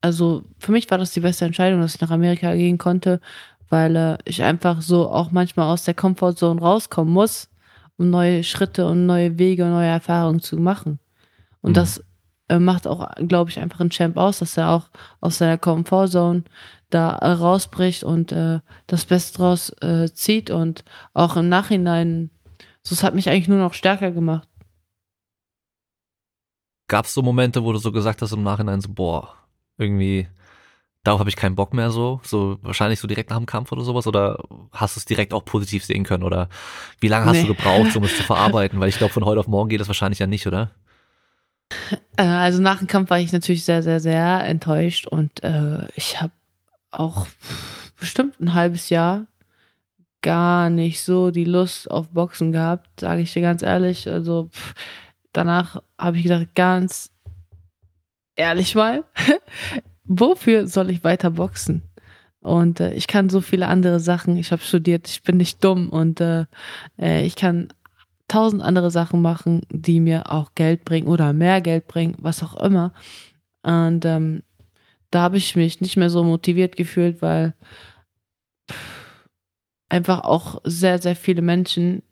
also 0.00 0.44
für 0.58 0.72
mich 0.72 0.90
war 0.90 0.98
das 0.98 1.12
die 1.12 1.20
beste 1.20 1.44
Entscheidung, 1.44 1.80
dass 1.80 1.94
ich 1.94 2.00
nach 2.00 2.10
Amerika 2.10 2.54
gehen 2.54 2.78
konnte, 2.78 3.20
weil 3.68 3.96
äh, 3.96 4.18
ich 4.24 4.42
einfach 4.42 4.82
so 4.82 5.08
auch 5.08 5.30
manchmal 5.30 5.72
aus 5.72 5.84
der 5.84 5.94
Comfortzone 5.94 6.60
rauskommen 6.60 7.12
muss, 7.12 7.48
um 7.96 8.10
neue 8.10 8.44
Schritte 8.44 8.86
und 8.86 9.06
neue 9.06 9.38
Wege 9.38 9.64
und 9.64 9.70
neue 9.70 9.88
Erfahrungen 9.88 10.40
zu 10.40 10.56
machen. 10.56 10.98
Und 11.62 11.70
mhm. 11.70 11.74
das 11.74 12.04
äh, 12.48 12.58
macht 12.58 12.86
auch, 12.86 13.10
glaube 13.26 13.50
ich, 13.50 13.58
einfach 13.58 13.80
ein 13.80 13.90
Champ 13.90 14.16
aus, 14.16 14.38
dass 14.38 14.56
er 14.56 14.70
auch 14.70 14.88
aus 15.20 15.38
seiner 15.38 15.58
Comfortzone 15.58 16.44
da 16.90 17.16
äh, 17.16 17.32
rausbricht 17.32 18.04
und 18.04 18.32
äh, 18.32 18.60
das 18.86 19.04
Beste 19.04 19.38
draus 19.38 19.70
äh, 19.80 20.08
zieht 20.12 20.50
und 20.50 20.84
auch 21.14 21.36
im 21.36 21.48
Nachhinein, 21.48 22.30
so 22.82 22.94
es 22.94 23.02
hat 23.02 23.14
mich 23.14 23.28
eigentlich 23.28 23.48
nur 23.48 23.58
noch 23.58 23.74
stärker 23.74 24.12
gemacht. 24.12 24.48
Gab 26.88 27.06
es 27.06 27.14
so 27.14 27.22
Momente, 27.22 27.64
wo 27.64 27.72
du 27.72 27.78
so 27.78 27.90
gesagt 27.90 28.22
hast 28.22 28.32
im 28.32 28.44
Nachhinein 28.44 28.80
so, 28.80 28.90
boah, 28.92 29.34
irgendwie, 29.76 30.28
darauf 31.02 31.18
habe 31.18 31.28
ich 31.28 31.34
keinen 31.34 31.56
Bock 31.56 31.74
mehr 31.74 31.90
so, 31.90 32.20
so 32.22 32.58
wahrscheinlich 32.62 33.00
so 33.00 33.08
direkt 33.08 33.30
nach 33.30 33.38
dem 33.38 33.46
Kampf 33.46 33.72
oder 33.72 33.82
sowas 33.82 34.06
oder 34.06 34.38
hast 34.70 34.94
du 34.94 35.00
es 35.00 35.04
direkt 35.04 35.34
auch 35.34 35.44
positiv 35.44 35.84
sehen 35.84 36.04
können 36.04 36.22
oder 36.22 36.48
wie 37.00 37.08
lange 37.08 37.26
hast 37.26 37.38
nee. 37.38 37.42
du 37.42 37.54
gebraucht, 37.54 37.96
um 37.96 38.04
es 38.04 38.16
zu 38.16 38.22
verarbeiten? 38.24 38.78
Weil 38.78 38.88
ich 38.88 38.98
glaube, 38.98 39.12
von 39.12 39.24
heute 39.24 39.40
auf 39.40 39.48
morgen 39.48 39.68
geht 39.68 39.80
das 39.80 39.88
wahrscheinlich 39.88 40.20
ja 40.20 40.28
nicht, 40.28 40.46
oder? 40.46 40.70
Äh, 42.16 42.22
also 42.22 42.62
nach 42.62 42.78
dem 42.78 42.86
Kampf 42.86 43.10
war 43.10 43.18
ich 43.18 43.32
natürlich 43.32 43.64
sehr, 43.64 43.82
sehr, 43.82 44.00
sehr 44.00 44.44
enttäuscht 44.44 45.06
und 45.06 45.42
äh, 45.42 45.86
ich 45.94 46.20
habe 46.20 46.32
auch 46.90 47.26
bestimmt 47.98 48.40
ein 48.40 48.54
halbes 48.54 48.90
Jahr 48.90 49.26
gar 50.22 50.70
nicht 50.70 51.02
so 51.02 51.30
die 51.30 51.44
Lust 51.44 51.90
auf 51.90 52.08
Boxen 52.08 52.52
gehabt, 52.52 53.00
sage 53.00 53.22
ich 53.22 53.32
dir 53.32 53.42
ganz 53.42 53.62
ehrlich. 53.62 54.08
Also 54.08 54.48
pff, 54.52 54.74
danach 55.32 55.82
habe 55.98 56.16
ich 56.16 56.24
gedacht, 56.24 56.48
ganz 56.54 57.12
ehrlich 58.34 58.74
mal, 58.74 59.04
wofür 60.04 60.66
soll 60.66 60.90
ich 60.90 61.04
weiter 61.04 61.30
boxen? 61.30 61.82
Und 62.40 62.80
äh, 62.80 62.92
ich 62.94 63.06
kann 63.06 63.28
so 63.28 63.40
viele 63.40 63.68
andere 63.68 64.00
Sachen. 64.00 64.36
Ich 64.36 64.52
habe 64.52 64.62
studiert, 64.62 65.08
ich 65.08 65.22
bin 65.22 65.36
nicht 65.36 65.62
dumm 65.64 65.88
und 65.90 66.20
äh, 66.20 66.46
äh, 66.98 67.24
ich 67.24 67.36
kann 67.36 67.68
tausend 68.28 68.62
andere 68.62 68.90
Sachen 68.90 69.22
machen, 69.22 69.62
die 69.70 70.00
mir 70.00 70.32
auch 70.32 70.54
Geld 70.54 70.84
bringen 70.84 71.08
oder 71.08 71.32
mehr 71.32 71.60
Geld 71.60 71.86
bringen, 71.86 72.16
was 72.18 72.42
auch 72.42 72.56
immer. 72.56 72.92
Und 73.62 74.04
ähm, 74.04 74.42
da 75.10 75.22
habe 75.22 75.36
ich 75.36 75.56
mich 75.56 75.80
nicht 75.80 75.96
mehr 75.96 76.10
so 76.10 76.24
motiviert 76.24 76.76
gefühlt, 76.76 77.22
weil 77.22 77.54
einfach 79.88 80.24
auch 80.24 80.60
sehr, 80.64 80.98
sehr 80.98 81.16
viele 81.16 81.42
Menschen 81.42 82.02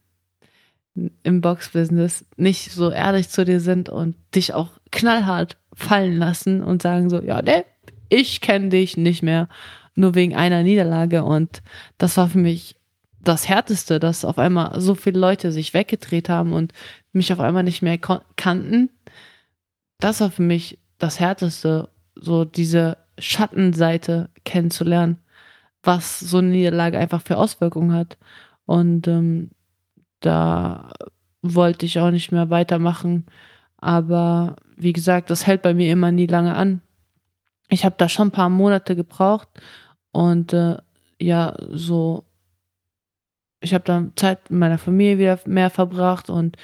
im 1.24 1.40
Boxbusiness 1.40 2.24
nicht 2.36 2.70
so 2.70 2.90
ehrlich 2.90 3.28
zu 3.28 3.44
dir 3.44 3.60
sind 3.60 3.88
und 3.88 4.14
dich 4.34 4.54
auch 4.54 4.70
knallhart 4.92 5.56
fallen 5.74 6.16
lassen 6.16 6.62
und 6.62 6.82
sagen 6.82 7.10
so, 7.10 7.20
ja, 7.20 7.42
ne, 7.42 7.64
ich 8.08 8.40
kenne 8.40 8.68
dich 8.68 8.96
nicht 8.96 9.22
mehr, 9.22 9.48
nur 9.96 10.14
wegen 10.14 10.36
einer 10.36 10.62
Niederlage. 10.62 11.24
Und 11.24 11.62
das 11.98 12.16
war 12.16 12.28
für 12.28 12.38
mich 12.38 12.76
das 13.24 13.48
Härteste, 13.48 13.98
dass 14.00 14.24
auf 14.24 14.38
einmal 14.38 14.80
so 14.80 14.94
viele 14.94 15.18
Leute 15.18 15.52
sich 15.52 15.74
weggedreht 15.74 16.28
haben 16.28 16.52
und 16.52 16.72
mich 17.12 17.32
auf 17.32 17.40
einmal 17.40 17.62
nicht 17.62 17.82
mehr 17.82 17.98
kannten. 17.98 18.90
Das 19.98 20.20
war 20.20 20.30
für 20.30 20.42
mich 20.42 20.78
das 20.98 21.20
Härteste, 21.20 21.88
so 22.14 22.44
diese 22.44 22.98
Schattenseite 23.18 24.30
kennenzulernen, 24.44 25.18
was 25.82 26.20
so 26.20 26.38
eine 26.38 26.48
Niederlage 26.48 26.98
einfach 26.98 27.22
für 27.22 27.36
Auswirkungen 27.36 27.92
hat. 27.92 28.18
Und 28.66 29.08
ähm, 29.08 29.50
da 30.20 30.92
wollte 31.42 31.86
ich 31.86 31.98
auch 32.00 32.10
nicht 32.10 32.32
mehr 32.32 32.50
weitermachen. 32.50 33.26
Aber 33.76 34.56
wie 34.76 34.92
gesagt, 34.92 35.30
das 35.30 35.46
hält 35.46 35.62
bei 35.62 35.74
mir 35.74 35.92
immer 35.92 36.10
nie 36.10 36.26
lange 36.26 36.54
an. 36.54 36.80
Ich 37.68 37.84
habe 37.84 37.96
da 37.98 38.08
schon 38.08 38.28
ein 38.28 38.32
paar 38.32 38.48
Monate 38.48 38.96
gebraucht 38.96 39.48
und 40.12 40.52
äh, 40.52 40.76
ja, 41.20 41.56
so, 41.70 42.24
ich 43.64 43.74
habe 43.74 43.84
dann 43.84 44.12
Zeit 44.16 44.50
mit 44.50 44.60
meiner 44.60 44.78
Familie 44.78 45.18
wieder 45.18 45.40
mehr 45.46 45.70
verbracht 45.70 46.30
und 46.30 46.56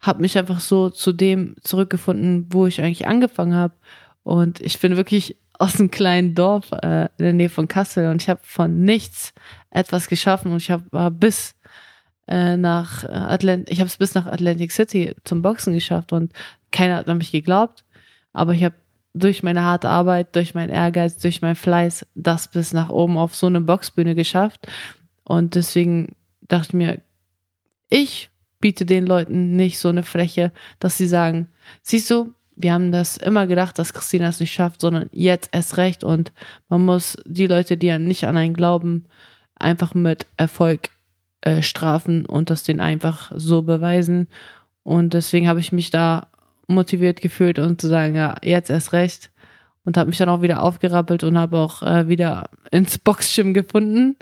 habe 0.00 0.22
mich 0.22 0.38
einfach 0.38 0.60
so 0.60 0.90
zu 0.90 1.12
dem 1.12 1.56
zurückgefunden, 1.62 2.46
wo 2.50 2.66
ich 2.66 2.80
eigentlich 2.80 3.06
angefangen 3.06 3.54
habe. 3.54 3.74
Und 4.22 4.60
ich 4.60 4.80
bin 4.80 4.96
wirklich 4.96 5.36
aus 5.58 5.78
einem 5.78 5.90
kleinen 5.90 6.34
Dorf 6.34 6.72
äh, 6.72 7.04
in 7.18 7.24
der 7.24 7.32
Nähe 7.32 7.48
von 7.48 7.68
Kassel 7.68 8.08
und 8.10 8.22
ich 8.22 8.28
habe 8.28 8.40
von 8.42 8.82
nichts 8.82 9.32
etwas 9.70 10.08
geschaffen 10.08 10.52
und 10.52 10.58
ich 10.58 10.70
habe 10.70 11.10
bis 11.10 11.54
äh, 12.26 12.56
nach 12.56 13.04
äh, 13.04 13.08
Atlantic, 13.08 13.72
ich 13.72 13.80
habe 13.80 13.88
es 13.88 13.96
bis 13.96 14.14
nach 14.14 14.26
Atlantic 14.26 14.72
City 14.72 15.14
zum 15.24 15.42
Boxen 15.42 15.72
geschafft 15.72 16.12
und 16.12 16.32
keiner 16.72 16.96
hat 16.96 17.08
an 17.08 17.18
mich 17.18 17.32
geglaubt, 17.32 17.84
aber 18.32 18.52
ich 18.52 18.64
habe 18.64 18.74
durch 19.14 19.42
meine 19.42 19.62
harte 19.62 19.88
Arbeit, 19.88 20.36
durch 20.36 20.54
meinen 20.54 20.70
Ehrgeiz, 20.70 21.16
durch 21.16 21.40
meinen 21.40 21.56
Fleiß 21.56 22.04
das 22.14 22.48
bis 22.48 22.74
nach 22.74 22.90
oben 22.90 23.16
auf 23.16 23.34
so 23.34 23.46
eine 23.46 23.60
Boxbühne 23.62 24.14
geschafft 24.14 24.66
und 25.24 25.54
deswegen 25.54 26.15
dachte 26.48 26.68
ich 26.68 26.74
mir, 26.74 27.00
ich 27.88 28.30
biete 28.60 28.86
den 28.86 29.06
Leuten 29.06 29.56
nicht 29.56 29.78
so 29.78 29.88
eine 29.88 30.02
Fläche, 30.02 30.52
dass 30.78 30.98
sie 30.98 31.06
sagen, 31.06 31.48
siehst 31.82 32.10
du, 32.10 32.34
wir 32.56 32.72
haben 32.72 32.90
das 32.90 33.18
immer 33.18 33.46
gedacht, 33.46 33.78
dass 33.78 33.92
Christina 33.92 34.28
es 34.28 34.40
nicht 34.40 34.52
schafft, 34.52 34.80
sondern 34.80 35.08
jetzt 35.12 35.50
erst 35.52 35.76
recht. 35.76 36.02
Und 36.02 36.32
man 36.68 36.84
muss 36.84 37.16
die 37.26 37.46
Leute, 37.46 37.76
die 37.76 37.86
ja 37.86 37.98
nicht 37.98 38.24
an 38.24 38.36
einen 38.36 38.54
glauben, 38.54 39.04
einfach 39.54 39.94
mit 39.94 40.26
Erfolg 40.38 40.88
äh, 41.42 41.62
strafen 41.62 42.24
und 42.24 42.48
das 42.48 42.62
denen 42.62 42.80
einfach 42.80 43.30
so 43.34 43.62
beweisen. 43.62 44.28
Und 44.82 45.12
deswegen 45.12 45.48
habe 45.48 45.60
ich 45.60 45.70
mich 45.70 45.90
da 45.90 46.28
motiviert 46.66 47.20
gefühlt 47.20 47.58
und 47.58 47.80
zu 47.80 47.88
sagen, 47.88 48.14
ja, 48.14 48.36
jetzt 48.42 48.70
erst 48.70 48.92
recht. 48.92 49.30
Und 49.84 49.96
habe 49.96 50.08
mich 50.08 50.18
dann 50.18 50.28
auch 50.28 50.42
wieder 50.42 50.62
aufgerappelt 50.62 51.22
und 51.22 51.38
habe 51.38 51.58
auch 51.58 51.82
äh, 51.82 52.08
wieder 52.08 52.50
ins 52.72 52.98
Boxgym 52.98 53.54
gefunden. 53.54 54.16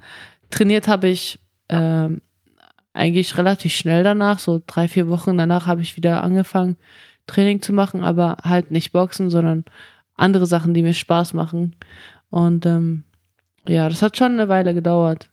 Trainiert 0.50 0.88
habe 0.88 1.08
ich 1.08 1.38
äh, 1.68 2.08
eigentlich 2.92 3.36
relativ 3.36 3.74
schnell 3.74 4.04
danach, 4.04 4.38
so 4.38 4.62
drei, 4.66 4.88
vier 4.88 5.08
Wochen 5.08 5.36
danach 5.36 5.66
habe 5.66 5.82
ich 5.82 5.96
wieder 5.96 6.22
angefangen, 6.22 6.76
Training 7.26 7.62
zu 7.62 7.72
machen, 7.72 8.04
aber 8.04 8.36
halt 8.44 8.70
nicht 8.70 8.92
Boxen, 8.92 9.30
sondern 9.30 9.64
andere 10.14 10.46
Sachen, 10.46 10.74
die 10.74 10.82
mir 10.82 10.94
Spaß 10.94 11.34
machen. 11.34 11.74
Und 12.30 12.66
ähm, 12.66 13.04
ja, 13.66 13.88
das 13.88 14.02
hat 14.02 14.16
schon 14.16 14.32
eine 14.32 14.48
Weile 14.48 14.74
gedauert. 14.74 15.28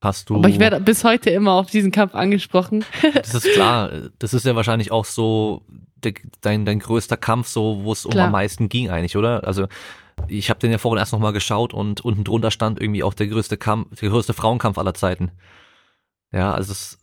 Hast 0.00 0.30
du. 0.30 0.36
Aber 0.36 0.48
ich 0.48 0.60
werde 0.60 0.80
bis 0.80 1.02
heute 1.02 1.30
immer 1.30 1.52
auf 1.52 1.70
diesen 1.70 1.90
Kampf 1.90 2.14
angesprochen. 2.14 2.84
das 3.14 3.34
ist 3.34 3.52
klar. 3.52 3.90
Das 4.18 4.32
ist 4.32 4.46
ja 4.46 4.54
wahrscheinlich 4.54 4.92
auch 4.92 5.04
so 5.04 5.62
de, 5.96 6.14
dein, 6.40 6.64
dein 6.64 6.78
größter 6.78 7.16
Kampf, 7.16 7.48
so 7.48 7.80
wo 7.82 7.92
es 7.92 8.06
um 8.06 8.16
am 8.16 8.32
meisten 8.32 8.68
ging 8.68 8.90
eigentlich, 8.90 9.16
oder? 9.16 9.46
Also 9.46 9.66
ich 10.26 10.50
habe 10.50 10.60
den 10.60 10.70
ja 10.72 10.78
vorhin 10.78 10.98
erst 10.98 11.12
nochmal 11.12 11.32
geschaut 11.32 11.72
und 11.72 12.00
unten 12.04 12.24
drunter 12.24 12.50
stand 12.50 12.80
irgendwie 12.80 13.02
auch 13.02 13.14
der 13.14 13.28
größte 13.28 13.56
Kampf, 13.56 14.00
der 14.00 14.10
größte 14.10 14.34
Frauenkampf 14.34 14.78
aller 14.78 14.94
Zeiten. 14.94 15.30
Ja, 16.32 16.52
also 16.52 16.72
es 16.72 16.98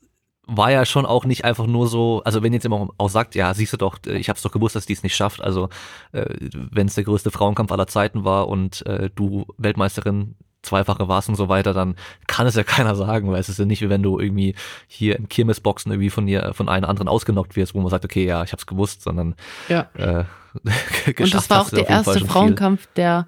war 0.47 0.71
ja 0.71 0.85
schon 0.85 1.05
auch 1.05 1.25
nicht 1.25 1.43
einfach 1.43 1.65
nur 1.65 1.87
so, 1.87 2.21
also 2.23 2.43
wenn 2.43 2.53
jetzt 2.53 2.65
immer 2.65 2.89
auch 2.97 3.09
sagt, 3.09 3.35
ja, 3.35 3.53
siehst 3.53 3.73
du 3.73 3.77
doch, 3.77 3.97
ich 4.05 4.29
hab's 4.29 4.43
doch 4.43 4.51
gewusst, 4.51 4.75
dass 4.75 4.85
die 4.85 4.93
es 4.93 5.03
nicht 5.03 5.15
schafft, 5.15 5.41
also 5.41 5.69
äh, 6.11 6.25
wenn 6.51 6.87
es 6.87 6.95
der 6.95 7.03
größte 7.03 7.31
Frauenkampf 7.31 7.71
aller 7.71 7.87
Zeiten 7.87 8.23
war 8.25 8.47
und 8.47 8.85
äh, 8.85 9.09
du 9.13 9.45
Weltmeisterin 9.57 10.35
zweifache 10.65 11.07
warst 11.07 11.29
und 11.29 11.35
so 11.35 11.49
weiter, 11.49 11.73
dann 11.73 11.95
kann 12.27 12.47
es 12.47 12.55
ja 12.55 12.63
keiner 12.65 12.95
sagen, 12.95 13.31
weil 13.31 13.39
es 13.39 13.49
ist 13.49 13.59
ja 13.59 13.65
nicht 13.65 13.81
wie 13.81 13.89
wenn 13.89 14.03
du 14.03 14.19
irgendwie 14.19 14.55
hier 14.87 15.17
im 15.17 15.29
Kirmesboxen 15.29 15.91
irgendwie 15.91 16.09
von 16.09 16.25
dir, 16.25 16.53
von 16.53 16.69
einem 16.69 16.85
anderen 16.85 17.07
ausgenockt 17.07 17.55
wirst, 17.55 17.75
wo 17.75 17.81
man 17.81 17.89
sagt, 17.89 18.05
okay, 18.05 18.25
ja, 18.25 18.43
ich 18.43 18.51
hab's 18.51 18.65
gewusst, 18.65 19.01
sondern 19.01 19.35
ja. 19.69 19.87
äh, 19.93 20.25
Und 21.19 21.33
das 21.33 21.49
war 21.49 21.61
auch 21.61 21.69
der 21.69 21.89
erste 21.89 22.25
Frauenkampf, 22.25 22.87
der 22.95 23.27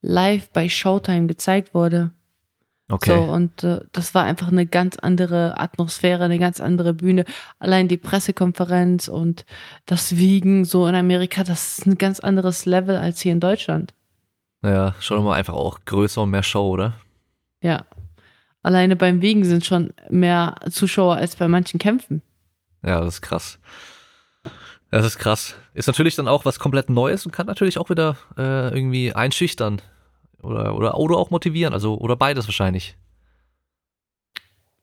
live 0.00 0.50
bei 0.50 0.68
Showtime 0.68 1.26
gezeigt 1.26 1.74
wurde. 1.74 2.12
Okay. 2.90 3.14
So, 3.14 3.22
und 3.22 3.64
äh, 3.64 3.80
das 3.92 4.14
war 4.14 4.24
einfach 4.24 4.48
eine 4.48 4.64
ganz 4.64 4.96
andere 4.98 5.60
Atmosphäre, 5.60 6.24
eine 6.24 6.38
ganz 6.38 6.58
andere 6.58 6.94
Bühne. 6.94 7.26
Allein 7.58 7.86
die 7.86 7.98
Pressekonferenz 7.98 9.08
und 9.08 9.44
das 9.84 10.16
Wiegen 10.16 10.64
so 10.64 10.86
in 10.86 10.94
Amerika, 10.94 11.44
das 11.44 11.78
ist 11.78 11.86
ein 11.86 11.98
ganz 11.98 12.18
anderes 12.18 12.64
Level 12.64 12.96
als 12.96 13.20
hier 13.20 13.32
in 13.32 13.40
Deutschland. 13.40 13.92
Ja, 14.62 14.94
schon 15.00 15.20
immer 15.20 15.34
einfach 15.34 15.54
auch 15.54 15.80
größer 15.84 16.22
und 16.22 16.30
mehr 16.30 16.42
Show, 16.42 16.68
oder? 16.68 16.94
Ja. 17.62 17.86
Alleine 18.62 18.96
beim 18.96 19.22
Wiegen 19.22 19.44
sind 19.44 19.64
schon 19.64 19.92
mehr 20.10 20.56
Zuschauer 20.70 21.16
als 21.16 21.36
bei 21.36 21.46
manchen 21.46 21.78
Kämpfen. 21.78 22.22
Ja, 22.82 23.00
das 23.00 23.14
ist 23.14 23.22
krass. 23.22 23.58
Das 24.90 25.04
ist 25.04 25.18
krass. 25.18 25.54
Ist 25.74 25.86
natürlich 25.86 26.16
dann 26.16 26.28
auch 26.28 26.44
was 26.44 26.58
komplett 26.58 26.90
Neues 26.90 27.24
und 27.24 27.32
kann 27.32 27.46
natürlich 27.46 27.78
auch 27.78 27.90
wieder 27.90 28.16
äh, 28.36 28.74
irgendwie 28.74 29.12
einschüchtern 29.12 29.80
oder, 30.42 30.74
oder, 30.74 30.96
oder 30.96 31.16
auch 31.16 31.30
motivieren, 31.30 31.72
also 31.72 31.98
oder 31.98 32.16
beides 32.16 32.46
wahrscheinlich. 32.46 32.96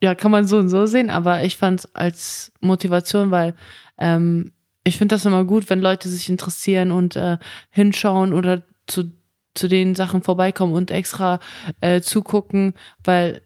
Ja, 0.01 0.13
kann 0.13 0.31
man 0.31 0.45
so 0.45 0.57
und 0.57 0.69
so 0.69 0.85
sehen, 0.85 1.09
aber 1.09 1.43
ich 1.43 1.57
fand 1.57 1.79
es 1.79 1.95
als 1.95 2.51
Motivation, 2.59 3.31
weil 3.31 3.55
ähm, 3.97 4.51
ich 4.83 4.97
finde 4.97 5.15
das 5.15 5.25
immer 5.25 5.43
gut, 5.45 5.69
wenn 5.69 5.81
Leute 5.81 6.09
sich 6.09 6.29
interessieren 6.29 6.91
und 6.91 7.15
äh, 7.15 7.39
hinschauen 7.71 8.33
oder 8.33 8.61
zu 8.85 9.11
zu 9.55 9.67
den 9.67 9.95
Sachen 9.95 10.21
vorbeikommen 10.21 10.73
und 10.73 10.91
extra 10.91 11.39
äh, 11.81 12.01
zugucken, 12.01 12.73
weil 13.03 13.41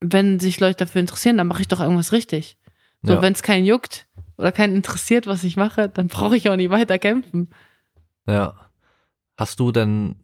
wenn 0.00 0.40
sich 0.40 0.60
Leute 0.60 0.84
dafür 0.84 1.00
interessieren, 1.00 1.36
dann 1.36 1.46
mache 1.46 1.62
ich 1.62 1.68
doch 1.68 1.80
irgendwas 1.80 2.12
richtig. 2.12 2.58
So, 3.02 3.14
ja. 3.14 3.22
wenn 3.22 3.32
es 3.32 3.42
keinen 3.42 3.66
juckt 3.66 4.06
oder 4.36 4.52
keinen 4.52 4.74
interessiert, 4.74 5.26
was 5.26 5.44
ich 5.44 5.56
mache, 5.56 5.88
dann 5.88 6.08
brauche 6.08 6.36
ich 6.36 6.48
auch 6.48 6.56
nicht 6.56 6.70
weiter 6.70 6.98
kämpfen. 6.98 7.50
Ja. 8.26 8.54
Hast 9.36 9.60
du 9.60 9.72
denn 9.72 10.16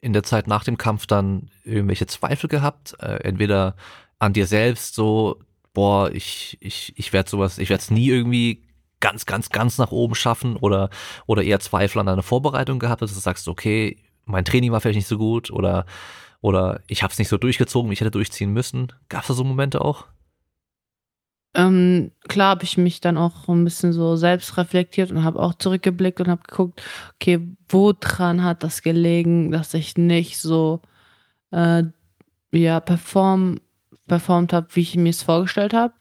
in 0.00 0.12
der 0.12 0.22
Zeit 0.22 0.48
nach 0.48 0.64
dem 0.64 0.78
Kampf 0.78 1.06
dann 1.06 1.50
irgendwelche 1.64 2.06
Zweifel 2.06 2.48
gehabt? 2.48 2.96
Äh, 3.00 3.22
entweder 3.22 3.76
an 4.18 4.32
dir 4.32 4.46
selbst, 4.46 4.94
so, 4.94 5.40
boah, 5.74 6.10
ich, 6.10 6.58
ich, 6.60 6.92
ich 6.96 7.12
werde 7.12 7.30
sowas, 7.30 7.58
ich 7.58 7.68
werde 7.70 7.82
es 7.82 7.90
nie 7.90 8.08
irgendwie 8.08 8.64
ganz, 9.00 9.26
ganz, 9.26 9.50
ganz 9.50 9.78
nach 9.78 9.90
oben 9.90 10.14
schaffen 10.14 10.56
oder, 10.56 10.90
oder 11.26 11.42
eher 11.42 11.60
Zweifel 11.60 11.98
an 11.98 12.06
deine 12.06 12.22
Vorbereitung 12.22 12.78
gehabt, 12.78 13.02
dass 13.02 13.12
du 13.12 13.20
sagst, 13.20 13.48
okay, 13.48 13.98
mein 14.24 14.44
Training 14.44 14.72
war 14.72 14.80
vielleicht 14.80 14.96
nicht 14.96 15.08
so 15.08 15.18
gut 15.18 15.50
oder, 15.50 15.86
oder 16.40 16.80
ich 16.86 17.02
habe 17.02 17.12
es 17.12 17.18
nicht 17.18 17.28
so 17.28 17.38
durchgezogen, 17.38 17.90
wie 17.90 17.94
ich 17.94 18.00
hätte 18.00 18.10
durchziehen 18.10 18.52
müssen. 18.52 18.92
Gab 19.08 19.22
es 19.22 19.28
da 19.28 19.34
so 19.34 19.44
Momente 19.44 19.80
auch? 19.80 20.06
Ähm, 21.54 22.12
klar 22.28 22.50
habe 22.50 22.64
ich 22.64 22.78
mich 22.78 23.00
dann 23.00 23.18
auch 23.18 23.46
ein 23.48 23.64
bisschen 23.64 23.92
so 23.92 24.16
selbst 24.16 24.56
reflektiert 24.56 25.10
und 25.10 25.22
habe 25.22 25.38
auch 25.38 25.54
zurückgeblickt 25.54 26.20
und 26.20 26.28
habe 26.28 26.42
geguckt, 26.48 26.82
okay, 27.16 27.40
woran 27.68 28.42
hat 28.42 28.62
das 28.62 28.82
gelegen, 28.82 29.50
dass 29.50 29.74
ich 29.74 29.98
nicht 29.98 30.38
so 30.38 30.80
äh, 31.50 31.84
ja 32.52 32.80
perform 32.80 33.60
performt 34.08 34.52
habe, 34.52 34.68
wie 34.72 34.80
ich 34.80 34.96
mir 34.96 35.10
es 35.10 35.22
vorgestellt 35.22 35.74
habe. 35.74 35.94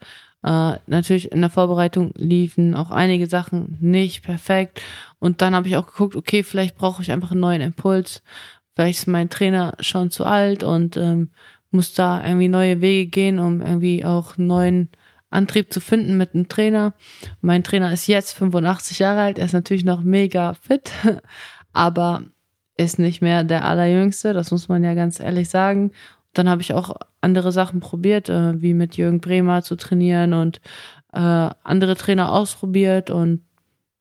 Äh, 0.43 0.73
natürlich 0.87 1.31
in 1.31 1.41
der 1.41 1.49
Vorbereitung 1.49 2.13
liefen 2.15 2.75
auch 2.75 2.91
einige 2.91 3.27
Sachen 3.27 3.77
nicht 3.79 4.23
perfekt. 4.23 4.81
Und 5.19 5.41
dann 5.41 5.55
habe 5.55 5.67
ich 5.67 5.77
auch 5.77 5.87
geguckt, 5.87 6.15
okay, 6.15 6.43
vielleicht 6.43 6.75
brauche 6.75 7.01
ich 7.01 7.11
einfach 7.11 7.31
einen 7.31 7.41
neuen 7.41 7.61
Impuls. 7.61 8.23
Vielleicht 8.75 8.99
ist 8.99 9.07
mein 9.07 9.29
Trainer 9.29 9.75
schon 9.79 10.09
zu 10.11 10.25
alt 10.25 10.63
und 10.63 10.97
ähm, 10.97 11.29
muss 11.69 11.93
da 11.93 12.25
irgendwie 12.25 12.47
neue 12.47 12.81
Wege 12.81 13.09
gehen, 13.09 13.39
um 13.39 13.61
irgendwie 13.61 14.03
auch 14.03 14.37
einen 14.37 14.47
neuen 14.47 14.89
Antrieb 15.29 15.71
zu 15.71 15.79
finden 15.79 16.17
mit 16.17 16.33
einem 16.33 16.49
Trainer. 16.49 16.93
Mein 17.41 17.63
Trainer 17.63 17.91
ist 17.93 18.07
jetzt 18.07 18.33
85 18.33 18.99
Jahre 18.99 19.21
alt, 19.21 19.39
er 19.39 19.45
ist 19.45 19.53
natürlich 19.53 19.85
noch 19.85 20.01
mega 20.01 20.53
fit, 20.55 20.91
aber 21.73 22.23
ist 22.77 22.99
nicht 22.99 23.21
mehr 23.21 23.43
der 23.43 23.63
allerjüngste, 23.65 24.33
das 24.33 24.51
muss 24.51 24.67
man 24.67 24.83
ja 24.83 24.93
ganz 24.93 25.19
ehrlich 25.19 25.49
sagen 25.49 25.91
dann 26.33 26.49
habe 26.49 26.61
ich 26.61 26.73
auch 26.73 26.95
andere 27.19 27.51
Sachen 27.51 27.79
probiert, 27.79 28.29
äh, 28.29 28.61
wie 28.61 28.73
mit 28.73 28.97
Jürgen 28.97 29.19
Bremer 29.21 29.63
zu 29.63 29.75
trainieren 29.75 30.33
und 30.33 30.61
äh, 31.13 31.49
andere 31.63 31.95
Trainer 31.95 32.31
ausprobiert 32.31 33.09
und 33.09 33.41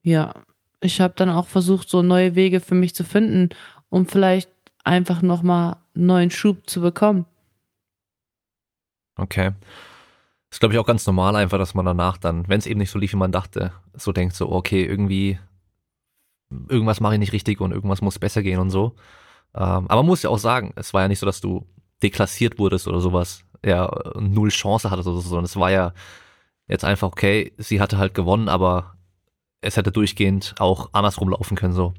ja, 0.03 0.35
ich 0.81 1.01
habe 1.01 1.15
dann 1.17 1.29
auch 1.29 1.47
versucht, 1.47 1.89
so 1.89 2.03
neue 2.03 2.35
Wege 2.35 2.61
für 2.61 2.75
mich 2.75 2.95
zu 2.95 3.05
finden, 3.05 3.51
um 3.91 4.07
vielleicht 4.07 4.51
einfach 4.85 5.23
nochmal 5.23 5.77
einen 5.95 6.07
neuen 6.07 6.31
Schub 6.31 6.69
zu 6.69 6.81
bekommen. 6.81 7.27
Okay. 9.17 9.53
Das 10.49 10.57
ist, 10.57 10.61
glaube 10.61 10.75
ich, 10.75 10.81
auch 10.81 10.87
ganz 10.87 11.07
normal 11.07 11.37
einfach, 11.37 11.59
dass 11.59 11.75
man 11.75 11.85
danach 11.85 12.17
dann, 12.17 12.49
wenn 12.49 12.59
es 12.59 12.67
eben 12.67 12.81
nicht 12.81 12.91
so 12.91 12.99
lief, 12.99 13.13
wie 13.13 13.19
man 13.19 13.31
dachte, 13.31 13.73
so 13.95 14.11
denkt, 14.13 14.35
so, 14.35 14.51
okay, 14.51 14.85
irgendwie, 14.85 15.39
irgendwas 16.69 17.01
mache 17.01 17.15
ich 17.15 17.21
nicht 17.21 17.33
richtig 17.33 17.61
und 17.61 17.73
irgendwas 17.73 18.01
muss 18.01 18.19
besser 18.19 18.43
gehen 18.43 18.59
und 18.59 18.71
so. 18.71 18.95
Ähm, 19.55 19.87
aber 19.87 19.97
man 19.97 20.07
muss 20.07 20.23
ja 20.23 20.31
auch 20.31 20.39
sagen, 20.39 20.73
es 20.77 20.95
war 20.95 21.03
ja 21.03 21.09
nicht 21.09 21.19
so, 21.19 21.27
dass 21.27 21.41
du 21.41 21.67
deklassiert 22.03 22.59
wurdest 22.59 22.89
oder 22.89 23.01
sowas, 23.01 23.45
ja, 23.65 23.91
null 24.19 24.51
Chance 24.51 24.91
hattest 24.91 25.09
oder 25.09 25.21
so, 25.21 25.29
sondern 25.29 25.45
es 25.45 25.57
war 25.57 25.71
ja 25.71 25.93
jetzt 26.67 26.85
einfach, 26.85 27.09
okay, 27.09 27.53
sie 27.59 27.81
hatte 27.81 27.99
halt 27.99 28.15
gewonnen, 28.15 28.49
aber 28.49 28.95
es 29.61 29.77
hätte 29.77 29.93
durchgehend 29.93 30.55
auch 30.59 30.91
andersrum 30.93 31.29
laufen 31.29 31.57
können, 31.57 31.75
so. 31.75 31.95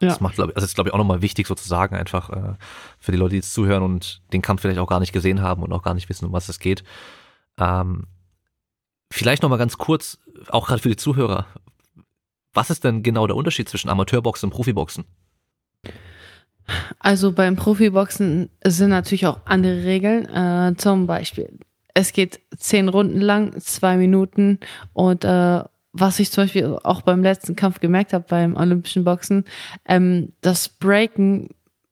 Ja. 0.00 0.08
Das 0.08 0.20
macht, 0.20 0.36
glaube 0.36 0.52
ich, 0.52 0.56
also 0.56 0.64
ist, 0.64 0.74
glaube 0.74 0.88
ich, 0.88 0.94
auch 0.94 0.98
nochmal 0.98 1.20
wichtig 1.20 1.46
sozusagen 1.46 1.94
einfach 1.94 2.30
äh, 2.30 2.54
für 2.98 3.12
die 3.12 3.18
Leute, 3.18 3.30
die 3.30 3.36
jetzt 3.36 3.52
zuhören 3.52 3.82
und 3.82 4.22
den 4.32 4.40
Kampf 4.40 4.62
vielleicht 4.62 4.78
auch 4.78 4.88
gar 4.88 5.00
nicht 5.00 5.12
gesehen 5.12 5.42
haben 5.42 5.62
und 5.62 5.72
auch 5.72 5.82
gar 5.82 5.92
nicht 5.92 6.08
wissen, 6.08 6.24
um 6.24 6.32
was 6.32 6.48
es 6.48 6.58
geht. 6.58 6.84
Ähm, 7.58 8.06
vielleicht 9.12 9.42
nochmal 9.42 9.58
ganz 9.58 9.76
kurz, 9.76 10.18
auch 10.48 10.66
gerade 10.66 10.80
für 10.80 10.88
die 10.88 10.96
Zuhörer, 10.96 11.46
was 12.54 12.70
ist 12.70 12.82
denn 12.82 13.02
genau 13.02 13.26
der 13.26 13.36
Unterschied 13.36 13.68
zwischen 13.68 13.90
Amateurboxen 13.90 14.48
und 14.48 14.56
Profiboxen? 14.56 15.04
Also 16.98 17.32
beim 17.32 17.56
Profiboxen 17.56 18.50
sind 18.64 18.90
natürlich 18.90 19.26
auch 19.26 19.40
andere 19.44 19.84
Regeln. 19.84 20.26
Äh, 20.26 20.74
zum 20.76 21.06
Beispiel, 21.06 21.58
es 21.94 22.12
geht 22.12 22.40
zehn 22.56 22.88
Runden 22.88 23.20
lang, 23.20 23.58
zwei 23.60 23.96
Minuten 23.96 24.58
und 24.92 25.24
äh, 25.24 25.62
was 25.92 26.20
ich 26.20 26.30
zum 26.30 26.44
Beispiel 26.44 26.78
auch 26.82 27.02
beim 27.02 27.22
letzten 27.22 27.56
Kampf 27.56 27.80
gemerkt 27.80 28.12
habe 28.12 28.24
beim 28.28 28.56
olympischen 28.56 29.04
Boxen, 29.04 29.44
ähm, 29.86 30.32
das 30.40 30.68
Breaken, 30.68 31.48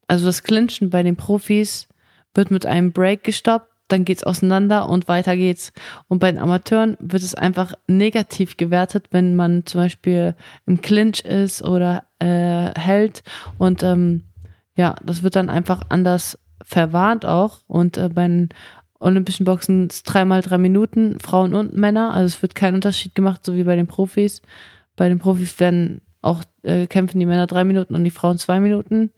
also 0.06 0.26
das 0.26 0.42
Clinchen 0.42 0.90
bei 0.90 1.02
den 1.02 1.16
Profis 1.16 1.88
wird 2.34 2.50
mit 2.50 2.64
einem 2.66 2.92
Break 2.92 3.24
gestoppt, 3.24 3.68
dann 3.88 4.04
geht's 4.04 4.22
auseinander 4.22 4.88
und 4.88 5.08
weiter 5.08 5.36
geht's. 5.36 5.72
Und 6.08 6.18
bei 6.18 6.30
den 6.30 6.40
Amateuren 6.40 6.96
wird 7.00 7.22
es 7.22 7.34
einfach 7.34 7.72
negativ 7.86 8.56
gewertet, 8.56 9.06
wenn 9.10 9.34
man 9.34 9.64
zum 9.64 9.80
Beispiel 9.80 10.34
im 10.66 10.80
Clinch 10.82 11.20
ist 11.20 11.62
oder 11.62 12.04
äh, 12.18 12.78
hält 12.78 13.22
und 13.56 13.82
ähm, 13.82 14.24
ja, 14.78 14.94
das 15.04 15.24
wird 15.24 15.34
dann 15.34 15.50
einfach 15.50 15.82
anders 15.88 16.38
verwarnt 16.64 17.26
auch. 17.26 17.58
Und 17.66 17.98
äh, 17.98 18.08
bei 18.08 18.28
den 18.28 18.50
Olympischen 19.00 19.44
Boxen 19.44 19.88
ist 19.88 20.04
dreimal 20.04 20.40
drei 20.40 20.56
Minuten, 20.56 21.18
Frauen 21.18 21.54
und 21.54 21.76
Männer. 21.76 22.14
Also 22.14 22.36
es 22.36 22.42
wird 22.42 22.54
kein 22.54 22.76
Unterschied 22.76 23.14
gemacht, 23.16 23.44
so 23.44 23.56
wie 23.56 23.64
bei 23.64 23.74
den 23.74 23.88
Profis. 23.88 24.40
Bei 24.94 25.08
den 25.08 25.18
Profis 25.18 25.58
werden 25.58 26.00
auch 26.22 26.42
äh, 26.62 26.86
kämpfen 26.86 27.18
die 27.18 27.26
Männer 27.26 27.48
drei 27.48 27.64
Minuten 27.64 27.96
und 27.96 28.04
die 28.04 28.12
Frauen 28.12 28.38
zwei 28.38 28.60
Minuten. 28.60 29.10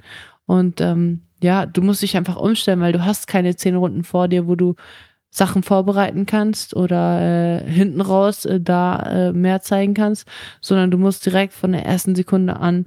Und 0.47 0.81
ähm, 0.81 1.23
ja, 1.43 1.67
du 1.67 1.83
musst 1.83 2.03
dich 2.03 2.17
einfach 2.17 2.37
umstellen, 2.37 2.81
weil 2.81 2.93
du 2.93 3.05
hast 3.05 3.27
keine 3.27 3.55
zehn 3.55 3.77
Runden 3.77 4.03
vor 4.03 4.29
dir, 4.29 4.47
wo 4.47 4.55
du 4.55 4.77
Sachen 5.29 5.63
vorbereiten 5.63 6.25
kannst 6.25 6.75
oder 6.75 7.21
äh, 7.21 7.71
hinten 7.71 8.01
raus 8.01 8.47
äh, 8.47 8.61
da 8.61 9.29
äh, 9.29 9.33
mehr 9.33 9.61
zeigen 9.61 9.93
kannst, 9.93 10.27
sondern 10.63 10.91
du 10.91 10.97
musst 10.97 11.25
direkt 11.27 11.53
von 11.53 11.73
der 11.73 11.85
ersten 11.85 12.15
Sekunde 12.15 12.57
an 12.57 12.87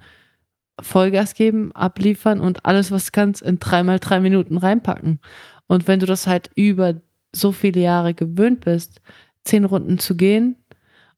Vollgas 0.82 1.36
geben, 1.36 1.72
abliefern 1.74 2.40
und 2.40 2.66
alles, 2.66 2.92
was 2.92 3.12
kannst, 3.12 3.42
in 3.42 3.60
dreimal 3.60 4.00
drei 4.00 4.20
Minuten 4.20 4.58
reinpacken. 4.58 5.20
Und 5.68 5.88
wenn 5.88 6.00
du 6.00 6.06
das 6.06 6.28
halt 6.28 6.50
über 6.56 6.96
so 7.32 7.52
viele 7.52 7.82
Jahre 7.82 8.14
gewöhnt 8.14 8.62
bist, 8.62 9.02
zehn 9.44 9.66
Runden 9.66 10.00
zu 10.00 10.16
gehen 10.16 10.56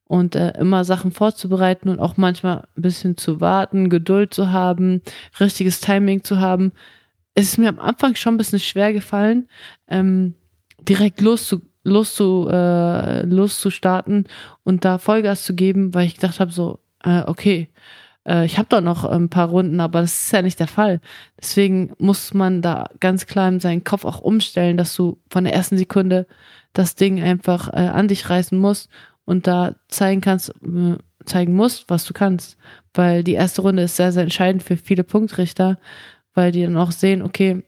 und 0.06 0.36
äh, 0.36 0.54
immer 0.60 0.84
Sachen 0.84 1.12
vorzubereiten 1.12 1.90
und 1.90 2.00
auch 2.00 2.18
manchmal 2.18 2.68
ein 2.78 2.82
bisschen 2.82 3.18
zu 3.18 3.42
warten, 3.42 3.90
Geduld 3.90 4.34
zu 4.34 4.52
haben, 4.52 5.02
richtiges 5.40 5.80
Timing 5.82 6.24
zu 6.24 6.40
haben, 6.40 6.72
ist 7.36 7.50
es 7.50 7.58
mir 7.58 7.70
am 7.70 7.80
Anfang 7.80 8.16
schon 8.16 8.36
ein 8.36 8.38
bisschen 8.38 8.60
schwer 8.60 8.94
gefallen, 8.94 9.50
ähm, 9.88 10.36
direkt 10.80 11.22
loszu, 11.22 11.62
loszu, 11.84 12.48
äh, 12.50 13.24
loszustarten 13.24 14.28
und 14.64 14.86
da 14.86 14.98
Vollgas 14.98 15.44
zu 15.44 15.54
geben, 15.54 15.94
weil 15.94 16.08
ich 16.08 16.16
gedacht 16.16 16.40
habe, 16.40 16.52
so, 16.52 16.80
äh, 17.04 17.24
okay, 17.26 17.70
äh, 18.28 18.46
ich 18.46 18.58
habe 18.58 18.70
doch 18.70 18.82
noch 18.82 19.06
ein 19.06 19.30
paar 19.30 19.50
Runden, 19.50 19.80
aber 19.80 20.02
das 20.02 20.26
ist 20.26 20.32
ja 20.32 20.42
nicht 20.42 20.60
der 20.60 20.68
Fall. 20.68 21.00
Deswegen 21.40 21.94
muss 21.98 22.34
man 22.34 22.62
da 22.62 22.90
ganz 23.00 23.26
klar 23.28 23.50
in 23.50 23.60
seinen 23.60 23.84
Kopf 23.84 24.06
auch 24.06 24.22
umstellen, 24.22 24.78
dass 24.78 24.96
du 24.96 25.20
von 25.30 25.44
der 25.44 25.54
ersten 25.54 25.78
Sekunde 25.78 26.28
das 26.74 26.96
Ding 26.96 27.22
einfach 27.22 27.70
äh, 27.70 27.88
an 27.88 28.08
dich 28.08 28.30
reißen 28.30 28.58
musst 28.58 28.90
und 29.26 29.48
da 29.48 29.76
zeigen 29.88 30.22
kannst, 30.22 30.50
äh, 30.50 30.98
zeigen 31.26 31.56
musst, 31.56 31.90
was 31.90 32.06
du 32.06 32.14
kannst. 32.14 32.58
Weil 32.94 33.24
die 33.24 33.34
erste 33.34 33.62
Runde 33.62 33.84
ist 33.84 33.96
sehr, 33.96 34.12
sehr 34.12 34.24
entscheidend 34.24 34.64
für 34.64 34.78
viele 34.78 35.04
Punktrichter, 35.04 35.78
weil 36.34 36.52
die 36.52 36.64
dann 36.64 36.78
auch 36.78 36.92
sehen, 36.92 37.22
okay, 37.22 37.64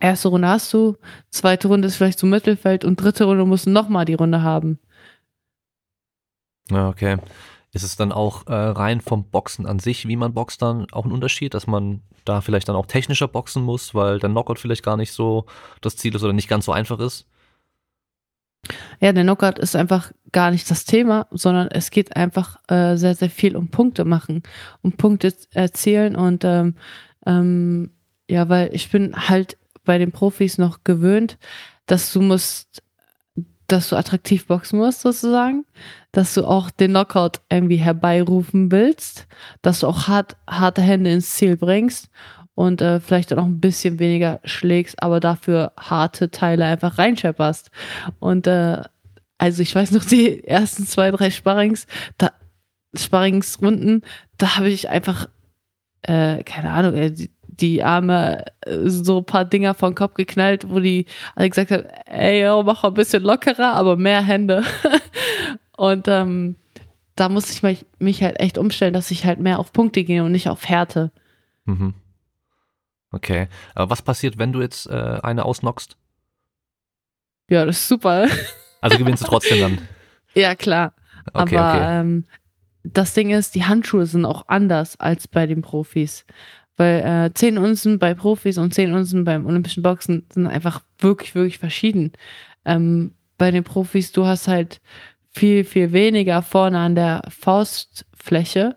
erste 0.00 0.28
Runde 0.28 0.48
hast 0.48 0.72
du, 0.72 0.96
zweite 1.30 1.68
Runde 1.68 1.88
ist 1.88 1.96
vielleicht 1.96 2.18
so 2.18 2.26
Mittelfeld 2.26 2.84
und 2.84 3.00
dritte 3.00 3.24
Runde 3.24 3.44
musst 3.44 3.66
du 3.66 3.70
nochmal 3.70 4.04
die 4.04 4.14
Runde 4.14 4.42
haben. 4.42 4.78
Ja, 6.70 6.88
okay. 6.88 7.16
Ist 7.72 7.82
es 7.82 7.96
dann 7.96 8.12
auch 8.12 8.46
äh, 8.46 8.54
rein 8.54 9.00
vom 9.00 9.24
Boxen 9.24 9.66
an 9.66 9.78
sich, 9.78 10.08
wie 10.08 10.16
man 10.16 10.32
boxt, 10.32 10.62
dann 10.62 10.86
auch 10.92 11.04
ein 11.04 11.12
Unterschied, 11.12 11.54
dass 11.54 11.66
man 11.66 12.02
da 12.24 12.40
vielleicht 12.40 12.68
dann 12.68 12.76
auch 12.76 12.86
technischer 12.86 13.28
boxen 13.28 13.62
muss, 13.62 13.94
weil 13.94 14.18
der 14.18 14.30
Knockout 14.30 14.58
vielleicht 14.58 14.82
gar 14.82 14.96
nicht 14.96 15.12
so 15.12 15.46
das 15.80 15.96
Ziel 15.96 16.14
ist 16.14 16.22
oder 16.22 16.32
nicht 16.32 16.48
ganz 16.48 16.64
so 16.64 16.72
einfach 16.72 16.98
ist? 16.98 17.26
Ja, 19.00 19.12
der 19.12 19.22
Knockout 19.22 19.58
ist 19.58 19.76
einfach 19.76 20.12
gar 20.32 20.50
nicht 20.50 20.70
das 20.70 20.84
Thema, 20.84 21.26
sondern 21.30 21.68
es 21.68 21.90
geht 21.90 22.16
einfach 22.16 22.58
äh, 22.68 22.96
sehr, 22.96 23.14
sehr 23.14 23.30
viel 23.30 23.56
um 23.56 23.68
Punkte 23.68 24.04
machen, 24.04 24.42
um 24.82 24.92
Punkte 24.92 25.32
erzielen 25.52 26.16
und 26.16 26.44
ähm, 26.44 26.74
ähm, 27.26 27.90
ja, 28.28 28.48
weil 28.48 28.74
ich 28.74 28.90
bin 28.90 29.28
halt 29.28 29.56
bei 29.84 29.98
den 29.98 30.12
Profis 30.12 30.58
noch 30.58 30.84
gewöhnt, 30.84 31.38
dass 31.86 32.12
du 32.12 32.20
musst, 32.20 32.82
dass 33.68 33.88
du 33.88 33.96
attraktiv 33.96 34.46
boxen 34.46 34.78
musst 34.78 35.00
sozusagen, 35.00 35.64
dass 36.18 36.34
du 36.34 36.44
auch 36.44 36.72
den 36.72 36.90
Knockout 36.90 37.42
irgendwie 37.48 37.76
herbeirufen 37.76 38.72
willst, 38.72 39.28
dass 39.62 39.78
du 39.78 39.86
auch 39.86 40.08
hart, 40.08 40.36
harte 40.50 40.82
Hände 40.82 41.12
ins 41.12 41.36
Ziel 41.36 41.56
bringst 41.56 42.08
und 42.56 42.82
äh, 42.82 42.98
vielleicht 42.98 43.30
dann 43.30 43.38
auch 43.38 43.44
ein 43.44 43.60
bisschen 43.60 44.00
weniger 44.00 44.40
schlägst, 44.42 45.00
aber 45.00 45.20
dafür 45.20 45.70
harte 45.78 46.32
Teile 46.32 46.64
einfach 46.64 46.98
reinschepperst. 46.98 47.70
Und 48.18 48.48
äh, 48.48 48.82
also 49.38 49.62
ich 49.62 49.72
weiß 49.72 49.92
noch, 49.92 50.04
die 50.04 50.42
ersten 50.44 50.88
zwei, 50.88 51.12
drei 51.12 51.30
Sparrings, 51.30 51.86
da, 52.16 52.32
Sparringsrunden, 52.96 54.02
da 54.38 54.56
habe 54.56 54.70
ich 54.70 54.88
einfach, 54.88 55.28
äh, 56.02 56.42
keine 56.42 56.72
Ahnung, 56.72 56.94
äh, 56.94 57.12
die, 57.12 57.30
die 57.46 57.84
Arme 57.84 58.44
äh, 58.62 58.88
so 58.88 59.18
ein 59.18 59.24
paar 59.24 59.44
Dinger 59.44 59.74
vom 59.74 59.94
Kopf 59.94 60.14
geknallt, 60.14 60.68
wo 60.68 60.80
die 60.80 61.06
alle 61.36 61.48
gesagt 61.48 61.70
haben, 61.70 61.84
ey, 62.06 62.42
yo, 62.42 62.64
mach 62.64 62.82
ein 62.82 62.94
bisschen 62.94 63.22
lockerer, 63.22 63.74
aber 63.74 63.96
mehr 63.96 64.20
Hände. 64.20 64.64
und 65.78 66.08
ähm, 66.08 66.56
da 67.14 67.28
muss 67.28 67.50
ich 67.50 67.62
mich, 67.62 67.86
mich 68.00 68.20
halt 68.22 68.40
echt 68.40 68.58
umstellen, 68.58 68.92
dass 68.92 69.12
ich 69.12 69.24
halt 69.24 69.38
mehr 69.38 69.60
auf 69.60 69.72
Punkte 69.72 70.02
gehe 70.02 70.24
und 70.24 70.32
nicht 70.32 70.48
auf 70.48 70.68
Härte. 70.68 71.12
Mhm. 71.66 71.94
Okay. 73.12 73.46
Aber 73.76 73.88
was 73.90 74.02
passiert, 74.02 74.38
wenn 74.38 74.52
du 74.52 74.60
jetzt 74.60 74.88
äh, 74.88 75.20
eine 75.22 75.44
ausnockst? 75.44 75.96
Ja, 77.48 77.64
das 77.64 77.78
ist 77.78 77.88
super. 77.88 78.26
Also 78.80 78.96
gewinnst 78.96 79.24
du 79.24 79.26
trotzdem 79.26 79.60
dann? 79.60 79.78
ja, 80.36 80.54
klar. 80.54 80.94
Okay, 81.32 81.56
Aber 81.56 81.74
okay. 81.74 82.00
Ähm, 82.00 82.26
das 82.84 83.12
Ding 83.12 83.30
ist, 83.30 83.56
die 83.56 83.64
Handschuhe 83.64 84.06
sind 84.06 84.24
auch 84.24 84.46
anders 84.46 85.00
als 85.00 85.26
bei 85.26 85.48
den 85.48 85.62
Profis. 85.62 86.24
Weil 86.76 87.26
äh, 87.26 87.34
10 87.34 87.58
Unzen 87.58 87.98
bei 87.98 88.14
Profis 88.14 88.56
und 88.56 88.72
10 88.72 88.92
Unzen 88.92 89.24
beim 89.24 89.46
Olympischen 89.46 89.82
Boxen 89.82 90.28
sind 90.32 90.46
einfach 90.46 90.82
wirklich, 91.00 91.34
wirklich 91.34 91.58
verschieden. 91.58 92.12
Ähm, 92.64 93.14
bei 93.36 93.50
den 93.50 93.64
Profis, 93.64 94.12
du 94.12 94.26
hast 94.26 94.46
halt 94.46 94.80
viel, 95.38 95.64
viel 95.64 95.92
weniger 95.92 96.42
vorne 96.42 96.78
an 96.78 96.94
der 96.96 97.22
Faustfläche, 97.28 98.76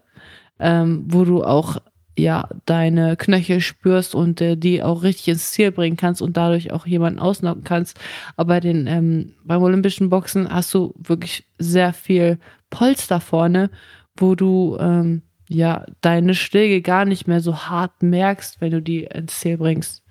ähm, 0.60 1.06
wo 1.08 1.26
du 1.26 1.44
auch 1.44 1.78
ja 2.16 2.48
deine 2.66 3.18
Knöchel 3.18 3.62
spürst 3.62 4.14
und 4.14 4.42
äh, 4.42 4.56
die 4.56 4.84
auch 4.84 5.02
richtig 5.02 5.30
ins 5.30 5.52
Ziel 5.52 5.72
bringen 5.72 5.98
kannst 5.98 6.22
und 6.22 6.38
dadurch 6.38 6.72
auch 6.72 6.86
jemanden 6.86 7.20
ausnocken 7.20 7.64
kannst. 7.64 8.00
Aber 8.38 8.60
den 8.60 8.86
ähm, 8.86 9.34
beim 9.44 9.64
Olympischen 9.64 10.10
Boxen 10.10 10.52
hast 10.54 10.72
du 10.74 10.94
wirklich 10.98 11.46
sehr 11.58 11.94
viel 11.94 12.38
Polster 12.70 13.20
vorne, 13.20 13.72
wo 14.16 14.36
du 14.36 14.78
ähm, 14.80 15.24
ja 15.50 15.86
deine 16.02 16.36
Schläge 16.36 16.82
gar 16.84 17.06
nicht 17.06 17.28
mehr 17.28 17.42
so 17.42 17.58
hart 17.58 18.04
merkst, 18.04 18.62
wenn 18.62 18.72
du 18.72 18.82
die 18.82 19.06
ins 19.06 19.40
Ziel 19.40 19.58
bringst. 19.58 20.04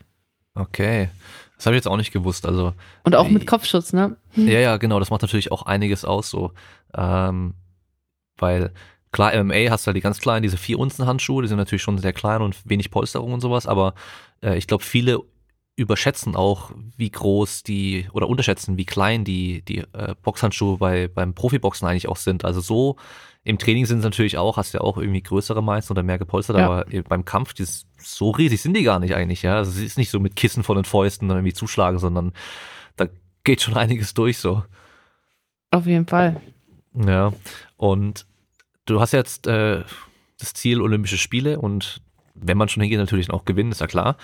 Okay. 0.54 1.10
Das 1.60 1.66
habe 1.66 1.76
ich 1.76 1.80
jetzt 1.80 1.88
auch 1.88 1.98
nicht 1.98 2.10
gewusst. 2.10 2.46
Also 2.46 2.72
und 3.04 3.14
auch 3.14 3.28
mit 3.28 3.46
Kopfschutz, 3.46 3.92
ne? 3.92 4.16
Ja, 4.34 4.60
ja, 4.60 4.76
genau. 4.78 4.98
Das 4.98 5.10
macht 5.10 5.20
natürlich 5.20 5.52
auch 5.52 5.64
einiges 5.66 6.06
aus, 6.06 6.30
so, 6.30 6.52
ähm, 6.94 7.52
weil 8.38 8.72
Klar, 9.12 9.32
MMA 9.34 9.70
hast 9.70 9.84
du 9.84 9.86
halt 9.88 9.96
die 9.96 10.02
ganz 10.02 10.20
kleinen, 10.20 10.44
diese 10.44 10.56
vier 10.56 10.78
Unzen 10.78 11.04
Handschuhe, 11.04 11.42
die 11.42 11.48
sind 11.48 11.58
natürlich 11.58 11.82
schon 11.82 11.98
sehr 11.98 12.12
klein 12.12 12.42
und 12.42 12.56
wenig 12.64 12.92
Polsterung 12.92 13.32
und 13.32 13.40
sowas, 13.40 13.66
aber 13.66 13.94
äh, 14.40 14.56
ich 14.56 14.68
glaube, 14.68 14.84
viele 14.84 15.18
überschätzen 15.74 16.36
auch, 16.36 16.70
wie 16.96 17.10
groß 17.10 17.64
die 17.64 18.06
oder 18.12 18.28
unterschätzen, 18.28 18.76
wie 18.76 18.84
klein 18.84 19.24
die, 19.24 19.62
die 19.62 19.78
äh, 19.78 20.14
Boxhandschuhe 20.22 20.78
bei, 20.78 21.08
beim 21.08 21.34
Profiboxen 21.34 21.88
eigentlich 21.88 22.06
auch 22.06 22.18
sind. 22.18 22.44
Also 22.44 22.60
so 22.60 22.96
im 23.42 23.58
Training 23.58 23.86
sind 23.86 24.00
sie 24.00 24.06
natürlich 24.06 24.36
auch, 24.36 24.56
hast 24.56 24.74
du 24.74 24.78
ja 24.78 24.84
auch 24.84 24.98
irgendwie 24.98 25.22
größere 25.22 25.62
meist 25.62 25.90
oder 25.90 26.02
mehr 26.02 26.18
gepolstert, 26.18 26.58
ja. 26.58 26.66
aber 26.66 26.84
beim 27.08 27.24
Kampf, 27.24 27.54
die 27.54 27.62
ist, 27.62 27.86
so 27.98 28.30
riesig 28.30 28.60
sind 28.60 28.76
die 28.76 28.82
gar 28.82 28.98
nicht 28.98 29.14
eigentlich, 29.14 29.42
ja. 29.42 29.56
Also 29.56 29.70
es 29.70 29.78
ist 29.78 29.98
nicht 29.98 30.10
so 30.10 30.20
mit 30.20 30.36
Kissen 30.36 30.62
von 30.62 30.76
den 30.76 30.84
Fäusten 30.84 31.28
dann 31.28 31.38
irgendwie 31.38 31.54
zuschlagen, 31.54 31.98
sondern 31.98 32.32
da 32.96 33.06
geht 33.44 33.62
schon 33.62 33.74
einiges 33.76 34.14
durch 34.14 34.38
so. 34.38 34.62
Auf 35.70 35.86
jeden 35.86 36.06
Fall. 36.06 36.40
Ja. 36.94 37.32
Und 37.76 38.26
du 38.84 39.00
hast 39.00 39.12
jetzt 39.12 39.46
äh, 39.46 39.84
das 40.38 40.52
Ziel 40.52 40.82
Olympische 40.82 41.18
Spiele 41.18 41.60
und 41.60 42.02
wenn 42.34 42.58
man 42.58 42.68
schon 42.68 42.82
hingeht, 42.82 42.98
natürlich 42.98 43.30
auch 43.30 43.44
gewinnen, 43.44 43.72
ist 43.72 43.80
ja 43.80 43.86
klar. 43.86 44.16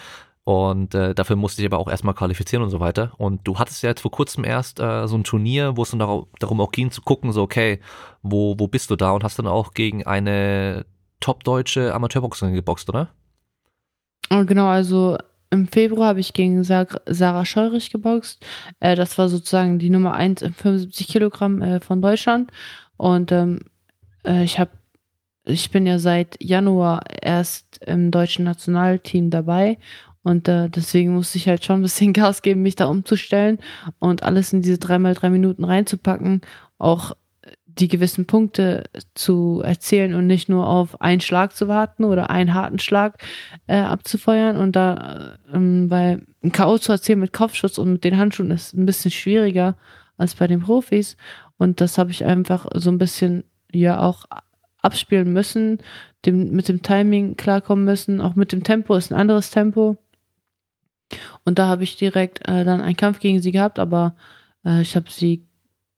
Und 0.46 0.94
äh, 0.94 1.12
dafür 1.12 1.34
musste 1.34 1.60
ich 1.60 1.66
aber 1.66 1.80
auch 1.80 1.88
erstmal 1.88 2.14
qualifizieren 2.14 2.62
und 2.62 2.70
so 2.70 2.78
weiter. 2.78 3.10
Und 3.18 3.40
du 3.48 3.58
hattest 3.58 3.82
ja 3.82 3.88
jetzt 3.88 4.02
vor 4.02 4.12
kurzem 4.12 4.44
erst 4.44 4.78
äh, 4.78 5.08
so 5.08 5.16
ein 5.16 5.24
Turnier, 5.24 5.76
wo 5.76 5.82
es 5.82 5.90
dann 5.90 5.98
darum, 5.98 6.28
darum 6.38 6.60
auch 6.60 6.70
ging 6.70 6.92
zu 6.92 7.02
gucken, 7.02 7.32
so 7.32 7.42
okay, 7.42 7.80
wo, 8.22 8.54
wo 8.56 8.68
bist 8.68 8.88
du 8.92 8.94
da? 8.94 9.10
Und 9.10 9.24
hast 9.24 9.40
dann 9.40 9.48
auch 9.48 9.74
gegen 9.74 10.06
eine 10.06 10.86
top-deutsche 11.18 11.92
Amateurboxerin 11.92 12.54
geboxt, 12.54 12.88
oder? 12.88 13.08
Oh, 14.30 14.44
genau, 14.44 14.68
also 14.68 15.18
im 15.50 15.66
Februar 15.66 16.10
habe 16.10 16.20
ich 16.20 16.32
gegen 16.32 16.62
Sarah 16.62 17.44
Scheurich 17.44 17.90
geboxt. 17.90 18.46
Äh, 18.78 18.94
das 18.94 19.18
war 19.18 19.28
sozusagen 19.28 19.80
die 19.80 19.90
Nummer 19.90 20.14
1 20.14 20.42
in 20.42 20.54
75 20.54 21.08
Kilogramm 21.08 21.60
äh, 21.60 21.80
von 21.80 22.00
Deutschland. 22.00 22.52
Und 22.96 23.32
ähm, 23.32 23.62
äh, 24.24 24.44
ich 24.44 24.60
habe, 24.60 24.70
ich 25.44 25.72
bin 25.72 25.88
ja 25.88 25.98
seit 25.98 26.40
Januar 26.40 27.02
erst 27.20 27.78
im 27.84 28.12
deutschen 28.12 28.44
Nationalteam 28.44 29.30
dabei 29.30 29.78
und 30.26 30.48
äh, 30.48 30.68
deswegen 30.68 31.14
musste 31.14 31.38
ich 31.38 31.46
halt 31.46 31.64
schon 31.64 31.78
ein 31.78 31.82
bisschen 31.82 32.12
Gas 32.12 32.42
geben, 32.42 32.62
mich 32.62 32.74
da 32.74 32.86
umzustellen 32.86 33.60
und 34.00 34.24
alles 34.24 34.52
in 34.52 34.60
diese 34.60 34.78
dreimal 34.78 35.14
drei 35.14 35.30
Minuten 35.30 35.62
reinzupacken, 35.62 36.40
auch 36.78 37.12
die 37.64 37.86
gewissen 37.86 38.26
Punkte 38.26 38.84
zu 39.14 39.62
erzählen 39.64 40.14
und 40.14 40.26
nicht 40.26 40.48
nur 40.48 40.66
auf 40.66 41.00
einen 41.00 41.20
Schlag 41.20 41.54
zu 41.54 41.68
warten 41.68 42.02
oder 42.02 42.28
einen 42.28 42.54
harten 42.54 42.80
Schlag 42.80 43.22
äh, 43.68 43.76
abzufeuern. 43.76 44.56
Und 44.56 44.74
da, 44.74 45.36
äh, 45.52 45.56
ähm, 45.56 45.90
weil 45.90 46.26
ein 46.42 46.50
K.O. 46.50 46.78
zu 46.78 46.90
erzählen 46.90 47.20
mit 47.20 47.32
Kopfschutz 47.32 47.78
und 47.78 47.92
mit 47.92 48.02
den 48.02 48.16
Handschuhen 48.16 48.50
ist 48.50 48.74
ein 48.74 48.86
bisschen 48.86 49.12
schwieriger 49.12 49.76
als 50.16 50.34
bei 50.34 50.48
den 50.48 50.60
Profis. 50.60 51.16
Und 51.56 51.80
das 51.80 51.98
habe 51.98 52.10
ich 52.10 52.24
einfach 52.24 52.66
so 52.74 52.90
ein 52.90 52.98
bisschen 52.98 53.44
ja 53.70 54.00
auch 54.00 54.24
abspielen 54.82 55.32
müssen, 55.32 55.78
dem, 56.24 56.50
mit 56.50 56.68
dem 56.68 56.82
Timing 56.82 57.36
klarkommen 57.36 57.84
müssen, 57.84 58.20
auch 58.20 58.34
mit 58.34 58.50
dem 58.50 58.64
Tempo 58.64 58.96
ist 58.96 59.12
ein 59.12 59.18
anderes 59.20 59.50
Tempo. 59.50 59.96
Und 61.44 61.58
da 61.58 61.68
habe 61.68 61.84
ich 61.84 61.96
direkt 61.96 62.46
äh, 62.48 62.64
dann 62.64 62.80
einen 62.80 62.96
Kampf 62.96 63.20
gegen 63.20 63.40
sie 63.40 63.52
gehabt, 63.52 63.78
aber 63.78 64.16
äh, 64.64 64.82
ich 64.82 64.96
habe 64.96 65.10
sie 65.10 65.46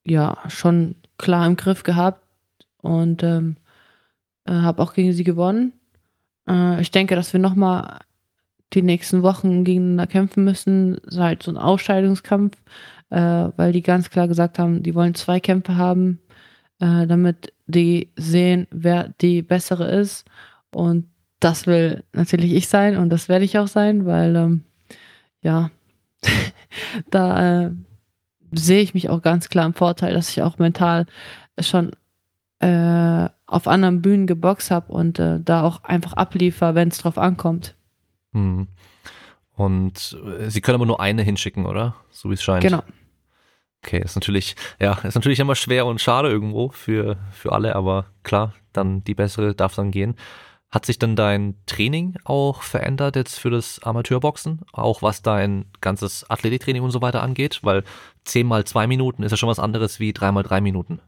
ja 0.05 0.39
schon 0.49 0.97
klar 1.17 1.47
im 1.47 1.57
Griff 1.57 1.83
gehabt 1.83 2.25
und 2.83 3.23
ähm, 3.23 3.57
äh, 4.45 4.53
habe 4.53 4.83
auch 4.83 4.93
gegen 4.95 5.13
sie 5.13 5.25
gewonnen. 5.25 5.73
Äh, 6.49 6.81
ich 6.81 6.91
denke, 6.91 7.17
dass 7.17 7.33
wir 7.33 7.41
nochmal 7.41 8.01
die 8.75 8.83
nächsten 8.83 9.23
Wochen 9.23 9.65
gegeneinander 9.65 10.07
kämpfen 10.07 10.45
müssen. 10.45 10.99
Das 11.05 11.19
halt 11.19 11.43
so 11.43 11.51
ein 11.51 11.57
Ausscheidungskampf, 11.57 12.57
äh, 13.11 13.49
weil 13.57 13.73
die 13.73 13.83
ganz 13.83 14.11
klar 14.11 14.29
gesagt 14.29 14.59
haben, 14.59 14.83
die 14.83 14.95
wollen 14.95 15.15
zwei 15.15 15.41
Kämpfe 15.41 15.77
haben, 15.77 16.21
äh, 16.81 17.07
damit 17.07 17.53
die 17.67 18.11
sehen, 18.17 18.67
wer 18.71 19.09
die 19.21 19.43
bessere 19.43 19.91
ist. 19.91 20.27
Und 20.71 21.07
das 21.41 21.67
will 21.67 22.05
natürlich 22.13 22.53
ich 22.53 22.69
sein 22.69 22.97
und 22.97 23.11
das 23.11 23.29
werde 23.29 23.45
ich 23.45 23.59
auch 23.59 23.69
sein, 23.69 24.07
weil 24.07 24.37
ähm, 24.37 24.65
ja, 25.49 25.71
da 27.11 27.65
äh, 27.65 27.71
sehe 28.53 28.83
ich 28.83 28.95
mich 28.95 29.09
auch 29.09 29.23
ganz 29.23 29.49
klar 29.49 29.67
im 29.67 29.75
Vorteil, 29.75 30.13
dass 30.15 30.29
ich 30.31 30.43
auch 30.43 30.59
mental 30.59 31.07
schon 31.59 31.93
äh, 32.61 33.29
auf 33.47 33.67
anderen 33.67 34.03
Bühnen 34.03 34.27
geboxt 34.27 34.71
habe 34.71 34.93
und 34.93 35.19
äh, 35.19 35.41
da 35.41 35.63
auch 35.63 35.85
einfach 35.85 36.13
abliefer, 36.13 36.75
wenn 36.75 36.89
es 36.89 36.99
drauf 36.99 37.17
ankommt. 37.17 37.77
Hm. 38.33 38.69
Und 39.57 40.19
äh, 40.39 40.51
sie 40.51 40.61
können 40.61 40.77
aber 40.77 40.87
nur 40.87 41.01
eine 41.01 41.23
hinschicken, 41.23 41.67
oder? 41.67 41.97
So 42.11 42.29
wie 42.29 42.35
es 42.35 42.43
scheint. 42.43 42.63
Genau. 42.63 42.83
Okay, 43.83 44.03
ist 44.03 44.17
natürlich, 44.17 44.55
ja, 44.79 44.93
ist 44.99 45.15
natürlich 45.15 45.41
immer 45.41 45.55
schwer 45.55 45.87
und 45.87 46.01
schade 46.01 46.29
irgendwo 46.29 46.69
für, 46.71 47.17
für 47.33 47.53
alle, 47.53 47.75
aber 47.75 48.07
klar, 48.23 48.55
dann 48.73 49.03
die 49.05 49.15
bessere 49.15 49.55
darf 49.55 49.75
dann 49.77 49.93
gehen. 49.93 50.17
Hat 50.71 50.85
sich 50.85 50.99
denn 50.99 51.17
dein 51.17 51.55
Training 51.65 52.17
auch 52.25 52.63
verändert 52.63 53.17
jetzt 53.17 53.39
für 53.41 53.49
das 53.49 53.83
Amateurboxen? 53.83 54.61
Auch 54.73 55.01
was 55.01 55.23
dein 55.23 55.65
ganzes 55.81 56.29
Athletiktraining 56.29 56.83
und 56.83 56.91
so 56.91 57.01
weiter 57.01 57.23
angeht? 57.23 57.61
Weil 57.63 57.85
10 58.25 58.47
mal 58.47 58.65
2 58.65 58.87
Minuten 58.87 59.23
ist 59.23 59.31
ja 59.31 59.39
schon 59.39 59.49
was 59.49 59.59
anderes 59.59 59.99
wie 59.99 60.13
3 60.13 60.31
mal 60.31 60.43
3 60.43 60.61
Minuten. 60.61 61.01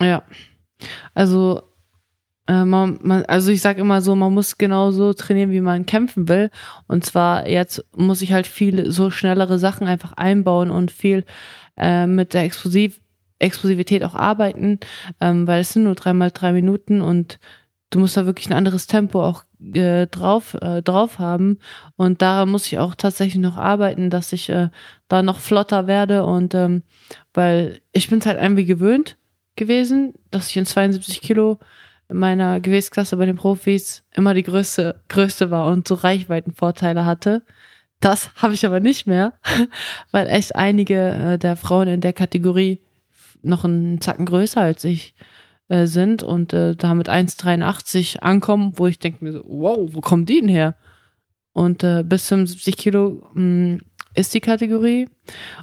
Ja. 0.00 0.22
Also, 1.12 1.62
äh, 2.46 2.64
man, 2.64 2.98
man, 3.02 3.24
also 3.26 3.50
ich 3.50 3.60
sage 3.60 3.82
immer 3.82 4.00
so, 4.00 4.16
man 4.16 4.32
muss 4.32 4.56
genauso 4.56 5.12
trainieren, 5.12 5.50
wie 5.50 5.60
man 5.60 5.84
kämpfen 5.84 6.28
will. 6.28 6.50
Und 6.86 7.04
zwar 7.04 7.46
jetzt 7.46 7.84
muss 7.94 8.22
ich 8.22 8.32
halt 8.32 8.46
viele 8.46 8.90
so 8.90 9.10
schnellere 9.10 9.58
Sachen 9.58 9.86
einfach 9.86 10.14
einbauen 10.14 10.70
und 10.70 10.90
viel 10.90 11.26
äh, 11.76 12.06
mit 12.06 12.32
der 12.32 12.44
Explosiv 12.44 13.00
Explosivität 13.40 14.02
auch 14.02 14.16
arbeiten, 14.16 14.80
ähm, 15.20 15.46
weil 15.46 15.60
es 15.60 15.72
sind 15.72 15.84
nur 15.84 15.94
3 15.94 16.12
mal 16.12 16.32
3 16.32 16.52
Minuten 16.52 17.00
und 17.00 17.38
du 17.90 17.98
musst 17.98 18.16
da 18.16 18.26
wirklich 18.26 18.48
ein 18.48 18.56
anderes 18.56 18.86
Tempo 18.86 19.22
auch 19.22 19.44
äh, 19.74 20.06
drauf, 20.06 20.54
äh, 20.54 20.82
drauf 20.82 21.18
haben. 21.18 21.58
Und 21.96 22.22
da 22.22 22.46
muss 22.46 22.66
ich 22.66 22.78
auch 22.78 22.94
tatsächlich 22.94 23.40
noch 23.40 23.56
arbeiten, 23.56 24.10
dass 24.10 24.32
ich 24.32 24.48
äh, 24.48 24.68
da 25.08 25.22
noch 25.22 25.40
flotter 25.40 25.86
werde. 25.86 26.24
Und 26.24 26.54
ähm, 26.54 26.82
weil 27.34 27.80
ich 27.92 28.08
bin 28.08 28.18
es 28.18 28.26
halt 28.26 28.40
irgendwie 28.40 28.64
gewöhnt 28.64 29.16
gewesen, 29.56 30.14
dass 30.30 30.50
ich 30.50 30.56
in 30.56 30.66
72 30.66 31.20
Kilo 31.20 31.58
in 32.08 32.18
meiner 32.18 32.60
Gewichtsklasse 32.60 33.16
bei 33.16 33.26
den 33.26 33.36
Profis 33.36 34.04
immer 34.14 34.34
die 34.34 34.42
größte, 34.42 35.02
größte 35.08 35.50
war 35.50 35.66
und 35.66 35.86
so 35.88 35.94
Reichweitenvorteile 35.94 37.04
hatte. 37.04 37.42
Das 38.00 38.30
habe 38.36 38.54
ich 38.54 38.64
aber 38.64 38.80
nicht 38.80 39.06
mehr, 39.06 39.34
weil 40.10 40.28
echt 40.28 40.54
einige 40.56 41.10
äh, 41.10 41.38
der 41.38 41.56
Frauen 41.56 41.88
in 41.88 42.00
der 42.00 42.12
Kategorie 42.12 42.80
noch 43.42 43.64
einen 43.64 44.00
Zacken 44.00 44.26
größer 44.26 44.60
als 44.60 44.84
ich 44.84 45.14
äh, 45.68 45.86
sind 45.86 46.22
und 46.22 46.52
äh, 46.52 46.74
da 46.74 46.94
mit 46.94 47.08
1,83 47.08 48.20
ankommen, 48.20 48.72
wo 48.76 48.86
ich 48.86 48.98
denke 48.98 49.24
mir 49.24 49.32
so, 49.32 49.44
wow, 49.46 49.88
wo 49.92 50.00
kommen 50.00 50.26
die 50.26 50.40
denn 50.40 50.48
her? 50.48 50.76
Und 51.52 51.82
äh, 51.82 52.02
bis 52.04 52.28
75 52.28 52.76
Kilo 52.76 53.22
mh, 53.34 53.34
hm, 53.34 53.80
ist 54.14 54.34
die 54.34 54.40
Kategorie. 54.40 55.08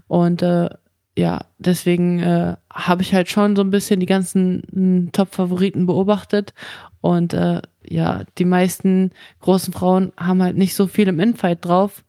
Und 0.07 0.41
äh, 0.41 0.69
ja, 1.17 1.45
deswegen 1.57 2.19
äh, 2.19 2.55
habe 2.71 3.01
ich 3.01 3.13
halt 3.13 3.29
schon 3.29 3.55
so 3.55 3.61
ein 3.61 3.69
bisschen 3.69 3.99
die 3.99 4.05
ganzen 4.05 4.63
hm, 4.71 5.11
Top-Favoriten 5.11 5.85
beobachtet. 5.85 6.53
Und 7.01 7.33
äh, 7.33 7.61
ja, 7.87 8.23
die 8.37 8.45
meisten 8.45 9.11
großen 9.39 9.73
Frauen 9.73 10.11
haben 10.17 10.43
halt 10.43 10.57
nicht 10.57 10.75
so 10.75 10.87
viel 10.87 11.07
im 11.07 11.19
Infight 11.19 11.63
drauf. 11.63 12.03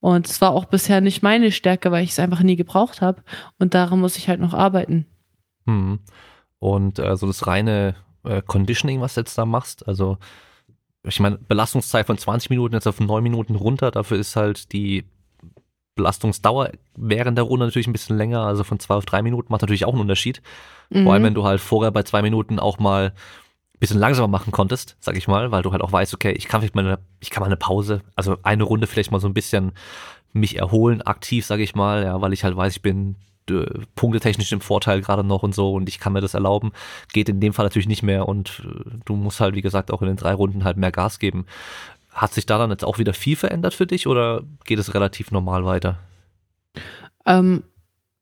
Und 0.00 0.26
es 0.26 0.40
war 0.40 0.52
auch 0.52 0.64
bisher 0.66 1.00
nicht 1.00 1.22
meine 1.22 1.52
Stärke, 1.52 1.90
weil 1.90 2.04
ich 2.04 2.10
es 2.10 2.18
einfach 2.18 2.42
nie 2.42 2.56
gebraucht 2.56 3.02
habe. 3.02 3.22
Und 3.58 3.74
daran 3.74 4.00
muss 4.00 4.16
ich 4.16 4.28
halt 4.28 4.40
noch 4.40 4.54
arbeiten. 4.54 5.06
Hm. 5.66 6.00
Und 6.60 6.98
äh, 6.98 7.16
so 7.16 7.26
das 7.26 7.46
reine 7.46 7.96
äh, 8.22 8.42
Conditioning, 8.42 9.00
was 9.00 9.14
du 9.14 9.22
jetzt 9.22 9.36
da 9.36 9.44
machst, 9.44 9.88
also 9.88 10.18
ich 11.02 11.18
meine, 11.18 11.38
Belastungszeit 11.38 12.06
von 12.06 12.18
20 12.18 12.50
Minuten 12.50 12.74
jetzt 12.74 12.86
auf 12.86 13.00
9 13.00 13.22
Minuten 13.22 13.54
runter, 13.56 13.90
dafür 13.90 14.18
ist 14.18 14.36
halt 14.36 14.72
die 14.72 15.04
Belastungsdauer 15.94 16.70
während 16.96 17.38
der 17.38 17.44
Runde 17.44 17.66
natürlich 17.66 17.86
ein 17.86 17.92
bisschen 17.92 18.16
länger, 18.16 18.42
also 18.42 18.64
von 18.64 18.78
2 18.78 18.94
auf 18.94 19.06
3 19.06 19.22
Minuten 19.22 19.50
macht 19.50 19.62
natürlich 19.62 19.84
auch 19.84 19.92
einen 19.92 20.02
Unterschied. 20.02 20.42
Mhm. 20.90 21.04
Vor 21.04 21.14
allem, 21.14 21.22
wenn 21.22 21.34
du 21.34 21.44
halt 21.44 21.60
vorher 21.60 21.90
bei 21.90 22.02
2 22.02 22.22
Minuten 22.22 22.58
auch 22.58 22.78
mal 22.78 23.06
ein 23.06 23.78
bisschen 23.80 23.98
langsamer 23.98 24.28
machen 24.28 24.52
konntest, 24.52 24.96
sag 25.00 25.16
ich 25.16 25.26
mal, 25.26 25.50
weil 25.50 25.62
du 25.62 25.72
halt 25.72 25.82
auch 25.82 25.92
weißt, 25.92 26.14
okay, 26.14 26.32
ich 26.32 26.48
kann 26.48 26.60
vielleicht 26.60 26.74
mal 26.74 26.86
eine, 26.86 26.98
ich 27.20 27.30
kann 27.30 27.40
mal 27.40 27.46
eine 27.46 27.56
Pause, 27.56 28.02
also 28.14 28.36
eine 28.42 28.64
Runde 28.64 28.86
vielleicht 28.86 29.10
mal 29.10 29.20
so 29.20 29.28
ein 29.28 29.34
bisschen 29.34 29.72
mich 30.32 30.58
erholen, 30.58 31.02
aktiv, 31.02 31.46
sag 31.46 31.60
ich 31.60 31.74
mal, 31.74 32.04
ja, 32.04 32.20
weil 32.20 32.32
ich 32.32 32.44
halt 32.44 32.56
weiß, 32.56 32.76
ich 32.76 32.82
bin 32.82 33.16
äh, 33.50 33.80
punktetechnisch 33.94 34.52
im 34.52 34.60
Vorteil 34.60 35.00
gerade 35.00 35.24
noch 35.24 35.42
und 35.42 35.54
so 35.54 35.72
und 35.72 35.88
ich 35.88 36.00
kann 36.00 36.12
mir 36.12 36.20
das 36.20 36.34
erlauben. 36.34 36.72
Geht 37.12 37.28
in 37.28 37.40
dem 37.40 37.52
Fall 37.52 37.66
natürlich 37.66 37.88
nicht 37.88 38.02
mehr 38.02 38.28
und 38.28 38.62
äh, 38.64 38.90
du 39.04 39.14
musst 39.14 39.40
halt, 39.40 39.54
wie 39.54 39.62
gesagt, 39.62 39.90
auch 39.90 40.02
in 40.02 40.08
den 40.08 40.16
drei 40.16 40.34
Runden 40.34 40.64
halt 40.64 40.76
mehr 40.76 40.92
Gas 40.92 41.18
geben. 41.18 41.46
Hat 42.10 42.32
sich 42.32 42.46
da 42.46 42.58
dann 42.58 42.70
jetzt 42.70 42.84
auch 42.84 42.98
wieder 42.98 43.12
viel 43.12 43.36
verändert 43.36 43.74
für 43.74 43.86
dich 43.86 44.06
oder 44.06 44.42
geht 44.64 44.78
es 44.78 44.94
relativ 44.94 45.30
normal 45.30 45.64
weiter? 45.64 45.98
Ähm, 47.26 47.62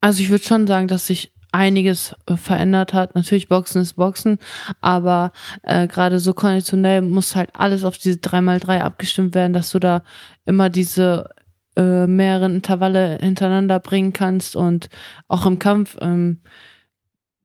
also 0.01 0.23
ich 0.23 0.31
würde 0.31 0.45
schon 0.45 0.67
sagen, 0.67 0.89
dass 0.89 1.07
sich 1.07 1.33
einiges 1.53 2.15
äh, 2.27 2.37
verändert 2.37 2.93
hat. 2.93 3.15
Natürlich 3.15 3.49
Boxen 3.49 3.83
ist 3.83 3.95
Boxen, 3.95 4.39
aber 4.81 5.33
äh, 5.63 5.87
gerade 5.87 6.21
so 6.21 6.35
konditionell 6.35 7.03
muss 7.03 7.37
halt 7.37 7.51
alles 7.55 7.85
auf 7.85 7.99
diese 7.99 8.19
3x3 8.19 8.81
abgestimmt 8.81 9.35
werden, 9.35 9.53
dass 9.53 9.71
du 9.71 9.79
da 9.79 10.03
immer 10.45 10.71
diese 10.71 11.31
äh, 11.79 12.07
mehreren 12.07 12.57
Intervalle 12.57 13.19
hintereinander 13.21 13.79
bringen 13.79 14.13
kannst 14.13 14.57
und 14.57 14.89
auch 15.29 15.47
im 15.47 15.59
Kampf, 15.59 15.97
ähm, 16.01 16.41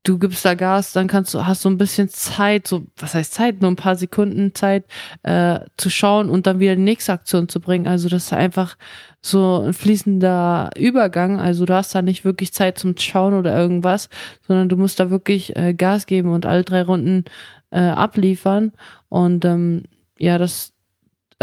du 0.03 0.19
gibst 0.19 0.43
da 0.43 0.53
Gas, 0.55 0.91
dann 0.91 1.07
kannst 1.07 1.33
du, 1.33 1.45
hast 1.45 1.61
so 1.61 1.69
ein 1.69 1.77
bisschen 1.77 2.09
Zeit, 2.09 2.67
so, 2.67 2.83
was 2.97 3.13
heißt 3.13 3.33
Zeit, 3.33 3.61
nur 3.61 3.71
ein 3.71 3.77
paar 3.77 3.95
Sekunden 3.95 4.53
Zeit, 4.53 4.85
äh, 5.23 5.59
zu 5.77 5.89
schauen 5.89 6.29
und 6.29 6.45
dann 6.45 6.59
wieder 6.59 6.75
die 6.75 6.81
nächste 6.81 7.13
Aktion 7.13 7.47
zu 7.47 7.61
bringen. 7.61 7.87
Also 7.87 8.09
das 8.09 8.25
ist 8.25 8.33
einfach 8.33 8.75
so 9.21 9.61
ein 9.61 9.73
fließender 9.73 10.71
Übergang. 10.77 11.39
Also 11.39 11.65
du 11.65 11.73
hast 11.73 11.95
da 11.95 12.01
nicht 12.01 12.25
wirklich 12.25 12.53
Zeit 12.53 12.77
zum 12.77 12.97
Schauen 12.97 13.33
oder 13.33 13.55
irgendwas, 13.55 14.09
sondern 14.45 14.67
du 14.67 14.75
musst 14.77 14.99
da 14.99 15.09
wirklich 15.09 15.55
äh, 15.55 15.73
Gas 15.73 16.05
geben 16.05 16.33
und 16.33 16.45
alle 16.45 16.63
drei 16.63 16.81
Runden 16.83 17.23
äh, 17.71 17.79
abliefern. 17.79 18.73
Und 19.09 19.45
ähm, 19.45 19.83
ja, 20.17 20.37
das, 20.37 20.72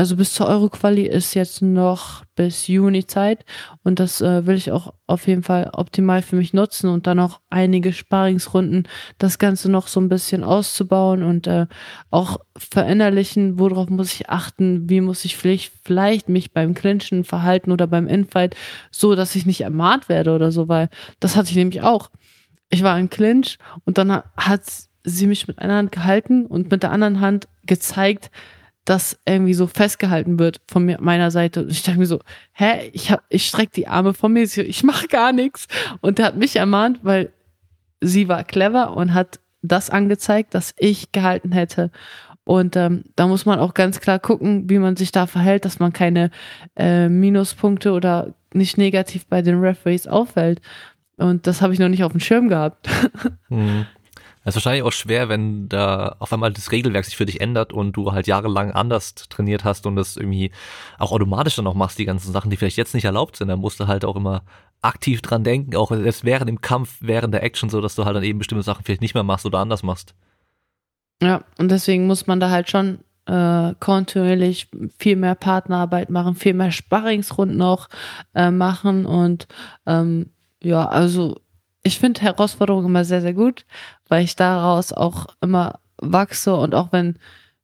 also 0.00 0.16
bis 0.16 0.32
zur 0.32 0.46
Euroquali 0.46 1.02
ist 1.02 1.34
jetzt 1.34 1.60
noch 1.60 2.24
bis 2.34 2.68
Juni 2.68 3.06
Zeit 3.06 3.44
und 3.82 4.00
das 4.00 4.22
äh, 4.22 4.46
will 4.46 4.56
ich 4.56 4.72
auch 4.72 4.94
auf 5.06 5.26
jeden 5.26 5.42
Fall 5.42 5.68
optimal 5.74 6.22
für 6.22 6.36
mich 6.36 6.54
nutzen 6.54 6.88
und 6.88 7.06
dann 7.06 7.18
auch 7.18 7.40
einige 7.50 7.92
Sparingsrunden 7.92 8.88
das 9.18 9.38
Ganze 9.38 9.70
noch 9.70 9.88
so 9.88 10.00
ein 10.00 10.08
bisschen 10.08 10.42
auszubauen 10.42 11.22
und 11.22 11.46
äh, 11.46 11.66
auch 12.10 12.40
verinnerlichen, 12.56 13.58
worauf 13.58 13.90
muss 13.90 14.14
ich 14.14 14.30
achten, 14.30 14.88
wie 14.88 15.02
muss 15.02 15.26
ich 15.26 15.36
vielleicht, 15.36 15.70
vielleicht 15.84 16.30
mich 16.30 16.54
beim 16.54 16.72
Clinchen 16.72 17.24
verhalten 17.24 17.70
oder 17.70 17.86
beim 17.86 18.08
Infight, 18.08 18.56
so 18.90 19.14
dass 19.14 19.36
ich 19.36 19.44
nicht 19.44 19.60
ermahnt 19.60 20.08
werde 20.08 20.34
oder 20.34 20.50
so, 20.50 20.66
weil 20.66 20.88
das 21.20 21.36
hatte 21.36 21.50
ich 21.50 21.56
nämlich 21.56 21.82
auch. 21.82 22.08
Ich 22.70 22.82
war 22.82 22.98
im 22.98 23.10
Clinch 23.10 23.58
und 23.84 23.98
dann 23.98 24.22
hat 24.34 24.62
sie 25.04 25.26
mich 25.26 25.46
mit 25.46 25.58
einer 25.58 25.76
Hand 25.76 25.92
gehalten 25.92 26.46
und 26.46 26.70
mit 26.70 26.82
der 26.82 26.90
anderen 26.90 27.20
Hand 27.20 27.48
gezeigt, 27.66 28.30
das 28.84 29.18
irgendwie 29.26 29.54
so 29.54 29.66
festgehalten 29.66 30.38
wird 30.38 30.60
von 30.66 30.84
mir, 30.84 30.98
meiner 31.00 31.30
Seite. 31.30 31.62
Und 31.62 31.70
ich 31.70 31.82
dachte 31.82 31.98
mir 31.98 32.06
so, 32.06 32.20
hä, 32.52 32.90
ich 32.92 33.10
hab, 33.10 33.22
ich 33.28 33.46
streck 33.46 33.72
die 33.72 33.88
Arme 33.88 34.14
von 34.14 34.32
mir, 34.32 34.42
ich 34.42 34.82
mache 34.82 35.06
gar 35.06 35.32
nichts. 35.32 35.68
Und 36.00 36.18
der 36.18 36.26
hat 36.26 36.36
mich 36.36 36.56
ermahnt, 36.56 37.00
weil 37.02 37.32
sie 38.00 38.28
war 38.28 38.44
clever 38.44 38.96
und 38.96 39.14
hat 39.14 39.40
das 39.62 39.90
angezeigt, 39.90 40.54
dass 40.54 40.74
ich 40.78 41.12
gehalten 41.12 41.52
hätte. 41.52 41.90
Und 42.44 42.74
ähm, 42.74 43.04
da 43.16 43.26
muss 43.26 43.46
man 43.46 43.58
auch 43.58 43.74
ganz 43.74 44.00
klar 44.00 44.18
gucken, 44.18 44.68
wie 44.68 44.78
man 44.78 44.96
sich 44.96 45.12
da 45.12 45.26
verhält, 45.26 45.64
dass 45.64 45.78
man 45.78 45.92
keine 45.92 46.30
äh, 46.76 47.08
Minuspunkte 47.08 47.92
oder 47.92 48.34
nicht 48.52 48.78
negativ 48.78 49.26
bei 49.26 49.42
den 49.42 49.60
Referees 49.60 50.06
auffällt. 50.06 50.60
Und 51.16 51.46
das 51.46 51.60
habe 51.60 51.74
ich 51.74 51.78
noch 51.78 51.88
nicht 51.88 52.02
auf 52.02 52.12
dem 52.12 52.20
Schirm 52.20 52.48
gehabt. 52.48 52.88
Mhm. 53.50 53.86
Es 54.42 54.56
ist 54.56 54.56
wahrscheinlich 54.56 54.84
auch 54.84 54.92
schwer, 54.92 55.28
wenn 55.28 55.68
da 55.68 56.16
auf 56.18 56.32
einmal 56.32 56.52
das 56.52 56.72
Regelwerk 56.72 57.04
sich 57.04 57.16
für 57.16 57.26
dich 57.26 57.42
ändert 57.42 57.74
und 57.74 57.92
du 57.92 58.12
halt 58.12 58.26
jahrelang 58.26 58.72
anders 58.72 59.14
trainiert 59.14 59.64
hast 59.64 59.84
und 59.86 59.96
das 59.96 60.16
irgendwie 60.16 60.50
auch 60.98 61.12
automatisch 61.12 61.56
dann 61.56 61.66
auch 61.66 61.74
machst, 61.74 61.98
die 61.98 62.06
ganzen 62.06 62.32
Sachen, 62.32 62.50
die 62.50 62.56
vielleicht 62.56 62.78
jetzt 62.78 62.94
nicht 62.94 63.04
erlaubt 63.04 63.36
sind. 63.36 63.48
Dann 63.48 63.60
musst 63.60 63.80
du 63.80 63.86
halt 63.86 64.04
auch 64.04 64.16
immer 64.16 64.42
aktiv 64.80 65.20
dran 65.20 65.44
denken, 65.44 65.76
auch 65.76 65.90
selbst 65.90 66.24
während 66.24 66.48
dem 66.48 66.62
Kampf, 66.62 66.96
während 67.00 67.34
der 67.34 67.42
Action, 67.42 67.68
so 67.68 67.82
dass 67.82 67.94
du 67.94 68.06
halt 68.06 68.16
dann 68.16 68.22
eben 68.22 68.38
bestimmte 68.38 68.62
Sachen 68.62 68.82
vielleicht 68.82 69.02
nicht 69.02 69.14
mehr 69.14 69.24
machst 69.24 69.44
oder 69.44 69.58
anders 69.58 69.82
machst. 69.82 70.14
Ja, 71.22 71.44
und 71.58 71.70
deswegen 71.70 72.06
muss 72.06 72.26
man 72.26 72.40
da 72.40 72.48
halt 72.48 72.70
schon 72.70 73.00
äh, 73.26 73.74
kontinuierlich 73.78 74.68
viel 74.98 75.16
mehr 75.16 75.34
Partnerarbeit 75.34 76.08
machen, 76.08 76.34
viel 76.34 76.54
mehr 76.54 76.72
Sparringsrunden 76.72 77.60
auch 77.60 77.88
äh, 78.34 78.50
machen 78.50 79.04
und 79.04 79.46
ähm, 79.84 80.30
ja, 80.62 80.86
also 80.88 81.40
ich 81.82 81.98
finde 81.98 82.20
Herausforderungen 82.20 82.86
immer 82.86 83.04
sehr, 83.04 83.20
sehr 83.20 83.34
gut, 83.34 83.64
weil 84.08 84.24
ich 84.24 84.36
daraus 84.36 84.92
auch 84.92 85.26
immer 85.40 85.80
wachse 85.98 86.54
und 86.56 86.74
auch 86.74 86.92
wenn 86.92 87.16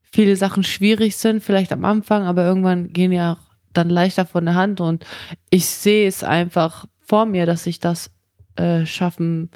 viele 0.03 0.37
Sachen 0.37 0.63
schwierig 0.63 1.17
sind, 1.17 1.43
vielleicht 1.43 1.73
am 1.73 1.85
Anfang, 1.85 2.25
aber 2.25 2.45
irgendwann 2.45 2.93
gehen 2.93 3.13
ja 3.13 3.35
auch 3.35 3.57
dann 3.73 3.91
leichter 3.91 4.25
von 4.25 4.47
der 4.47 4.55
Hand 4.55 4.81
und 4.81 5.05
ich 5.51 5.67
sehe 5.67 6.09
es 6.09 6.25
einfach 6.25 6.87
vor 7.01 7.27
mir, 7.27 7.47
dass 7.47 7.67
ich 7.67 7.79
das 7.79 8.11
äh, 8.57 8.87
schaffen 8.87 9.51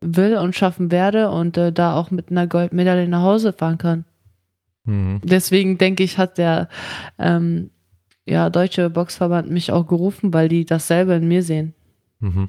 will 0.00 0.36
und 0.36 0.54
schaffen 0.54 0.90
werde 0.90 1.30
und 1.30 1.56
äh, 1.56 1.72
da 1.72 1.96
auch 1.96 2.10
mit 2.10 2.30
einer 2.30 2.46
Goldmedaille 2.46 3.08
nach 3.08 3.22
Hause 3.22 3.52
fahren 3.52 3.78
kann. 3.78 4.04
Mhm. 4.84 5.20
Deswegen 5.24 5.78
denke 5.78 6.02
ich, 6.02 6.18
hat 6.18 6.36
der 6.38 6.68
ähm, 7.18 7.70
ja, 8.26 8.50
deutsche 8.50 8.90
Boxverband 8.90 9.50
mich 9.50 9.72
auch 9.72 9.86
gerufen, 9.86 10.34
weil 10.34 10.48
die 10.48 10.64
dasselbe 10.64 11.14
in 11.14 11.28
mir 11.28 11.42
sehen. 11.42 11.74
Mhm. 12.20 12.48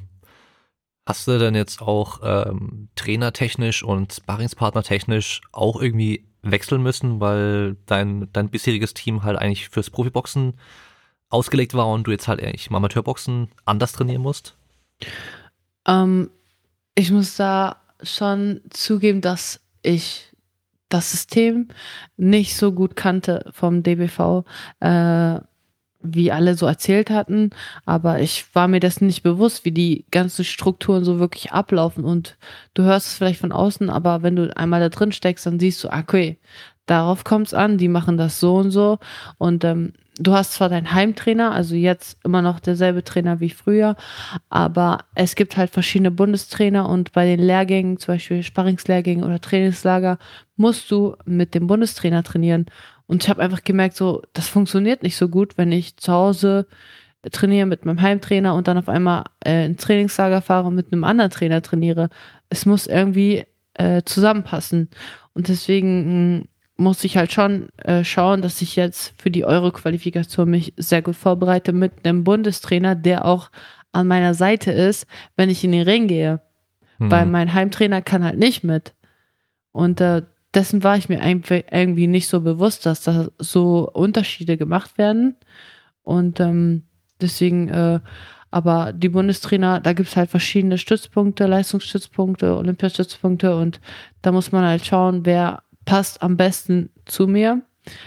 Hast 1.08 1.26
du 1.26 1.40
denn 1.40 1.56
jetzt 1.56 1.82
auch 1.82 2.20
ähm, 2.22 2.90
trainertechnisch 2.96 3.82
und 3.82 4.12
sparringspartnertechnisch 4.12 5.40
auch 5.54 5.82
irgendwie 5.82 6.26
wechseln 6.42 6.84
müssen, 6.84 7.22
weil 7.22 7.78
dein, 7.86 8.28
dein 8.34 8.50
bisheriges 8.50 8.94
Team 8.94 9.24
halt 9.24 9.40
eigentlich 9.40 9.70
fürs 9.70 9.90
Profiboxen 9.90 10.56
ausgelegt 11.30 11.74
war 11.76 11.88
und 11.88 12.08
du 12.08 12.12
jetzt 12.12 12.28
halt 12.28 12.44
eigentlich 12.44 12.68
im 12.68 12.76
Amateurboxen 12.76 13.48
anders 13.64 13.94
trainieren 13.94 14.22
musst? 14.22 14.58
Ähm, 15.88 16.30
ich 16.94 17.10
muss 17.10 17.38
da 17.38 17.78
schon 18.04 18.60
zugeben, 18.70 19.22
dass 19.22 19.62
ich 19.84 20.34
das 20.90 21.12
System 21.12 21.70
nicht 22.18 22.58
so 22.58 22.74
gut 22.74 22.98
kannte 22.98 23.50
vom 23.54 23.82
DBV. 23.82 24.44
Äh, 24.82 25.40
wie 26.14 26.32
alle 26.32 26.56
so 26.56 26.66
erzählt 26.66 27.10
hatten, 27.10 27.52
aber 27.86 28.20
ich 28.20 28.46
war 28.54 28.68
mir 28.68 28.80
dessen 28.80 29.08
nicht 29.08 29.24
bewusst, 29.24 29.66
wie 29.66 29.72
die 29.72 30.06
ganzen 30.12 30.46
Strukturen 30.46 31.04
so 31.04 31.20
wirklich 31.20 31.52
ablaufen. 31.52 32.04
Und 32.04 32.38
du 32.74 32.84
hörst 32.84 33.08
es 33.08 33.14
vielleicht 33.16 33.40
von 33.40 33.52
außen, 33.52 33.90
aber 33.90 34.24
wenn 34.24 34.36
du 34.36 34.56
einmal 34.56 34.80
da 34.80 34.90
drin 34.90 35.12
steckst, 35.12 35.46
dann 35.46 35.60
siehst 35.60 35.84
du, 35.84 35.90
okay, 35.90 36.38
darauf 36.86 37.24
kommt 37.24 37.48
es 37.48 37.54
an, 37.54 37.78
die 37.78 37.88
machen 37.88 38.18
das 38.18 38.40
so 38.40 38.56
und 38.56 38.72
so. 38.72 38.98
Und 39.38 39.64
ähm, 39.64 39.94
du 40.20 40.34
hast 40.34 40.54
zwar 40.54 40.70
deinen 40.70 40.94
Heimtrainer, 40.94 41.52
also 41.52 41.76
jetzt 41.76 42.18
immer 42.24 42.42
noch 42.42 42.60
derselbe 42.60 43.04
Trainer 43.04 43.40
wie 43.40 43.50
früher, 43.50 43.96
aber 44.50 45.00
es 45.16 45.36
gibt 45.36 45.58
halt 45.58 45.70
verschiedene 45.70 46.12
Bundestrainer 46.12 46.90
und 46.90 47.12
bei 47.12 47.26
den 47.26 47.40
Lehrgängen, 47.40 47.98
zum 47.98 48.16
Beispiel 48.16 48.44
Sparringslehrgängen 48.44 49.24
oder 49.24 49.40
Trainingslager, 49.40 50.18
musst 50.56 50.90
du 50.90 51.16
mit 51.26 51.54
dem 51.54 51.68
Bundestrainer 51.68 52.24
trainieren 52.24 52.66
und 53.08 53.24
ich 53.24 53.30
habe 53.30 53.42
einfach 53.42 53.64
gemerkt, 53.64 53.96
so, 53.96 54.22
das 54.34 54.48
funktioniert 54.48 55.02
nicht 55.02 55.16
so 55.16 55.30
gut, 55.30 55.58
wenn 55.58 55.72
ich 55.72 55.98
zu 55.98 56.12
Hause 56.12 56.68
trainiere 57.32 57.66
mit 57.66 57.86
meinem 57.86 58.02
Heimtrainer 58.02 58.54
und 58.54 58.68
dann 58.68 58.78
auf 58.78 58.90
einmal 58.90 59.24
äh, 59.46 59.66
ins 59.66 59.82
Trainingslager 59.82 60.42
fahre 60.42 60.68
und 60.68 60.76
mit 60.76 60.92
einem 60.92 61.04
anderen 61.04 61.32
Trainer 61.32 61.62
trainiere. 61.62 62.10
Es 62.50 62.66
muss 62.66 62.88
irgendwie 62.88 63.46
äh, 63.74 64.04
zusammenpassen. 64.04 64.90
Und 65.34 65.48
deswegen 65.48 66.00
mh, 66.00 66.38
hm, 66.40 66.48
muss 66.78 67.04
ich 67.04 67.18
halt 67.18 67.32
schon 67.32 67.70
äh, 67.78 68.04
schauen, 68.04 68.42
dass 68.42 68.62
ich 68.62 68.76
jetzt 68.76 69.14
für 69.20 69.32
die 69.32 69.46
Euro-Qualifikation 69.46 70.50
mich 70.50 70.74
sehr 70.78 71.02
gut 71.02 71.16
vorbereite 71.16 71.74
mit 71.74 72.06
einem 72.06 72.24
Bundestrainer, 72.24 72.94
der 72.94 73.26
auch 73.26 73.50
an 73.92 74.08
meiner 74.08 74.36
Seite 74.36 74.72
ist, 74.72 75.08
wenn 75.36 75.50
ich 75.50 75.64
in 75.64 75.72
den 75.72 75.84
Ring 75.84 76.08
gehe. 76.08 76.42
Mhm. 77.00 77.12
Weil 77.12 77.26
mein 77.26 77.54
Heimtrainer 77.54 78.02
kann 78.02 78.24
halt 78.24 78.38
nicht 78.38 78.64
mit. 78.64 78.94
Und 79.72 80.02
äh, 80.02 80.22
dessen 80.54 80.84
war 80.84 80.98
ich 80.98 81.10
mir 81.10 81.22
irgendwie 81.24 82.08
nicht 82.08 82.28
so 82.28 82.42
bewusst, 82.42 82.86
dass 82.86 83.04
da 83.04 83.28
so 83.38 83.90
Unterschiede 83.92 84.58
gemacht 84.58 84.98
werden. 84.98 85.36
Und 86.04 86.40
ähm, 86.40 86.84
deswegen, 87.22 87.70
äh, 87.70 88.00
aber 88.50 88.94
die 88.94 89.10
Bundestrainer, 89.10 89.82
da 89.82 89.94
gibt 89.94 90.10
es 90.10 90.16
halt 90.16 90.30
verschiedene 90.30 90.78
Stützpunkte, 90.78 91.48
Leistungsstützpunkte, 91.48 92.56
Olympiastützpunkte 92.56 93.56
und 93.56 93.82
da 94.22 94.32
muss 94.32 94.52
man 94.52 94.64
halt 94.64 94.86
schauen, 94.86 95.26
wer 95.26 95.64
passt 95.86 96.22
am 96.22 96.38
besten 96.38 96.90
zu 97.06 97.28
mir. 97.28 97.62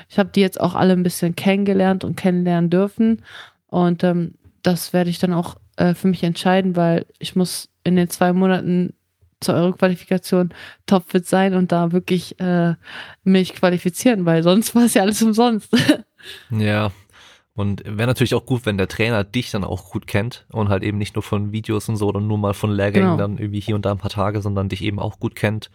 Ich 0.08 0.18
habe 0.18 0.30
die 0.34 0.40
jetzt 0.40 0.60
auch 0.60 0.74
alle 0.74 0.94
ein 0.94 1.02
bisschen 1.02 1.36
kennengelernt 1.36 2.04
und 2.04 2.16
kennenlernen 2.16 2.70
dürfen 2.70 3.22
und 3.66 4.02
ähm, 4.02 4.34
das 4.62 4.92
werde 4.92 5.10
ich 5.10 5.18
dann 5.18 5.32
auch 5.32 5.56
äh, 5.76 5.94
für 5.94 6.08
mich 6.08 6.22
entscheiden, 6.22 6.76
weil 6.76 7.06
ich 7.18 7.36
muss 7.36 7.68
in 7.84 7.96
den 7.96 8.08
zwei 8.08 8.32
Monaten 8.32 8.94
zur 9.40 9.54
Euro-Qualifikation 9.54 10.50
topfit 10.86 11.26
sein 11.26 11.54
und 11.54 11.72
da 11.72 11.92
wirklich 11.92 12.38
äh, 12.40 12.74
mich 13.24 13.54
qualifizieren, 13.54 14.26
weil 14.26 14.42
sonst 14.42 14.74
war 14.74 14.84
es 14.84 14.94
ja 14.94 15.02
alles 15.02 15.22
umsonst. 15.22 15.70
ja. 16.50 16.90
Und 17.54 17.82
wäre 17.84 18.06
natürlich 18.06 18.34
auch 18.34 18.46
gut, 18.46 18.64
wenn 18.64 18.78
der 18.78 18.88
Trainer 18.88 19.24
dich 19.24 19.50
dann 19.50 19.64
auch 19.64 19.90
gut 19.90 20.06
kennt 20.06 20.46
und 20.50 20.68
halt 20.68 20.82
eben 20.82 20.98
nicht 20.98 21.16
nur 21.16 21.22
von 21.22 21.52
Videos 21.52 21.88
und 21.88 21.96
so 21.96 22.06
oder 22.06 22.20
nur 22.20 22.38
mal 22.38 22.54
von 22.54 22.70
Lehrgängen 22.70 23.10
genau. 23.10 23.18
dann 23.18 23.38
irgendwie 23.38 23.60
hier 23.60 23.74
und 23.74 23.84
da 23.84 23.90
ein 23.90 23.98
paar 23.98 24.10
Tage, 24.10 24.40
sondern 24.40 24.68
dich 24.68 24.82
eben 24.82 24.98
auch 24.98 25.18
gut 25.18 25.34
kennt 25.34 25.70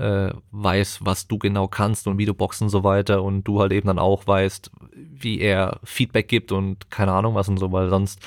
äh, 0.00 0.32
weiß, 0.50 1.00
was 1.02 1.28
du 1.28 1.38
genau 1.38 1.68
kannst 1.68 2.06
und 2.06 2.18
wie 2.18 2.26
du 2.26 2.34
boxst 2.34 2.62
und 2.62 2.70
so 2.70 2.82
weiter 2.84 3.22
und 3.22 3.44
du 3.44 3.60
halt 3.60 3.72
eben 3.72 3.86
dann 3.86 3.98
auch 3.98 4.26
weißt, 4.26 4.70
wie 4.94 5.40
er 5.40 5.80
Feedback 5.84 6.28
gibt 6.28 6.52
und 6.52 6.90
keine 6.90 7.12
Ahnung 7.12 7.34
was 7.34 7.48
und 7.48 7.58
so, 7.58 7.70
weil 7.70 7.90
sonst 7.90 8.20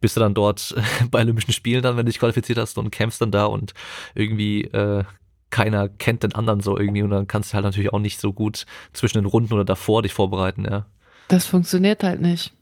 bist 0.00 0.16
du 0.16 0.20
dann 0.20 0.34
dort 0.34 0.74
bei 1.10 1.20
Olympischen 1.20 1.52
Spielen 1.52 1.82
dann, 1.82 1.96
wenn 1.96 2.06
du 2.06 2.10
dich 2.10 2.18
qualifiziert 2.18 2.58
hast 2.58 2.78
und 2.78 2.90
kämpfst 2.90 3.20
dann 3.20 3.30
da 3.30 3.44
und 3.44 3.74
irgendwie 4.14 4.64
äh, 4.64 5.04
keiner 5.50 5.88
kennt 5.88 6.22
den 6.22 6.34
anderen 6.34 6.60
so 6.60 6.78
irgendwie 6.78 7.02
und 7.02 7.10
dann 7.10 7.26
kannst 7.26 7.50
du 7.50 7.54
halt 7.54 7.64
natürlich 7.64 7.92
auch 7.92 8.00
nicht 8.00 8.20
so 8.20 8.32
gut 8.32 8.66
zwischen 8.92 9.18
den 9.18 9.26
Runden 9.26 9.52
oder 9.52 9.64
davor 9.64 10.02
dich 10.02 10.12
vorbereiten, 10.12 10.64
ja. 10.64 10.86
Das 11.28 11.46
funktioniert 11.46 12.02
halt 12.02 12.20
nicht. 12.20 12.54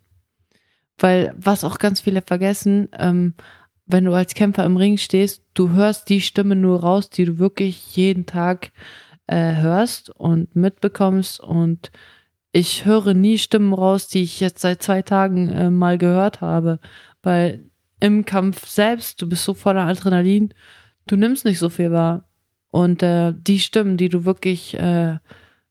Weil, 0.98 1.34
was 1.36 1.62
auch 1.62 1.78
ganz 1.78 2.00
viele 2.00 2.22
vergessen, 2.22 2.88
ähm, 2.98 3.34
wenn 3.86 4.04
du 4.04 4.12
als 4.12 4.34
Kämpfer 4.34 4.64
im 4.64 4.76
Ring 4.76 4.98
stehst, 4.98 5.42
du 5.54 5.70
hörst 5.70 6.08
die 6.08 6.20
Stimme 6.20 6.56
nur 6.56 6.80
raus, 6.80 7.08
die 7.08 7.24
du 7.24 7.38
wirklich 7.38 7.96
jeden 7.96 8.26
Tag 8.26 8.72
äh, 9.26 9.54
hörst 9.56 10.10
und 10.10 10.54
mitbekommst. 10.56 11.40
Und 11.40 11.90
ich 12.52 12.84
höre 12.84 13.14
nie 13.14 13.38
Stimmen 13.38 13.72
raus, 13.72 14.08
die 14.08 14.22
ich 14.22 14.40
jetzt 14.40 14.60
seit 14.60 14.82
zwei 14.82 15.02
Tagen 15.02 15.48
äh, 15.48 15.70
mal 15.70 15.98
gehört 15.98 16.40
habe. 16.40 16.80
Weil 17.22 17.64
im 18.00 18.24
Kampf 18.24 18.66
selbst, 18.66 19.22
du 19.22 19.28
bist 19.28 19.44
so 19.44 19.54
voller 19.54 19.86
Adrenalin, 19.86 20.52
du 21.06 21.16
nimmst 21.16 21.44
nicht 21.44 21.58
so 21.58 21.68
viel 21.70 21.92
wahr. 21.92 22.28
Und 22.70 23.02
äh, 23.02 23.32
die 23.36 23.60
Stimmen, 23.60 23.96
die 23.96 24.08
du 24.08 24.24
wirklich 24.24 24.74
äh, 24.74 25.18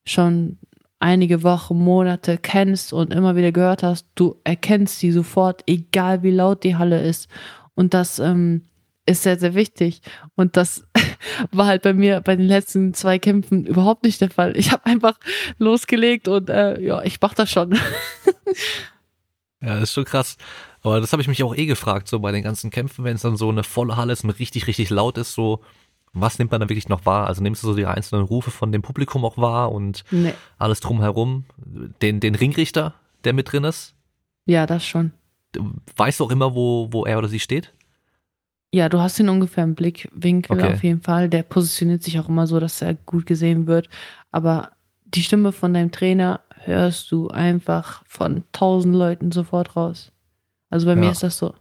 schon 0.05 0.57
einige 0.99 1.43
Wochen, 1.43 1.77
Monate 1.77 2.37
kennst 2.37 2.93
und 2.93 3.13
immer 3.13 3.35
wieder 3.35 3.51
gehört 3.51 3.83
hast, 3.83 4.07
du 4.15 4.39
erkennst 4.43 4.99
sie 4.99 5.11
sofort, 5.11 5.63
egal 5.67 6.23
wie 6.23 6.31
laut 6.31 6.63
die 6.63 6.77
Halle 6.77 7.01
ist. 7.01 7.29
Und 7.75 7.93
das 7.93 8.19
ähm, 8.19 8.63
ist 9.05 9.23
sehr, 9.23 9.37
sehr 9.37 9.53
wichtig. 9.53 10.01
Und 10.35 10.57
das 10.57 10.85
war 11.51 11.67
halt 11.67 11.83
bei 11.83 11.93
mir 11.93 12.21
bei 12.21 12.35
den 12.35 12.47
letzten 12.47 12.93
zwei 12.93 13.19
Kämpfen 13.19 13.65
überhaupt 13.65 14.03
nicht 14.03 14.21
der 14.21 14.31
Fall. 14.31 14.57
Ich 14.57 14.71
habe 14.71 14.85
einfach 14.85 15.19
losgelegt 15.57 16.27
und 16.27 16.49
äh, 16.49 16.81
ja, 16.81 17.03
ich 17.03 17.19
mach 17.21 17.33
das 17.33 17.51
schon. 17.51 17.73
ja, 19.61 19.75
das 19.75 19.83
ist 19.83 19.93
schon 19.93 20.05
krass. 20.05 20.37
Aber 20.81 21.01
das 21.01 21.11
habe 21.11 21.21
ich 21.21 21.27
mich 21.27 21.43
auch 21.43 21.55
eh 21.55 21.65
gefragt, 21.65 22.07
so 22.07 22.19
bei 22.19 22.31
den 22.31 22.43
ganzen 22.43 22.69
Kämpfen, 22.69 23.03
wenn 23.05 23.15
es 23.15 23.21
dann 23.21 23.37
so 23.37 23.49
eine 23.49 23.63
volle 23.63 23.97
Halle 23.97 24.13
ist 24.13 24.23
und 24.23 24.31
richtig, 24.31 24.67
richtig 24.67 24.89
laut 24.89 25.17
ist, 25.17 25.33
so, 25.33 25.61
was 26.13 26.37
nimmt 26.39 26.51
man 26.51 26.61
da 26.61 26.69
wirklich 26.69 26.89
noch 26.89 27.05
wahr? 27.05 27.27
Also 27.27 27.41
nimmst 27.41 27.63
du 27.63 27.67
so 27.67 27.75
die 27.75 27.87
einzelnen 27.87 28.23
Rufe 28.23 28.51
von 28.51 28.71
dem 28.71 28.81
Publikum 28.81 29.25
auch 29.25 29.37
wahr 29.37 29.71
und 29.71 30.03
nee. 30.11 30.33
alles 30.57 30.79
drumherum? 30.79 31.45
Den, 31.57 32.19
den 32.19 32.35
Ringrichter, 32.35 32.93
der 33.23 33.33
mit 33.33 33.51
drin 33.51 33.63
ist? 33.63 33.95
Ja, 34.45 34.67
das 34.67 34.85
schon 34.85 35.11
weißt 35.95 36.19
du 36.19 36.25
auch 36.25 36.31
immer, 36.31 36.55
wo, 36.55 36.89
wo 36.91 37.05
er 37.05 37.17
oder 37.17 37.27
sie 37.27 37.39
steht? 37.39 37.73
Ja, 38.73 38.89
du 38.89 38.99
hast 38.99 39.19
ihn 39.19 39.29
ungefähr 39.29 39.63
im 39.63 39.75
Blickwinkel 39.75 40.57
okay. 40.57 40.73
auf 40.73 40.83
jeden 40.83 41.01
Fall. 41.01 41.29
Der 41.29 41.43
positioniert 41.43 42.03
sich 42.03 42.19
auch 42.19 42.27
immer 42.27 42.45
so, 42.45 42.59
dass 42.59 42.81
er 42.81 42.93
gut 42.93 43.25
gesehen 43.25 43.67
wird. 43.67 43.89
Aber 44.31 44.71
die 45.05 45.23
Stimme 45.23 45.51
von 45.51 45.73
deinem 45.73 45.91
Trainer 45.91 46.41
hörst 46.63 47.11
du 47.11 47.29
einfach 47.29 48.03
von 48.05 48.43
tausend 48.51 48.95
Leuten 48.95 49.31
sofort 49.31 49.75
raus. 49.75 50.11
Also 50.69 50.87
bei 50.87 50.93
ja. 50.93 50.99
mir 50.99 51.11
ist 51.11 51.23
das 51.23 51.37
so. 51.37 51.53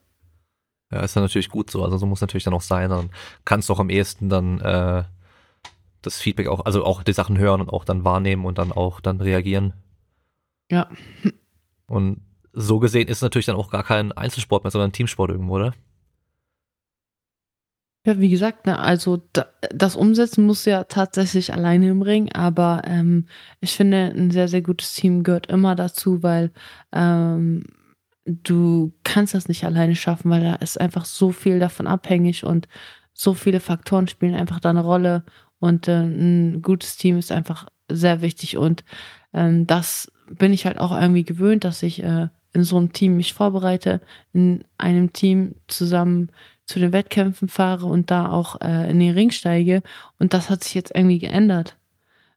Ja, 0.91 1.01
ist 1.01 1.15
dann 1.15 1.23
natürlich 1.23 1.51
gut 1.51 1.71
so. 1.71 1.85
Also 1.85 1.99
so 1.99 2.07
muss 2.07 2.21
natürlich 2.21 2.45
dann 2.45 2.55
auch 2.55 2.63
sein. 2.63 2.91
Dann 2.91 3.11
kannst 3.45 3.69
du 3.69 3.75
auch 3.75 3.81
am 3.81 3.91
ehesten 3.91 4.29
dann 4.29 4.61
äh, 4.61 5.05
das 6.03 6.21
Feedback 6.21 6.49
auch, 6.49 6.65
also 6.65 6.85
auch 6.85 7.03
die 7.03 7.13
Sachen 7.13 7.39
hören 7.39 7.61
und 7.61 7.71
auch 7.71 7.85
dann 7.85 8.05
wahrnehmen 8.05 8.45
und 8.45 8.59
dann 8.59 8.73
auch 8.73 9.01
dann 9.01 9.21
reagieren. 9.21 9.73
Ja. 10.71 10.89
Und 11.87 12.23
so 12.55 12.79
gesehen 12.79 13.09
ist 13.09 13.19
es 13.19 13.23
natürlich 13.23 13.47
dann 13.47 13.57
auch 13.57 13.71
gar 13.71 13.85
kein 13.85 14.13
Einzelsport 14.13 14.65
mehr, 14.65 14.71
sondern 14.71 14.93
Teamsport 14.93 15.31
irgendwo, 15.31 15.55
oder? 15.57 15.75
Ja, 18.07 18.21
wie 18.21 18.29
gesagt, 18.29 18.67
ne, 18.67 18.79
also 18.79 19.23
da, 19.33 19.47
das 19.71 19.97
Umsetzen 19.97 20.45
muss 20.45 20.67
ja 20.67 20.85
tatsächlich 20.85 21.55
alleine 21.55 21.89
im 21.89 22.03
Ring, 22.03 22.31
aber 22.33 22.83
ähm, 22.85 23.27
ich 23.61 23.73
finde, 23.73 24.13
ein 24.15 24.31
sehr, 24.31 24.47
sehr 24.47 24.61
gutes 24.61 24.93
Team 24.93 25.23
gehört 25.23 25.47
immer 25.47 25.75
dazu, 25.75 26.23
weil 26.23 26.53
ähm, 26.93 27.65
du 28.27 28.93
kannst 29.05 29.33
das 29.33 29.49
nicht 29.49 29.65
alleine 29.65 29.97
schaffen, 29.97 30.31
weil 30.31 30.43
da 30.43 30.55
ist 30.57 30.79
einfach 30.79 31.07
so 31.07 31.33
viel 31.33 31.59
davon 31.59 31.87
abhängig 31.87 32.45
und 32.45 32.69
so 33.15 33.33
viele 33.33 33.61
Faktoren 33.61 34.07
spielen 34.07 34.35
einfach 34.35 34.61
da 34.61 34.71
eine 34.71 34.83
Rolle 34.83 35.25
und 35.59 35.89
äh, 35.89 36.03
ein 36.03 36.61
gutes 36.61 36.99
Team 36.99 37.19
ist 37.19 37.33
einfach 37.33 37.67
sehr 37.91 38.21
wichtig 38.21 38.59
und 38.59 38.85
ähm, 39.33 39.67
das 39.67 40.13
bin 40.29 40.53
ich 40.53 40.67
halt 40.67 40.79
auch 40.79 40.93
irgendwie 40.93 41.25
gewöhnt, 41.25 41.65
dass 41.65 41.83
ich 41.83 42.03
äh, 42.03 42.29
in 42.55 42.65
so 42.65 42.77
einem 42.79 42.93
Team 42.93 43.17
mich 43.17 43.35
vorbereite, 43.35 44.01
in 44.33 44.65
einem 44.79 45.13
Team 45.13 45.57
zusammen 45.69 46.31
zu 46.67 46.79
den 46.79 46.93
Wettkämpfen 46.93 47.49
fahre 47.49 47.87
und 47.87 48.11
da 48.11 48.31
auch 48.31 48.61
äh, 48.63 48.91
in 48.91 49.01
den 49.01 49.13
Ring 49.13 49.31
steige. 49.31 49.83
Und 50.19 50.33
das 50.33 50.49
hat 50.51 50.65
sich 50.65 50.75
jetzt 50.75 50.93
irgendwie 50.95 51.19
geändert. 51.19 51.77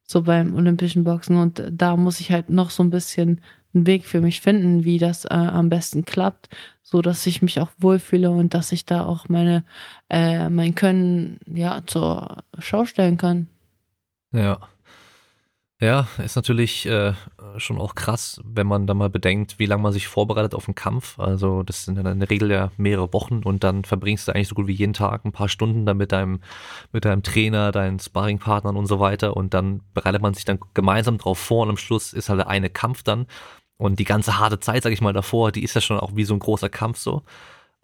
so 0.03 0.23
beim 0.23 0.55
olympischen 0.55 1.03
Boxen. 1.03 1.37
Und 1.37 1.63
da 1.71 1.95
muss 1.97 2.19
ich 2.19 2.31
halt 2.31 2.49
noch 2.49 2.69
so 2.71 2.83
ein 2.83 2.89
bisschen 2.89 3.41
einen 3.73 3.85
Weg 3.87 4.05
für 4.05 4.21
mich 4.21 4.41
finden, 4.41 4.85
wie 4.85 4.97
das 4.99 5.25
äh, 5.25 5.29
am 5.33 5.69
besten 5.69 6.05
klappt, 6.05 6.49
so 6.81 7.01
dass 7.01 7.25
ich 7.27 7.41
mich 7.41 7.59
auch 7.59 7.69
wohlfühle 7.77 8.31
und 8.31 8.53
dass 8.53 8.71
ich 8.71 8.85
da 8.85 9.05
auch 9.05 9.29
meine 9.29 9.63
äh, 10.09 10.49
mein 10.49 10.75
Können 10.75 11.39
ja 11.45 11.81
zur 11.85 12.43
Schau 12.59 12.85
stellen 12.85 13.17
kann. 13.17 13.47
Ja. 14.31 14.59
Ja, 15.79 16.07
ist 16.17 16.35
natürlich 16.35 16.87
äh, 16.87 17.13
schon 17.57 17.77
auch 17.79 17.93
krass, 17.93 18.41
wenn 18.43 18.65
man 18.65 18.87
da 18.87 18.95
mal 18.95 19.11
bedenkt, 19.11 19.59
wie 19.59 19.67
lange 19.67 19.83
man 19.83 19.93
sich 19.93 20.07
vorbereitet 20.07 20.55
auf 20.55 20.67
einen 20.67 20.73
Kampf. 20.73 21.19
Also 21.19 21.61
das 21.61 21.85
sind 21.85 21.99
dann 21.99 22.07
in 22.07 22.19
der 22.19 22.31
Regel 22.31 22.49
ja 22.49 22.71
mehrere 22.77 23.13
Wochen 23.13 23.43
und 23.43 23.63
dann 23.63 23.83
verbringst 23.85 24.27
du 24.27 24.31
eigentlich 24.31 24.47
so 24.47 24.55
gut 24.55 24.65
wie 24.65 24.73
jeden 24.73 24.93
Tag 24.93 25.23
ein 25.23 25.31
paar 25.31 25.49
Stunden 25.49 25.85
da 25.85 25.93
mit 25.93 26.11
deinem, 26.11 26.41
mit 26.93 27.05
deinem 27.05 27.21
Trainer, 27.21 27.71
deinen 27.71 27.99
Sparringpartnern 27.99 28.75
und 28.75 28.87
so 28.87 28.99
weiter 28.99 29.37
und 29.37 29.53
dann 29.53 29.81
bereitet 29.93 30.23
man 30.23 30.33
sich 30.33 30.45
dann 30.45 30.57
gemeinsam 30.73 31.19
drauf 31.19 31.37
vor 31.37 31.61
und 31.61 31.69
am 31.69 31.77
Schluss 31.77 32.11
ist 32.11 32.29
halt 32.29 32.39
der 32.39 32.47
eine 32.47 32.71
Kampf 32.71 33.03
dann 33.03 33.27
und 33.77 33.99
die 33.99 34.03
ganze 34.03 34.39
harte 34.39 34.59
Zeit, 34.59 34.81
sag 34.81 34.93
ich 34.93 35.01
mal, 35.01 35.13
davor, 35.13 35.51
die 35.51 35.63
ist 35.63 35.75
ja 35.75 35.81
schon 35.81 35.99
auch 35.99 36.15
wie 36.15 36.23
so 36.23 36.33
ein 36.33 36.39
großer 36.39 36.69
Kampf 36.69 36.97
so. 36.97 37.21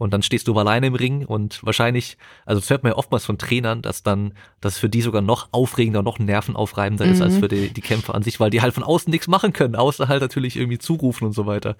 Und 0.04 0.12
dann 0.12 0.22
stehst 0.22 0.50
du 0.50 0.60
alleine 0.60 0.88
im 0.88 0.96
Ring 0.96 1.26
und 1.26 1.64
wahrscheinlich, 1.64 2.18
also 2.46 2.60
das 2.60 2.70
hört 2.70 2.84
man 2.84 2.92
ja 2.92 2.98
oftmals 2.98 3.24
von 3.24 3.38
Trainern, 3.38 3.82
dass 3.82 4.04
dann, 4.04 4.34
dass 4.60 4.78
für 4.78 4.90
die 4.90 5.02
sogar 5.02 5.22
noch 5.22 5.48
aufregender, 5.54 6.04
noch 6.04 6.20
nervenaufreibender 6.20 7.06
mhm. 7.06 7.14
ist 7.14 7.22
als 7.22 7.36
mhm. 7.36 7.40
für 7.40 7.48
die, 7.48 7.74
die 7.74 7.80
Kämpfer 7.80 8.14
an 8.14 8.22
sich, 8.22 8.38
weil 8.38 8.50
die 8.50 8.62
halt 8.62 8.74
von 8.74 8.84
außen 8.84 9.10
nichts 9.10 9.30
machen 9.30 9.54
können, 9.54 9.78
außer 9.78 10.10
halt 10.10 10.22
natürlich 10.22 10.58
irgendwie 10.58 10.78
zurufen 10.78 11.24
und 11.24 11.32
so 11.32 11.46
weiter. 11.46 11.78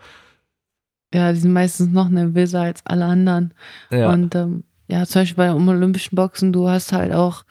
Ja, 1.14 1.34
die 1.34 1.40
sind 1.40 1.52
meistens 1.52 1.92
noch 1.92 2.08
nervöser 2.08 2.62
als 2.62 2.86
alle 2.86 3.04
anderen. 3.04 3.54
Ja. 3.92 4.10
Und 4.14 4.34
ähm, 4.36 4.64
ja, 4.88 5.06
zum 5.06 5.24
Beispiel 5.24 5.44
bei 5.44 5.54
olympischen 5.54 6.16
Boxen, 6.16 6.54
du 6.54 6.70
hast 6.70 6.94
halt 6.94 7.12
auch 7.12 7.44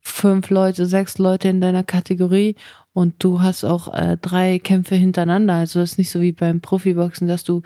fünf 0.00 0.50
Leute, 0.50 0.86
sechs 0.86 1.18
Leute 1.18 1.46
in 1.46 1.60
deiner 1.60 1.84
Kategorie 1.84 2.56
und 2.92 3.22
du 3.22 3.42
hast 3.42 3.62
auch 3.62 3.94
äh, 3.94 4.16
drei 4.20 4.58
Kämpfe 4.58 4.96
hintereinander. 4.96 5.54
Also 5.54 5.78
das 5.78 5.92
ist 5.92 5.98
nicht 5.98 6.10
so 6.10 6.20
wie 6.20 6.32
beim 6.32 6.60
Profiboxen, 6.60 7.28
dass 7.28 7.44
du 7.44 7.62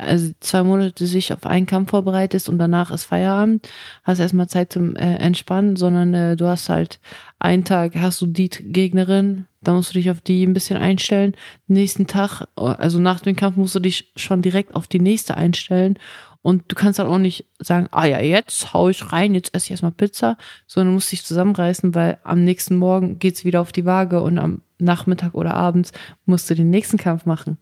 also 0.00 0.32
zwei 0.40 0.62
Monate 0.62 1.06
sich 1.06 1.32
auf 1.32 1.46
einen 1.46 1.66
Kampf 1.66 1.90
vorbereitest 1.90 2.48
und 2.48 2.58
danach 2.58 2.90
ist 2.90 3.04
Feierabend, 3.04 3.68
hast 4.04 4.18
erstmal 4.18 4.48
Zeit 4.48 4.72
zum 4.72 4.96
äh, 4.96 5.16
Entspannen, 5.16 5.76
sondern 5.76 6.14
äh, 6.14 6.36
du 6.36 6.46
hast 6.46 6.68
halt 6.68 7.00
einen 7.38 7.64
Tag 7.64 7.94
hast 7.96 8.20
du 8.20 8.26
die 8.26 8.48
Gegnerin, 8.48 9.46
da 9.62 9.72
musst 9.72 9.90
du 9.90 9.94
dich 9.94 10.10
auf 10.10 10.20
die 10.20 10.44
ein 10.44 10.52
bisschen 10.52 10.76
einstellen. 10.76 11.34
Nächsten 11.66 12.06
Tag, 12.06 12.46
also 12.56 12.98
nach 12.98 13.20
dem 13.20 13.36
Kampf 13.36 13.56
musst 13.56 13.74
du 13.74 13.80
dich 13.80 14.12
schon 14.16 14.42
direkt 14.42 14.74
auf 14.74 14.86
die 14.86 15.00
nächste 15.00 15.36
einstellen 15.36 15.98
und 16.42 16.64
du 16.68 16.74
kannst 16.74 16.98
dann 16.98 17.06
auch 17.06 17.18
nicht 17.18 17.46
sagen, 17.58 17.88
ah 17.90 18.06
ja, 18.06 18.20
jetzt 18.20 18.72
hau 18.72 18.88
ich 18.88 19.12
rein, 19.12 19.34
jetzt 19.34 19.54
esse 19.54 19.66
ich 19.66 19.70
erstmal 19.72 19.92
Pizza, 19.92 20.38
sondern 20.66 20.88
du 20.88 20.94
musst 20.94 21.12
dich 21.12 21.24
zusammenreißen, 21.24 21.94
weil 21.94 22.18
am 22.24 22.44
nächsten 22.44 22.76
Morgen 22.76 23.18
geht's 23.18 23.44
wieder 23.44 23.60
auf 23.60 23.72
die 23.72 23.84
Waage 23.84 24.22
und 24.22 24.38
am 24.38 24.62
Nachmittag 24.78 25.34
oder 25.34 25.54
abends 25.54 25.92
musst 26.24 26.48
du 26.48 26.54
den 26.54 26.70
nächsten 26.70 26.96
Kampf 26.96 27.26
machen. 27.26 27.58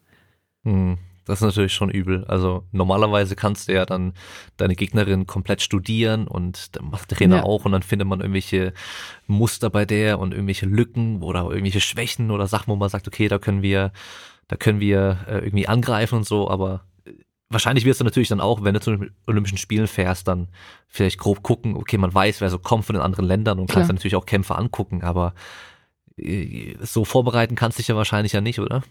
Hm. 0.65 0.99
Das 1.29 1.41
ist 1.41 1.45
natürlich 1.45 1.75
schon 1.75 1.91
übel. 1.91 2.25
Also 2.25 2.65
normalerweise 2.73 3.37
kannst 3.37 3.69
du 3.69 3.75
ja 3.75 3.85
dann 3.85 4.15
deine 4.57 4.75
Gegnerin 4.75 5.27
komplett 5.27 5.61
studieren 5.61 6.27
und 6.27 6.75
der 6.75 6.83
macht 6.83 7.11
der 7.11 7.19
Trainer 7.19 7.37
ja. 7.37 7.43
auch 7.43 7.67
und 7.67 7.73
dann 7.73 7.83
findet 7.83 8.09
man 8.09 8.21
irgendwelche 8.21 8.73
Muster 9.27 9.69
bei 9.69 9.85
der 9.85 10.21
und 10.21 10.33
irgendwelche 10.33 10.65
Lücken 10.65 11.23
oder 11.23 11.43
irgendwelche 11.43 11.83
Schwächen 11.83 12.31
oder 12.31 12.47
Sachen, 12.47 12.69
wo 12.69 12.77
man 12.77 12.89
sagt, 12.89 13.07
okay, 13.07 13.29
da 13.29 13.39
können 13.39 13.61
wir, 13.61 13.93
da 14.49 14.57
können 14.57 14.81
wir 14.81 15.19
äh, 15.29 15.39
irgendwie 15.41 15.69
angreifen 15.69 16.17
und 16.17 16.27
so, 16.27 16.49
aber 16.49 16.87
äh, 17.05 17.13
wahrscheinlich 17.51 17.85
wirst 17.85 18.01
du 18.01 18.05
natürlich 18.05 18.31
dann 18.31 18.41
auch, 18.41 18.65
wenn 18.65 18.73
du 18.73 18.81
zu 18.81 18.97
den 18.97 19.11
Olympischen 19.27 19.59
Spielen 19.59 19.87
fährst, 19.87 20.29
dann 20.29 20.49
vielleicht 20.87 21.19
grob 21.19 21.43
gucken, 21.43 21.77
okay, 21.77 21.99
man 21.99 22.15
weiß, 22.15 22.41
wer 22.41 22.49
so 22.49 22.59
kommt 22.59 22.87
von 22.87 22.95
den 22.95 23.03
anderen 23.03 23.27
Ländern 23.27 23.59
und 23.59 23.67
Klar. 23.67 23.81
kannst 23.81 23.91
dann 23.91 23.97
natürlich 23.97 24.17
auch 24.17 24.25
Kämpfe 24.25 24.57
angucken, 24.57 25.03
aber 25.03 25.35
äh, 26.17 26.75
so 26.81 27.05
vorbereiten 27.05 27.55
kannst 27.55 27.77
du 27.77 27.81
dich 27.81 27.89
ja 27.89 27.97
wahrscheinlich 27.97 28.33
ja 28.33 28.41
nicht, 28.41 28.61
oder? 28.61 28.83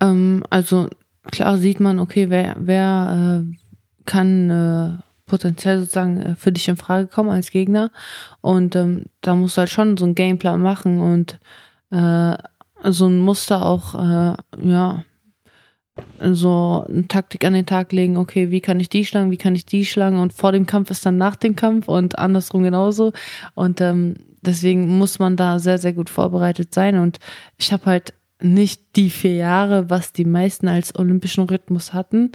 Ähm, 0.00 0.44
also 0.50 0.88
klar 1.30 1.58
sieht 1.58 1.80
man, 1.80 1.98
okay, 1.98 2.30
wer, 2.30 2.56
wer 2.58 3.44
äh, 3.44 3.56
kann 4.04 4.50
äh, 4.50 5.02
potenziell 5.26 5.80
sozusagen 5.80 6.20
äh, 6.20 6.36
für 6.36 6.52
dich 6.52 6.68
in 6.68 6.76
Frage 6.76 7.08
kommen 7.08 7.30
als 7.30 7.50
Gegner. 7.50 7.90
Und 8.40 8.76
ähm, 8.76 9.06
da 9.20 9.34
musst 9.34 9.56
du 9.56 9.60
halt 9.60 9.70
schon 9.70 9.96
so 9.96 10.04
einen 10.04 10.14
Gameplan 10.14 10.62
machen 10.62 11.00
und 11.00 11.38
äh, 11.90 12.36
so 12.84 13.06
ein 13.06 13.18
Muster 13.18 13.64
auch, 13.66 13.94
äh, 13.94 14.36
ja, 14.62 15.04
so 16.20 16.84
eine 16.88 17.08
Taktik 17.08 17.44
an 17.44 17.54
den 17.54 17.66
Tag 17.66 17.92
legen, 17.92 18.18
okay, 18.18 18.50
wie 18.50 18.60
kann 18.60 18.80
ich 18.80 18.90
die 18.90 19.06
schlagen, 19.06 19.30
wie 19.30 19.38
kann 19.38 19.54
ich 19.54 19.64
die 19.64 19.86
schlagen 19.86 20.18
und 20.18 20.34
vor 20.34 20.52
dem 20.52 20.66
Kampf 20.66 20.90
ist 20.90 21.06
dann 21.06 21.16
nach 21.16 21.36
dem 21.36 21.56
Kampf 21.56 21.88
und 21.88 22.18
andersrum 22.18 22.62
genauso. 22.62 23.12
Und 23.54 23.80
ähm, 23.80 24.14
deswegen 24.42 24.98
muss 24.98 25.18
man 25.18 25.36
da 25.36 25.58
sehr, 25.58 25.78
sehr 25.78 25.94
gut 25.94 26.10
vorbereitet 26.10 26.74
sein. 26.74 26.98
Und 26.98 27.18
ich 27.56 27.72
habe 27.72 27.86
halt 27.86 28.14
nicht 28.40 28.96
die 28.96 29.10
vier 29.10 29.34
Jahre, 29.34 29.88
was 29.90 30.12
die 30.12 30.24
meisten 30.24 30.68
als 30.68 30.98
olympischen 30.98 31.44
Rhythmus 31.44 31.92
hatten. 31.92 32.32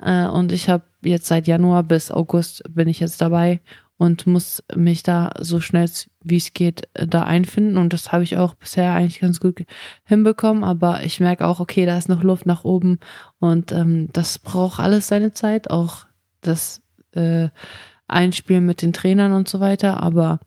Äh, 0.00 0.26
und 0.26 0.52
ich 0.52 0.68
habe 0.68 0.84
jetzt 1.02 1.26
seit 1.26 1.46
Januar 1.46 1.82
bis 1.82 2.10
August 2.10 2.62
bin 2.68 2.88
ich 2.88 3.00
jetzt 3.00 3.20
dabei 3.20 3.60
und 3.96 4.26
muss 4.26 4.62
mich 4.74 5.02
da 5.02 5.32
so 5.38 5.60
schnell 5.60 5.88
wie 6.22 6.36
es 6.36 6.52
geht 6.52 6.88
äh, 6.94 7.06
da 7.06 7.24
einfinden. 7.24 7.76
Und 7.76 7.92
das 7.92 8.12
habe 8.12 8.24
ich 8.24 8.36
auch 8.36 8.54
bisher 8.54 8.92
eigentlich 8.92 9.20
ganz 9.20 9.40
gut 9.40 9.64
hinbekommen. 10.04 10.64
Aber 10.64 11.04
ich 11.04 11.20
merke 11.20 11.46
auch, 11.46 11.60
okay, 11.60 11.86
da 11.86 11.98
ist 11.98 12.08
noch 12.08 12.22
Luft 12.22 12.46
nach 12.46 12.64
oben 12.64 12.98
und 13.38 13.72
ähm, 13.72 14.08
das 14.12 14.38
braucht 14.38 14.80
alles 14.80 15.08
seine 15.08 15.32
Zeit, 15.32 15.70
auch 15.70 16.06
das 16.40 16.82
äh, 17.12 17.48
Einspielen 18.08 18.66
mit 18.66 18.82
den 18.82 18.92
Trainern 18.92 19.32
und 19.32 19.48
so 19.48 19.60
weiter. 19.60 20.02
Aber 20.02 20.40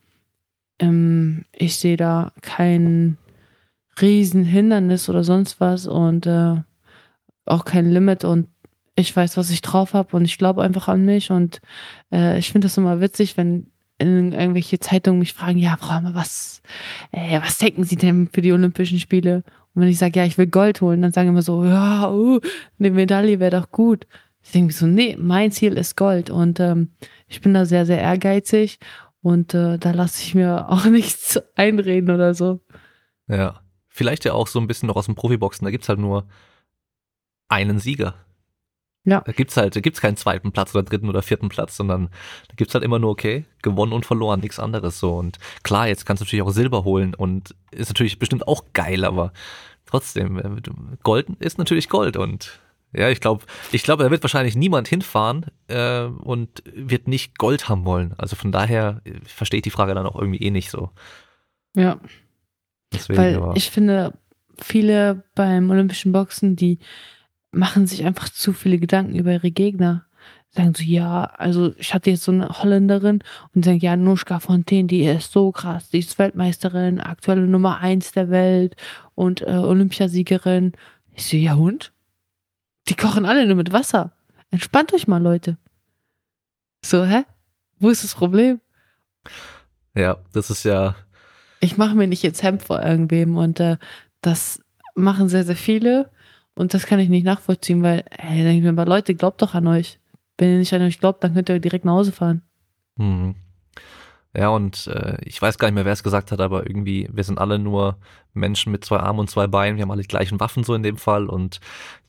ähm, 0.79 1.45
ich 1.53 1.77
sehe 1.77 1.97
da 1.97 2.31
keinen 2.41 3.17
Riesenhindernis 4.01 5.09
oder 5.09 5.23
sonst 5.23 5.59
was 5.59 5.87
und 5.87 6.25
äh, 6.25 6.55
auch 7.45 7.65
kein 7.65 7.89
Limit 7.89 8.23
und 8.23 8.47
ich 8.95 9.15
weiß, 9.15 9.37
was 9.37 9.49
ich 9.51 9.61
drauf 9.61 9.93
habe 9.93 10.15
und 10.15 10.25
ich 10.25 10.37
glaube 10.37 10.63
einfach 10.63 10.87
an 10.87 11.05
mich 11.05 11.31
und 11.31 11.61
äh, 12.11 12.37
ich 12.39 12.51
finde 12.51 12.65
das 12.65 12.77
immer 12.77 12.99
witzig, 12.99 13.37
wenn 13.37 13.67
in 13.99 14.31
irgendwelche 14.31 14.79
Zeitungen 14.79 15.19
mich 15.19 15.33
fragen, 15.33 15.57
ja, 15.57 15.77
Frau 15.77 15.93
Hammer, 15.93 16.13
was, 16.13 16.61
äh, 17.11 17.39
was 17.41 17.57
denken 17.57 17.83
Sie 17.83 17.95
denn 17.95 18.29
für 18.31 18.41
die 18.41 18.53
Olympischen 18.53 18.99
Spiele? 18.99 19.43
Und 19.73 19.81
wenn 19.81 19.89
ich 19.89 19.97
sage, 19.97 20.19
ja, 20.19 20.25
ich 20.25 20.37
will 20.37 20.47
Gold 20.47 20.81
holen, 20.81 21.01
dann 21.01 21.11
sagen 21.11 21.29
immer 21.29 21.41
so, 21.41 21.63
ja, 21.63 22.11
uh, 22.11 22.39
eine 22.79 22.91
Medaille 22.91 23.39
wäre 23.39 23.59
doch 23.59 23.71
gut. 23.71 24.05
Ich 24.43 24.51
denke 24.51 24.73
so, 24.73 24.85
nee, 24.85 25.15
mein 25.19 25.51
Ziel 25.51 25.73
ist 25.73 25.97
Gold 25.97 26.29
und 26.29 26.59
ähm, 26.59 26.89
ich 27.27 27.41
bin 27.41 27.53
da 27.53 27.65
sehr, 27.65 27.85
sehr 27.85 27.99
ehrgeizig 27.99 28.79
und 29.21 29.53
äh, 29.53 29.77
da 29.77 29.91
lasse 29.91 30.21
ich 30.23 30.35
mir 30.35 30.69
auch 30.69 30.85
nichts 30.89 31.39
einreden 31.55 32.11
oder 32.11 32.33
so. 32.33 32.61
Ja. 33.27 33.61
Vielleicht 33.97 34.25
ja 34.25 34.33
auch 34.33 34.45
so 34.45 34.59
ein 34.59 34.67
bisschen 34.67 34.85
noch 34.85 34.95
aus 34.95 35.07
dem 35.07 35.15
Profiboxen, 35.15 35.65
da 35.65 35.71
gibt's 35.71 35.89
halt 35.89 35.97
nur 35.97 36.27
einen 37.49 37.79
Sieger. 37.79 38.13
Ja. 39.05 39.21
Da 39.21 39.31
gibt's 39.31 39.57
halt, 39.57 39.75
da 39.75 39.79
gibt's 39.79 40.01
keinen 40.01 40.17
zweiten 40.17 40.51
Platz 40.51 40.75
oder 40.75 40.83
dritten 40.83 41.09
oder 41.09 41.23
vierten 41.23 41.49
Platz, 41.49 41.75
sondern 41.75 42.09
da 42.47 42.53
gibt's 42.55 42.75
halt 42.75 42.83
immer 42.83 42.99
nur, 42.99 43.09
okay, 43.09 43.45
gewonnen 43.63 43.93
und 43.93 44.05
verloren, 44.05 44.39
nichts 44.39 44.59
anderes 44.59 44.99
so. 44.99 45.15
Und 45.15 45.39
klar, 45.63 45.87
jetzt 45.87 46.05
kannst 46.05 46.21
du 46.21 46.25
natürlich 46.25 46.43
auch 46.43 46.51
Silber 46.51 46.83
holen 46.83 47.15
und 47.15 47.55
ist 47.71 47.87
natürlich 47.87 48.19
bestimmt 48.19 48.47
auch 48.47 48.65
geil, 48.73 49.03
aber 49.03 49.33
trotzdem, 49.87 50.37
äh, 50.37 50.61
Gold 51.01 51.29
ist 51.39 51.57
natürlich 51.57 51.89
Gold 51.89 52.17
und 52.17 52.59
ja, 52.93 53.09
ich 53.09 53.19
glaube, 53.19 53.45
ich 53.71 53.81
glaube, 53.81 54.03
da 54.03 54.11
wird 54.11 54.23
wahrscheinlich 54.23 54.55
niemand 54.55 54.87
hinfahren 54.87 55.47
äh, 55.69 56.03
und 56.03 56.61
wird 56.71 57.07
nicht 57.07 57.39
Gold 57.39 57.67
haben 57.67 57.85
wollen. 57.85 58.13
Also 58.19 58.35
von 58.35 58.51
daher 58.51 59.01
äh, 59.05 59.13
verstehe 59.25 59.57
ich 59.57 59.63
die 59.63 59.71
Frage 59.71 59.95
dann 59.95 60.05
auch 60.05 60.19
irgendwie 60.19 60.43
eh 60.43 60.51
nicht 60.51 60.69
so. 60.69 60.91
Ja, 61.75 61.99
Deswegen 62.93 63.19
Weil 63.19 63.35
aber. 63.35 63.55
ich 63.55 63.69
finde, 63.69 64.13
viele 64.61 65.23
beim 65.35 65.69
olympischen 65.69 66.11
Boxen, 66.11 66.55
die 66.55 66.79
machen 67.51 67.87
sich 67.87 68.05
einfach 68.05 68.29
zu 68.29 68.53
viele 68.53 68.77
Gedanken 68.79 69.15
über 69.15 69.31
ihre 69.31 69.51
Gegner. 69.51 70.05
Sagen 70.49 70.73
so, 70.75 70.83
ja, 70.83 71.23
also 71.23 71.73
ich 71.77 71.93
hatte 71.93 72.09
jetzt 72.09 72.23
so 72.23 72.31
eine 72.31 72.47
Holländerin 72.49 73.21
und 73.53 73.65
sagen, 73.65 73.79
ja, 73.79 73.95
Nuschka 73.95 74.39
Fontaine, 74.39 74.87
die 74.87 75.03
ist 75.03 75.31
so 75.31 75.51
krass, 75.51 75.89
die 75.89 75.99
ist 75.99 76.17
Weltmeisterin, 76.17 77.01
aktuelle 77.01 77.45
Nummer 77.47 77.79
eins 77.79 78.11
der 78.13 78.29
Welt 78.29 78.75
und 79.13 79.41
äh, 79.41 79.51
Olympiasiegerin. 79.51 80.73
Ich 81.13 81.25
so, 81.25 81.37
ja 81.37 81.55
und? 81.55 81.91
Die 82.87 82.95
kochen 82.95 83.25
alle 83.25 83.45
nur 83.45 83.55
mit 83.55 83.73
Wasser. 83.73 84.13
Entspannt 84.49 84.93
euch 84.93 85.07
mal, 85.07 85.21
Leute. 85.21 85.57
So, 86.83 87.03
hä? 87.03 87.23
Wo 87.79 87.89
ist 87.89 88.03
das 88.03 88.15
Problem? 88.15 88.61
Ja, 89.93 90.17
das 90.31 90.49
ist 90.49 90.63
ja 90.63 90.95
ich 91.59 91.77
mache 91.77 91.95
mir 91.95 92.07
nicht 92.07 92.23
jetzt 92.23 92.43
Hemd 92.43 92.63
vor 92.63 92.81
irgendwem 92.81 93.37
und 93.37 93.59
äh, 93.59 93.77
das 94.21 94.61
machen 94.95 95.29
sehr, 95.29 95.43
sehr 95.43 95.55
viele 95.55 96.09
und 96.55 96.73
das 96.73 96.85
kann 96.85 96.99
ich 96.99 97.09
nicht 97.09 97.23
nachvollziehen, 97.23 97.83
weil, 97.83 98.03
ey, 98.09 98.43
denke 98.43 98.57
ich 98.57 98.63
mir, 98.63 98.69
aber 98.69 98.85
Leute, 98.85 99.15
glaubt 99.15 99.41
doch 99.41 99.53
an 99.53 99.67
euch. 99.67 99.99
Wenn 100.37 100.51
ihr 100.51 100.57
nicht 100.59 100.73
an 100.73 100.81
euch 100.81 100.99
glaubt, 100.99 101.23
dann 101.23 101.33
könnt 101.33 101.49
ihr 101.49 101.59
direkt 101.59 101.85
nach 101.85 101.93
Hause 101.93 102.11
fahren. 102.11 102.41
Hm. 102.97 103.35
Ja, 104.35 104.49
und 104.49 104.87
äh, 104.87 105.17
ich 105.23 105.41
weiß 105.41 105.57
gar 105.57 105.67
nicht 105.67 105.75
mehr, 105.75 105.85
wer 105.85 105.93
es 105.93 106.03
gesagt 106.03 106.31
hat, 106.31 106.41
aber 106.41 106.67
irgendwie, 106.67 107.09
wir 107.11 107.23
sind 107.23 107.39
alle 107.39 107.57
nur 107.57 107.97
Menschen 108.33 108.71
mit 108.71 108.85
zwei 108.85 108.97
Armen 108.97 109.19
und 109.19 109.29
zwei 109.29 109.47
Beinen, 109.47 109.77
wir 109.77 109.83
haben 109.83 109.91
alle 109.91 110.03
die 110.03 110.07
gleichen 110.07 110.39
Waffen 110.39 110.63
so 110.63 110.75
in 110.75 110.83
dem 110.83 110.97
Fall 110.97 111.27
und 111.27 111.59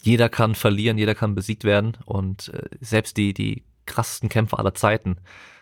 jeder 0.03 0.29
kann 0.29 0.55
verlieren, 0.55 0.99
jeder 0.99 1.15
kann 1.15 1.35
besiegt 1.35 1.65
werden 1.65 1.97
und 2.05 2.49
äh, 2.49 2.69
selbst 2.81 3.17
die, 3.17 3.33
die 3.33 3.65
krassesten 3.87 4.29
Kämpfer 4.29 4.59
aller 4.59 4.75
Zeiten, 4.75 5.17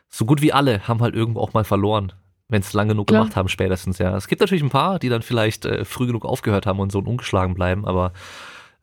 so 0.09 0.25
gut 0.25 0.43
wie 0.43 0.53
alle, 0.53 0.89
haben 0.89 1.03
halt 1.03 1.15
irgendwo 1.15 1.41
auch 1.41 1.53
mal 1.53 1.65
verloren 1.65 2.13
wenn 2.49 2.61
es 2.61 2.73
lang 2.73 2.89
genug 2.89 3.09
Klar. 3.09 3.23
gemacht 3.23 3.37
haben, 3.37 3.49
spätestens, 3.49 3.99
ja. 3.99 4.17
Es 4.17 4.29
gibt 4.29 4.41
natürlich 4.41 4.63
ein 4.63 4.71
paar, 4.71 4.99
die 4.99 5.09
dann 5.09 5.23
vielleicht 5.23 5.65
äh, 5.65 5.85
früh 5.85 6.07
genug 6.07 6.25
aufgehört 6.25 6.67
haben 6.67 6.79
und 6.81 6.93
so 6.93 7.01
ungeschlagen 7.01 7.55
bleiben, 7.55 7.85
aber 7.87 8.13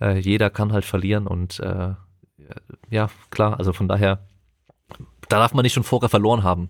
äh, 0.01 0.17
jeder 0.17 0.49
kann 0.49 0.73
halt 0.73 0.85
verlieren 0.85 1.27
und 1.27 1.59
äh, 1.59 1.93
ja, 2.89 3.09
klar, 3.29 3.57
also 3.57 3.71
von 3.73 3.87
daher, 3.87 4.27
da 5.29 5.39
darf 5.39 5.53
man 5.53 5.63
nicht 5.63 5.73
schon 5.73 5.83
vorher 5.83 6.09
verloren 6.09 6.43
haben. 6.43 6.69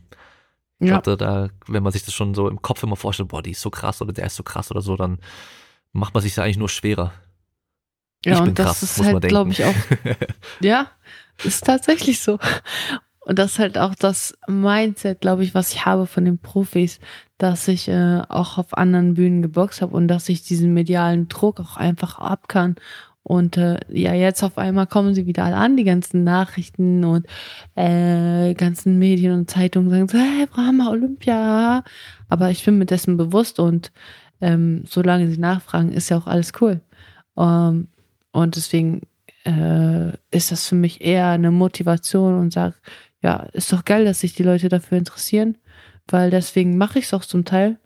Ich 0.79 0.89
Ja. 0.89 0.99
glaube, 0.99 1.17
da, 1.17 1.49
wenn 1.67 1.81
man 1.83 1.91
sich 1.91 2.03
das 2.05 2.13
schon 2.13 2.33
so 2.35 2.47
im 2.47 2.61
Kopf 2.61 2.83
immer 2.83 2.95
vorstellt, 2.95 3.29
boah, 3.29 3.41
die 3.41 3.51
ist 3.51 3.61
so 3.61 3.69
krass 3.71 4.01
oder 4.01 4.13
der 4.13 4.25
ist 4.27 4.35
so 4.35 4.43
krass 4.43 4.69
oder 4.69 4.81
so, 4.81 4.95
dann 4.95 5.19
macht 5.93 6.13
man 6.13 6.21
sich 6.21 6.35
ja 6.35 6.43
eigentlich 6.43 6.57
nur 6.57 6.69
schwerer. 6.69 7.13
Ja, 8.25 8.35
ich 8.35 8.41
und 8.41 8.57
das 8.59 8.79
krass, 8.79 8.83
ist 8.83 9.03
halt, 9.03 9.27
glaube 9.27 9.51
ich, 9.51 9.63
auch. 9.65 9.73
Ja, 10.61 10.87
ist 11.43 11.65
tatsächlich 11.65 12.21
so. 12.21 12.37
Und 13.25 13.39
das 13.39 13.53
ist 13.53 13.59
halt 13.59 13.77
auch 13.77 13.95
das 13.95 14.37
Mindset, 14.47 15.21
glaube 15.21 15.43
ich, 15.43 15.55
was 15.55 15.73
ich 15.73 15.85
habe 15.85 16.07
von 16.07 16.25
den 16.25 16.39
Profis, 16.39 16.99
dass 17.37 17.67
ich 17.67 17.87
äh, 17.87 18.21
auch 18.27 18.57
auf 18.57 18.77
anderen 18.77 19.13
Bühnen 19.13 19.41
geboxt 19.41 19.81
habe 19.81 19.95
und 19.95 20.07
dass 20.07 20.29
ich 20.29 20.43
diesen 20.43 20.73
medialen 20.73 21.29
Druck 21.29 21.59
auch 21.59 21.77
einfach 21.77 22.19
ab 22.19 22.47
kann. 22.47 22.75
Und 23.23 23.55
äh, 23.55 23.79
ja, 23.89 24.13
jetzt 24.13 24.43
auf 24.43 24.57
einmal 24.57 24.87
kommen 24.87 25.15
sie 25.15 25.25
wieder 25.25 25.45
alle 25.45 25.55
an, 25.55 25.77
die 25.77 25.85
ganzen 25.85 26.25
Nachrichten 26.25 27.05
und 27.05 27.25
äh, 27.75 28.53
ganzen 28.53 28.99
Medien 28.99 29.31
und 29.33 29.49
Zeitungen 29.49 29.89
sagen 29.89 30.09
so, 30.09 30.17
hey, 30.17 30.45
Brahma, 30.45 30.89
Olympia. 30.89 31.83
Aber 32.27 32.49
ich 32.49 32.65
bin 32.65 32.77
mir 32.77 32.85
dessen 32.85 33.15
bewusst 33.15 33.59
und 33.59 33.93
ähm, 34.41 34.83
solange 34.85 35.31
sie 35.31 35.39
nachfragen, 35.39 35.93
ist 35.93 36.09
ja 36.09 36.17
auch 36.17 36.27
alles 36.27 36.51
cool. 36.59 36.81
Ähm, 37.37 37.87
und 38.33 38.55
deswegen 38.57 39.03
äh, 39.45 40.09
ist 40.31 40.51
das 40.51 40.67
für 40.67 40.75
mich 40.75 41.01
eher 41.01 41.29
eine 41.29 41.51
Motivation 41.51 42.39
und 42.39 42.51
sag, 42.51 42.73
ja, 43.23 43.47
ist 43.53 43.71
doch 43.71 43.85
geil, 43.85 44.05
dass 44.05 44.19
sich 44.19 44.35
die 44.35 44.43
Leute 44.43 44.69
dafür 44.69 44.97
interessieren, 44.97 45.57
weil 46.07 46.29
deswegen 46.29 46.77
mache 46.77 46.99
ich 46.99 47.05
es 47.05 47.13
auch 47.13 47.25
zum 47.25 47.45
Teil, 47.45 47.79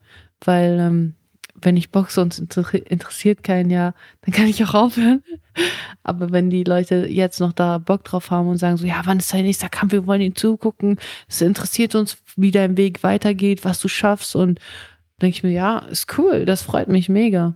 weil 0.44 0.80
ähm, 0.80 1.14
wenn 1.60 1.78
ich 1.78 1.92
boxe 1.92 2.22
und 2.22 2.34
es 2.34 2.40
inter 2.40 2.74
interessiert 2.92 3.44
keinen, 3.44 3.70
ja, 3.70 3.94
dann 4.22 4.34
kann 4.34 4.48
ich 4.48 4.64
auch 4.64 4.74
aufhören. 4.74 5.24
Aber 6.04 6.32
wenn 6.32 6.50
die 6.50 6.64
Leute 6.64 7.08
jetzt 7.08 7.40
noch 7.40 7.54
da 7.54 7.78
Bock 7.78 8.04
drauf 8.04 8.30
haben 8.32 8.48
und 8.48 8.58
sagen 8.58 8.78
so, 8.78 8.86
ja, 8.86 9.02
wann 9.06 9.20
ist 9.20 9.34
dein 9.34 9.44
nächster 9.44 9.70
Kampf, 9.70 9.92
wir 9.92 10.06
wollen 10.06 10.22
ihn 10.22 10.36
zugucken, 10.36 11.00
es 11.28 11.42
interessiert 11.42 11.96
uns, 11.96 12.18
wie 12.36 12.52
dein 12.52 12.78
Weg 12.78 13.04
weitergeht, 13.04 13.66
was 13.66 13.80
du 13.80 13.88
schaffst 13.88 14.36
und 14.36 14.60
denke 15.22 15.38
ich 15.38 15.44
mir, 15.44 15.52
ja, 15.52 15.80
ist 15.80 16.18
cool, 16.18 16.46
das 16.46 16.62
freut 16.62 16.90
mich 16.90 17.10
mega. 17.10 17.56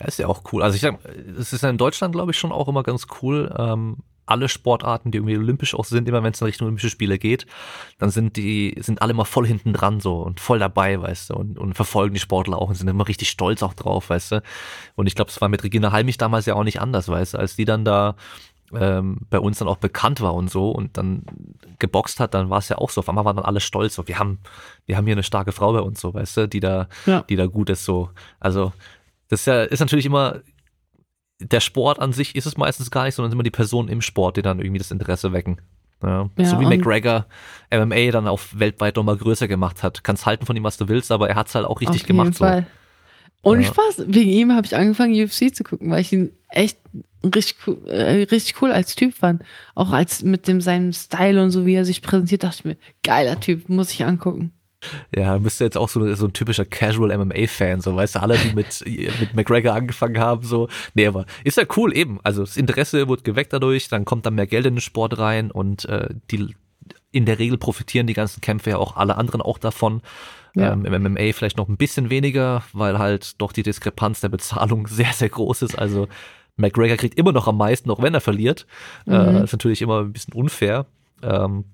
Ja, 0.00 0.06
ist 0.06 0.18
ja 0.18 0.26
auch 0.28 0.42
cool. 0.52 0.62
Also 0.62 0.76
ich 0.76 0.82
sag, 0.82 0.98
es 1.38 1.52
ist 1.52 1.62
ja 1.62 1.70
in 1.70 1.78
Deutschland, 1.78 2.12
glaube 2.12 2.32
ich, 2.32 2.38
schon 2.38 2.52
auch 2.52 2.68
immer 2.68 2.82
ganz 2.82 3.06
cool. 3.22 3.52
Ähm, 3.58 3.98
alle 4.26 4.48
Sportarten, 4.48 5.10
die 5.10 5.18
irgendwie 5.18 5.36
olympisch 5.38 5.74
auch 5.74 5.84
sind, 5.84 6.08
immer 6.08 6.22
wenn 6.22 6.32
es 6.32 6.40
in 6.40 6.46
Richtung 6.46 6.66
Olympische 6.66 6.90
Spiele 6.90 7.18
geht, 7.18 7.46
dann 7.98 8.10
sind 8.10 8.36
die, 8.36 8.76
sind 8.80 9.00
alle 9.02 9.12
immer 9.12 9.24
voll 9.24 9.46
hinten 9.46 9.72
dran 9.72 10.00
so 10.00 10.20
und 10.22 10.40
voll 10.40 10.58
dabei, 10.58 11.00
weißt 11.00 11.30
du, 11.30 11.34
und, 11.34 11.58
und 11.58 11.74
verfolgen 11.74 12.14
die 12.14 12.20
Sportler 12.20 12.58
auch 12.58 12.68
und 12.68 12.74
sind 12.74 12.88
immer 12.88 13.08
richtig 13.08 13.30
stolz 13.30 13.62
auch 13.62 13.74
drauf, 13.74 14.10
weißt 14.10 14.32
du. 14.32 14.42
Und 14.96 15.06
ich 15.06 15.14
glaube, 15.14 15.30
es 15.30 15.40
war 15.40 15.48
mit 15.48 15.62
Regina 15.64 15.92
Halmich 15.92 16.18
damals 16.18 16.46
ja 16.46 16.54
auch 16.54 16.64
nicht 16.64 16.80
anders, 16.80 17.08
weißt 17.08 17.34
du, 17.34 17.38
als 17.38 17.56
die 17.56 17.64
dann 17.64 17.84
da 17.84 18.16
ähm, 18.74 19.18
bei 19.30 19.38
uns 19.38 19.58
dann 19.58 19.68
auch 19.68 19.76
bekannt 19.76 20.20
war 20.20 20.34
und 20.34 20.50
so 20.50 20.70
und 20.70 20.96
dann 20.96 21.22
geboxt 21.78 22.18
hat, 22.18 22.34
dann 22.34 22.50
war 22.50 22.58
es 22.58 22.68
ja 22.68 22.78
auch 22.78 22.90
so. 22.90 23.00
Auf 23.00 23.08
einmal 23.08 23.24
waren 23.24 23.36
dann 23.36 23.44
alle 23.44 23.60
stolz, 23.60 23.94
so, 23.94 24.08
wir 24.08 24.18
haben, 24.18 24.38
wir 24.86 24.96
haben 24.96 25.04
hier 25.04 25.14
eine 25.14 25.22
starke 25.22 25.52
Frau 25.52 25.72
bei 25.72 25.80
uns, 25.80 26.00
so, 26.00 26.12
weißt 26.14 26.36
du, 26.36 26.48
die 26.48 26.60
da, 26.60 26.88
Ja. 27.06 27.22
die 27.22 27.36
da 27.36 27.46
gut 27.46 27.70
ist, 27.70 27.84
so. 27.84 28.10
Also, 28.40 28.72
das 29.28 29.40
ist 29.40 29.46
ja, 29.46 29.62
ist 29.62 29.80
natürlich 29.80 30.06
immer, 30.06 30.40
der 31.40 31.60
Sport 31.60 31.98
an 32.00 32.12
sich 32.12 32.34
ist 32.34 32.46
es 32.46 32.56
meistens 32.56 32.90
gar 32.90 33.04
nicht, 33.04 33.14
sondern 33.14 33.32
immer 33.32 33.42
die 33.42 33.50
Personen 33.50 33.88
im 33.88 34.00
Sport, 34.00 34.36
die 34.36 34.42
dann 34.42 34.58
irgendwie 34.58 34.78
das 34.78 34.90
Interesse 34.90 35.32
wecken. 35.32 35.60
Ja, 36.02 36.28
Ja, 36.38 36.44
so 36.44 36.60
wie 36.60 36.64
und- 36.64 36.70
McGregor 36.76 37.26
MMA 37.70 38.10
dann 38.10 38.28
auch 38.28 38.40
weltweit 38.54 38.96
nochmal 38.96 39.16
größer 39.16 39.48
gemacht 39.48 39.82
hat. 39.82 40.04
Kannst 40.04 40.26
halten 40.26 40.46
von 40.46 40.56
ihm, 40.56 40.64
was 40.64 40.76
du 40.76 40.88
willst, 40.88 41.10
aber 41.12 41.28
er 41.28 41.36
hat's 41.36 41.54
halt 41.54 41.66
auch 41.66 41.80
richtig 41.80 42.02
Auf 42.02 42.06
gemacht. 42.06 42.26
jeden 42.26 42.36
So. 42.36 42.44
Fall. 42.44 42.66
Ohne 43.42 43.62
Ja. 43.62 43.68
Spaß. 43.68 44.04
Wegen 44.08 44.30
ihm 44.30 44.52
habe 44.52 44.66
ich 44.66 44.74
angefangen, 44.76 45.14
UFC 45.14 45.54
zu 45.54 45.62
gucken, 45.64 45.90
weil 45.90 46.00
ich 46.00 46.12
ihn 46.12 46.32
echt 46.48 46.78
richtig 47.24 47.56
cool, 47.66 47.78
äh, 47.86 48.22
richtig 48.24 48.60
cool 48.60 48.72
als 48.72 48.94
Typ 48.94 49.14
fand. 49.14 49.42
Auch 49.74 49.90
als 49.92 50.22
mit 50.22 50.48
dem 50.48 50.60
seinem 50.60 50.92
Style 50.92 51.42
und 51.42 51.50
so, 51.50 51.64
wie 51.66 51.74
er 51.74 51.84
sich 51.84 52.02
präsentiert, 52.02 52.42
dachte 52.44 52.56
ich 52.60 52.64
mir, 52.64 52.76
geiler 53.02 53.38
Typ, 53.40 53.68
muss 53.68 53.90
ich 53.92 54.04
angucken. 54.04 54.52
Ja, 55.14 55.38
bist 55.38 55.60
du 55.60 55.64
jetzt 55.64 55.76
auch 55.76 55.88
so, 55.88 56.14
so 56.14 56.26
ein 56.26 56.32
typischer 56.32 56.64
Casual 56.64 57.16
MMA-Fan, 57.16 57.80
so 57.80 57.94
weißt 57.96 58.16
du, 58.16 58.22
alle, 58.22 58.38
die 58.38 58.54
mit, 58.54 58.84
mit 59.20 59.34
McGregor 59.34 59.74
angefangen 59.74 60.18
haben, 60.18 60.42
so. 60.44 60.68
Nee, 60.94 61.06
aber 61.06 61.26
ist 61.44 61.56
ja 61.56 61.64
cool 61.76 61.96
eben. 61.96 62.20
Also 62.22 62.42
das 62.42 62.56
Interesse 62.56 63.08
wird 63.08 63.24
geweckt 63.24 63.52
dadurch, 63.52 63.88
dann 63.88 64.04
kommt 64.04 64.26
dann 64.26 64.34
mehr 64.34 64.46
Geld 64.46 64.66
in 64.66 64.74
den 64.74 64.80
Sport 64.80 65.18
rein 65.18 65.50
und 65.50 65.84
äh, 65.86 66.08
die 66.30 66.54
in 67.12 67.24
der 67.24 67.38
Regel 67.38 67.56
profitieren 67.56 68.06
die 68.06 68.14
ganzen 68.14 68.40
Kämpfe 68.40 68.70
ja 68.70 68.76
auch 68.76 68.96
alle 68.96 69.16
anderen 69.16 69.40
auch 69.40 69.58
davon. 69.58 70.02
Ja. 70.54 70.72
Ähm, 70.72 70.84
Im 70.84 71.02
MMA 71.02 71.32
vielleicht 71.32 71.56
noch 71.56 71.68
ein 71.68 71.76
bisschen 71.76 72.10
weniger, 72.10 72.62
weil 72.72 72.98
halt 72.98 73.40
doch 73.40 73.52
die 73.52 73.62
Diskrepanz 73.62 74.20
der 74.20 74.28
Bezahlung 74.28 74.86
sehr, 74.88 75.12
sehr 75.12 75.28
groß 75.28 75.62
ist. 75.62 75.78
Also 75.78 76.08
McGregor 76.56 76.96
kriegt 76.96 77.18
immer 77.18 77.32
noch 77.32 77.48
am 77.48 77.58
meisten, 77.58 77.90
auch 77.90 78.02
wenn 78.02 78.14
er 78.14 78.20
verliert. 78.20 78.66
Äh, 79.06 79.44
ist 79.44 79.52
natürlich 79.52 79.82
immer 79.82 80.00
ein 80.00 80.12
bisschen 80.12 80.34
unfair. 80.34 80.86
Ähm, 81.22 81.64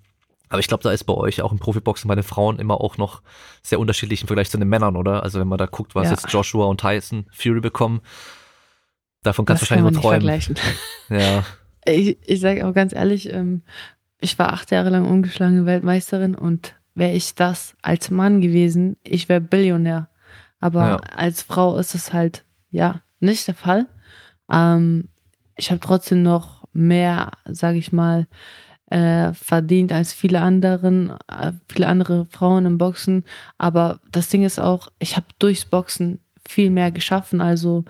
aber 0.52 0.60
ich 0.60 0.68
glaube, 0.68 0.82
da 0.82 0.92
ist 0.92 1.04
bei 1.04 1.14
euch 1.14 1.42
auch 1.42 1.50
im 1.52 1.58
Profiboxen 1.58 2.06
bei 2.08 2.14
den 2.14 2.24
Frauen 2.24 2.58
immer 2.58 2.80
auch 2.80 2.98
noch 2.98 3.22
sehr 3.62 3.80
unterschiedlich 3.80 4.20
im 4.20 4.26
Vergleich 4.26 4.50
zu 4.50 4.58
den 4.58 4.68
Männern, 4.68 4.96
oder? 4.96 5.22
Also 5.22 5.40
wenn 5.40 5.48
man 5.48 5.58
da 5.58 5.66
guckt, 5.66 5.94
was 5.94 6.04
Ja. 6.04 6.10
jetzt 6.12 6.30
Joshua 6.32 6.66
und 6.66 6.80
Tyson 6.80 7.26
Fury 7.32 7.60
bekommen, 7.60 8.00
davon 9.22 9.44
kannst 9.44 9.62
du 9.62 9.66
kann 9.66 9.82
man 9.82 9.94
wahrscheinlich 9.94 10.48
nur 10.48 10.56
träumen. 10.56 10.78
Ja, 11.08 11.44
Ich, 11.86 12.18
ich 12.28 12.40
sage 12.40 12.66
auch 12.66 12.72
ganz 12.74 12.92
ehrlich, 12.94 13.32
ähm, 13.32 13.62
ich 14.20 14.38
war 14.38 14.52
acht 14.52 14.70
Jahre 14.70 14.90
lang 14.90 15.06
ungeschlagene 15.06 15.66
Weltmeisterin 15.66 16.34
und 16.34 16.74
wäre 16.94 17.12
ich 17.12 17.34
das 17.34 17.74
als 17.82 18.10
Mann 18.10 18.40
gewesen, 18.40 18.96
ich 19.02 19.28
wäre 19.28 19.40
Billionär. 19.40 20.08
Aber 20.60 20.86
Ja. 20.88 20.96
als 20.96 21.42
Frau 21.42 21.76
ist 21.76 21.94
es 21.94 22.12
halt, 22.12 22.44
ja, 22.70 23.00
nicht 23.20 23.48
der 23.48 23.54
Fall. 23.54 23.86
Ähm, 24.50 25.08
ich 25.56 25.70
habe 25.70 25.80
trotzdem 25.80 26.22
noch 26.22 26.64
mehr, 26.72 27.32
sage 27.46 27.78
ich 27.78 27.92
mal, 27.92 28.26
äh, 28.92 29.32
verdient 29.32 29.90
als 29.90 30.12
viele 30.12 30.42
anderen, 30.42 31.14
äh, 31.26 31.52
viele 31.66 31.86
andere 31.86 32.26
Frauen 32.26 32.66
im 32.66 32.76
Boxen. 32.76 33.24
Aber 33.56 34.00
das 34.10 34.28
Ding 34.28 34.44
ist 34.44 34.60
auch, 34.60 34.88
ich 34.98 35.16
habe 35.16 35.26
durchs 35.38 35.64
Boxen 35.64 36.20
viel 36.46 36.68
mehr 36.68 36.90
geschaffen. 36.90 37.40
Also 37.40 37.84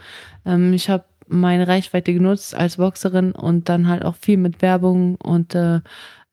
ähm, 0.46 0.72
ich 0.72 0.88
habe 0.88 1.04
meine 1.26 1.66
Reichweite 1.66 2.12
genutzt 2.12 2.54
als 2.54 2.76
Boxerin 2.76 3.32
und 3.32 3.68
dann 3.68 3.88
halt 3.88 4.04
auch 4.04 4.14
viel 4.14 4.36
mit 4.36 4.62
Werbung 4.62 5.16
und 5.16 5.56
äh, 5.56 5.80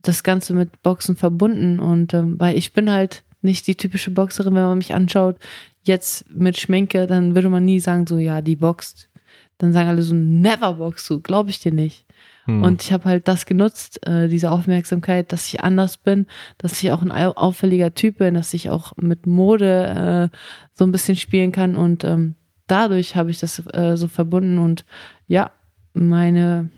das 0.04 0.24
Ganze 0.24 0.54
mit 0.54 0.84
Boxen 0.84 1.16
verbunden. 1.16 1.80
Und 1.80 2.14
ähm, 2.14 2.40
weil 2.40 2.56
ich 2.56 2.72
bin 2.72 2.92
halt 2.92 3.24
nicht 3.42 3.66
die 3.66 3.76
typische 3.76 4.12
Boxerin, 4.12 4.54
wenn 4.54 4.64
man 4.64 4.78
mich 4.78 4.94
anschaut, 4.94 5.38
jetzt 5.82 6.30
mit 6.30 6.60
Schminke, 6.60 7.08
dann 7.08 7.34
würde 7.34 7.50
man 7.50 7.66
nie 7.66 7.80
sagen, 7.80 8.06
so 8.06 8.20
ja, 8.20 8.42
die 8.42 8.58
boxt. 8.58 9.10
Dann 9.58 9.74
sagen 9.74 9.90
alle 9.90 10.04
so, 10.04 10.14
never 10.14 10.74
boxst 10.74 11.10
du, 11.10 11.22
glaube 11.22 11.50
ich 11.50 11.60
dir 11.60 11.74
nicht. 11.74 12.06
Hm. 12.46 12.64
Und 12.64 12.82
ich 12.84 12.92
habe 12.92 13.06
halt 13.06 13.28
das 13.28 13.46
genutzt, 13.46 14.06
äh, 14.08 14.28
diese 14.28 14.52
Aufmerksamkeit, 14.52 15.32
dass 15.32 15.48
ich 15.48 15.62
anders 15.62 15.98
bin, 15.98 16.26
dass 16.58 16.82
ich 16.82 16.92
auch 16.92 17.02
ein 17.02 17.12
au- 17.12 17.34
auffälliger 17.36 17.94
Typ 17.94 18.18
bin, 18.20 18.34
dass 18.34 18.54
ich 18.54 18.70
auch 18.70 18.94
mit 18.98 19.28
Mode 19.28 20.30
äh, 20.32 20.38
so 20.74 20.86
ein 20.86 20.92
bisschen 20.92 21.16
spielen 21.16 21.52
kann 21.52 21.76
und 21.76 22.04
ähm, 22.04 22.36
dadurch 22.68 23.16
habe 23.16 23.32
ich 23.32 23.40
das 23.40 23.60
äh, 23.74 23.98
so 23.98 24.08
verbunden 24.08 24.58
und 24.60 24.86
ja, 25.28 25.52
meine 25.94 26.70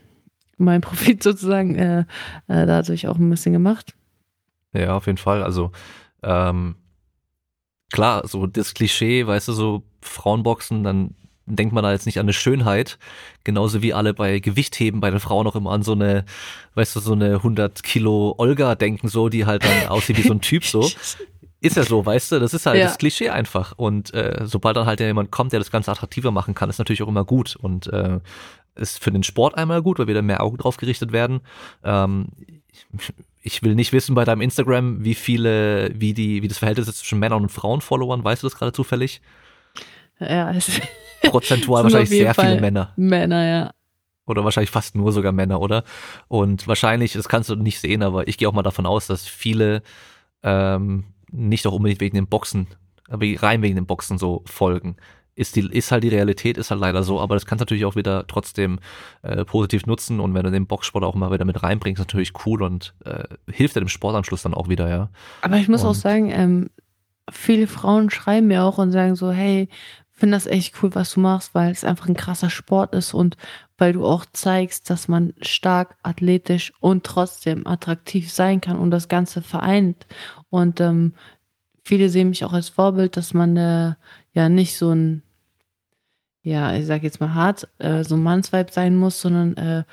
mein 0.57 0.81
Profit 0.87 1.23
sozusagen 1.23 1.75
äh, 1.75 1.99
äh, 2.47 2.65
dadurch 2.65 3.07
auch 3.07 3.17
ein 3.17 3.29
bisschen 3.29 3.53
gemacht. 3.53 3.93
Ja, 4.73 4.95
auf 4.95 5.05
jeden 5.05 5.17
Fall. 5.17 5.43
Also 5.43 5.71
ähm, 6.23 6.75
klar, 7.91 8.27
so 8.27 8.47
das 8.47 8.73
Klischee, 8.73 9.25
weißt 9.27 9.49
du, 9.49 9.53
so 9.53 9.83
Frauenboxen, 10.01 10.83
dann 10.83 11.15
denkt 11.45 11.73
man 11.73 11.83
da 11.83 11.91
jetzt 11.91 12.05
nicht 12.05 12.19
an 12.19 12.25
eine 12.25 12.33
Schönheit, 12.33 12.97
genauso 13.43 13.81
wie 13.81 13.93
alle 13.93 14.13
bei 14.13 14.39
Gewichtheben 14.39 15.01
bei 15.01 15.09
den 15.09 15.19
Frauen 15.19 15.47
auch 15.47 15.55
immer 15.55 15.71
an 15.71 15.83
so 15.83 15.93
eine, 15.93 16.25
weißt 16.75 16.95
du, 16.95 16.99
so 16.99 17.13
eine 17.13 17.35
100 17.35 17.83
Kilo 17.83 18.35
Olga 18.37 18.75
denken, 18.75 19.07
so 19.07 19.29
die 19.29 19.45
halt 19.45 19.63
dann 19.63 19.87
aussieht 19.87 20.17
wie 20.17 20.27
so 20.27 20.33
ein 20.33 20.41
Typ 20.41 20.63
so. 20.65 20.89
Ist 21.63 21.75
ja 21.77 21.83
so, 21.83 22.03
weißt 22.03 22.31
du, 22.31 22.39
das 22.39 22.55
ist 22.55 22.65
halt 22.65 22.79
Ja. 22.79 22.85
das 22.85 22.97
Klischee 22.97 23.29
einfach. 23.29 23.73
Und 23.77 24.11
äh, 24.15 24.45
sobald 24.45 24.77
dann 24.77 24.87
halt 24.87 24.99
jemand 24.99 25.29
kommt, 25.29 25.51
der 25.51 25.59
das 25.59 25.69
Ganze 25.69 25.91
attraktiver 25.91 26.31
machen 26.31 26.55
kann, 26.55 26.71
ist 26.71 26.79
natürlich 26.79 27.03
auch 27.03 27.07
immer 27.07 27.23
gut. 27.23 27.55
Und 27.55 27.85
äh, 27.85 28.19
ist 28.73 29.03
für 29.03 29.11
den 29.11 29.21
Sport 29.21 29.55
einmal 29.59 29.83
gut, 29.83 29.99
weil 29.99 30.07
wieder 30.07 30.23
mehr 30.23 30.41
Augen 30.41 30.57
drauf 30.57 30.77
gerichtet 30.77 31.11
werden. 31.11 31.41
Ähm, 31.83 32.29
ich 33.43 33.61
will 33.61 33.75
nicht 33.75 33.93
wissen 33.93 34.15
bei 34.15 34.25
deinem 34.25 34.41
Instagram, 34.41 35.03
wie 35.03 35.13
viele, 35.13 35.91
wie 35.93 36.15
die, 36.15 36.41
wie 36.41 36.47
das 36.47 36.57
Verhältnis 36.57 36.87
ist 36.87 36.97
zwischen 36.97 37.19
Männern 37.19 37.43
und 37.43 37.49
Frauen-Followern. 37.51 38.23
Weißt 38.23 38.41
du 38.41 38.47
das 38.47 38.57
gerade 38.57 38.73
zufällig? 38.73 39.21
Ja, 40.21 40.51
es 40.51 40.79
Prozentual 41.23 41.83
wahrscheinlich 41.83 42.09
sehr 42.09 42.33
Fall 42.33 42.49
viele 42.49 42.61
Männer. 42.61 42.93
Männer, 42.95 43.47
ja. 43.47 43.71
Oder 44.25 44.43
wahrscheinlich 44.43 44.69
fast 44.71 44.95
nur 44.95 45.11
sogar 45.11 45.31
Männer, 45.31 45.59
oder? 45.61 45.83
Und 46.27 46.67
wahrscheinlich, 46.67 47.13
das 47.13 47.27
kannst 47.27 47.49
du 47.49 47.55
nicht 47.55 47.79
sehen, 47.79 48.01
aber 48.03 48.27
ich 48.27 48.37
gehe 48.37 48.47
auch 48.47 48.53
mal 48.53 48.61
davon 48.63 48.85
aus, 48.85 49.07
dass 49.07 49.27
viele 49.27 49.81
ähm, 50.43 51.05
nicht 51.31 51.65
auch 51.67 51.73
unbedingt 51.73 52.01
wegen 52.01 52.15
dem 52.15 52.27
Boxen, 52.27 52.67
aber 53.09 53.25
rein 53.37 53.61
wegen 53.61 53.75
dem 53.75 53.85
Boxen 53.87 54.17
so 54.17 54.43
folgen. 54.45 54.95
Ist, 55.33 55.55
die, 55.55 55.61
ist 55.71 55.91
halt 55.91 56.03
die 56.03 56.09
Realität, 56.09 56.57
ist 56.57 56.71
halt 56.71 56.81
leider 56.81 57.03
so, 57.03 57.19
aber 57.19 57.35
das 57.35 57.45
kannst 57.45 57.61
du 57.61 57.63
natürlich 57.63 57.85
auch 57.85 57.95
wieder 57.95 58.27
trotzdem 58.27 58.79
äh, 59.21 59.45
positiv 59.45 59.85
nutzen 59.85 60.19
und 60.19 60.33
wenn 60.33 60.43
du 60.43 60.51
den 60.51 60.67
Boxsport 60.67 61.03
auch 61.05 61.15
mal 61.15 61.31
wieder 61.31 61.45
mit 61.45 61.63
reinbringst, 61.63 61.99
natürlich 61.99 62.33
cool 62.45 62.61
und 62.61 62.93
äh, 63.05 63.23
hilft 63.49 63.75
dir 63.75 63.79
dem 63.79 63.87
Sportanschluss 63.87 64.43
dann 64.43 64.53
auch 64.53 64.67
wieder, 64.67 64.89
ja. 64.89 65.09
Aber 65.41 65.57
ich 65.57 65.67
muss 65.69 65.83
auch 65.83 65.89
Und- 65.89 65.95
sagen, 65.95 66.29
ähm, 66.31 66.69
viele 67.31 67.67
Frauen 67.67 68.09
schreiben 68.09 68.47
mir 68.47 68.63
auch 68.63 68.77
und 68.77 68.91
sagen 68.91 69.15
so, 69.15 69.31
hey, 69.31 69.69
finde 70.21 70.35
das 70.35 70.45
echt 70.45 70.75
cool, 70.81 70.93
was 70.93 71.13
du 71.13 71.19
machst, 71.19 71.55
weil 71.55 71.71
es 71.71 71.83
einfach 71.83 72.07
ein 72.07 72.15
krasser 72.15 72.51
Sport 72.51 72.93
ist 72.93 73.15
und 73.15 73.37
weil 73.79 73.93
du 73.93 74.05
auch 74.05 74.23
zeigst, 74.31 74.87
dass 74.91 75.07
man 75.07 75.33
stark, 75.41 75.97
athletisch 76.03 76.73
und 76.79 77.03
trotzdem 77.03 77.65
attraktiv 77.65 78.31
sein 78.31 78.61
kann 78.61 78.77
und 78.77 78.91
das 78.91 79.07
Ganze 79.07 79.41
vereint. 79.41 80.05
Und 80.51 80.79
ähm, 80.79 81.15
viele 81.83 82.09
sehen 82.09 82.29
mich 82.29 82.45
auch 82.45 82.53
als 82.53 82.69
Vorbild, 82.69 83.17
dass 83.17 83.33
man 83.33 83.57
äh, 83.57 83.95
ja 84.33 84.47
nicht 84.47 84.77
so 84.77 84.91
ein, 84.91 85.23
ja, 86.43 86.75
ich 86.75 86.85
sag 86.85 87.01
jetzt 87.01 87.19
mal 87.19 87.33
hart, 87.33 87.67
äh, 87.79 88.03
so 88.03 88.13
ein 88.13 88.21
Mannsweib 88.21 88.69
sein 88.69 88.95
muss, 88.97 89.19
sondern 89.19 89.57
äh, 89.57 89.83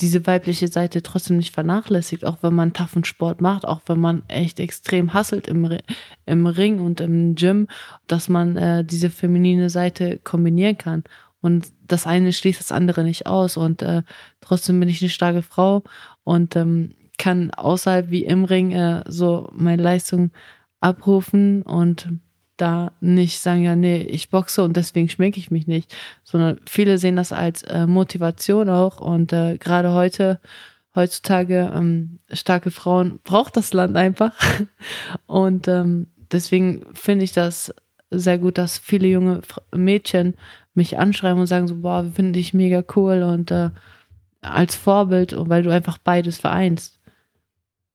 diese 0.00 0.26
weibliche 0.26 0.68
Seite 0.68 1.02
trotzdem 1.02 1.36
nicht 1.36 1.54
vernachlässigt, 1.54 2.24
auch 2.24 2.38
wenn 2.42 2.54
man 2.54 2.72
taffen 2.72 3.04
Sport 3.04 3.40
macht, 3.40 3.64
auch 3.64 3.82
wenn 3.86 4.00
man 4.00 4.22
echt 4.28 4.58
extrem 4.58 5.14
hasselt 5.14 5.46
im, 5.46 5.78
im 6.26 6.46
Ring 6.46 6.80
und 6.80 7.00
im 7.00 7.36
Gym, 7.36 7.68
dass 8.06 8.28
man 8.28 8.56
äh, 8.56 8.84
diese 8.84 9.10
feminine 9.10 9.70
Seite 9.70 10.18
kombinieren 10.18 10.78
kann. 10.78 11.04
Und 11.40 11.68
das 11.86 12.06
eine 12.06 12.32
schließt 12.32 12.58
das 12.58 12.72
andere 12.72 13.04
nicht 13.04 13.26
aus. 13.26 13.56
Und 13.56 13.82
äh, 13.82 14.02
trotzdem 14.40 14.80
bin 14.80 14.88
ich 14.88 15.02
eine 15.02 15.10
starke 15.10 15.42
Frau 15.42 15.84
und 16.24 16.56
ähm, 16.56 16.94
kann 17.18 17.52
außerhalb 17.52 18.10
wie 18.10 18.24
im 18.24 18.44
Ring 18.44 18.72
äh, 18.72 19.04
so 19.06 19.50
meine 19.52 19.82
Leistung 19.82 20.32
abrufen 20.80 21.62
und 21.62 22.08
da 22.56 22.92
nicht 23.00 23.40
sagen, 23.40 23.62
ja, 23.64 23.76
nee, 23.76 24.02
ich 24.02 24.30
boxe 24.30 24.62
und 24.62 24.76
deswegen 24.76 25.08
schminke 25.08 25.38
ich 25.38 25.50
mich 25.50 25.66
nicht, 25.66 25.94
sondern 26.22 26.60
viele 26.66 26.98
sehen 26.98 27.16
das 27.16 27.32
als 27.32 27.62
äh, 27.64 27.86
Motivation 27.86 28.68
auch 28.68 29.00
und 29.00 29.32
äh, 29.32 29.58
gerade 29.58 29.92
heute, 29.92 30.40
heutzutage, 30.94 31.72
ähm, 31.74 32.20
starke 32.32 32.70
Frauen 32.70 33.20
braucht 33.24 33.56
das 33.56 33.72
Land 33.72 33.96
einfach 33.96 34.32
und 35.26 35.68
ähm, 35.68 36.08
deswegen 36.30 36.84
finde 36.94 37.24
ich 37.24 37.32
das 37.32 37.74
sehr 38.10 38.38
gut, 38.38 38.58
dass 38.58 38.78
viele 38.78 39.08
junge 39.08 39.42
Mädchen 39.74 40.34
mich 40.74 40.98
anschreiben 40.98 41.40
und 41.40 41.46
sagen 41.46 41.68
so, 41.68 41.76
boah, 41.76 42.04
finde 42.14 42.38
ich 42.38 42.54
mega 42.54 42.84
cool 42.96 43.22
und 43.22 43.50
äh, 43.50 43.70
als 44.40 44.76
Vorbild, 44.76 45.34
weil 45.36 45.62
du 45.62 45.70
einfach 45.70 45.98
beides 45.98 46.38
vereinst. 46.38 46.93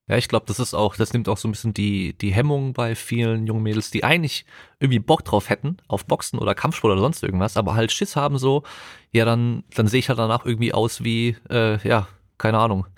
Ja, 0.09 0.17
ich 0.17 0.27
glaube, 0.27 0.47
das 0.47 0.57
ist 0.57 0.73
auch, 0.73 0.95
das 0.95 1.13
nimmt 1.13 1.29
auch 1.29 1.37
so 1.37 1.47
ein 1.47 1.51
bisschen 1.51 1.71
die, 1.71 2.13
die 2.17 2.33
Hemmung 2.33 2.73
bei 2.73 2.95
vielen 2.95 3.45
jungen 3.45 3.61
Mädels, 3.61 3.91
die 3.91 4.03
eigentlich 4.03 4.43
irgendwie 4.79 4.97
Bock 4.97 5.23
drauf 5.23 5.49
hätten, 5.49 5.77
auf 5.87 6.05
Boxen 6.05 6.39
oder 6.39 6.55
Kampfsport 6.55 6.93
oder 6.93 7.01
sonst 7.01 7.21
irgendwas, 7.21 7.57
aber 7.57 7.75
halt 7.75 7.91
Schiss 7.91 8.15
haben 8.15 8.39
so, 8.39 8.63
ja, 9.11 9.23
dann, 9.23 9.63
dann 9.75 9.87
sehe 9.87 9.99
ich 9.99 10.09
halt 10.09 10.17
danach 10.17 10.45
irgendwie 10.45 10.73
aus 10.73 11.03
wie, 11.03 11.37
äh, 11.51 11.77
ja, 11.87 12.07
keine 12.39 12.57
Ahnung. 12.57 12.87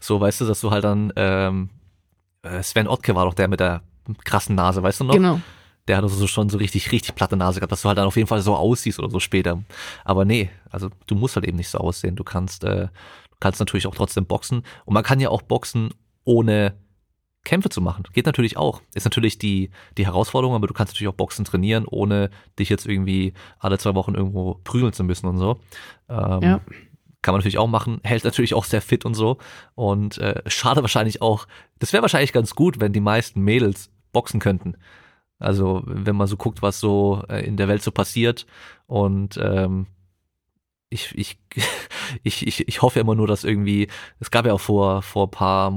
So, 0.00 0.20
weißt 0.20 0.40
du, 0.40 0.46
dass 0.46 0.60
du 0.60 0.70
halt 0.70 0.84
dann, 0.84 1.12
ähm, 1.16 1.70
äh, 2.42 2.62
Sven 2.62 2.88
Ottke 2.88 3.14
war 3.14 3.24
doch 3.24 3.34
der 3.34 3.48
mit 3.48 3.60
der 3.60 3.82
krassen 4.24 4.54
Nase, 4.54 4.82
weißt 4.82 5.00
du 5.00 5.04
noch? 5.04 5.14
Genau. 5.14 5.40
Der 5.88 5.98
hat 5.98 6.04
also 6.04 6.26
schon 6.26 6.48
so 6.48 6.58
richtig, 6.58 6.90
richtig 6.90 7.14
platte 7.14 7.36
Nase 7.36 7.60
gehabt, 7.60 7.72
dass 7.72 7.82
du 7.82 7.88
halt 7.88 7.98
dann 7.98 8.06
auf 8.06 8.16
jeden 8.16 8.28
Fall 8.28 8.40
so 8.40 8.54
aussiehst 8.56 8.98
oder 8.98 9.10
so 9.10 9.20
später. 9.20 9.62
Aber 10.04 10.24
nee, 10.24 10.50
also 10.70 10.90
du 11.06 11.14
musst 11.16 11.36
halt 11.36 11.46
eben 11.46 11.56
nicht 11.56 11.68
so 11.68 11.78
aussehen. 11.78 12.16
Du 12.16 12.24
kannst, 12.24 12.64
äh, 12.64 12.86
du 12.86 13.36
kannst 13.40 13.60
natürlich 13.60 13.86
auch 13.86 13.94
trotzdem 13.94 14.26
boxen. 14.26 14.62
Und 14.84 14.94
man 14.94 15.04
kann 15.04 15.20
ja 15.20 15.28
auch 15.28 15.42
boxen, 15.42 15.90
ohne 16.26 16.74
Kämpfe 17.44 17.70
zu 17.70 17.80
machen. 17.80 18.02
Geht 18.12 18.26
natürlich 18.26 18.58
auch. 18.58 18.82
Ist 18.92 19.04
natürlich 19.04 19.38
die, 19.38 19.70
die 19.96 20.04
Herausforderung, 20.04 20.54
aber 20.54 20.66
du 20.66 20.74
kannst 20.74 20.92
natürlich 20.92 21.08
auch 21.08 21.16
Boxen 21.16 21.46
trainieren, 21.46 21.86
ohne 21.86 22.28
dich 22.58 22.68
jetzt 22.68 22.86
irgendwie 22.86 23.32
alle 23.58 23.78
zwei 23.78 23.94
Wochen 23.94 24.14
irgendwo 24.14 24.60
prügeln 24.64 24.92
zu 24.92 25.04
müssen 25.04 25.26
und 25.26 25.38
so. 25.38 25.60
Ähm, 26.10 26.42
ja. 26.42 26.60
Kann 27.22 27.32
man 27.32 27.38
natürlich 27.38 27.58
auch 27.58 27.68
machen, 27.68 28.00
hält 28.02 28.24
natürlich 28.24 28.54
auch 28.54 28.64
sehr 28.64 28.82
fit 28.82 29.04
und 29.04 29.14
so. 29.14 29.38
Und 29.74 30.18
äh, 30.18 30.42
schade 30.46 30.82
wahrscheinlich 30.82 31.22
auch, 31.22 31.46
das 31.78 31.92
wäre 31.92 32.02
wahrscheinlich 32.02 32.32
ganz 32.32 32.54
gut, 32.54 32.80
wenn 32.80 32.92
die 32.92 33.00
meisten 33.00 33.40
Mädels 33.40 33.90
boxen 34.12 34.40
könnten. 34.40 34.76
Also 35.38 35.82
wenn 35.86 36.16
man 36.16 36.26
so 36.26 36.36
guckt, 36.36 36.62
was 36.62 36.80
so 36.80 37.22
äh, 37.28 37.46
in 37.46 37.56
der 37.56 37.68
Welt 37.68 37.82
so 37.82 37.90
passiert 37.92 38.46
und 38.86 39.38
ähm, 39.40 39.86
ich, 40.96 41.12
ich, 41.16 41.38
ich, 42.22 42.46
ich, 42.46 42.68
ich 42.68 42.82
hoffe 42.82 43.00
immer 43.00 43.14
nur, 43.14 43.26
dass 43.26 43.44
irgendwie, 43.44 43.88
es 44.20 44.30
gab 44.30 44.46
ja 44.46 44.52
auch 44.52 44.60
vor, 44.60 45.02
vor 45.02 45.30
paar, 45.30 45.72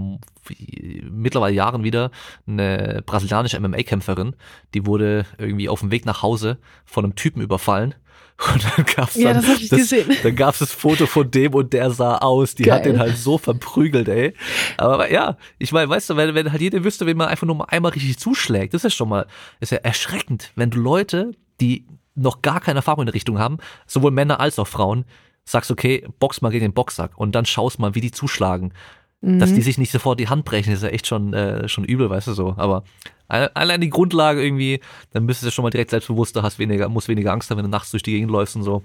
mittlerweile 1.12 1.54
Jahren 1.54 1.84
wieder 1.84 2.12
eine 2.48 3.04
brasilianische 3.06 3.60
MMA-Kämpferin, 3.60 4.36
die 4.74 4.86
wurde 4.86 5.26
irgendwie 5.38 5.70
auf 5.70 5.82
dem 5.82 5.92
Weg 5.92 6.06
nach 6.06 6.24
Hause 6.24 6.58
von 6.86 7.06
einem 7.06 7.16
Typen 7.16 7.42
überfallen. 7.42 7.96
Und 8.54 8.64
dann 8.64 8.86
gab's 8.86 9.16
dann, 9.16 9.22
ja, 9.22 9.34
das, 9.34 9.46
das, 9.68 9.70
gesehen. 9.70 10.16
dann 10.24 10.36
gab's 10.36 10.60
das 10.60 10.72
Foto 10.72 11.08
von 11.08 11.30
dem 11.30 11.54
und 11.54 11.74
der 11.74 11.92
sah 11.92 12.20
aus. 12.20 12.56
Die 12.56 12.64
Geil. 12.64 12.76
hat 12.76 12.86
den 12.86 12.98
halt 12.98 13.18
so 13.18 13.38
verprügelt, 13.38 14.08
ey. 14.08 14.34
Aber 14.78 15.12
ja, 15.12 15.36
ich 15.58 15.74
meine, 15.74 15.90
weißt 15.90 16.12
du, 16.12 16.16
wenn, 16.16 16.34
wenn 16.36 16.50
halt 16.50 16.62
jeder 16.62 16.86
wüsste, 16.86 17.06
wenn 17.06 17.18
man 17.18 17.28
einfach 17.28 17.46
nur 17.46 17.58
mal 17.58 17.66
einmal 17.66 17.92
richtig 17.92 18.18
zuschlägt, 18.18 18.74
das 18.74 18.86
ist 18.86 18.94
schon 18.94 19.10
mal, 19.10 19.28
ist 19.60 19.74
ja 19.74 19.80
erschreckend, 19.80 20.54
wenn 20.56 20.70
du 20.70 20.80
Leute, 20.80 21.32
die 21.60 21.86
noch 22.20 22.42
gar 22.42 22.60
keine 22.60 22.80
Erfahrung 22.80 23.02
in 23.02 23.08
der 23.08 23.16
Richtung 23.16 23.40
haben, 23.40 23.58
sowohl 23.88 24.12
Männer 24.12 24.40
als 24.40 24.60
auch 24.60 24.68
Frauen, 24.68 25.06
sagst, 25.46 25.72
okay, 25.72 26.06
box 26.20 26.42
mal 26.42 26.50
gegen 26.50 26.66
den 26.66 26.74
Boxsack 26.74 27.12
und 27.16 27.34
dann 27.34 27.46
schaust 27.46 27.80
mal, 27.80 27.96
wie 27.96 28.02
die 28.02 28.12
zuschlagen. 28.12 28.74
Mhm. 29.22 29.40
Dass 29.40 29.54
die 29.54 29.62
sich 29.62 29.78
nicht 29.78 29.92
sofort 29.92 30.20
die 30.20 30.30
Hand 30.30 30.46
brechen, 30.46 30.72
ist 30.72 30.84
ja 30.84 30.90
echt 30.90 31.08
schon, 31.08 31.34
äh, 31.34 31.68
schon 31.68 31.84
übel, 31.84 32.10
weißt 32.10 32.28
du 32.28 32.34
so. 32.34 32.54
Aber 32.58 32.84
allein 33.28 33.82
die 33.82 33.90
Grundlage 33.90 34.44
irgendwie, 34.44 34.80
dann 35.12 35.28
bist 35.28 35.44
du 35.44 35.52
schon 35.52 35.64
mal 35.64 35.70
direkt 35.70 35.92
selbstbewusster, 35.92 36.42
hast 36.42 36.60
weniger, 36.60 36.90
musst 36.90 37.10
weniger 37.10 37.32
Angst 37.32 37.50
haben, 37.50 37.58
wenn 37.58 37.66
du 37.66 37.72
nachts 37.72 37.92
durch 37.92 38.04
die 38.04 38.12
Gegend 38.12 38.32
läufst 38.32 38.56
und 38.56 38.64
so. 38.64 38.84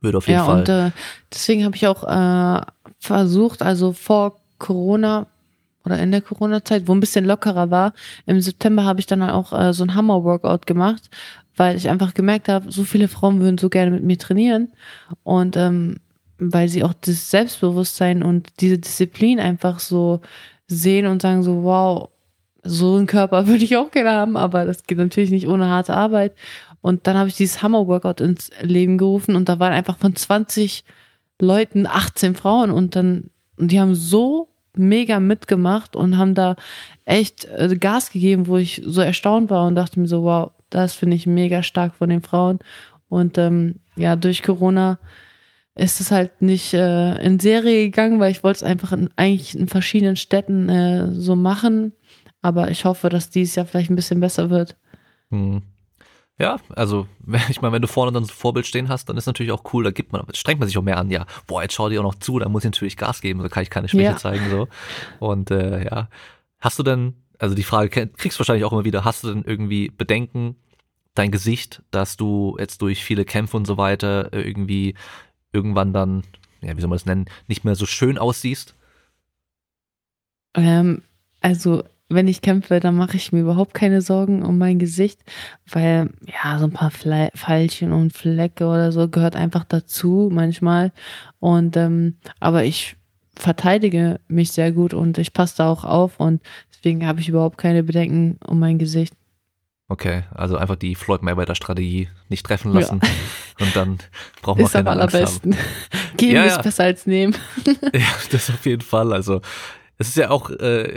Würde 0.00 0.18
auf 0.18 0.26
jeden 0.26 0.40
ja, 0.40 0.44
Fall. 0.44 0.60
Und 0.60 0.68
äh, 0.68 0.90
deswegen 1.32 1.64
habe 1.64 1.76
ich 1.76 1.86
auch 1.86 2.04
äh, 2.04 2.60
versucht, 2.98 3.62
also 3.62 3.92
vor 3.92 4.36
Corona 4.58 5.26
oder 5.84 5.98
in 5.98 6.12
der 6.12 6.20
Corona-Zeit, 6.20 6.86
wo 6.86 6.92
ein 6.92 7.00
bisschen 7.00 7.24
lockerer 7.24 7.70
war, 7.70 7.92
im 8.26 8.40
September 8.40 8.84
habe 8.84 9.00
ich 9.00 9.06
dann 9.06 9.22
auch 9.22 9.52
äh, 9.52 9.72
so 9.72 9.84
ein 9.84 9.94
Hammer-Workout 9.94 10.66
gemacht, 10.66 11.10
weil 11.56 11.76
ich 11.76 11.88
einfach 11.88 12.14
gemerkt 12.14 12.48
habe, 12.48 12.70
so 12.70 12.84
viele 12.84 13.08
Frauen 13.08 13.40
würden 13.40 13.58
so 13.58 13.68
gerne 13.68 13.90
mit 13.90 14.04
mir 14.04 14.18
trainieren 14.18 14.72
und 15.22 15.56
ähm, 15.56 15.96
weil 16.38 16.68
sie 16.68 16.82
auch 16.82 16.94
das 16.94 17.30
Selbstbewusstsein 17.30 18.22
und 18.22 18.48
diese 18.60 18.78
Disziplin 18.78 19.38
einfach 19.38 19.78
so 19.78 20.20
sehen 20.66 21.06
und 21.06 21.22
sagen 21.22 21.42
so, 21.42 21.62
wow, 21.62 22.08
so 22.64 22.96
einen 22.96 23.06
Körper 23.06 23.46
würde 23.46 23.64
ich 23.64 23.76
auch 23.76 23.90
gerne 23.90 24.10
haben, 24.10 24.36
aber 24.36 24.64
das 24.64 24.84
geht 24.84 24.98
natürlich 24.98 25.30
nicht 25.30 25.48
ohne 25.48 25.68
harte 25.68 25.94
Arbeit. 25.94 26.34
Und 26.80 27.06
dann 27.06 27.16
habe 27.16 27.28
ich 27.28 27.36
dieses 27.36 27.62
Hammer-Workout 27.62 28.20
ins 28.20 28.50
Leben 28.60 28.98
gerufen 28.98 29.36
und 29.36 29.48
da 29.48 29.60
waren 29.60 29.72
einfach 29.72 29.98
von 29.98 30.16
20 30.16 30.84
Leuten 31.40 31.86
18 31.86 32.34
Frauen 32.34 32.70
und 32.72 32.96
dann, 32.96 33.30
und 33.56 33.70
die 33.70 33.80
haben 33.80 33.94
so 33.94 34.48
mega 34.74 35.20
mitgemacht 35.20 35.94
und 35.94 36.18
haben 36.18 36.34
da 36.34 36.56
echt 37.04 37.44
äh, 37.44 37.76
Gas 37.76 38.10
gegeben, 38.10 38.46
wo 38.46 38.56
ich 38.56 38.82
so 38.84 39.00
erstaunt 39.00 39.50
war 39.50 39.66
und 39.66 39.76
dachte 39.76 40.00
mir 40.00 40.08
so, 40.08 40.24
wow, 40.24 40.50
das 40.74 40.94
finde 40.94 41.16
ich 41.16 41.26
mega 41.26 41.62
stark 41.62 41.94
von 41.94 42.08
den 42.08 42.22
Frauen. 42.22 42.58
Und 43.08 43.38
ähm, 43.38 43.76
ja, 43.96 44.16
durch 44.16 44.42
Corona 44.42 44.98
ist 45.74 46.00
es 46.00 46.10
halt 46.10 46.42
nicht 46.42 46.74
äh, 46.74 47.14
in 47.24 47.38
Serie 47.40 47.84
gegangen, 47.84 48.20
weil 48.20 48.30
ich 48.30 48.42
wollte 48.42 48.58
es 48.58 48.62
einfach 48.62 48.92
in, 48.92 49.10
eigentlich 49.16 49.56
in 49.56 49.68
verschiedenen 49.68 50.16
Städten 50.16 50.68
äh, 50.68 51.12
so 51.12 51.36
machen. 51.36 51.92
Aber 52.42 52.70
ich 52.70 52.84
hoffe, 52.84 53.08
dass 53.08 53.30
dieses 53.30 53.54
Jahr 53.54 53.66
vielleicht 53.66 53.90
ein 53.90 53.96
bisschen 53.96 54.20
besser 54.20 54.50
wird. 54.50 54.76
Hm. 55.30 55.62
Ja, 56.38 56.58
also 56.70 57.06
ich 57.48 57.60
meine, 57.60 57.72
wenn 57.72 57.82
du 57.82 57.88
vorne 57.88 58.12
dann 58.12 58.24
so 58.24 58.32
ein 58.32 58.36
Vorbild 58.36 58.66
stehen 58.66 58.88
hast, 58.88 59.08
dann 59.08 59.16
ist 59.16 59.26
natürlich 59.26 59.52
auch 59.52 59.72
cool, 59.72 59.84
da 59.84 59.90
gibt 59.90 60.12
man, 60.12 60.24
strengt 60.34 60.60
man 60.60 60.68
sich 60.68 60.76
auch 60.76 60.82
mehr 60.82 60.98
an, 60.98 61.10
ja, 61.10 61.26
boah, 61.46 61.62
jetzt 61.62 61.74
schau 61.74 61.88
dir 61.88 62.00
auch 62.00 62.04
noch 62.04 62.16
zu, 62.16 62.38
da 62.38 62.48
muss 62.48 62.64
ich 62.64 62.70
natürlich 62.70 62.96
Gas 62.96 63.20
geben, 63.20 63.40
so 63.40 63.48
kann 63.48 63.62
ich 63.62 63.70
keine 63.70 63.88
Schwäche 63.88 64.04
ja. 64.04 64.16
zeigen, 64.16 64.50
so. 64.50 64.68
Und 65.20 65.50
äh, 65.50 65.84
ja, 65.84 66.08
hast 66.60 66.78
du 66.78 66.82
denn, 66.82 67.14
also 67.42 67.56
die 67.56 67.64
Frage 67.64 67.88
kriegst 68.06 68.38
du 68.38 68.40
wahrscheinlich 68.40 68.64
auch 68.64 68.72
immer 68.72 68.84
wieder, 68.84 69.04
hast 69.04 69.24
du 69.24 69.34
denn 69.34 69.42
irgendwie 69.44 69.88
Bedenken, 69.90 70.54
dein 71.14 71.32
Gesicht, 71.32 71.82
dass 71.90 72.16
du 72.16 72.56
jetzt 72.58 72.80
durch 72.82 73.02
viele 73.02 73.24
Kämpfe 73.24 73.56
und 73.56 73.66
so 73.66 73.76
weiter 73.76 74.32
irgendwie 74.32 74.94
irgendwann 75.52 75.92
dann, 75.92 76.22
ja, 76.60 76.76
wie 76.76 76.80
soll 76.80 76.88
man 76.88 76.98
das 76.98 77.06
nennen, 77.06 77.26
nicht 77.48 77.64
mehr 77.64 77.74
so 77.74 77.84
schön 77.84 78.16
aussiehst? 78.16 78.76
Ähm, 80.54 81.02
also, 81.40 81.82
wenn 82.08 82.28
ich 82.28 82.42
kämpfe, 82.42 82.78
dann 82.78 82.94
mache 82.94 83.16
ich 83.16 83.32
mir 83.32 83.40
überhaupt 83.40 83.74
keine 83.74 84.02
Sorgen 84.02 84.44
um 84.44 84.56
mein 84.56 84.78
Gesicht, 84.78 85.18
weil 85.68 86.10
ja, 86.24 86.60
so 86.60 86.66
ein 86.66 86.72
paar 86.72 86.92
Fle 86.92 87.30
Pfeilchen 87.34 87.90
und 87.92 88.12
Flecke 88.12 88.66
oder 88.66 88.92
so 88.92 89.08
gehört 89.08 89.34
einfach 89.34 89.64
dazu 89.64 90.30
manchmal. 90.32 90.92
Und 91.40 91.76
ähm, 91.76 92.18
aber 92.38 92.62
ich 92.64 92.96
verteidige 93.34 94.20
mich 94.28 94.52
sehr 94.52 94.72
gut 94.72 94.94
und 94.94 95.18
ich 95.18 95.32
passe 95.32 95.56
da 95.58 95.70
auch 95.70 95.84
auf 95.84 96.20
und 96.20 96.42
deswegen 96.72 97.06
habe 97.06 97.20
ich 97.20 97.28
überhaupt 97.28 97.58
keine 97.58 97.82
Bedenken 97.82 98.38
um 98.46 98.58
mein 98.58 98.78
Gesicht. 98.78 99.14
Okay, 99.88 100.22
also 100.34 100.56
einfach 100.56 100.76
die 100.76 100.94
Floyd 100.94 101.22
Mayweather 101.22 101.54
Strategie 101.54 102.08
nicht 102.28 102.46
treffen 102.46 102.72
lassen 102.72 103.00
ja. 103.02 103.66
und 103.66 103.76
dann 103.76 103.98
braucht 104.40 104.56
man 104.56 104.66
ist 104.66 104.72
keine 104.72 104.90
am 104.90 104.98
allerbesten. 104.98 105.54
Geben 106.16 106.36
ja, 106.36 106.44
ist 106.44 106.56
ja. 106.56 106.62
besser 106.62 106.84
als 106.84 107.06
nehmen. 107.06 107.36
ja, 107.92 108.08
das 108.30 108.48
auf 108.48 108.64
jeden 108.64 108.82
Fall. 108.82 109.12
Also 109.12 109.42
es 109.98 110.08
ist 110.08 110.16
ja 110.16 110.30
auch, 110.30 110.50
äh, 110.50 110.96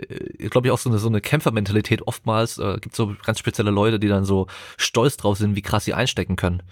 glaube 0.50 0.68
ich, 0.68 0.72
auch 0.72 0.78
so 0.78 0.90
eine, 0.90 0.98
so 0.98 1.08
eine 1.08 1.22
Kämpfermentalität 1.22 2.08
oftmals. 2.08 2.58
Äh, 2.58 2.78
gibt 2.80 2.96
so 2.96 3.16
ganz 3.26 3.40
spezielle 3.40 3.72
Leute, 3.72 4.00
die 4.00 4.08
dann 4.08 4.26
so 4.26 4.48
stolz 4.78 5.18
drauf 5.18 5.38
sind, 5.38 5.56
wie 5.56 5.62
krass 5.62 5.86
sie 5.86 5.94
einstecken 5.94 6.38
können. 6.38 6.64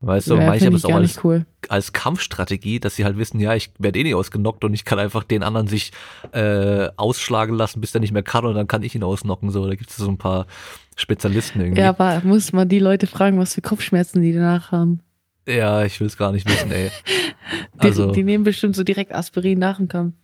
Weißt 0.00 0.30
du, 0.30 0.36
Ja, 0.36 0.46
manche 0.46 0.66
haben 0.66 0.74
es 0.76 0.84
auch 0.84 0.94
als, 0.94 1.24
cool. 1.24 1.44
als 1.68 1.92
Kampfstrategie, 1.92 2.78
dass 2.78 2.94
sie 2.94 3.04
halt 3.04 3.18
wissen, 3.18 3.40
ja, 3.40 3.54
ich 3.54 3.72
werde 3.80 3.98
eh 3.98 4.04
nicht 4.04 4.14
ausgenockt 4.14 4.62
und 4.64 4.72
ich 4.72 4.84
kann 4.84 5.00
einfach 5.00 5.24
den 5.24 5.42
anderen 5.42 5.66
sich 5.66 5.90
äh, 6.32 6.88
ausschlagen 6.96 7.56
lassen, 7.56 7.80
bis 7.80 7.90
der 7.90 8.00
nicht 8.00 8.12
mehr 8.12 8.22
kann 8.22 8.44
und 8.46 8.54
dann 8.54 8.68
kann 8.68 8.84
ich 8.84 8.94
ihn 8.94 9.02
ausnocken. 9.02 9.50
So, 9.50 9.66
da 9.66 9.74
gibt 9.74 9.90
es 9.90 9.96
so 9.96 10.08
ein 10.08 10.16
paar 10.18 10.46
Spezialisten 10.94 11.60
irgendwie. 11.60 11.80
Ja, 11.80 11.88
aber 11.90 12.20
muss 12.24 12.52
man 12.52 12.68
die 12.68 12.78
Leute 12.78 13.08
fragen, 13.08 13.38
was 13.40 13.54
für 13.54 13.60
Kopfschmerzen 13.60 14.22
die 14.22 14.32
danach 14.32 14.70
haben. 14.70 15.00
Ja, 15.48 15.82
ich 15.84 15.98
will 15.98 16.06
es 16.06 16.16
gar 16.16 16.30
nicht 16.30 16.48
wissen, 16.48 16.70
ey. 16.70 16.90
Die, 17.74 17.80
Also, 17.80 18.12
die 18.12 18.22
nehmen 18.22 18.44
bestimmt 18.44 18.76
so 18.76 18.84
direkt 18.84 19.14
Aspirin 19.14 19.58
nach 19.58 19.78
dem 19.78 19.88
Kampf. 19.88 20.14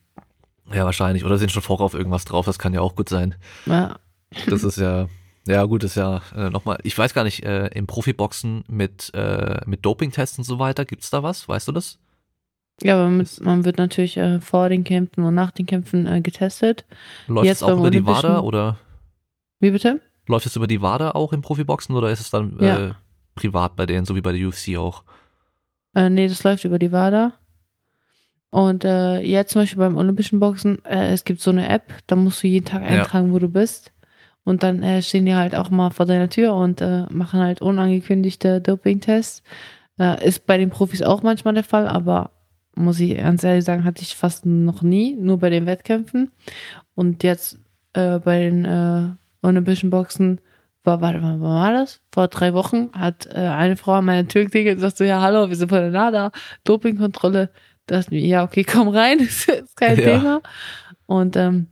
ja, 0.73 0.85
wahrscheinlich. 0.85 1.25
Oder 1.25 1.39
sind 1.39 1.51
schon 1.51 1.63
vorher 1.63 1.87
auf 1.87 1.95
irgendwas 1.95 2.25
drauf, 2.27 2.45
das 2.47 2.59
kann 2.59 2.75
ja 2.75 2.81
auch 2.83 2.95
gut 2.95 3.09
sein. 3.09 3.35
Ja. 3.67 3.97
Das 4.49 4.63
ist 4.65 4.77
ja, 4.77 5.09
ja 5.47 5.65
gut, 5.65 5.83
das 5.85 5.93
ist 5.93 5.97
ja 5.97 6.23
äh, 6.35 6.51
nochmal, 6.51 6.79
ich 6.83 6.97
weiß 6.97 7.15
gar 7.15 7.25
nicht, 7.25 7.45
äh, 7.45 7.66
im 7.69 7.87
Profiboxen 7.87 8.65
mit, 8.69 9.12
äh, 9.15 9.61
mit 9.66 9.85
Dopingtests 9.85 10.39
und 10.39 10.45
so 10.45 10.59
weiter, 10.59 10.85
gibt's 10.85 11.11
da 11.11 11.23
was? 11.23 11.49
Weißt 11.49 11.69
du 11.69 11.73
das? 11.73 11.99
Ja, 12.83 12.95
aber 12.97 13.09
mit, 13.09 13.41
man 13.41 13.65
wird 13.65 13.79
natürlich 13.79 14.16
äh, 14.16 14.41
vor 14.41 14.69
den 14.69 14.83
Kämpfen 14.85 15.23
und 15.25 15.35
nach 15.35 15.53
den 15.53 15.66
Kämpfen 15.66 16.07
äh, 16.07 16.21
getestet. 16.21 16.85
Läuft 17.29 17.47
Jetzt 17.47 17.59
es 17.59 17.62
auch 17.62 17.79
über 17.79 17.91
die 17.91 18.05
WADA 18.05 18.41
oder 18.41 18.79
Wie 19.61 19.71
bitte? 19.71 20.01
läuft 20.27 20.47
es 20.47 20.57
über 20.57 20.66
die 20.66 20.81
WADA 20.83 21.12
auch 21.12 21.33
im 21.33 21.41
Profiboxen 21.43 21.95
oder 21.95 22.11
ist 22.11 22.21
es 22.21 22.31
dann 22.31 22.59
Ja. 22.61 22.87
äh, 22.89 22.93
privat 23.37 23.77
bei 23.77 23.87
denen, 23.87 24.07
so 24.07 24.16
wie 24.16 24.21
bei 24.23 24.33
der 24.33 24.47
UFC 24.49 24.77
auch? 24.77 25.05
Äh, 25.95 26.11
nee, 26.11 26.27
das 26.27 26.43
läuft 26.43 26.65
über 26.65 26.79
die 26.81 26.91
WADA. 26.91 27.35
Und 28.51 28.85
äh, 28.85 29.19
jetzt 29.21 29.53
zum 29.53 29.62
Beispiel 29.62 29.79
beim 29.81 29.97
Olympischen 29.97 30.39
Boxen, 30.41 30.85
äh, 30.85 31.12
es 31.12 31.25
gibt 31.25 31.41
so 31.41 31.51
eine 31.51 31.69
App, 31.69 31.93
da 32.07 32.15
musst 32.16 32.43
du 32.43 32.47
jeden 32.47 32.65
Tag 32.66 32.83
Ja. 32.83 32.89
eintragen, 32.89 33.33
wo 33.33 33.39
du 33.39 33.49
bist. 33.49 33.93
Und 34.45 34.62
dann 34.62 34.83
äh, 34.83 35.01
stehen 35.03 35.25
die 35.27 35.35
halt 35.35 35.55
auch 35.55 35.71
mal 35.71 35.91
vor 35.91 36.07
deiner 36.07 36.29
Tür 36.29 36.55
und 36.55 36.81
äh, 36.81 37.07
machen 37.11 37.41
halt 37.41 37.62
unangekündigte 37.62 38.61
Dopingtests. 38.61 39.43
Äh, 39.99 40.27
ist 40.27 40.47
bei 40.47 40.59
den 40.59 40.71
Profis 40.71 41.03
auch 41.03 41.23
manchmal 41.23 41.55
der 41.55 41.65
Fall, 41.65 41.89
aber 41.89 42.31
muss 42.77 43.01
ich 43.01 43.16
ganz 43.16 43.43
ehrlich 43.45 43.65
sagen, 43.65 43.85
hatte 43.85 44.03
ich 44.03 44.16
fast 44.16 44.45
noch 44.45 44.83
nie, 44.83 45.15
nur 45.15 45.39
bei 45.39 45.49
den 45.49 45.66
Wettkämpfen. 45.66 46.31
Und 46.95 47.23
jetzt 47.23 47.59
äh, 47.95 48.19
bei 48.19 48.41
den 48.41 48.65
äh, 48.65 49.09
Olympischen 49.43 49.91
Boxen 49.91 50.41
war, 50.83 51.01
warte 51.01 51.21
mal, 51.21 51.41
wann 51.41 51.43
war 51.43 51.73
das? 51.73 52.01
Vor 52.12 52.29
drei 52.29 52.53
Wochen 52.53 52.91
hat 52.93 53.27
äh, 53.33 53.39
eine 53.39 53.77
Frau 53.77 53.93
an 53.93 54.05
meiner 54.05 54.29
Tür 54.29 54.45
geklingelt 54.45 54.77
und 54.77 54.83
sagt 54.83 54.99
so, 54.99 55.05
ja, 55.05 55.23
hallo, 55.23 55.49
wir 55.49 55.57
sind 55.57 55.69
von 55.69 55.79
der 55.79 55.91
NADA, 55.91 56.33
Dopingkontrolle. 56.65 57.51
Da 57.87 57.97
dachte 57.97 58.15
ich 58.15 58.23
mir, 58.23 58.29
ja, 58.29 58.45
okay, 58.45 58.65
komm 58.65 58.89
rein, 58.89 59.19
ist 59.21 59.47
kein 59.77 59.99
Ja. 59.99 60.05
Thema. 60.05 60.41
Und 61.07 61.37
ähm, 61.37 61.69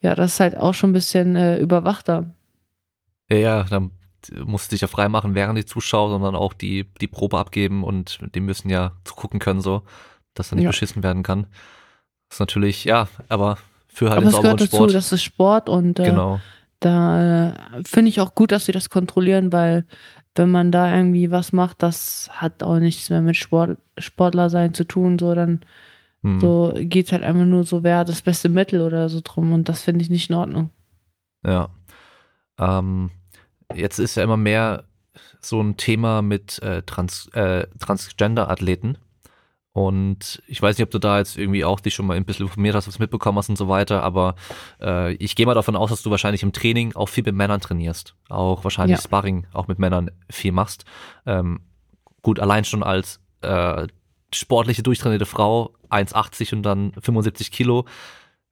ja, 0.00 0.14
das 0.14 0.34
ist 0.34 0.40
halt 0.40 0.56
auch 0.56 0.74
schon 0.74 0.90
ein 0.90 0.94
bisschen 0.94 1.36
äh, 1.36 1.58
überwachter. 1.58 2.26
Ja, 3.30 3.36
ja, 3.36 3.62
dann 3.64 3.90
musst 4.44 4.70
du 4.70 4.74
dich 4.74 4.82
ja 4.82 4.88
freimachen, 4.88 5.34
während 5.34 5.58
die 5.58 5.64
Zuschauer, 5.64 6.10
sondern 6.10 6.34
auch 6.36 6.52
die, 6.52 6.86
die 7.00 7.06
Probe 7.06 7.38
abgeben 7.38 7.84
und 7.84 8.18
die 8.34 8.40
müssen 8.40 8.68
ja 8.68 8.92
zugucken 9.04 9.40
können, 9.40 9.60
so, 9.60 9.82
dass 10.34 10.50
da 10.50 10.56
nicht 10.56 10.64
Ja. 10.64 10.70
beschissen 10.70 11.02
werden 11.02 11.22
kann. 11.22 11.46
Das 12.28 12.36
ist 12.36 12.40
natürlich, 12.40 12.84
ja, 12.84 13.08
aber 13.28 13.56
für 13.88 14.10
halt 14.10 14.18
Aber 14.18 14.26
den 14.26 14.30
sauberen 14.30 14.56
gehört 14.56 14.60
dazu, 14.72 14.76
Sport. 14.76 14.94
das 14.94 15.12
ist 15.12 15.22
Sport 15.22 15.68
und 15.68 15.98
äh, 15.98 16.04
genau. 16.04 16.40
da 16.80 17.48
äh, 17.48 17.54
finde 17.84 18.08
ich 18.10 18.20
auch 18.20 18.34
gut, 18.34 18.52
dass 18.52 18.66
sie 18.66 18.72
das 18.72 18.90
kontrollieren, 18.90 19.52
weil 19.52 19.84
wenn 20.36 20.50
man 20.50 20.70
da 20.70 20.94
irgendwie 20.94 21.30
was 21.30 21.52
macht, 21.52 21.82
das 21.82 22.28
hat 22.32 22.62
auch 22.62 22.78
nichts 22.78 23.10
mehr 23.10 23.20
mit 23.20 23.36
Sport, 23.36 23.78
Sportler 23.98 24.48
sein 24.50 24.74
zu 24.74 24.84
tun, 24.84 25.18
so 25.18 25.34
dann 25.34 25.60
Hm. 26.22 26.40
so 26.40 26.74
geht's 26.76 27.12
halt 27.12 27.22
einfach 27.22 27.46
nur 27.46 27.64
so, 27.64 27.82
wer 27.82 28.04
das 28.04 28.20
beste 28.22 28.48
Mittel 28.48 28.82
oder 28.82 29.08
so 29.08 29.20
drum 29.24 29.52
und 29.52 29.68
das 29.68 29.82
finde 29.82 30.02
ich 30.02 30.10
nicht 30.10 30.28
in 30.28 30.36
Ordnung. 30.36 30.70
Ja. 31.46 31.70
Ähm, 32.58 33.10
jetzt 33.74 33.98
ist 33.98 34.16
ja 34.16 34.24
immer 34.24 34.36
mehr 34.36 34.84
so 35.40 35.60
ein 35.62 35.76
Thema 35.76 36.20
mit 36.20 36.62
äh, 36.62 36.82
Trans, 36.82 37.28
äh, 37.32 37.66
Transgender-Athleten. 37.78 38.98
Und 39.72 40.42
ich 40.48 40.60
weiß 40.60 40.76
nicht, 40.76 40.84
ob 40.84 40.90
du 40.90 40.98
da 40.98 41.18
jetzt 41.18 41.38
irgendwie 41.38 41.64
auch 41.64 41.78
dich 41.78 41.94
schon 41.94 42.04
mal 42.06 42.16
ein 42.16 42.24
bisschen 42.24 42.46
informiert 42.46 42.74
hast, 42.74 42.88
was 42.88 42.98
mitbekommen 42.98 43.38
hast 43.38 43.48
und 43.48 43.56
so 43.56 43.68
weiter, 43.68 44.02
aber 44.02 44.34
äh, 44.80 45.14
ich 45.14 45.36
gehe 45.36 45.46
mal 45.46 45.54
davon 45.54 45.76
aus, 45.76 45.90
dass 45.90 46.02
du 46.02 46.10
wahrscheinlich 46.10 46.42
im 46.42 46.52
Training 46.52 46.96
auch 46.96 47.08
viel 47.08 47.22
mit 47.24 47.36
Männern 47.36 47.60
trainierst. 47.60 48.16
Auch 48.28 48.64
wahrscheinlich 48.64 48.98
Ja. 48.98 49.02
Sparring 49.02 49.46
auch 49.52 49.68
mit 49.68 49.78
Männern 49.78 50.10
viel 50.28 50.50
machst. 50.52 50.84
Ähm, 51.24 51.60
gut, 52.20 52.40
allein 52.40 52.64
schon 52.64 52.82
als 52.82 53.20
äh, 53.42 53.86
sportliche, 54.34 54.82
durchtrainierte 54.82 55.26
Frau, 55.26 55.74
1,80 55.90 56.54
und 56.54 56.62
dann 56.62 56.92
75 57.00 57.50
Kilo, 57.50 57.84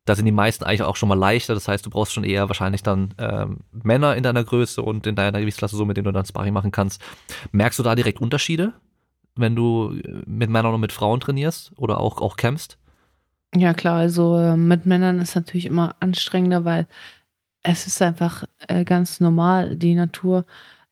da 0.08 0.14
sind 0.14 0.24
die 0.24 0.32
meisten 0.32 0.64
eigentlich 0.64 0.82
auch 0.82 0.96
schon 0.96 1.08
mal 1.08 1.18
leichter. 1.18 1.54
Das 1.54 1.68
heißt, 1.68 1.84
du 1.84 1.90
brauchst 1.90 2.12
schon 2.14 2.24
eher 2.24 2.48
wahrscheinlich 2.48 2.82
dann 2.82 3.14
ähm, 3.18 3.58
Männer 3.72 4.16
in 4.16 4.22
deiner 4.22 4.42
Größe 4.42 4.80
und 4.80 5.06
in 5.06 5.14
deiner 5.14 5.40
Gewichtsklasse, 5.40 5.76
so 5.76 5.84
mit 5.84 5.96
denen 5.96 6.06
du 6.06 6.12
dann 6.12 6.24
Sparring 6.24 6.54
machen 6.54 6.70
kannst. 6.70 7.02
Merkst 7.52 7.78
du 7.78 7.82
da 7.82 7.94
direkt 7.94 8.20
Unterschiede, 8.20 8.72
wenn 9.36 9.54
du 9.54 9.92
äh, 9.92 10.22
mit 10.24 10.48
Männern 10.48 10.74
und 10.74 10.80
mit 10.80 10.92
Frauen 10.92 11.20
trainierst 11.20 11.72
oder 11.76 12.00
auch, 12.00 12.22
auch 12.22 12.36
kämpfst? 12.36 12.78
Ja 13.54 13.74
klar, 13.74 13.96
also 13.96 14.38
äh, 14.38 14.56
mit 14.56 14.86
Männern 14.86 15.20
ist 15.20 15.34
natürlich 15.34 15.66
immer 15.66 15.94
anstrengender, 16.00 16.64
weil 16.64 16.86
es 17.62 17.86
ist 17.86 18.00
einfach 18.00 18.44
äh, 18.66 18.84
ganz 18.84 19.20
normal, 19.20 19.76
die 19.76 19.94
Natur. 19.94 20.46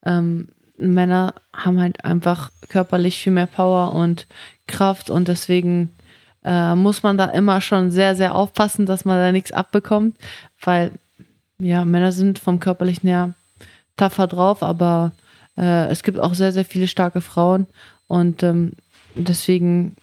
Ähm, 0.05 0.49
Männer 0.79 1.35
haben 1.55 1.81
halt 1.81 2.05
einfach 2.05 2.51
körperlich 2.69 3.19
viel 3.19 3.33
mehr 3.33 3.47
Power 3.47 3.95
und 3.95 4.27
Kraft 4.67 5.11
und 5.11 5.29
deswegen 5.29 5.95
äh, 6.45 6.75
muss 6.75 7.03
man 7.03 7.19
da 7.19 7.27
immer 7.27 7.61
schon 7.61 7.91
sehr, 7.91 8.17
sehr 8.17 8.35
aufpassen, 8.35 8.87
dass 8.87 9.05
man 9.05 9.19
da 9.19 9.33
nichts 9.33 9.53
abbekommt, 9.53 10.17
weil 10.61 10.93
ja, 11.59 11.85
Männer 11.85 12.13
sind 12.13 12.39
vom 12.39 12.61
körperlichen 12.61 13.09
her 13.09 13.35
tougher 13.97 14.27
drauf, 14.27 14.63
aber 14.63 15.13
äh, 15.57 15.87
es 15.89 16.03
gibt 16.03 16.19
auch 16.19 16.35
sehr, 16.35 16.53
sehr 16.53 16.65
viele 16.65 16.89
starke 16.89 17.21
Frauen 17.21 17.67
und 18.07 18.43
ähm, 18.43 18.73
deswegen 19.15 19.97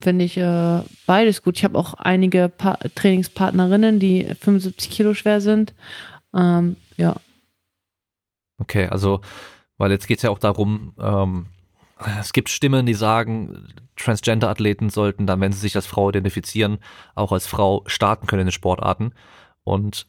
finde 0.00 0.24
ich 0.24 0.36
äh, 0.36 0.80
beides 1.06 1.42
gut. 1.42 1.56
Ich 1.56 1.64
habe 1.64 1.78
auch 1.78 1.94
einige 1.94 2.48
pa 2.48 2.78
Trainingspartnerinnen, 2.94 3.98
die 3.98 4.24
75 4.40 4.90
Kilo 4.90 5.14
schwer 5.14 5.40
sind. 5.40 5.72
Ähm, 6.34 6.76
ja, 6.96 7.16
Okay, 8.58 8.86
also, 8.86 9.20
weil 9.78 9.90
jetzt 9.90 10.06
geht's 10.06 10.22
ja 10.22 10.30
auch 10.30 10.38
darum, 10.38 10.94
ähm, 10.98 11.46
es 12.20 12.32
gibt 12.32 12.48
Stimmen, 12.48 12.86
die 12.86 12.94
sagen, 12.94 13.68
Transgender-Athleten 13.96 14.90
sollten 14.90 15.26
dann, 15.26 15.40
wenn 15.40 15.52
sie 15.52 15.60
sich 15.60 15.76
als 15.76 15.86
Frau 15.86 16.08
identifizieren, 16.08 16.78
auch 17.14 17.32
als 17.32 17.46
Frau 17.46 17.82
starten 17.86 18.26
können 18.26 18.42
in 18.42 18.46
den 18.48 18.52
Sportarten. 18.52 19.12
Und 19.62 20.06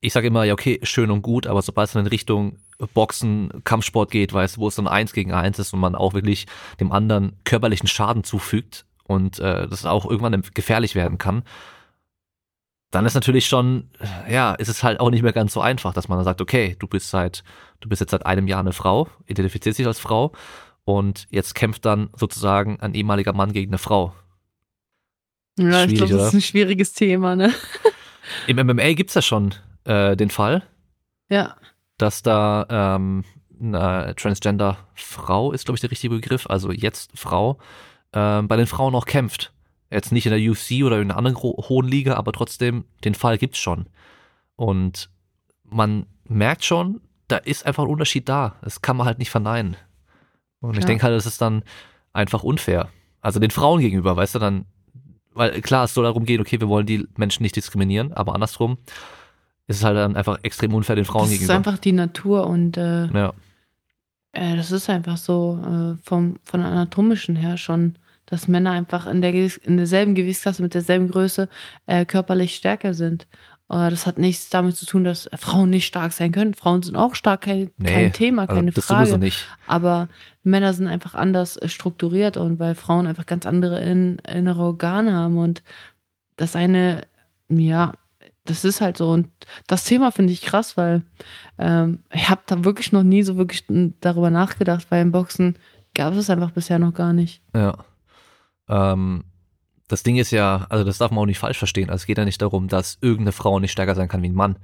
ich 0.00 0.12
sage 0.12 0.28
immer, 0.28 0.44
ja, 0.44 0.52
okay, 0.52 0.80
schön 0.82 1.10
und 1.10 1.22
gut, 1.22 1.46
aber 1.46 1.62
sobald 1.62 1.88
es 1.88 1.92
dann 1.94 2.04
in 2.04 2.08
Richtung 2.08 2.58
Boxen, 2.94 3.62
Kampfsport 3.64 4.10
geht, 4.10 4.32
weißt 4.32 4.56
du, 4.56 4.60
wo 4.60 4.68
es 4.68 4.74
dann 4.74 4.88
eins 4.88 5.12
gegen 5.12 5.32
eins 5.32 5.58
ist 5.58 5.72
und 5.72 5.80
man 5.80 5.94
auch 5.94 6.14
wirklich 6.14 6.46
dem 6.80 6.92
anderen 6.92 7.38
körperlichen 7.44 7.88
Schaden 7.88 8.22
zufügt 8.22 8.86
und 9.04 9.38
äh, 9.38 9.66
das 9.66 9.86
auch 9.86 10.04
irgendwann 10.04 10.42
gefährlich 10.54 10.94
werden 10.94 11.18
kann, 11.18 11.42
dann 12.90 13.04
ist 13.04 13.14
natürlich 13.14 13.46
schon, 13.46 13.90
ja, 14.28 14.54
ist 14.54 14.68
es 14.68 14.82
halt 14.82 15.00
auch 15.00 15.10
nicht 15.10 15.22
mehr 15.22 15.32
ganz 15.32 15.52
so 15.52 15.60
einfach, 15.60 15.92
dass 15.92 16.08
man 16.08 16.18
dann 16.18 16.24
sagt, 16.24 16.40
okay, 16.40 16.76
du 16.78 16.86
bist 16.86 17.10
seit, 17.10 17.42
du 17.80 17.88
bist 17.88 18.00
jetzt 18.00 18.10
seit 18.10 18.24
einem 18.24 18.46
Jahr 18.46 18.60
eine 18.60 18.72
Frau, 18.72 19.08
identifizierst 19.26 19.78
dich 19.78 19.86
als 19.86 19.98
Frau 19.98 20.32
und 20.86 21.26
jetzt 21.30 21.54
kämpft 21.56 21.84
dann 21.84 22.10
sozusagen 22.14 22.80
ein 22.80 22.94
ehemaliger 22.94 23.32
Mann 23.32 23.52
gegen 23.52 23.72
eine 23.72 23.78
Frau. 23.78 24.14
ja 25.58 25.84
ich 25.84 25.90
Schwierig, 25.90 25.96
glaube, 25.96 26.12
das 26.14 26.28
ist 26.28 26.34
ein 26.34 26.40
schwieriges 26.40 26.92
Thema, 26.92 27.36
ne? 27.36 27.52
Im 28.46 28.56
MMA 28.56 28.94
gibt's 28.94 29.14
ja 29.14 29.22
schon 29.22 29.52
äh, 29.84 30.16
den 30.16 30.30
Fall, 30.30 30.62
Ja, 31.28 31.56
dass 31.98 32.22
da 32.22 32.66
ähm, 32.70 33.24
eine 33.60 34.14
Transgender-Frau 34.16 35.52
ist, 35.52 35.64
glaube 35.64 35.76
ich, 35.76 35.80
der 35.80 35.90
richtige 35.90 36.14
Begriff, 36.14 36.46
also 36.48 36.70
jetzt 36.70 37.10
Frau, 37.18 37.58
ähm, 38.12 38.46
bei 38.46 38.56
den 38.56 38.66
Frauen 38.66 38.94
auch 38.94 39.06
kämpft. 39.06 39.52
Jetzt 39.90 40.12
nicht 40.12 40.26
in 40.26 40.32
der 40.32 40.50
UFC 40.50 40.84
oder 40.84 41.00
in 41.00 41.10
einer 41.10 41.18
anderen 41.18 41.42
ho 41.42 41.64
hohen 41.68 41.88
Liga, 41.88 42.14
aber 42.14 42.32
trotzdem, 42.32 42.84
den 43.04 43.14
Fall 43.14 43.38
gibt's 43.38 43.58
schon. 43.58 43.88
Und 44.54 45.10
man 45.64 46.06
merkt 46.24 46.64
schon, 46.64 47.00
da 47.26 47.38
ist 47.38 47.66
einfach 47.66 47.84
ein 47.84 47.90
Unterschied 47.90 48.28
da. 48.28 48.56
Das 48.62 48.82
kann 48.82 48.96
man 48.96 49.06
halt 49.06 49.18
nicht 49.18 49.30
verneinen. 49.30 49.76
Und 50.66 50.74
ich 50.74 50.78
Klar. 50.80 50.86
denke 50.88 51.02
halt, 51.04 51.14
das 51.14 51.26
ist 51.26 51.40
dann 51.40 51.62
einfach 52.12 52.42
unfair. 52.42 52.88
Also 53.20 53.40
den 53.40 53.50
Frauen 53.50 53.80
gegenüber, 53.80 54.16
weißt 54.16 54.34
du, 54.36 54.38
dann, 54.38 54.66
weil 55.34 55.60
klar, 55.60 55.84
es 55.84 55.94
soll 55.94 56.04
darum 56.04 56.24
gehen, 56.24 56.40
okay, 56.40 56.60
wir 56.60 56.68
wollen 56.68 56.86
die 56.86 57.06
Menschen 57.16 57.42
nicht 57.42 57.56
diskriminieren, 57.56 58.12
aber 58.12 58.34
andersrum 58.34 58.78
ist 59.66 59.78
es 59.78 59.84
halt 59.84 59.96
dann 59.96 60.16
einfach 60.16 60.38
extrem 60.42 60.72
unfair 60.74 60.96
den 60.96 61.04
Frauen 61.04 61.22
das 61.24 61.32
ist 61.32 61.38
gegenüber. 61.40 61.54
einfach 61.56 61.78
die 61.78 61.92
Natur 61.92 62.46
und 62.46 62.76
äh, 62.76 63.06
ja, 63.06 63.32
äh, 64.32 64.56
das 64.56 64.70
ist 64.70 64.88
einfach 64.88 65.16
so 65.16 65.58
äh, 65.62 66.02
vom, 66.04 66.36
von 66.44 66.62
anatomischen 66.62 67.36
her 67.36 67.56
schon, 67.56 67.98
dass 68.26 68.48
Männer 68.48 68.72
einfach 68.72 69.06
in, 69.06 69.22
der, 69.22 69.34
in 69.34 69.76
derselben 69.76 70.14
Gewichtsklasse 70.14 70.62
mit 70.62 70.74
derselben 70.74 71.08
Größe 71.10 71.48
äh, 71.86 72.04
körperlich 72.04 72.54
stärker 72.54 72.94
sind. 72.94 73.26
Äh, 73.68 73.90
das 73.90 74.06
hat 74.06 74.18
nichts 74.18 74.50
damit 74.50 74.76
zu 74.76 74.86
tun, 74.86 75.04
dass 75.04 75.28
Frauen 75.36 75.70
nicht 75.70 75.86
stark 75.86 76.12
sein 76.12 76.32
können. 76.32 76.54
Frauen 76.54 76.82
sind 76.82 76.96
auch 76.96 77.14
stark, 77.14 77.42
kein, 77.42 77.70
Nee, 77.78 77.92
kein 77.92 78.12
Thema, 78.12 78.42
also 78.42 78.54
keine 78.54 78.70
das 78.72 78.86
Frage. 78.86 79.06
sowieso 79.06 79.18
nicht. 79.18 79.46
Aber 79.66 80.08
Männer 80.46 80.72
sind 80.72 80.86
einfach 80.86 81.14
anders 81.14 81.56
äh, 81.56 81.68
strukturiert 81.68 82.36
und 82.36 82.58
weil 82.58 82.74
Frauen 82.74 83.06
einfach 83.06 83.26
ganz 83.26 83.46
andere 83.46 83.80
in, 83.80 84.18
innere 84.18 84.62
Organe 84.62 85.12
haben 85.12 85.38
und 85.38 85.62
das 86.36 86.56
eine, 86.56 87.02
ja, 87.48 87.92
das 88.44 88.64
ist 88.64 88.80
halt 88.80 88.96
so. 88.96 89.10
Und 89.10 89.28
das 89.66 89.84
Thema 89.84 90.12
finde 90.12 90.32
ich 90.32 90.42
krass, 90.42 90.76
weil 90.76 91.02
ähm, 91.58 92.00
ich 92.12 92.28
habe 92.28 92.42
da 92.46 92.64
wirklich 92.64 92.92
noch 92.92 93.02
nie 93.02 93.22
so 93.22 93.36
wirklich 93.36 93.64
darüber 94.00 94.30
nachgedacht, 94.30 94.86
weil 94.90 95.02
im 95.02 95.12
Boxen 95.12 95.58
gab 95.94 96.14
es 96.14 96.30
einfach 96.30 96.52
bisher 96.52 96.78
noch 96.78 96.94
gar 96.94 97.12
nicht. 97.12 97.42
Ja. 97.54 97.78
Ähm, 98.68 99.24
das 99.88 100.02
Ding 100.02 100.16
ist 100.16 100.30
ja, 100.30 100.66
also 100.68 100.84
das 100.84 100.98
darf 100.98 101.10
man 101.10 101.22
auch 101.22 101.26
nicht 101.26 101.38
falsch 101.38 101.58
verstehen. 101.58 101.90
Also 101.90 102.02
es 102.02 102.06
geht 102.06 102.18
ja 102.18 102.24
nicht 102.24 102.42
darum, 102.42 102.68
dass 102.68 102.98
irgendeine 103.00 103.32
Frau 103.32 103.58
nicht 103.58 103.72
stärker 103.72 103.94
sein 103.94 104.08
kann 104.08 104.22
wie 104.22 104.28
ein 104.28 104.34
Mann. 104.34 104.56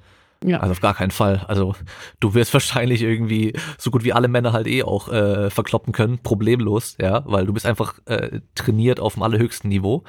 Ja. 0.45 0.61
Also 0.61 0.73
auf 0.73 0.81
gar 0.81 0.95
keinen 0.95 1.11
Fall. 1.11 1.45
Also 1.49 1.75
du 2.21 2.35
wirst 2.35 2.53
wahrscheinlich 2.53 3.03
irgendwie 3.03 3.53
so 3.79 3.91
gut 3.91 4.05
wie 4.05 4.13
alle 4.13 4.29
Männer 4.29 4.53
halt 4.53 4.67
eh 4.67 4.83
auch 4.83 5.09
äh, 5.09 5.51
verkloppen 5.51 5.93
können, 5.93 6.19
problemlos, 6.19 6.97
ja, 7.01 7.23
weil 7.27 7.47
du 7.47 7.53
bist 7.53 7.67
einfach 7.67 7.99
äh, 8.07 8.41
trainiert 8.55 9.01
auf 9.01 9.15
dem 9.15 9.23
allerhöchsten 9.23 9.69
Niveau. 9.69 10.05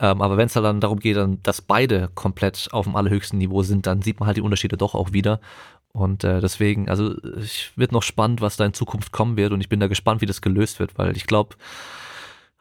Ähm, 0.00 0.22
aber 0.22 0.36
wenn 0.36 0.46
es 0.46 0.56
halt 0.56 0.64
dann 0.64 0.80
darum 0.80 0.98
geht, 0.98 1.16
dann, 1.16 1.42
dass 1.42 1.62
beide 1.62 2.08
komplett 2.14 2.68
auf 2.72 2.84
dem 2.84 2.96
allerhöchsten 2.96 3.38
Niveau 3.38 3.62
sind, 3.62 3.86
dann 3.86 4.02
sieht 4.02 4.18
man 4.20 4.26
halt 4.26 4.36
die 4.36 4.42
Unterschiede 4.42 4.76
doch 4.76 4.94
auch 4.94 5.12
wieder. 5.12 5.40
Und 5.92 6.24
äh, 6.24 6.40
deswegen, 6.40 6.88
also 6.88 7.14
es 7.38 7.70
wird 7.76 7.92
noch 7.92 8.02
spannend, 8.02 8.40
was 8.40 8.56
da 8.56 8.64
in 8.64 8.74
Zukunft 8.74 9.12
kommen 9.12 9.36
wird 9.36 9.52
und 9.52 9.60
ich 9.60 9.68
bin 9.68 9.78
da 9.78 9.86
gespannt, 9.86 10.20
wie 10.20 10.26
das 10.26 10.42
gelöst 10.42 10.80
wird, 10.80 10.98
weil 10.98 11.16
ich 11.16 11.26
glaube, 11.26 11.54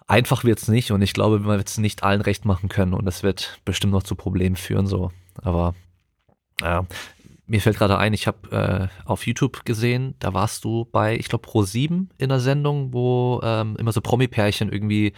einfach 0.05 0.43
wird's 0.43 0.67
nicht 0.67 0.91
und 0.91 1.01
ich 1.01 1.13
glaube, 1.13 1.39
man 1.39 1.57
wird 1.57 1.67
es 1.67 1.79
nicht 1.79 2.03
allen 2.03 2.21
recht 2.21 2.45
machen 2.45 2.69
können 2.69 2.93
und 2.93 3.05
das 3.05 3.23
wird 3.23 3.59
bestimmt 3.65 3.93
noch 3.93 4.03
zu 4.03 4.15
Problemen 4.15 4.55
führen 4.55 4.85
so. 4.85 5.11
Aber 5.41 5.73
ja, 6.64 6.85
mir 7.45 7.61
fällt 7.61 7.77
gerade 7.77 7.98
ein, 7.98 8.14
ich 8.14 8.26
habe 8.26 8.90
äh, 9.06 9.07
auf 9.07 9.27
YouTube 9.27 9.65
gesehen, 9.65 10.15
da 10.19 10.34
warst 10.34 10.64
du 10.64 10.85
bei, 10.91 11.15
ich 11.18 11.27
glaube, 11.27 11.48
Pro7 11.48 12.07
in 12.18 12.30
der 12.30 12.40
Sendung, 12.40 12.94
wo 12.94 13.41
ähm, 13.44 13.76
immer 13.77 13.91
so 13.91 14.02
Promi-Pärchen 14.02 14.72
irgendwie 14.72 15.14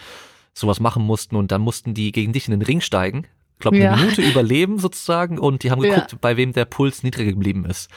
sowas 0.53 0.79
machen 0.79 1.03
mussten 1.03 1.35
und 1.35 1.51
dann 1.51 1.61
mussten 1.61 1.93
die 1.93 2.11
gegen 2.11 2.33
dich 2.33 2.47
in 2.47 2.51
den 2.51 2.61
Ring 2.61 2.81
steigen. 2.81 3.27
Ich 3.53 3.59
glaube, 3.59 3.77
eine 3.77 3.85
Ja. 3.85 3.95
Minute 3.95 4.21
überleben 4.29 4.79
sozusagen 4.79 5.37
und 5.39 5.63
die 5.63 5.71
haben 5.71 5.83
Ja. 5.83 5.89
geguckt, 5.89 6.19
bei 6.19 6.35
wem 6.35 6.51
der 6.53 6.65
Puls 6.65 7.03
niedriger 7.03 7.31
geblieben 7.31 7.65
ist. 7.65 7.89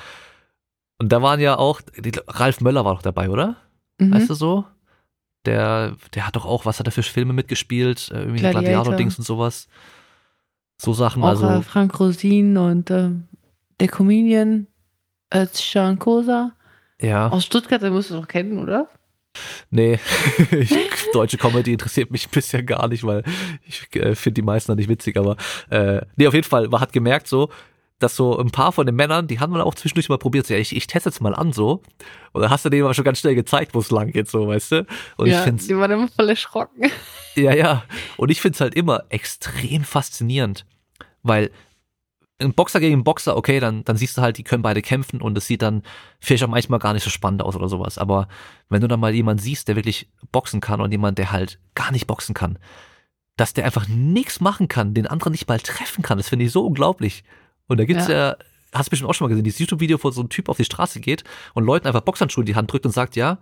Und 0.98 1.10
da 1.12 1.22
waren 1.22 1.40
ja 1.40 1.56
auch, 1.56 1.80
Ralf 2.28 2.60
Möller 2.60 2.84
war 2.84 2.94
doch 2.94 3.02
dabei, 3.02 3.30
oder? 3.30 3.56
Mhm. 3.98 4.12
Weißt 4.12 4.28
du 4.30 4.34
so? 4.34 4.64
Der, 5.46 5.96
der 6.14 6.26
hat 6.26 6.36
doch 6.36 6.44
auch, 6.44 6.66
was 6.66 6.78
hat 6.80 6.86
er 6.86 6.92
für 6.92 7.02
Filme 7.02 7.32
mitgespielt? 7.32 8.10
Äh, 8.12 8.18
Irgendwie 8.20 8.40
Gladiator. 8.40 8.62
Gladiator-Dings 8.62 9.18
und 9.18 9.24
sowas. 9.24 9.68
So 10.80 10.92
Sachen, 10.92 11.22
Auch 11.22 11.28
also. 11.28 11.48
äh, 11.48 11.62
Frank 11.62 11.98
Rosin 11.98 12.56
und 12.56 12.90
äh, 12.90 13.10
der 13.80 13.88
Comedian 13.88 14.66
äh, 15.30 15.46
Can 15.54 15.98
Kosa 15.98 16.52
Ja. 17.00 17.28
aus 17.28 17.44
Stuttgart, 17.44 17.82
den 17.82 17.92
musst 17.92 18.10
du 18.10 18.14
doch 18.14 18.28
kennen, 18.28 18.58
oder? 18.58 18.88
Nee, 19.70 20.00
ich, 20.50 20.74
deutsche 21.12 21.36
Comedy 21.36 21.72
interessiert 21.72 22.10
mich 22.10 22.28
bisher 22.28 22.62
gar 22.62 22.88
nicht, 22.88 23.04
weil 23.04 23.22
ich 23.66 23.86
äh, 23.94 24.14
finde 24.14 24.34
die 24.34 24.42
meisten 24.42 24.74
nicht 24.74 24.88
witzig, 24.88 25.16
aber 25.16 25.36
äh, 25.70 26.00
nee, 26.16 26.26
auf 26.26 26.34
jeden 26.34 26.48
Fall, 26.48 26.68
man 26.68 26.80
hat 26.80 26.92
gemerkt 26.92 27.28
so, 27.28 27.50
dass 28.00 28.16
so 28.16 28.38
ein 28.38 28.50
paar 28.50 28.72
von 28.72 28.86
den 28.86 28.94
Männern, 28.94 29.26
die 29.26 29.38
haben 29.40 29.52
dann 29.52 29.62
auch 29.62 29.74
zwischendurch 29.74 30.08
mal 30.08 30.18
probiert, 30.18 30.46
so, 30.46 30.54
ja, 30.54 30.60
ich, 30.60 30.74
ich 30.74 30.86
teste 30.86 31.10
jetzt 31.10 31.20
mal 31.20 31.34
an 31.34 31.52
so 31.52 31.82
und 32.32 32.42
dann 32.42 32.50
hast 32.50 32.64
du 32.64 32.68
denen 32.68 32.84
aber 32.84 32.94
schon 32.94 33.04
ganz 33.04 33.20
schnell 33.20 33.34
gezeigt, 33.34 33.74
wo 33.74 33.80
es 33.80 33.90
lang 33.90 34.10
geht, 34.12 34.28
so, 34.28 34.48
weißt 34.48 34.72
du? 34.72 34.86
Und 35.16 35.28
ja, 35.28 35.38
ich 35.38 35.44
finde 35.44 35.62
die 35.64 35.76
waren 35.76 35.90
immer 35.90 36.08
voll 36.08 36.28
erschrocken. 36.30 36.90
Ja, 37.36 37.52
ja. 37.54 37.84
Und 38.16 38.30
ich 38.30 38.40
find's 38.40 38.60
halt 38.60 38.74
immer 38.74 39.04
extrem 39.10 39.84
faszinierend, 39.84 40.64
weil 41.22 41.50
ein 42.40 42.54
Boxer 42.54 42.80
gegen 42.80 42.94
einen 42.94 43.04
Boxer, 43.04 43.36
okay, 43.36 43.58
dann, 43.58 43.84
dann 43.84 43.96
siehst 43.96 44.16
du 44.16 44.22
halt, 44.22 44.38
die 44.38 44.44
können 44.44 44.62
beide 44.62 44.80
kämpfen 44.80 45.20
und 45.20 45.36
es 45.36 45.46
sieht 45.46 45.62
dann 45.62 45.82
vielleicht 46.20 46.44
auch 46.44 46.48
manchmal 46.48 46.78
gar 46.78 46.92
nicht 46.92 47.02
so 47.02 47.10
spannend 47.10 47.42
aus 47.42 47.56
oder 47.56 47.68
sowas. 47.68 47.98
Aber 47.98 48.28
wenn 48.68 48.80
du 48.80 48.88
dann 48.88 49.00
mal 49.00 49.14
jemanden 49.14 49.42
siehst, 49.42 49.66
der 49.66 49.76
wirklich 49.76 50.08
boxen 50.30 50.60
kann 50.60 50.80
und 50.80 50.92
jemand, 50.92 51.18
der 51.18 51.32
halt 51.32 51.58
gar 51.74 51.90
nicht 51.90 52.06
boxen 52.06 52.34
kann, 52.34 52.58
dass 53.36 53.54
der 53.54 53.64
einfach 53.64 53.88
nichts 53.88 54.40
machen 54.40 54.68
kann, 54.68 54.94
den 54.94 55.06
anderen 55.06 55.32
nicht 55.32 55.48
mal 55.48 55.58
treffen 55.58 56.02
kann, 56.02 56.18
das 56.18 56.28
finde 56.28 56.44
ich 56.44 56.52
so 56.52 56.64
unglaublich. 56.64 57.24
Und 57.66 57.80
da 57.80 57.84
gibt's 57.84 58.08
ja, 58.08 58.36
hast 58.72 58.86
du 58.86 58.90
bestimmt 58.90 59.10
auch 59.10 59.14
schon 59.14 59.26
mal 59.26 59.30
gesehen, 59.30 59.44
dieses 59.44 59.60
YouTube-Video, 59.60 59.98
wo 60.02 60.10
so 60.10 60.22
ein 60.22 60.28
Typ 60.28 60.48
auf 60.48 60.56
die 60.56 60.64
Straße 60.64 61.00
geht 61.00 61.24
und 61.54 61.64
Leuten 61.64 61.86
einfach 61.86 62.02
Boxhandschuhe 62.02 62.42
in 62.42 62.46
die 62.46 62.54
Hand 62.54 62.72
drückt 62.72 62.86
und 62.86 62.92
sagt, 62.92 63.16
ja, 63.16 63.38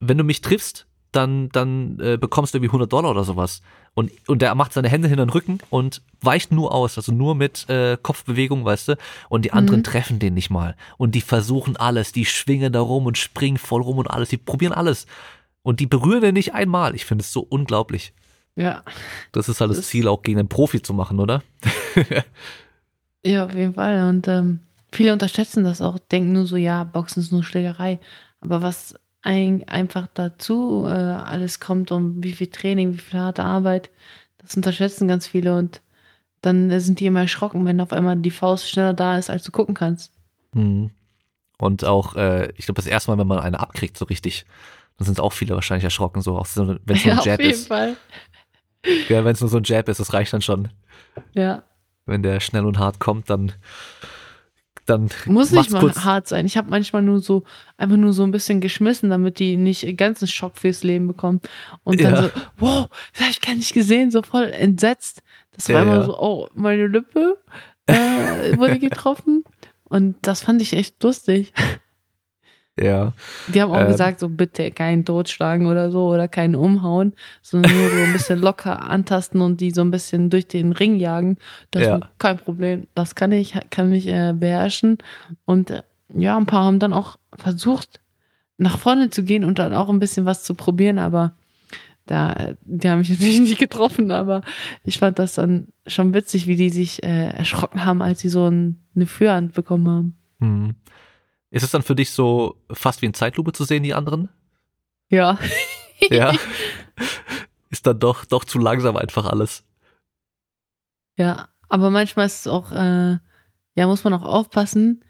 wenn 0.00 0.18
du 0.18 0.24
mich 0.24 0.40
triffst, 0.40 0.86
dann, 1.12 1.48
dann 1.50 1.98
äh, 2.00 2.16
bekommst 2.16 2.54
du 2.54 2.58
irgendwie 2.58 2.68
100 2.68 2.92
Dollar 2.92 3.10
oder 3.10 3.24
sowas. 3.24 3.62
Und, 3.94 4.10
und 4.26 4.42
der 4.42 4.54
macht 4.56 4.72
seine 4.72 4.88
Hände 4.88 5.06
hinter 5.08 5.24
den 5.24 5.30
Rücken 5.30 5.58
und 5.70 6.02
weicht 6.20 6.50
nur 6.50 6.74
aus, 6.74 6.96
also 6.98 7.12
nur 7.12 7.34
mit 7.36 7.68
äh, 7.70 7.96
Kopfbewegung, 8.02 8.64
weißt 8.64 8.88
du. 8.88 8.96
Und 9.28 9.44
die 9.44 9.52
anderen 9.52 9.80
Mhm. 9.80 9.84
treffen 9.84 10.18
den 10.18 10.34
nicht 10.34 10.50
mal. 10.50 10.74
Und 10.98 11.14
die 11.14 11.20
versuchen 11.20 11.76
alles, 11.76 12.10
die 12.10 12.24
schwingen 12.26 12.72
da 12.72 12.80
rum 12.80 13.06
und 13.06 13.18
springen 13.18 13.56
voll 13.56 13.82
rum 13.82 13.98
und 13.98 14.08
alles, 14.10 14.30
die 14.30 14.36
probieren 14.36 14.72
alles. 14.72 15.06
Und 15.62 15.78
die 15.80 15.86
berühren 15.86 16.22
den 16.22 16.34
nicht 16.34 16.54
einmal. 16.54 16.94
Ich 16.96 17.04
finde 17.04 17.22
es 17.22 17.32
so 17.32 17.40
unglaublich. 17.40 18.12
Ja. 18.56 18.82
Das 19.32 19.48
ist 19.48 19.60
halt 19.60 19.70
das 19.70 19.78
Das- 19.78 19.86
Ziel, 19.86 20.08
auch 20.08 20.22
gegen 20.22 20.38
einen 20.40 20.48
Profi 20.48 20.82
zu 20.82 20.92
machen, 20.92 21.20
oder? 21.20 21.42
Ja, 23.24 23.46
auf 23.46 23.54
jeden 23.54 23.74
Fall. 23.74 24.08
Und 24.08 24.28
ähm, 24.28 24.60
viele 24.92 25.12
unterschätzen 25.12 25.64
das 25.64 25.80
auch, 25.80 25.98
denken 25.98 26.32
nur 26.32 26.46
so, 26.46 26.56
ja, 26.56 26.84
Boxen 26.84 27.20
ist 27.22 27.32
nur 27.32 27.42
Schlägerei. 27.42 27.98
Aber 28.40 28.60
was 28.60 28.94
ein, 29.24 29.66
einfach 29.68 30.06
dazu 30.14 30.84
äh, 30.86 30.90
alles 30.90 31.58
kommt 31.58 31.90
und 31.90 32.22
wie 32.22 32.32
viel 32.32 32.48
Training, 32.48 32.94
wie 32.94 32.98
viel 32.98 33.18
harte 33.18 33.42
Arbeit, 33.42 33.90
das 34.38 34.54
unterschätzen 34.54 35.08
ganz 35.08 35.26
viele 35.26 35.56
und 35.56 35.80
dann 36.42 36.78
sind 36.78 37.00
die 37.00 37.06
immer 37.06 37.22
erschrocken, 37.22 37.64
wenn 37.64 37.80
auf 37.80 37.92
einmal 37.92 38.16
die 38.16 38.30
Faust 38.30 38.68
schneller 38.68 38.92
da 38.92 39.16
ist, 39.18 39.30
als 39.30 39.42
du 39.42 39.50
gucken 39.50 39.74
kannst. 39.74 40.12
Mhm. 40.52 40.90
Und 41.56 41.84
auch, 41.84 42.16
äh, 42.16 42.52
ich 42.56 42.66
glaube, 42.66 42.76
das 42.76 42.86
erste 42.86 43.10
Mal, 43.10 43.18
wenn 43.18 43.26
man 43.26 43.38
eine 43.38 43.60
abkriegt, 43.60 43.96
so 43.96 44.04
richtig, 44.04 44.44
dann 44.98 45.06
sind 45.06 45.20
auch 45.20 45.32
viele 45.32 45.54
wahrscheinlich 45.54 45.84
erschrocken, 45.84 46.20
so, 46.20 46.36
wenn 46.36 46.36
es 46.44 46.56
nur 46.56 46.78
Ja, 47.04 47.12
ein 47.14 47.18
auf 47.18 47.24
Jab 47.24 47.40
jeden 47.40 47.52
ist. 47.52 47.68
Fall. 47.68 47.96
Ja, 49.08 49.24
wenn 49.24 49.32
es 49.32 49.40
nur 49.40 49.48
so 49.48 49.56
ein 49.56 49.64
Jab 49.64 49.88
ist, 49.88 50.00
das 50.00 50.12
reicht 50.12 50.34
dann 50.34 50.42
schon. 50.42 50.68
Ja. 51.32 51.62
Wenn 52.04 52.22
der 52.22 52.40
schnell 52.40 52.66
und 52.66 52.78
hart 52.78 53.00
kommt, 53.00 53.30
dann, 53.30 53.52
dann 54.86 55.08
Muss 55.26 55.50
nicht 55.50 55.70
mal 55.70 55.80
kurz. 55.80 56.04
hart 56.04 56.28
sein. 56.28 56.46
Ich 56.46 56.56
habe 56.56 56.70
manchmal 56.70 57.02
nur 57.02 57.20
so, 57.20 57.44
einfach 57.76 57.96
nur 57.96 58.12
so 58.12 58.22
ein 58.22 58.30
bisschen 58.30 58.60
geschmissen, 58.60 59.10
damit 59.10 59.38
die 59.38 59.56
nicht 59.56 59.84
einen 59.86 59.96
ganzen 59.96 60.26
Schock 60.28 60.58
fürs 60.58 60.82
Leben 60.82 61.06
bekommen. 61.06 61.40
Und 61.84 62.00
dann 62.02 62.14
Ja. 62.14 62.22
so, 62.24 62.30
wow, 62.58 62.88
das 63.12 63.20
habe 63.22 63.30
ich 63.30 63.40
gar 63.40 63.54
nicht 63.54 63.72
gesehen, 63.74 64.10
so 64.10 64.22
voll 64.22 64.44
entsetzt. 64.52 65.22
Das 65.56 65.68
war 65.68 65.76
Ja, 65.76 65.82
immer 65.82 65.96
ja. 65.96 66.04
so, 66.04 66.18
oh, 66.18 66.48
meine 66.54 66.86
Lippe 66.88 67.38
äh, 67.86 68.56
wurde 68.58 68.78
getroffen. 68.78 69.44
Und 69.84 70.16
das 70.22 70.42
fand 70.42 70.60
ich 70.62 70.72
echt 70.72 71.02
lustig. 71.02 71.52
Ja, 72.78 73.12
Die 73.46 73.62
haben 73.62 73.70
auch 73.70 73.80
Ähm. 73.80 73.86
gesagt, 73.86 74.18
so 74.20 74.28
bitte 74.28 74.70
keinen 74.72 75.04
totschlagen 75.04 75.66
oder 75.66 75.90
so 75.92 76.08
oder 76.08 76.26
keinen 76.26 76.56
umhauen, 76.56 77.12
sondern 77.40 77.72
nur 77.72 77.88
so 77.88 77.96
ein 78.04 78.12
bisschen 78.12 78.40
locker 78.40 78.82
antasten 78.90 79.40
und 79.40 79.60
die 79.60 79.70
so 79.70 79.80
ein 79.82 79.90
bisschen 79.92 80.28
durch 80.28 80.48
den 80.48 80.72
Ring 80.72 80.96
jagen. 80.96 81.36
Das 81.70 81.82
Ja. 81.86 81.96
ist 81.96 82.04
kein 82.18 82.36
Problem. 82.38 82.86
Das 82.94 83.14
kann 83.14 83.30
ich, 83.32 83.54
kann 83.70 83.92
ich 83.92 84.08
äh, 84.08 84.32
beherrschen. 84.36 84.98
Und 85.44 85.70
äh, 85.70 85.82
ja, 86.16 86.36
ein 86.36 86.46
paar 86.46 86.64
haben 86.64 86.80
dann 86.80 86.92
auch 86.92 87.16
versucht, 87.36 88.00
nach 88.58 88.78
vorne 88.78 89.10
zu 89.10 89.22
gehen 89.24 89.44
und 89.44 89.58
dann 89.58 89.72
auch 89.74 89.88
ein 89.88 89.98
bisschen 90.00 90.26
was 90.26 90.42
zu 90.42 90.54
probieren, 90.54 90.98
aber 90.98 91.32
da, 92.06 92.54
die 92.62 92.88
haben 92.88 92.98
mich 92.98 93.10
natürlich 93.10 93.40
nicht 93.40 93.58
getroffen, 93.58 94.10
aber 94.10 94.42
ich 94.84 94.98
fand 94.98 95.18
das 95.18 95.34
dann 95.34 95.68
schon 95.86 96.12
witzig, 96.12 96.46
wie 96.46 96.56
die 96.56 96.70
sich 96.70 97.02
äh, 97.02 97.28
erschrocken 97.28 97.84
haben, 97.84 98.02
als 98.02 98.20
sie 98.20 98.28
so 98.28 98.48
ein, 98.48 98.80
eine 98.96 99.06
Führhand 99.06 99.54
bekommen 99.54 99.88
haben. 99.88 100.16
hm. 100.40 100.74
Ist 101.54 101.62
es 101.62 101.70
dann 101.70 101.82
für 101.82 101.94
dich 101.94 102.10
so 102.10 102.56
fast 102.72 103.00
wie 103.00 103.06
in 103.06 103.14
Zeitlupe 103.14 103.52
zu 103.52 103.62
sehen, 103.62 103.84
die 103.84 103.94
anderen? 103.94 104.28
Ja. 105.08 105.38
Ja. 106.10 106.32
ist 107.70 107.86
dann 107.86 108.00
doch, 108.00 108.24
doch 108.24 108.44
zu 108.44 108.58
langsam 108.58 108.96
einfach 108.96 109.26
alles. 109.26 109.62
Ja, 111.16 111.48
aber 111.68 111.90
manchmal 111.90 112.26
ist 112.26 112.40
es 112.40 112.46
auch, 112.48 112.72
äh, 112.72 113.18
ja, 113.76 113.86
muss 113.86 114.02
man 114.02 114.14
auch 114.14 114.24
aufpassen, 114.24 115.04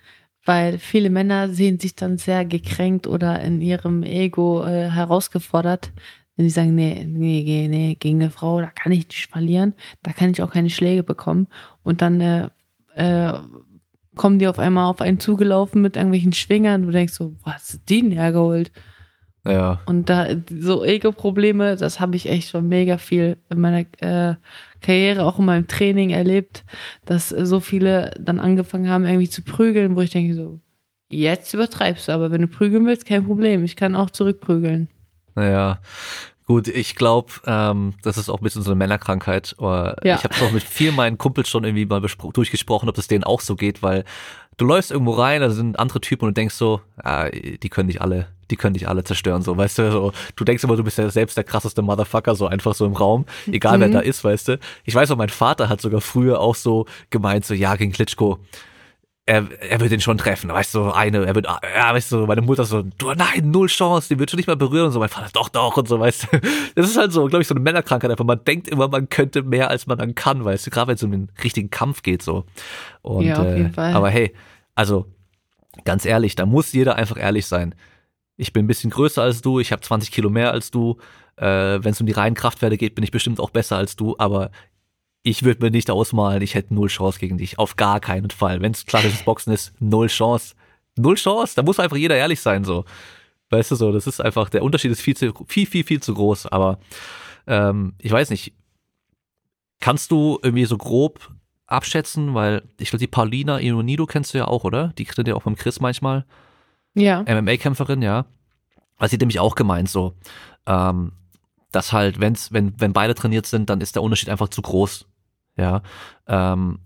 weil 0.45 0.79
viele 0.79 1.09
Männer 1.09 1.49
sehen 1.49 1.81
sich 1.81 1.95
dann 1.95 2.19
sehr 2.19 2.45
gekränkt 2.45 3.07
oder 3.07 3.41
in 3.41 3.62
ihrem 3.62 4.03
Ego 4.03 4.65
äh, 4.65 4.91
herausgefordert, 4.91 5.93
wenn 6.37 6.47
sie 6.47 6.55
sagen, 6.55 6.75
nee, 6.75 7.07
nee, 7.09 7.43
nee, 7.43 7.69
nee, 7.69 7.95
gegen 7.95 8.21
eine 8.21 8.31
Frau, 8.31 8.61
da 8.61 8.66
kann 8.66 8.93
ich 8.93 9.09
nicht 9.09 9.31
verlieren, 9.31 9.73
da 10.03 10.12
kann 10.12 10.33
ich 10.33 10.43
auch 10.43 10.53
keine 10.53 10.69
Schläge 10.69 11.05
bekommen. 11.05 11.49
Und 11.83 12.03
dann 12.03 12.21
äh, 12.21 12.51
äh, 12.97 13.33
kommen 14.15 14.39
die 14.39 14.49
auf 14.49 14.59
einmal 14.59 14.91
auf 14.91 15.01
einen 15.01 15.20
zugelaufen 15.20 15.82
mit 15.82 15.97
irgendwelchen 15.97 16.32
Schwingern. 16.32 16.82
Du 16.82 16.91
denkst 16.91 17.15
so, 17.15 17.35
was 17.45 17.73
du 17.73 17.78
die 17.89 18.03
denn 18.03 18.12
hergeholt? 18.12 18.70
Ja. 19.47 19.81
Und 19.85 20.09
da 20.09 20.27
so 20.49 20.85
Ego-Probleme, 20.85 21.77
das 21.77 22.01
habe 22.01 22.16
ich 22.16 22.28
echt 22.28 22.51
schon 22.51 22.69
mega 22.69 22.97
viel 22.97 23.36
in 23.51 23.61
meiner 23.61 23.85
äh, 24.01 24.36
Karriere, 24.81 25.24
auch 25.24 25.39
in 25.39 25.45
meinem 25.45 25.66
Training 25.66 26.11
erlebt, 26.11 26.65
dass 27.05 27.28
so 27.28 27.61
viele 27.61 28.12
dann 28.19 28.41
angefangen 28.41 28.89
haben, 28.89 29.05
irgendwie 29.05 29.28
zu 29.28 29.43
prügeln, 29.43 29.97
wo 29.97 30.01
ich 30.01 30.11
denke 30.11 30.35
so, 30.35 30.61
jetzt 31.11 31.53
übertreibst 31.53 32.09
du, 32.09 32.12
aber 32.12 32.31
wenn 32.31 32.41
du 32.41 32.49
prügeln 32.49 32.86
willst, 32.86 33.07
kein 33.07 33.24
Problem, 33.24 33.65
ich 33.65 33.77
kann 33.77 33.97
auch 33.97 34.11
zurückprügeln. 34.11 34.89
Naja, 35.35 35.81
gut, 36.47 36.69
ich 36.69 36.95
glaube, 36.95 37.33
ähm, 37.47 37.95
das 38.03 38.19
ist 38.19 38.29
auch 38.29 38.39
ein 38.39 38.43
bisschen 38.45 38.62
so 38.62 38.71
eine 38.71 38.77
Männerkrankheit. 38.79 39.55
Oder 39.59 39.97
Ja. 40.05 40.16
Ich 40.16 40.25
habe 40.25 40.35
es 40.35 40.43
auch 40.43 40.53
mit 40.53 40.62
vielen 40.62 40.95
meinen 40.95 41.19
Kumpels 41.19 41.49
schon 41.49 41.65
irgendwie 41.65 41.87
mal 41.87 42.01
durchgesprochen, 42.33 42.89
ob 42.89 42.99
es 42.99 43.07
denen 43.09 43.25
auch 43.25 43.41
so 43.41 43.57
geht, 43.57 43.83
weil 43.83 44.05
du 44.57 44.65
läufst 44.66 44.91
irgendwo 44.91 45.12
rein, 45.12 45.41
da 45.41 45.51
sind 45.51 45.79
andere 45.79 46.01
Typen 46.01 46.27
und 46.27 46.37
du 46.37 46.41
denkst 46.41 46.55
so, 46.55 46.81
ah, 47.03 47.29
die 47.31 47.69
können 47.69 47.89
dich 47.89 48.01
alle, 48.01 48.29
die 48.51 48.57
können 48.57 48.75
dich 48.75 48.89
alle 48.89 49.03
zerstören, 49.03 49.43
so, 49.43 49.57
weißt 49.57 49.79
du, 49.79 49.91
so, 49.91 50.12
du 50.37 50.45
denkst 50.45 50.62
immer, 50.62 50.77
du 50.77 50.85
bist 50.85 50.97
ja 50.99 51.11
selbst 51.11 51.37
der 51.37 51.43
krasseste 51.45 51.83
Motherfucker, 51.83 52.37
so 52.37 52.47
einfach 52.47 52.73
so 52.75 52.87
im 52.87 52.93
Raum, 52.93 53.25
egal 53.51 53.81
wer 53.81 53.89
Mhm. 53.89 53.93
da 53.95 54.01
ist, 54.01 54.23
weißt 54.23 54.49
du. 54.49 54.59
Ich 54.85 54.95
weiß 54.95 55.11
auch, 55.11 55.16
mein 55.16 55.29
Vater 55.31 55.69
hat 55.69 55.81
sogar 55.81 56.01
früher 56.01 56.39
auch 56.41 56.55
so 56.55 56.87
gemeint, 57.11 57.45
so, 57.45 57.55
ja, 57.55 57.75
gegen 57.75 57.91
Klitschko, 57.91 58.39
er, 59.26 59.48
er 59.62 59.80
wird 59.80 59.90
den 59.90 60.02
schon 60.02 60.18
treffen, 60.18 60.51
weißt 60.51 60.74
du, 60.74 60.90
eine, 60.90 61.24
er 61.24 61.34
wird, 61.34 61.46
ja, 61.46 61.94
weißt 61.94 62.12
du, 62.12 62.26
meine 62.26 62.42
Mutter 62.42 62.64
so, 62.64 62.82
du, 62.82 63.12
nein, 63.12 63.51
null 63.51 63.68
Chance, 63.68 64.09
den 64.09 64.18
wird 64.18 64.30
schon 64.30 64.36
nicht 64.36 64.46
mal 64.46 64.56
berühren 64.56 64.86
und 64.86 64.92
so, 64.92 64.98
mein 64.98 65.09
Vater, 65.09 65.30
doch, 65.32 65.48
doch, 65.48 65.78
und 65.78 65.88
so, 65.88 65.98
weißt 65.98 66.28
du. 66.30 66.40
Das 66.74 66.90
ist 66.90 66.98
halt 66.98 67.12
so, 67.12 67.26
glaube 67.26 67.40
ich, 67.40 67.48
so 67.48 67.55
eine 67.55 67.62
Männerkrankheit 67.62 68.10
einfach, 68.10 68.24
man 68.24 68.44
denkt 68.44 68.68
immer, 68.68 68.88
man 68.88 69.09
könnte 69.09 69.42
mehr, 69.42 69.70
als 69.70 69.86
man 69.86 69.96
dann 69.96 70.14
kann, 70.14 70.44
weißt 70.44 70.66
du, 70.66 70.70
gerade 70.70 70.88
wenn 70.88 70.96
es 70.96 71.02
um 71.02 71.10
den 71.10 71.30
richtigen 71.42 71.70
Kampf 71.70 72.02
geht, 72.02 72.22
so. 72.22 72.44
Und, 73.01 73.24
Ja, 73.24 73.38
auf 73.38 73.56
jeden 73.56 73.70
äh, 73.70 73.72
Fall. 73.72 73.94
Aber 73.94 74.10
hey, 74.10 74.34
also, 74.74 75.06
ganz 75.84 76.05
ehrlich, 76.05 76.34
da 76.34 76.44
muss 76.44 76.72
jeder 76.72 76.96
einfach 76.96 77.16
ehrlich 77.16 77.46
sein. 77.46 77.74
Ich 78.36 78.52
bin 78.52 78.64
ein 78.64 78.68
bisschen 78.68 78.90
größer 78.90 79.22
als 79.22 79.40
du, 79.40 79.59
ich 79.59 79.72
habe 79.72 79.80
20 79.80 80.10
Kilo 80.10 80.28
mehr 80.28 80.51
als 80.51 80.70
du, 80.70 80.98
äh, 81.36 81.46
wenn 81.46 81.92
es 81.92 82.01
um 82.01 82.06
die 82.06 82.12
reinen 82.12 82.34
Kraftwerte 82.34 82.76
geht, 82.76 82.94
bin 82.94 83.05
ich 83.05 83.10
bestimmt 83.10 83.40
auch 83.40 83.51
besser 83.51 83.76
als 83.76 83.96
du, 83.96 84.16
aber 84.18 84.51
ich 85.24 85.42
würde 85.42 85.64
mir 85.64 85.70
nicht 85.70 85.90
ausmalen, 85.90 86.42
ich 86.42 86.55
hätte 86.55 86.74
null 86.74 86.88
Chance 86.88 87.18
gegen 87.18 87.38
dich. 87.38 87.59
Auf 87.59 87.76
gar 87.76 87.98
keinen 87.98 88.30
Fall. 88.30 88.60
Wenn 88.60 88.72
es 88.72 88.84
klassisches 88.84 89.22
Boxen 89.24 89.52
ist, 89.52 89.72
null 89.80 90.09
Chance. 90.09 90.55
Null 90.96 91.16
Chance. 91.16 91.55
Da 91.56 91.62
muss 91.62 91.80
einfach 91.80 91.96
jeder 91.96 92.14
ehrlich 92.14 92.40
sein, 92.40 92.62
so. 92.62 92.84
Weißt 93.48 93.70
du 93.70 93.74
so, 93.74 93.90
das 93.90 94.06
ist 94.06 94.20
einfach, 94.20 94.51
der 94.51 94.62
Unterschied 94.62 94.92
ist 94.92 95.01
viel 95.01 95.16
zu, 95.16 95.32
viel, 95.48 95.66
viel, 95.66 95.82
viel 95.82 96.02
zu 96.02 96.12
groß. 96.12 96.46
Aber 96.46 96.78
ähm, 97.46 97.94
ich 97.98 98.12
weiß 98.12 98.28
nicht, 98.30 98.52
kannst 99.80 100.10
du 100.10 100.38
irgendwie 100.42 100.66
so 100.66 100.76
grob 100.76 101.30
abschätzen, 101.66 102.34
weil 102.34 102.62
ich 102.78 102.90
glaube, 102.90 103.01
die 103.01 103.06
Paulina 103.06 103.59
Ionido 103.60 104.05
kennst 104.05 104.34
du 104.34 104.38
ja 104.38 104.46
auch, 104.46 104.64
oder? 104.64 104.92
Die 104.98 105.06
tritt 105.06 105.26
ja 105.26 105.34
auch 105.34 105.44
beim 105.44 105.56
Chris 105.56 105.80
manchmal. 105.80 106.26
Ja. 106.92 107.22
MMA-Kämpferin, 107.22 108.02
ja. 108.02 108.26
Also 108.98 109.12
sie 109.12 109.18
nämlich 109.18 109.40
auch 109.40 109.55
gemeint 109.55 109.88
so, 109.88 110.14
ähm, 110.66 111.12
dass 111.72 111.94
halt, 111.94 112.20
wenn's, 112.20 112.52
wenn, 112.52 112.78
wenn 112.78 112.92
beide 112.92 113.14
trainiert 113.14 113.46
sind, 113.46 113.70
dann 113.70 113.80
ist 113.80 113.94
der 113.96 114.02
Unterschied 114.02 114.28
einfach 114.28 114.51
zu 114.51 114.60
groß. 114.60 115.06
Ja. 115.56 115.82
Ähm, 116.26 116.81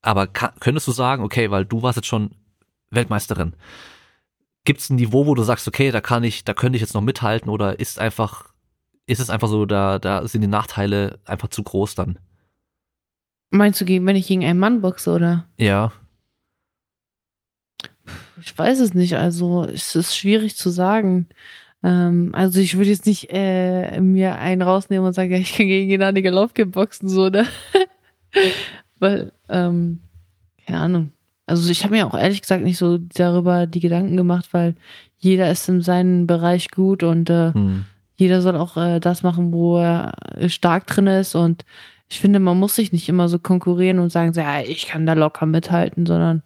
aber 0.00 0.26
könntest 0.26 0.88
du 0.88 0.92
sagen, 0.92 1.22
okay, 1.22 1.50
weil 1.50 1.64
du 1.64 1.82
warst 1.82 1.96
jetzt 1.96 2.08
schon 2.08 2.32
Weltmeisterin, 2.90 3.54
gibt 4.64 4.80
es 4.80 4.90
ein 4.90 4.96
Niveau, 4.96 5.26
wo 5.26 5.34
du 5.34 5.42
sagst, 5.42 5.66
okay, 5.68 5.90
da 5.90 6.00
kann 6.00 6.24
ich, 6.24 6.44
da 6.44 6.54
könnte 6.54 6.76
ich 6.76 6.82
jetzt 6.82 6.94
noch 6.94 7.00
mithalten 7.00 7.50
oder 7.50 7.78
ist 7.78 7.98
einfach, 7.98 8.52
ist 9.06 9.20
es 9.20 9.30
einfach 9.30 9.48
so, 9.48 9.66
da, 9.66 9.98
da 9.98 10.26
sind 10.26 10.40
die 10.40 10.48
Nachteile 10.48 11.20
einfach 11.24 11.48
zu 11.48 11.62
groß 11.62 11.94
dann? 11.94 12.18
Meinst 13.50 13.80
du, 13.80 13.86
wenn 13.86 14.16
ich 14.16 14.26
gegen 14.26 14.44
einen 14.44 14.58
Mann 14.58 14.80
boxe, 14.80 15.10
oder? 15.10 15.46
Ja. 15.58 15.92
Ich 18.40 18.56
weiß 18.56 18.80
es 18.80 18.94
nicht. 18.94 19.16
Also, 19.16 19.64
es 19.64 19.94
ist 19.94 20.16
schwierig 20.16 20.56
zu 20.56 20.70
sagen. 20.70 21.28
Ähm, 21.82 22.30
also, 22.32 22.60
ich 22.60 22.76
würde 22.76 22.90
jetzt 22.90 23.06
nicht 23.06 23.28
äh, 23.32 24.00
mir 24.00 24.36
einen 24.38 24.62
rausnehmen 24.62 25.06
und 25.06 25.12
sagen, 25.14 25.32
ja, 25.32 25.38
ich 25.38 25.54
kann 25.56 25.66
gegen 25.66 25.88
Gennady 25.88 26.22
Golovkin 26.22 26.70
boxen, 26.70 27.08
so, 27.08 27.28
ne? 27.28 27.46
Weil, 28.98 29.32
ähm, 29.48 30.00
keine 30.66 30.78
Ahnung. 30.78 31.12
Also, 31.46 31.70
ich 31.70 31.82
habe 31.84 31.94
mir 31.94 32.06
auch 32.06 32.16
ehrlich 32.16 32.40
gesagt 32.40 32.62
nicht 32.62 32.78
so 32.78 32.98
darüber 32.98 33.66
die 33.66 33.80
Gedanken 33.80 34.16
gemacht, 34.16 34.48
weil 34.52 34.74
jeder 35.18 35.50
ist 35.50 35.68
in 35.68 35.82
seinem 35.82 36.26
Bereich 36.26 36.70
gut 36.70 37.02
und 37.02 37.28
äh, 37.30 37.52
Hm. 37.52 37.84
jeder 38.16 38.42
soll 38.42 38.56
auch 38.56 38.76
äh, 38.76 39.00
das 39.00 39.22
machen, 39.22 39.52
wo 39.52 39.78
er 39.78 40.12
äh, 40.36 40.48
stark 40.48 40.86
drin 40.86 41.08
ist. 41.08 41.34
Und 41.34 41.64
ich 42.08 42.20
finde, 42.20 42.38
man 42.38 42.58
muss 42.58 42.76
sich 42.76 42.92
nicht 42.92 43.08
immer 43.08 43.28
so 43.28 43.38
konkurrieren 43.38 43.98
und 43.98 44.10
sagen, 44.10 44.32
so, 44.32 44.40
ja, 44.40 44.60
ich 44.60 44.86
kann 44.86 45.04
da 45.06 45.14
locker 45.14 45.46
mithalten, 45.46 46.06
sondern 46.06 46.42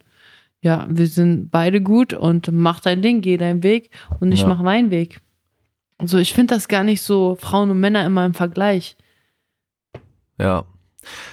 ja, 0.61 0.87
wir 0.89 1.07
sind 1.07 1.51
beide 1.51 1.79
gut 1.81 2.13
und 2.13 2.49
mach 2.51 2.79
dein 2.79 3.01
Ding, 3.03 3.21
geh 3.21 3.37
deinen 3.37 3.61
Weg 3.61 3.91
und 4.19 4.31
ich 4.31 4.41
Ja. 4.41 4.47
mach 4.47 4.61
meinen 4.63 4.89
Weg. 4.89 5.19
Also 5.97 6.17
ich 6.17 6.33
finde 6.33 6.53
das 6.55 6.67
gar 6.67 6.83
nicht 6.83 7.01
so 7.01 7.35
Frauen 7.39 7.71
und 7.71 7.79
Männer 7.79 8.05
immer 8.05 8.25
im 8.25 8.33
Vergleich. 8.33 8.95
Ja. 10.39 10.65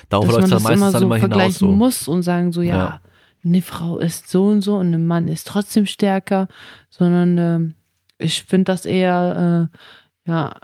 Darauf 0.08 0.26
dass 0.26 0.36
läuft 0.36 0.40
man 0.40 0.44
es 0.44 0.50
dann 0.50 0.50
das 0.50 0.62
meistens 0.62 0.78
immer 0.80 0.92
dann 0.92 1.00
so 1.00 1.06
immer 1.06 1.16
hinaus. 1.16 1.30
vergleichen 1.30 1.58
So. 1.58 1.66
muss 1.74 2.08
und 2.08 2.22
sagen 2.22 2.52
so, 2.52 2.62
ja, 2.62 2.76
Ja. 2.76 3.00
eine 3.44 3.62
Frau 3.62 3.98
ist 3.98 4.28
so 4.30 4.46
und 4.46 4.62
so 4.62 4.76
und 4.76 4.94
ein 4.94 5.06
Mann 5.06 5.28
ist 5.28 5.46
trotzdem 5.46 5.86
stärker, 5.86 6.48
sondern 6.90 7.38
ähm, 7.38 7.74
ich 8.18 8.44
finde 8.44 8.64
das 8.64 8.86
eher 8.86 9.70
äh, 10.26 10.30
ja 10.30 10.54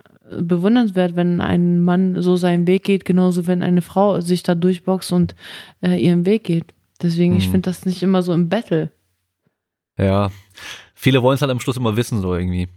bewundernswert, 0.40 1.16
wenn 1.16 1.40
ein 1.40 1.80
Mann 1.82 2.22
so 2.22 2.36
seinen 2.36 2.66
Weg 2.68 2.84
geht, 2.84 3.04
genauso 3.04 3.46
wenn 3.48 3.62
eine 3.64 3.82
Frau 3.82 4.20
sich 4.20 4.44
da 4.44 4.54
durchboxt 4.54 5.12
und 5.12 5.34
äh, 5.82 5.96
ihren 5.96 6.24
Weg 6.24 6.44
geht. 6.44 6.72
Deswegen, 7.02 7.36
ich 7.36 7.48
Mhm. 7.48 7.52
finde 7.52 7.70
das 7.70 7.84
nicht 7.84 8.02
immer 8.02 8.22
so 8.22 8.32
im 8.32 8.48
Battle. 8.48 8.92
Ja. 9.98 10.30
Viele 11.02 11.22
wollen 11.22 11.36
es 11.36 11.40
halt 11.40 11.50
am 11.50 11.60
Schluss 11.60 11.78
immer 11.78 11.96
wissen, 11.96 12.20
so 12.20 12.34
irgendwie. 12.34 12.68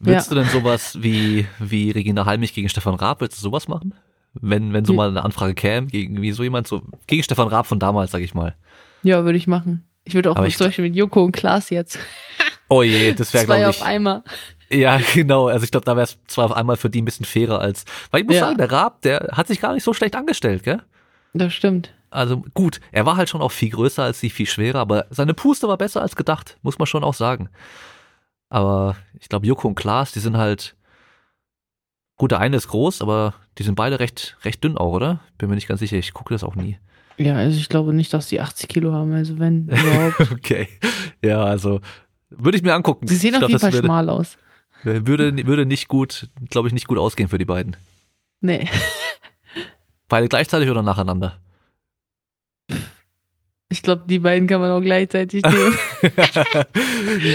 Willst 0.00 0.28
Ja. 0.30 0.34
du 0.34 0.40
denn 0.40 0.50
sowas 0.50 0.98
wie, 1.00 1.46
wie 1.60 1.92
Regina 1.92 2.26
Halmich 2.26 2.52
gegen 2.52 2.68
Stefan 2.68 2.94
Raab, 2.96 3.20
willst 3.20 3.38
du 3.38 3.42
sowas 3.42 3.68
machen? 3.68 3.94
Wenn, 4.34 4.72
wenn 4.72 4.84
so 4.84 4.92
Ja. 4.94 4.96
mal 4.96 5.08
eine 5.10 5.24
Anfrage 5.24 5.54
käme, 5.54 5.86
gegen 5.86 6.20
wie 6.20 6.32
so 6.32 6.42
jemand, 6.42 6.66
so, 6.66 6.82
gegen 7.06 7.22
Stefan 7.22 7.46
Raab 7.46 7.66
von 7.68 7.78
damals, 7.78 8.10
sag 8.10 8.20
ich 8.22 8.34
mal. 8.34 8.56
Ja, 9.04 9.24
würde 9.24 9.38
ich 9.38 9.46
machen. 9.46 9.84
Ich 10.02 10.14
würde 10.14 10.28
auch 10.30 10.34
Aber 10.34 10.42
mit, 10.42 10.50
ich 10.50 10.58
zum 10.58 10.66
Beispiel 10.66 10.86
mit 10.86 10.96
Joko 10.96 11.22
und 11.24 11.32
Klaas 11.32 11.70
jetzt. 11.70 11.98
Oh 12.70 12.82
je, 12.82 13.14
das 13.14 13.32
wäre, 13.32 13.44
Zwei 13.46 13.56
glaube 13.58 13.68
auf 13.70 13.76
ich. 13.78 13.82
einmal. 13.84 14.22
Ja, 14.70 15.00
genau. 15.14 15.46
Also 15.46 15.64
ich 15.64 15.70
glaube, 15.70 15.86
da 15.86 15.96
wäre 15.96 16.04
es 16.04 16.18
zwar 16.26 16.44
auf 16.46 16.52
einmal 16.52 16.76
für 16.76 16.90
die 16.90 17.00
ein 17.00 17.06
bisschen 17.06 17.24
fairer 17.24 17.60
als. 17.60 17.84
Weil 18.10 18.20
ich 18.20 18.26
muss 18.26 18.34
Ja. 18.36 18.40
sagen, 18.40 18.58
der 18.58 18.70
Raab, 18.70 19.00
der 19.02 19.30
hat 19.32 19.46
sich 19.46 19.60
gar 19.60 19.72
nicht 19.72 19.84
so 19.84 19.94
schlecht 19.94 20.14
angestellt, 20.16 20.64
gell? 20.64 20.82
Das 21.32 21.54
stimmt. 21.54 21.94
Also 22.10 22.42
gut, 22.54 22.80
er 22.92 23.06
war 23.06 23.16
halt 23.16 23.28
schon 23.28 23.42
auch 23.42 23.52
viel 23.52 23.70
größer 23.70 24.02
als 24.02 24.20
sie, 24.20 24.30
viel 24.30 24.46
schwerer, 24.46 24.78
aber 24.80 25.06
seine 25.10 25.34
Puste 25.34 25.68
war 25.68 25.76
besser 25.76 26.00
als 26.02 26.16
gedacht, 26.16 26.56
muss 26.62 26.78
man 26.78 26.86
schon 26.86 27.04
auch 27.04 27.14
sagen. 27.14 27.48
Aber 28.48 28.96
ich 29.20 29.28
glaube, 29.28 29.46
Joko 29.46 29.68
und 29.68 29.74
Klaas, 29.74 30.12
die 30.12 30.20
sind 30.20 30.36
halt. 30.36 30.74
Gut, 32.16 32.32
der 32.32 32.40
eine 32.40 32.56
ist 32.56 32.68
groß, 32.68 33.02
aber 33.02 33.34
die 33.58 33.62
sind 33.62 33.76
beide 33.76 34.00
recht, 34.00 34.36
recht 34.42 34.64
dünn 34.64 34.76
auch, 34.76 34.92
oder? 34.92 35.20
Bin 35.36 35.48
mir 35.48 35.54
nicht 35.54 35.68
ganz 35.68 35.80
sicher, 35.80 35.96
ich 35.96 36.12
gucke 36.14 36.34
das 36.34 36.42
auch 36.42 36.56
nie. 36.56 36.78
Ja, 37.16 37.34
also 37.34 37.58
ich 37.58 37.68
glaube 37.68 37.92
nicht, 37.92 38.12
dass 38.12 38.28
die 38.28 38.40
80 38.40 38.68
Kilo 38.68 38.92
haben. 38.92 39.12
Also 39.12 39.38
wenn 39.38 39.68
überhaupt. 39.68 40.20
Okay. 40.32 40.68
Ja, 41.22 41.44
also 41.44 41.80
würde 42.30 42.56
ich 42.56 42.62
mir 42.64 42.74
angucken. 42.74 43.06
Sie 43.06 43.16
sehen 43.16 43.30
ich 43.30 43.34
auf 43.36 43.40
glaub, 43.40 43.50
jeden 43.50 43.60
Fall 43.60 43.72
würde, 43.72 43.86
schmal 43.86 44.08
aus. 44.08 44.36
würde, 44.82 45.46
würde 45.46 45.66
nicht 45.66 45.88
gut, 45.88 46.28
glaube 46.48 46.68
ich, 46.68 46.74
nicht 46.74 46.86
gut 46.86 46.98
ausgehen 46.98 47.28
für 47.28 47.38
die 47.38 47.44
beiden. 47.44 47.76
Nee. 48.40 48.68
Beide 50.08 50.28
gleichzeitig 50.28 50.70
oder 50.70 50.82
nacheinander? 50.82 51.38
Ich 53.70 53.82
glaube, 53.82 54.04
die 54.06 54.18
beiden 54.18 54.48
kann 54.48 54.60
man 54.62 54.70
auch 54.70 54.80
gleichzeitig 54.80 55.42
nehmen. 55.44 55.76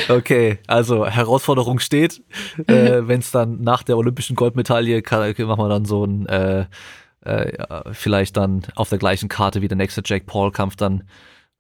okay, 0.10 0.58
also 0.68 1.06
Herausforderung 1.06 1.80
steht. 1.80 2.24
Äh, 2.68 3.02
Wenn 3.04 3.20
es 3.20 3.32
dann 3.32 3.62
nach 3.62 3.84
der 3.84 3.98
olympischen 3.98 4.36
Goldmedaille 4.36 5.02
kann, 5.04 5.22
machen 5.48 5.64
wir 5.64 5.70
dann 5.70 5.86
so 5.86 6.06
ein 6.06 6.26
äh, 6.26 6.66
äh, 7.22 7.94
vielleicht 7.94 8.38
dann 8.38 8.64
auf 8.76 8.90
der 8.90 8.98
gleichen 8.98 9.30
Karte 9.30 9.62
wie 9.62 9.68
der 9.68 9.78
nächste 9.78 10.02
Jake 10.04 10.26
Paul 10.26 10.52
Kampf 10.52 10.76
dann, 10.76 11.04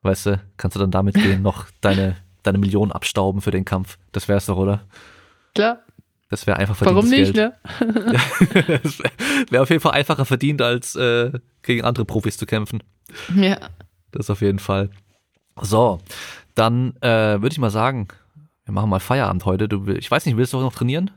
weißt 0.01 0.25
du, 0.25 0.41
kannst 0.57 0.75
du 0.75 0.79
dann 0.79 0.91
damit 0.91 1.15
gehen, 1.15 1.41
noch 1.43 1.67
deine 1.81 2.15
deine 2.43 2.57
Millionen 2.57 2.91
abstauben 2.91 3.41
für 3.41 3.51
den 3.51 3.65
Kampf. 3.65 3.97
Das 4.11 4.27
wär's 4.27 4.45
doch, 4.47 4.57
oder? 4.57 4.81
Klar. 5.55 5.79
Das 6.29 6.47
wäre 6.47 6.57
einfach 6.57 6.75
verdientes 6.75 7.11
Warum 7.11 7.19
nicht, 7.19 7.33
Geld. 7.33 7.53
ne? 7.53 8.19
wäre 8.79 9.45
wär 9.51 9.61
auf 9.61 9.69
jeden 9.69 9.81
Fall 9.81 9.91
einfacher 9.93 10.25
verdient, 10.25 10.61
als 10.61 10.95
äh, 10.95 11.31
gegen 11.61 11.83
andere 11.83 12.05
Profis 12.05 12.37
zu 12.37 12.45
kämpfen. 12.45 12.81
Ja. 13.35 13.57
Das 14.13 14.29
auf 14.29 14.41
jeden 14.41 14.59
Fall. 14.59 14.89
So, 15.61 15.99
dann 16.55 16.95
äh, 17.01 17.41
würde 17.41 17.49
ich 17.51 17.59
mal 17.59 17.69
sagen, 17.69 18.07
wir 18.65 18.73
machen 18.73 18.89
mal 18.89 18.99
Feierabend 18.99 19.45
heute. 19.45 19.67
Du, 19.67 19.87
ich 19.91 20.09
weiß 20.09 20.25
nicht, 20.25 20.37
willst 20.37 20.53
du 20.53 20.59
noch 20.59 20.73
trainieren? 20.73 21.11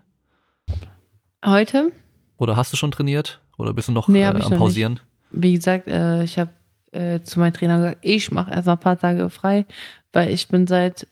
Heute, 1.45 1.93
Oder 2.39 2.57
hast 2.57 2.73
du 2.73 2.77
schon 2.77 2.91
trainiert? 2.91 3.41
Oder 3.57 3.73
bist 3.73 3.89
du 3.89 3.93
noch 3.93 4.09
Nee, 4.09 4.23
äh, 4.23 4.27
am 4.27 4.39
noch 4.39 4.51
Pausieren? 4.51 5.01
wie 5.31 5.55
gesagt, 5.55 5.87
äh, 5.89 6.25
ich 6.25 6.39
habe 6.39 6.51
äh, 6.93 7.21
zu 7.21 7.39
meinem 7.39 7.53
Trainer 7.53 7.77
gesagt, 7.79 7.99
ich 8.03 8.31
mache 8.33 8.51
erstmal 8.51 8.77
ein 8.77 8.81
paar 8.81 8.99
Tage 8.99 9.31
frei, 9.31 9.65
weil 10.13 10.31
ich 10.31 10.49
bin 10.49 10.67
seit 10.67 11.07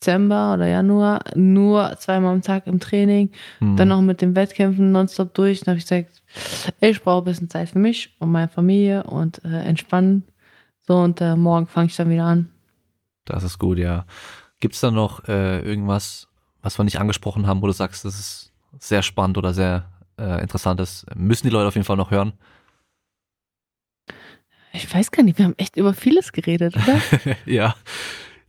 Dezember 0.00 0.54
oder 0.54 0.66
Januar 0.66 1.20
nur 1.34 1.96
zweimal 1.98 2.32
am 2.34 2.42
Tag 2.42 2.66
im 2.66 2.80
Training, 2.80 3.30
Hm. 3.58 3.76
dann 3.76 3.88
noch 3.88 4.00
mit 4.00 4.20
den 4.22 4.34
Wettkämpfen 4.34 4.92
nonstop 4.92 5.34
durch. 5.34 5.60
Dann 5.60 5.72
habe 5.72 5.78
ich 5.78 5.84
gesagt, 5.86 6.22
ich 6.80 7.02
brauche 7.02 7.22
ein 7.22 7.24
bisschen 7.24 7.50
Zeit 7.50 7.70
für 7.70 7.78
mich 7.78 8.14
und 8.18 8.32
meine 8.32 8.48
Familie 8.48 9.04
und 9.04 9.42
äh, 9.44 9.62
entspannen. 9.62 10.24
So, 10.82 10.96
und 10.96 11.20
äh, 11.20 11.36
morgen 11.36 11.66
fange 11.66 11.86
ich 11.86 11.96
dann 11.96 12.10
wieder 12.10 12.24
an. 12.24 12.50
Das 13.24 13.44
ist 13.44 13.58
gut, 13.58 13.78
ja. 13.78 14.06
Gibt 14.60 14.74
es 14.74 14.80
da 14.80 14.90
noch 14.90 15.26
äh, 15.28 15.60
irgendwas, 15.60 16.28
was 16.62 16.78
wir 16.78 16.84
nicht 16.84 17.00
angesprochen 17.00 17.46
haben, 17.46 17.62
wo 17.62 17.66
du 17.66 17.72
sagst, 17.72 18.04
das 18.04 18.18
ist 18.18 18.52
sehr 18.78 19.02
spannend 19.02 19.38
oder 19.38 19.54
sehr 19.54 19.90
äh, 20.18 20.42
interessant 20.42 20.80
ist? 20.80 21.06
Müssen 21.14 21.46
die 21.46 21.52
Leute 21.52 21.68
auf 21.68 21.74
jeden 21.74 21.86
Fall 21.86 21.96
noch 21.96 22.10
hören? 22.10 22.32
Ich 24.72 24.92
weiß 24.92 25.10
gar 25.10 25.22
nicht, 25.22 25.38
wir 25.38 25.46
haben 25.46 25.58
echt 25.58 25.76
über 25.76 25.94
vieles 25.94 26.32
geredet, 26.32 26.76
oder? 26.76 27.36
ja. 27.46 27.74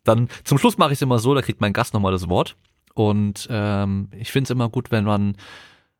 Dann 0.03 0.29
zum 0.43 0.57
Schluss 0.57 0.77
mache 0.77 0.91
ich 0.91 0.97
es 0.97 1.01
immer 1.01 1.19
so, 1.19 1.33
da 1.33 1.41
kriegt 1.41 1.61
mein 1.61 1.73
Gast 1.73 1.93
nochmal 1.93 2.11
das 2.11 2.29
Wort. 2.29 2.55
Und 2.93 3.47
ähm, 3.49 4.09
ich 4.17 4.31
finde 4.31 4.45
es 4.45 4.49
immer 4.49 4.69
gut, 4.69 4.91
wenn 4.91 5.03
man, 5.05 5.35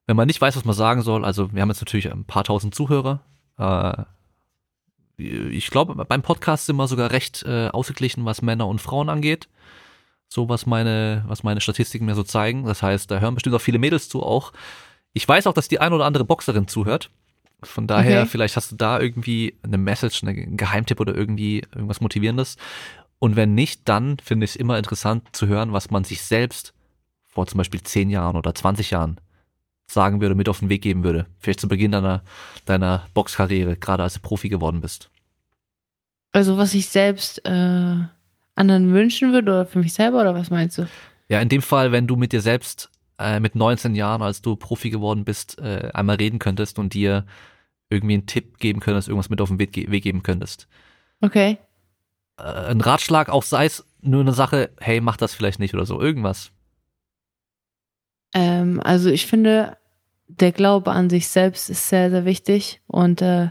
wenn 0.08 0.16
man 0.16 0.28
nicht 0.28 0.42
weiß, 0.42 0.56
was 0.56 0.66
man 0.66 0.76
sagen 0.76 1.02
soll. 1.02 1.24
Also 1.24 1.54
wir 1.54 1.62
haben 1.62 1.70
jetzt 1.70 1.82
natürlich 1.82 2.12
ein 2.12 2.26
paar 2.26 2.44
tausend 2.44 2.76
Zuhörer. 2.76 3.22
Äh, 3.58 4.04
ich 5.30 5.70
glaube, 5.70 5.96
beim 6.06 6.22
Podcast 6.22 6.66
sind 6.66 6.76
wir 6.78 6.88
sogar 6.88 7.12
recht 7.12 7.44
äh, 7.44 7.68
ausgeglichen, 7.70 8.26
was 8.26 8.42
Männer 8.42 8.68
und 8.68 8.80
Frauen 8.82 9.10
angeht. 9.10 9.48
So 10.28 10.48
was 10.50 10.66
meine, 10.66 11.24
was 11.28 11.44
meine 11.44 11.60
Statistiken 11.62 12.06
mir 12.06 12.16
so 12.16 12.24
zeigen. 12.24 12.66
Das 12.66 12.82
heißt, 12.82 13.12
da 13.12 13.20
hören 13.20 13.34
bestimmt 13.36 13.56
auch 13.56 13.62
viele 13.62 13.80
Mädels 13.80 14.08
zu 14.10 14.24
auch. 14.24 14.54
Ich 15.14 15.28
weiß 15.28 15.48
auch, 15.48 15.54
dass 15.54 15.68
die 15.68 15.80
ein 15.80 15.92
oder 15.94 16.06
andere 16.06 16.24
Boxerin 16.24 16.68
zuhört. 16.68 17.10
Von 17.64 17.86
daher, 17.86 18.22
Okay. 18.22 18.30
vielleicht 18.30 18.56
hast 18.56 18.72
du 18.72 18.76
da 18.76 19.00
irgendwie 19.00 19.56
eine 19.62 19.78
Message, 19.78 20.24
eine- 20.24 20.32
einen 20.32 20.58
Geheimtipp 20.58 21.00
oder 21.00 21.14
irgendwie 21.16 21.64
irgendwas 21.76 22.02
Motivierendes. 22.02 22.56
Und 23.20 23.36
wenn 23.36 23.54
nicht, 23.54 23.82
dann 23.90 24.18
finde 24.20 24.46
ich 24.46 24.52
es 24.52 24.56
immer 24.56 24.78
interessant 24.78 25.28
zu 25.36 25.48
hören, 25.48 25.74
was 25.74 25.92
man 25.92 26.04
sich 26.04 26.24
selbst 26.24 26.74
vor 27.28 27.46
zum 27.46 27.60
Beispiel 27.60 27.82
zehn 27.84 28.10
Jahren 28.10 28.36
oder 28.36 28.56
20 28.56 28.90
Jahren 28.92 29.18
sagen 29.94 30.22
würde, 30.22 30.36
mit 30.36 30.50
auf 30.50 30.60
den 30.60 30.70
Weg 30.70 30.82
geben 30.82 31.04
würde. 31.04 31.26
Vielleicht 31.40 31.60
zu 31.60 31.68
Beginn 31.68 31.92
deiner, 31.92 32.24
deiner 32.66 33.08
Boxkarriere, 33.14 33.76
gerade 33.78 34.04
als 34.04 34.16
du 34.16 34.20
Profi 34.22 34.50
geworden 34.50 34.82
bist. 34.82 35.10
Also 36.32 36.58
was 36.58 36.74
ich 36.74 36.88
selbst 36.88 37.46
äh, 37.46 37.96
anderen 38.56 38.94
wünschen 38.94 39.34
würde 39.34 39.52
oder 39.52 39.66
für 39.66 39.80
mich 39.80 39.94
selber 39.94 40.22
oder 40.22 40.34
was 40.34 40.50
meinst 40.50 40.78
du? 40.78 40.88
Ja, 41.28 41.42
in 41.42 41.50
dem 41.50 41.62
Fall, 41.62 41.92
wenn 41.92 42.08
du 42.08 42.16
mit 42.16 42.32
dir 42.32 42.42
selbst 42.42 42.90
äh, 43.20 43.40
mit 43.40 43.56
19 43.56 43.96
Jahren, 43.96 44.22
als 44.22 44.42
du 44.42 44.56
Profi 44.56 44.90
geworden 44.90 45.26
bist, 45.26 45.60
äh, 45.60 45.92
einmal 45.94 46.16
reden 46.16 46.40
könntest 46.40 46.80
und 46.80 46.94
dir 46.94 47.26
irgendwie 47.90 48.16
einen 48.16 48.26
Tipp 48.26 48.58
geben 48.60 48.80
könntest, 48.80 49.10
irgendwas 49.10 49.30
mit 49.30 49.42
auf 49.42 49.50
den 49.50 49.60
Weg, 49.60 49.76
Weg 49.76 50.04
geben 50.04 50.24
könntest. 50.24 50.68
Okay. 51.20 51.58
Äh, 52.38 52.44
ein 52.44 52.82
Ratschlag, 52.82 53.30
auch 53.30 53.44
sei 53.44 53.66
es 53.66 53.86
nur 54.02 54.22
eine 54.22 54.34
Sache, 54.34 54.72
hey, 54.80 55.02
mach 55.02 55.18
das 55.18 55.34
vielleicht 55.34 55.60
nicht 55.60 55.74
oder 55.74 55.86
so, 55.86 56.02
irgendwas. 56.02 56.52
Ähm, 58.34 58.80
also 58.84 59.10
ich 59.10 59.28
finde, 59.28 59.78
der 60.40 60.52
Glaube 60.52 60.92
an 60.92 61.10
sich 61.10 61.28
selbst 61.28 61.70
ist 61.70 61.90
sehr, 61.90 62.10
sehr 62.10 62.26
wichtig 62.26 62.82
und 62.88 63.22
äh, 63.22 63.50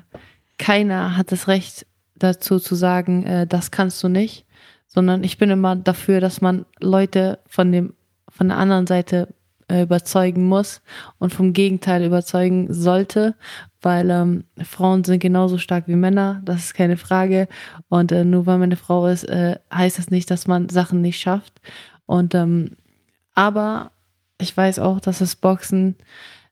keiner 0.59 1.17
hat 1.17 1.33
das 1.33 1.49
Recht 1.49 1.87
dazu 2.17 2.59
zu 2.59 2.75
sagen, 2.75 3.25
äh, 3.25 3.47
das 3.47 3.71
kannst 3.71 4.03
du 4.03 4.09
nicht, 4.09 4.45
sondern 4.87 5.25
ich 5.25 5.39
bin 5.39 5.51
immer 5.51 5.77
dafür, 5.77 6.21
dass 6.21 6.41
man 6.41 6.67
Leute 6.81 7.39
von 7.47 7.73
dem 7.73 7.95
von 8.29 8.49
der 8.49 8.59
anderen 8.59 8.87
Seite 8.87 9.35
äh, 9.69 9.83
überzeugen 9.83 10.47
muss 10.47 10.83
und 11.19 11.35
vom 11.35 11.53
Gegenteil 11.53 12.05
überzeugen 12.05 12.73
sollte, 12.73 13.35
weil 13.83 14.11
ähm, 14.11 14.45
Frauen 14.63 15.05
sind 15.05 15.21
genauso 15.21 15.59
stark 15.59 15.89
wie 15.89 15.95
Männer, 15.95 16.41
das 16.45 16.65
ist 16.65 16.75
keine 16.75 16.97
Frage. 16.97 17.49
Und 17.89 18.13
äh, 18.13 18.25
nur 18.25 18.47
weil 18.47 18.59
man 18.59 18.69
eine 18.69 18.77
Frau 18.77 19.07
ist, 19.07 19.25
äh, 19.25 19.59
heißt 19.73 19.99
das 19.99 20.11
nicht, 20.11 20.31
dass 20.31 20.47
man 20.47 20.69
Sachen 20.69 21.01
nicht 21.01 21.21
schafft. 21.21 21.61
Und 22.07 22.35
ähm, 22.35 22.77
aber 23.35 23.93
ich 24.39 24.57
weiß 24.57 24.79
auch, 24.79 25.01
dass 25.01 25.19
das 25.19 25.37
Boxen 25.37 25.97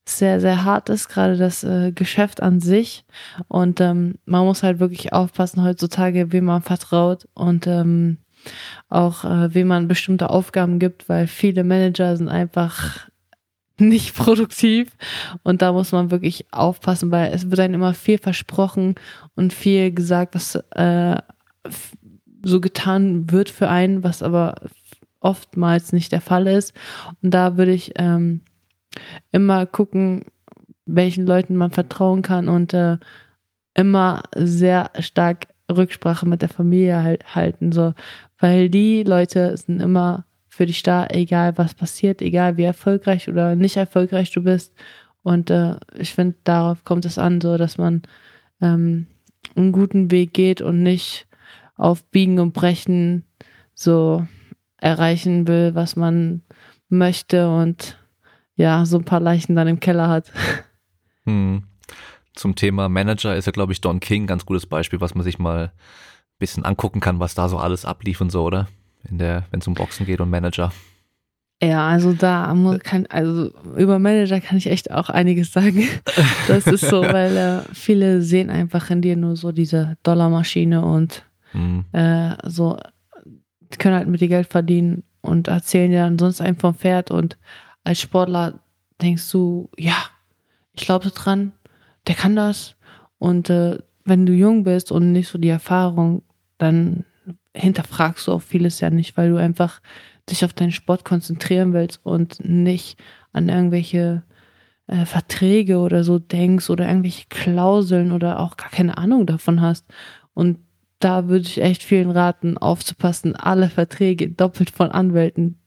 sehr, 0.08 0.40
sehr 0.40 0.64
hart 0.64 0.88
ist, 0.88 1.08
gerade 1.08 1.36
das 1.36 1.64
äh, 1.64 1.92
Geschäft 1.92 2.42
an 2.42 2.60
sich. 2.60 3.04
Und 3.48 3.80
ähm, 3.80 4.16
man 4.24 4.44
muss 4.44 4.62
halt 4.62 4.80
wirklich 4.80 5.12
aufpassen 5.12 5.62
heutzutage, 5.62 6.32
wem 6.32 6.46
man 6.46 6.62
vertraut 6.62 7.28
und 7.34 7.66
ähm, 7.66 8.18
auch 8.88 9.24
äh, 9.24 9.54
wem 9.54 9.68
man 9.68 9.88
bestimmte 9.88 10.30
Aufgaben 10.30 10.78
gibt, 10.78 11.08
weil 11.08 11.26
viele 11.26 11.64
Manager 11.64 12.16
sind 12.16 12.28
einfach 12.28 13.08
nicht 13.78 14.16
produktiv 14.16 14.90
und 15.42 15.62
da 15.62 15.72
muss 15.72 15.92
man 15.92 16.10
wirklich 16.10 16.46
aufpassen, 16.52 17.10
weil 17.10 17.32
es 17.32 17.50
wird 17.50 17.60
einem 17.60 17.74
immer 17.74 17.94
viel 17.94 18.18
versprochen 18.18 18.96
und 19.34 19.52
viel 19.52 19.92
gesagt, 19.92 20.34
was 20.34 20.56
äh, 20.70 21.16
so 22.44 22.60
getan 22.60 23.30
wird 23.30 23.50
für 23.50 23.68
einen, 23.68 24.02
was 24.02 24.22
aber 24.22 24.54
oftmals 25.20 25.92
nicht 25.92 26.12
der 26.12 26.20
Fall 26.20 26.46
ist. 26.46 26.72
Und 27.22 27.32
da 27.34 27.56
würde 27.56 27.72
ich 27.72 27.92
ähm, 27.96 28.42
immer 29.32 29.66
gucken, 29.66 30.24
welchen 30.86 31.26
Leuten 31.26 31.56
man 31.56 31.70
vertrauen 31.70 32.22
kann 32.22 32.48
und 32.48 32.72
äh, 32.74 32.98
immer 33.74 34.22
sehr 34.34 34.90
stark 35.00 35.48
Rücksprache 35.70 36.26
mit 36.26 36.42
der 36.42 36.48
Familie 36.48 37.02
halt 37.02 37.34
halten, 37.34 37.72
so, 37.72 37.94
weil 38.38 38.70
die 38.70 39.02
Leute 39.02 39.56
sind 39.56 39.80
immer 39.80 40.24
für 40.48 40.66
dich 40.66 40.82
da, 40.82 41.06
egal 41.10 41.56
was 41.56 41.74
passiert, 41.74 42.22
egal 42.22 42.56
wie 42.56 42.64
erfolgreich 42.64 43.28
oder 43.28 43.54
nicht 43.54 43.76
erfolgreich 43.76 44.32
du 44.32 44.42
bist. 44.42 44.74
Und 45.22 45.50
äh, 45.50 45.76
ich 45.96 46.14
finde, 46.14 46.36
darauf 46.42 46.84
kommt 46.84 47.04
es 47.04 47.18
an, 47.18 47.40
so 47.40 47.58
dass 47.58 47.78
man 47.78 48.02
ähm, 48.60 49.06
einen 49.54 49.72
guten 49.72 50.10
Weg 50.10 50.32
geht 50.32 50.60
und 50.60 50.82
nicht 50.82 51.28
auf 51.76 52.02
Biegen 52.04 52.40
und 52.40 52.54
Brechen 52.54 53.24
so 53.74 54.26
erreichen 54.78 55.46
will, 55.46 55.74
was 55.74 55.96
man 55.96 56.42
möchte 56.88 57.50
und 57.50 57.96
ja, 58.58 58.84
so 58.84 58.98
ein 58.98 59.04
paar 59.04 59.20
Leichen 59.20 59.56
dann 59.56 59.68
im 59.68 59.80
Keller 59.80 60.08
hat. 60.08 60.30
Hm. 61.24 61.62
Zum 62.34 62.54
Thema 62.56 62.88
Manager 62.88 63.34
ist 63.34 63.46
ja, 63.46 63.52
glaube 63.52 63.72
ich, 63.72 63.80
Don 63.80 64.00
King 64.00 64.26
ganz 64.26 64.44
gutes 64.44 64.66
Beispiel, 64.66 65.00
was 65.00 65.14
man 65.14 65.24
sich 65.24 65.38
mal 65.38 65.66
ein 65.66 65.70
bisschen 66.38 66.64
angucken 66.64 67.00
kann, 67.00 67.20
was 67.20 67.34
da 67.34 67.48
so 67.48 67.56
alles 67.56 67.84
ablief 67.84 68.20
und 68.20 68.30
so, 68.30 68.42
oder? 68.42 68.68
In 69.08 69.18
der, 69.18 69.44
wenn 69.50 69.60
es 69.60 69.66
um 69.66 69.74
Boxen 69.74 70.06
geht 70.06 70.20
und 70.20 70.28
Manager. 70.28 70.72
Ja, 71.62 71.88
also 71.88 72.12
da 72.12 72.54
kann, 72.82 73.06
also 73.06 73.50
über 73.76 73.98
Manager 73.98 74.40
kann 74.40 74.58
ich 74.58 74.68
echt 74.68 74.90
auch 74.90 75.08
einiges 75.08 75.52
sagen. 75.52 75.88
Das 76.48 76.66
ist 76.66 76.88
so, 76.88 77.02
weil 77.02 77.36
äh, 77.36 77.74
viele 77.74 78.22
sehen 78.22 78.50
einfach 78.50 78.90
in 78.90 79.02
dir 79.02 79.16
nur 79.16 79.36
so 79.36 79.52
diese 79.52 79.96
Dollarmaschine 80.02 80.84
und 80.84 81.24
mhm. 81.52 81.84
äh, 81.92 82.36
so 82.44 82.78
können 83.78 83.96
halt 83.96 84.08
mit 84.08 84.20
dir 84.20 84.28
Geld 84.28 84.48
verdienen 84.48 85.04
und 85.20 85.48
erzählen 85.48 85.90
dir 85.90 86.00
dann 86.00 86.18
sonst 86.18 86.40
einen 86.40 86.56
vom 86.56 86.74
Pferd 86.74 87.10
und 87.10 87.36
als 87.84 88.00
Sportler 88.00 88.60
denkst 89.00 89.30
du, 89.30 89.70
ja, 89.76 89.96
ich 90.74 90.84
glaube 90.84 91.10
dran, 91.10 91.52
der 92.06 92.14
kann 92.14 92.36
das. 92.36 92.76
Und 93.18 93.50
äh, 93.50 93.78
wenn 94.04 94.26
du 94.26 94.32
jung 94.32 94.64
bist 94.64 94.92
und 94.92 95.12
nicht 95.12 95.28
so 95.28 95.38
die 95.38 95.48
Erfahrung, 95.48 96.22
dann 96.56 97.04
hinterfragst 97.54 98.26
du 98.26 98.32
auch 98.32 98.42
vieles 98.42 98.80
ja 98.80 98.90
nicht, 98.90 99.16
weil 99.16 99.30
du 99.30 99.36
einfach 99.36 99.80
dich 100.30 100.44
auf 100.44 100.52
deinen 100.52 100.72
Sport 100.72 101.04
konzentrieren 101.04 101.72
willst 101.72 102.00
und 102.04 102.44
nicht 102.44 102.98
an 103.32 103.48
irgendwelche 103.48 104.22
äh, 104.86 105.04
Verträge 105.04 105.78
oder 105.78 106.04
so 106.04 106.18
denkst 106.18 106.70
oder 106.70 106.86
irgendwelche 106.86 107.26
Klauseln 107.28 108.12
oder 108.12 108.40
auch 108.40 108.56
gar 108.56 108.70
keine 108.70 108.98
Ahnung 108.98 109.26
davon 109.26 109.60
hast. 109.60 109.86
Und 110.34 110.58
da 110.98 111.28
würde 111.28 111.46
ich 111.46 111.60
echt 111.60 111.82
vielen 111.82 112.10
raten, 112.10 112.58
aufzupassen, 112.58 113.36
alle 113.36 113.68
Verträge 113.68 114.28
doppelt 114.30 114.70
von 114.70 114.90
Anwälten 114.90 115.58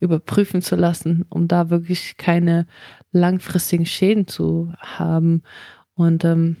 überprüfen 0.00 0.62
zu 0.62 0.76
lassen, 0.76 1.26
um 1.28 1.46
da 1.46 1.70
wirklich 1.70 2.16
keine 2.16 2.66
langfristigen 3.12 3.86
Schäden 3.86 4.26
zu 4.26 4.72
haben. 4.78 5.42
Und 5.94 6.24
ähm, 6.24 6.56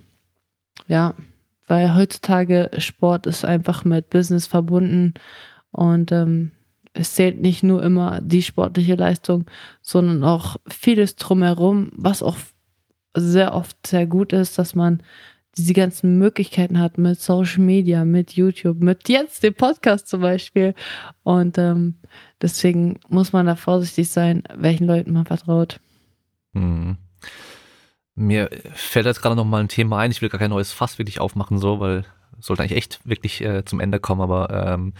ja, 0.86 1.14
weil 1.66 1.94
heutzutage 1.94 2.70
Sport 2.78 3.26
ist 3.26 3.44
einfach 3.44 3.84
mit 3.84 4.10
Business 4.10 4.46
verbunden 4.46 5.14
und 5.70 6.12
ähm, 6.12 6.52
es 6.92 7.14
zählt 7.14 7.40
nicht 7.40 7.62
nur 7.62 7.82
immer 7.82 8.20
die 8.20 8.42
sportliche 8.42 8.96
Leistung, 8.96 9.46
sondern 9.80 10.24
auch 10.24 10.56
vieles 10.68 11.16
drumherum, 11.16 11.90
was 11.92 12.22
auch 12.22 12.36
sehr 13.14 13.54
oft 13.54 13.86
sehr 13.86 14.06
gut 14.06 14.32
ist, 14.32 14.58
dass 14.58 14.74
man 14.74 15.02
diese 15.56 15.74
ganzen 15.74 16.18
Möglichkeiten 16.18 16.78
hat 16.78 16.98
mit 16.98 17.20
Social 17.20 17.60
Media, 17.60 18.04
mit 18.04 18.32
YouTube, 18.32 18.80
mit 18.80 19.08
jetzt 19.08 19.42
dem 19.42 19.54
Podcast 19.54 20.08
zum 20.08 20.20
Beispiel. 20.20 20.74
Und 21.22 21.58
ähm, 21.58 21.96
deswegen 22.40 23.00
muss 23.08 23.32
man 23.32 23.46
da 23.46 23.56
vorsichtig 23.56 24.10
sein, 24.10 24.44
welchen 24.54 24.86
Leuten 24.86 25.12
man 25.12 25.26
vertraut. 25.26 25.80
Hm. 26.54 26.96
Mir 28.14 28.50
fällt 28.72 29.06
jetzt 29.06 29.22
gerade 29.22 29.36
noch 29.36 29.44
mal 29.44 29.60
ein 29.60 29.68
Thema 29.68 29.98
ein. 29.98 30.10
Ich 30.10 30.22
will 30.22 30.28
gar 30.28 30.38
kein 30.38 30.50
neues 30.50 30.72
Fass 30.72 30.98
wirklich 30.98 31.20
aufmachen, 31.20 31.58
so, 31.58 31.80
weil 31.80 32.04
sollte 32.38 32.62
eigentlich 32.62 32.78
echt 32.78 33.00
wirklich 33.04 33.40
äh, 33.42 33.64
zum 33.64 33.80
Ende 33.80 34.00
kommen, 34.00 34.20
aber 34.20 34.50
ähm, 34.50 34.94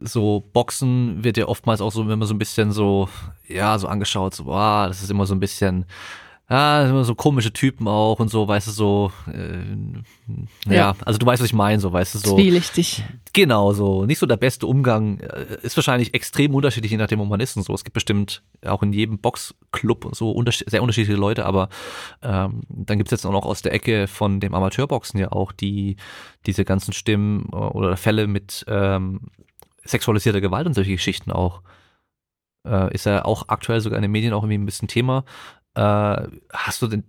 so 0.00 0.48
Boxen 0.52 1.24
wird 1.24 1.36
ja 1.36 1.46
oftmals 1.46 1.80
auch 1.80 1.92
so 1.92 2.08
immer 2.08 2.26
so 2.26 2.34
ein 2.34 2.38
bisschen 2.38 2.72
so, 2.72 3.08
ja, 3.46 3.78
so 3.78 3.88
angeschaut, 3.88 4.34
so, 4.34 4.46
wow, 4.46 4.86
das 4.86 5.02
ist 5.02 5.10
immer 5.10 5.26
so 5.26 5.34
ein 5.34 5.40
bisschen 5.40 5.86
ja, 6.50 6.88
immer 6.88 7.04
so 7.04 7.14
komische 7.14 7.52
Typen 7.52 7.86
auch 7.86 8.20
und 8.20 8.28
so, 8.28 8.48
weißt 8.48 8.68
du, 8.68 8.70
so, 8.70 9.12
äh, 9.30 9.58
ja. 10.66 10.72
ja, 10.72 10.96
also 11.04 11.18
du 11.18 11.26
weißt, 11.26 11.42
was 11.42 11.48
ich 11.48 11.54
meine, 11.54 11.78
so, 11.78 11.92
weißt 11.92 12.14
du, 12.14 12.18
so. 12.20 12.36
Zwielichtig. 12.36 13.04
Genau, 13.34 13.74
so, 13.74 14.06
nicht 14.06 14.18
so 14.18 14.24
der 14.24 14.38
beste 14.38 14.66
Umgang, 14.66 15.20
äh, 15.20 15.58
ist 15.62 15.76
wahrscheinlich 15.76 16.14
extrem 16.14 16.54
unterschiedlich, 16.54 16.90
je 16.90 16.96
nachdem, 16.96 17.18
wo 17.18 17.26
man 17.26 17.40
ist 17.40 17.56
und 17.58 17.64
so. 17.64 17.74
Es 17.74 17.84
gibt 17.84 17.92
bestimmt 17.92 18.42
auch 18.64 18.82
in 18.82 18.94
jedem 18.94 19.18
Boxclub 19.18 20.08
so 20.12 20.30
unterschied 20.30 20.70
sehr 20.70 20.80
unterschiedliche 20.80 21.20
Leute, 21.20 21.44
aber 21.44 21.68
ähm, 22.22 22.62
dann 22.68 22.96
gibt's 22.96 23.10
jetzt 23.10 23.26
auch 23.26 23.32
noch 23.32 23.44
aus 23.44 23.60
der 23.60 23.74
Ecke 23.74 24.06
von 24.06 24.40
dem 24.40 24.54
Amateurboxen 24.54 25.20
ja 25.20 25.30
auch 25.32 25.52
die, 25.52 25.96
diese 26.46 26.64
ganzen 26.64 26.94
Stimmen 26.94 27.50
äh, 27.52 27.56
oder 27.56 27.98
Fälle 27.98 28.26
mit 28.26 28.64
ähm, 28.68 29.20
sexualisierter 29.84 30.40
Gewalt 30.40 30.66
und 30.66 30.72
solche 30.72 30.92
Geschichten 30.92 31.30
auch. 31.30 31.60
Äh, 32.66 32.92
ist 32.94 33.06
ja 33.06 33.24
auch 33.24 33.44
aktuell 33.48 33.80
sogar 33.80 33.98
in 33.98 34.02
den 34.02 34.10
Medien 34.10 34.32
auch 34.32 34.42
irgendwie 34.42 34.58
ein 34.58 34.66
bisschen 34.66 34.88
Thema. 34.88 35.24
Äh, 35.74 36.28
hast 36.52 36.82
du 36.82 36.88
denn, 36.88 37.04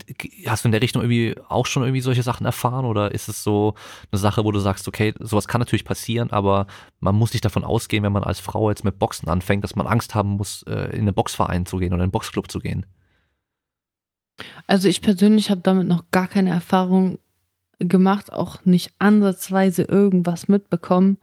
hast 0.45 0.63
du 0.63 0.67
in 0.67 0.71
der 0.71 0.81
Richtung 0.81 1.01
irgendwie 1.01 1.35
auch 1.47 1.65
schon 1.65 1.83
irgendwie 1.83 2.01
solche 2.01 2.23
Sachen 2.23 2.45
erfahren 2.45 2.85
oder 2.85 3.11
ist 3.11 3.27
es 3.27 3.43
so 3.43 3.73
eine 4.11 4.19
Sache, 4.19 4.43
wo 4.43 4.51
du 4.51 4.59
sagst, 4.59 4.87
okay, 4.87 5.13
sowas 5.19 5.47
kann 5.47 5.59
natürlich 5.59 5.85
passieren, 5.85 6.29
aber 6.31 6.67
man 6.99 7.15
muss 7.15 7.33
nicht 7.33 7.45
davon 7.45 7.63
ausgehen, 7.63 8.03
wenn 8.03 8.11
man 8.11 8.23
als 8.23 8.39
Frau 8.39 8.69
jetzt 8.69 8.83
mit 8.83 8.99
Boxen 8.99 9.27
anfängt, 9.27 9.63
dass 9.63 9.75
man 9.75 9.87
Angst 9.87 10.13
haben 10.13 10.31
muss, 10.31 10.63
äh, 10.63 10.91
in 10.91 11.01
einen 11.01 11.15
Boxverein 11.15 11.65
zu 11.65 11.77
gehen 11.77 11.93
oder 11.93 12.01
in 12.01 12.03
einen 12.03 12.11
Boxclub 12.11 12.51
zu 12.51 12.59
gehen? 12.59 12.85
Also 14.67 14.87
ich 14.87 15.01
persönlich 15.01 15.49
habe 15.49 15.61
damit 15.61 15.87
noch 15.87 16.11
gar 16.11 16.27
keine 16.27 16.51
Erfahrung 16.51 17.19
gemacht, 17.79 18.31
auch 18.31 18.65
nicht 18.65 18.93
ansatzweise 18.99 19.83
irgendwas 19.83 20.47
mitbekommen. 20.47 21.17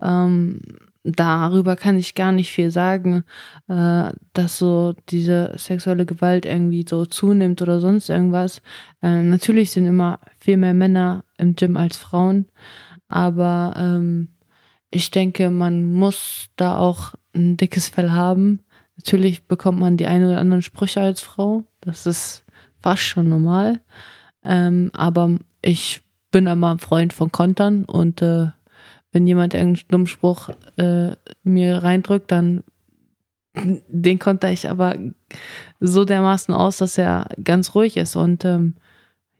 Ähm, 0.00 0.60
darüber 1.04 1.76
kann 1.76 1.98
ich 1.98 2.14
gar 2.14 2.32
nicht 2.32 2.50
viel 2.52 2.70
sagen, 2.70 3.24
äh, 3.68 4.10
dass 4.32 4.58
so 4.58 4.94
diese 5.08 5.52
sexuelle 5.56 6.06
Gewalt 6.06 6.44
irgendwie 6.46 6.84
so 6.88 7.06
zunimmt 7.06 7.62
oder 7.62 7.80
sonst 7.80 8.08
irgendwas. 8.08 8.62
Äh, 9.02 9.22
natürlich 9.22 9.70
sind 9.70 9.86
immer 9.86 10.20
viel 10.38 10.56
mehr 10.56 10.74
Männer 10.74 11.24
im 11.38 11.54
Gym 11.54 11.76
als 11.76 11.96
Frauen, 11.96 12.46
aber 13.08 13.74
ähm, 13.76 14.28
ich 14.90 15.10
denke, 15.10 15.50
man 15.50 15.92
muss 15.92 16.48
da 16.56 16.78
auch 16.78 17.14
ein 17.34 17.56
dickes 17.56 17.88
Fell 17.88 18.10
haben. 18.10 18.60
Natürlich 18.96 19.44
bekommt 19.46 19.78
man 19.78 19.96
die 19.96 20.06
eine 20.06 20.28
oder 20.28 20.38
anderen 20.40 20.62
Sprüche 20.62 21.00
als 21.00 21.20
Frau. 21.20 21.64
Das 21.80 22.06
ist 22.06 22.44
fast 22.82 23.02
schon 23.02 23.28
normal. 23.28 23.80
Ähm, 24.44 24.90
aber 24.94 25.36
ich 25.62 26.02
bin 26.30 26.46
immer 26.46 26.72
ein 26.72 26.78
Freund 26.78 27.12
von 27.12 27.32
Kontern 27.32 27.84
und 27.84 28.22
äh, 28.22 28.48
wenn 29.12 29.26
jemand 29.26 29.54
irgendeinen 29.54 29.88
dummen 29.88 30.06
Spruch 30.06 30.50
äh, 30.76 31.12
mir 31.42 31.82
reindrückt, 31.82 32.30
dann 32.30 32.62
den 33.88 34.18
konnte 34.18 34.48
ich 34.48 34.68
aber 34.68 34.96
so 35.80 36.04
dermaßen 36.04 36.54
aus, 36.54 36.78
dass 36.78 36.98
er 36.98 37.28
ganz 37.42 37.74
ruhig 37.74 37.96
ist. 37.96 38.16
Und 38.16 38.44
ähm, 38.44 38.74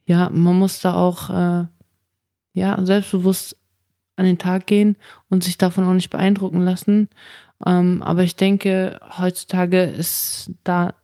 ja, 0.06 0.30
man 0.30 0.58
muss 0.58 0.80
da 0.80 0.94
auch 0.94 1.30
äh, 1.30 1.66
ja, 2.54 2.84
selbstbewusst 2.84 3.56
an 4.16 4.24
den 4.24 4.38
Tag 4.38 4.66
gehen 4.66 4.96
und 5.28 5.44
sich 5.44 5.58
davon 5.58 5.84
auch 5.84 5.94
nicht 5.94 6.10
beeindrucken 6.10 6.62
lassen. 6.62 7.08
Ähm, 7.64 8.02
aber 8.02 8.22
ich 8.22 8.36
denke, 8.36 9.00
heutzutage 9.18 9.82
ist 9.82 10.50
da 10.64 10.94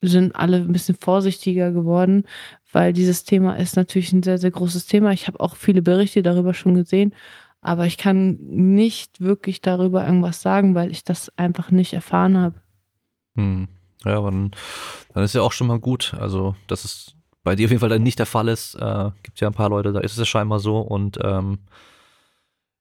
sind 0.00 0.36
alle 0.36 0.58
ein 0.58 0.72
bisschen 0.72 0.94
vorsichtiger 0.94 1.72
geworden, 1.72 2.24
weil 2.72 2.92
dieses 2.92 3.24
Thema 3.24 3.56
ist 3.56 3.74
natürlich 3.74 4.12
ein 4.12 4.22
sehr, 4.22 4.38
sehr 4.38 4.52
großes 4.52 4.86
Thema. 4.86 5.10
Ich 5.12 5.26
habe 5.26 5.40
auch 5.40 5.56
viele 5.56 5.82
Berichte 5.82 6.22
darüber 6.22 6.54
schon 6.54 6.74
gesehen, 6.74 7.14
aber 7.68 7.84
ich 7.84 7.98
kann 7.98 8.38
nicht 8.40 9.20
wirklich 9.20 9.60
darüber 9.60 10.06
irgendwas 10.06 10.40
sagen, 10.40 10.74
weil 10.74 10.90
ich 10.90 11.04
das 11.04 11.30
einfach 11.36 11.70
nicht 11.70 11.92
erfahren 11.92 12.38
habe. 12.38 12.54
Hm. 13.36 13.68
Ja, 14.06 14.16
aber 14.16 14.30
dann, 14.30 14.52
dann 15.12 15.22
ist 15.22 15.34
ja 15.34 15.42
auch 15.42 15.52
schon 15.52 15.66
mal 15.66 15.78
gut. 15.78 16.14
Also, 16.18 16.56
dass 16.66 16.84
es 16.84 17.14
bei 17.42 17.56
dir 17.56 17.66
auf 17.66 17.70
jeden 17.70 17.80
Fall 17.80 17.90
dann 17.90 18.02
nicht 18.02 18.18
der 18.18 18.24
Fall 18.24 18.48
ist. 18.48 18.74
Äh, 18.76 19.10
gibt 19.22 19.40
ja 19.40 19.48
ein 19.48 19.54
paar 19.54 19.68
Leute, 19.68 19.92
da 19.92 20.00
ist 20.00 20.16
es 20.16 20.26
scheinbar 20.26 20.60
so. 20.60 20.78
Und 20.78 21.18
ähm, 21.22 21.58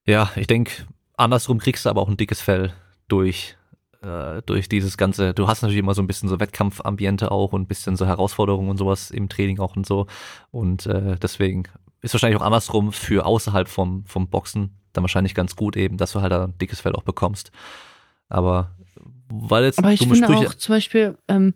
ja, 0.06 0.32
ich 0.38 0.48
denke, 0.48 0.88
andersrum 1.18 1.60
kriegst 1.60 1.86
du 1.86 1.90
aber 1.90 2.02
auch 2.02 2.08
ein 2.08 2.18
dickes 2.18 2.40
Fell 2.40 2.74
durch 3.10 3.58
äh, 4.02 4.42
durch 4.46 4.70
dieses 4.70 4.96
ganze, 4.96 5.34
du 5.34 5.50
hast 5.50 5.64
natürlich 5.64 5.80
immer 5.80 5.96
so 5.96 6.02
ein 6.02 6.08
bisschen 6.08 6.30
so 6.30 6.40
Wettkampfambiente 6.40 7.30
auch 7.30 7.52
und 7.52 7.64
ein 7.64 7.68
bisschen 7.68 7.98
so 7.98 8.06
Herausforderungen 8.06 8.70
und 8.70 8.78
sowas 8.78 9.12
im 9.12 9.28
Training 9.28 9.60
auch 9.60 9.76
und 9.76 9.86
so. 9.86 10.08
Und 10.52 10.86
äh, 10.86 11.18
deswegen 11.18 11.64
ist 12.08 12.14
wahrscheinlich 12.14 12.40
auch 12.40 12.46
andersrum 12.46 12.92
für 12.92 13.26
außerhalb 13.26 13.68
vom, 13.68 14.06
vom 14.06 14.28
Boxen 14.28 14.78
dann 14.94 15.04
wahrscheinlich 15.04 15.36
ganz 15.36 15.56
gut 15.56 15.78
eben, 15.78 15.98
dass 15.98 16.14
du 16.14 16.22
halt 16.22 16.34
ein 16.34 16.58
dickes 16.58 16.80
Fell 16.80 16.94
auch 16.94 17.04
bekommst. 17.04 17.52
Aber 18.30 18.72
weil 19.30 19.66
jetzt 19.66 19.80
Aber 19.80 19.92
ich 19.92 20.00
finde 20.00 20.16
Sprüche 20.16 20.48
auch 20.48 20.54
zum 20.54 20.76
Beispiel, 20.76 21.18
ähm, 21.28 21.54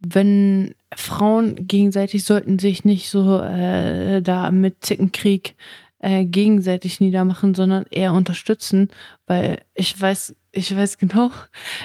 wenn 0.00 0.74
Frauen 0.94 1.68
gegenseitig 1.68 2.24
sollten 2.24 2.58
sich 2.58 2.84
nicht 2.84 3.08
so 3.08 3.40
äh, 3.40 4.20
da 4.20 4.50
mit 4.50 4.84
Zickenkrieg 4.84 5.54
äh, 6.00 6.24
gegenseitig 6.24 7.00
niedermachen, 7.00 7.54
sondern 7.54 7.84
eher 7.90 8.12
unterstützen, 8.12 8.88
weil 9.26 9.62
ich 9.74 9.98
weiß, 9.98 10.34
ich 10.50 10.76
weiß 10.76 10.98
genau, 10.98 11.30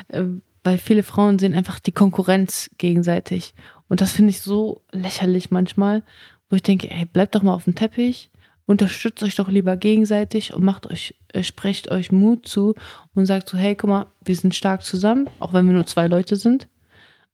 äh, 0.10 0.24
weil 0.64 0.78
viele 0.78 1.04
Frauen 1.04 1.40
sehen 1.40 1.54
einfach 1.54 1.80
die 1.80 1.92
Konkurrenz 1.92 2.70
gegenseitig. 2.78 3.54
Und 3.88 4.02
das 4.02 4.12
finde 4.12 4.32
ich 4.32 4.42
so 4.42 4.82
lächerlich 4.92 5.52
manchmal, 5.52 6.04
wo 6.50 6.56
ich 6.56 6.64
denke, 6.64 6.90
ey, 6.90 7.06
bleibt 7.06 7.36
doch 7.36 7.44
mal 7.44 7.54
auf 7.54 7.66
dem 7.66 7.76
Teppich, 7.76 8.30
unterstützt 8.66 9.24
euch 9.24 9.36
doch 9.36 9.48
lieber 9.48 9.78
gegenseitig 9.78 10.54
und 10.54 10.64
macht 10.64 10.88
euch, 10.88 11.16
äh, 11.30 11.44
sprecht 11.44 11.90
euch 11.90 12.12
Mut 12.12 12.48
zu 12.48 12.76
und 13.14 13.26
sagt 13.26 13.50
so, 13.50 13.58
hey, 13.58 13.76
guck 13.76 13.90
mal, 13.90 14.06
wir 14.24 14.36
sind 14.36 14.56
stark 14.56 14.84
zusammen, 14.84 15.30
auch 15.40 15.54
wenn 15.54 15.66
wir 15.66 15.74
nur 15.74 15.86
zwei 15.86 16.08
Leute 16.08 16.36
sind. 16.36 16.68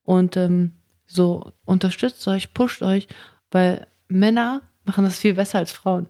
Und 0.04 0.38
ähm, 0.38 0.74
so 1.06 1.52
unterstützt 1.66 2.28
euch, 2.28 2.54
pusht 2.54 2.82
euch, 2.82 3.08
weil 3.52 3.88
Männer 4.08 4.62
machen 4.86 5.06
das 5.06 5.20
viel 5.20 5.36
besser 5.36 5.60
als 5.60 5.72
Frauen. 5.72 6.08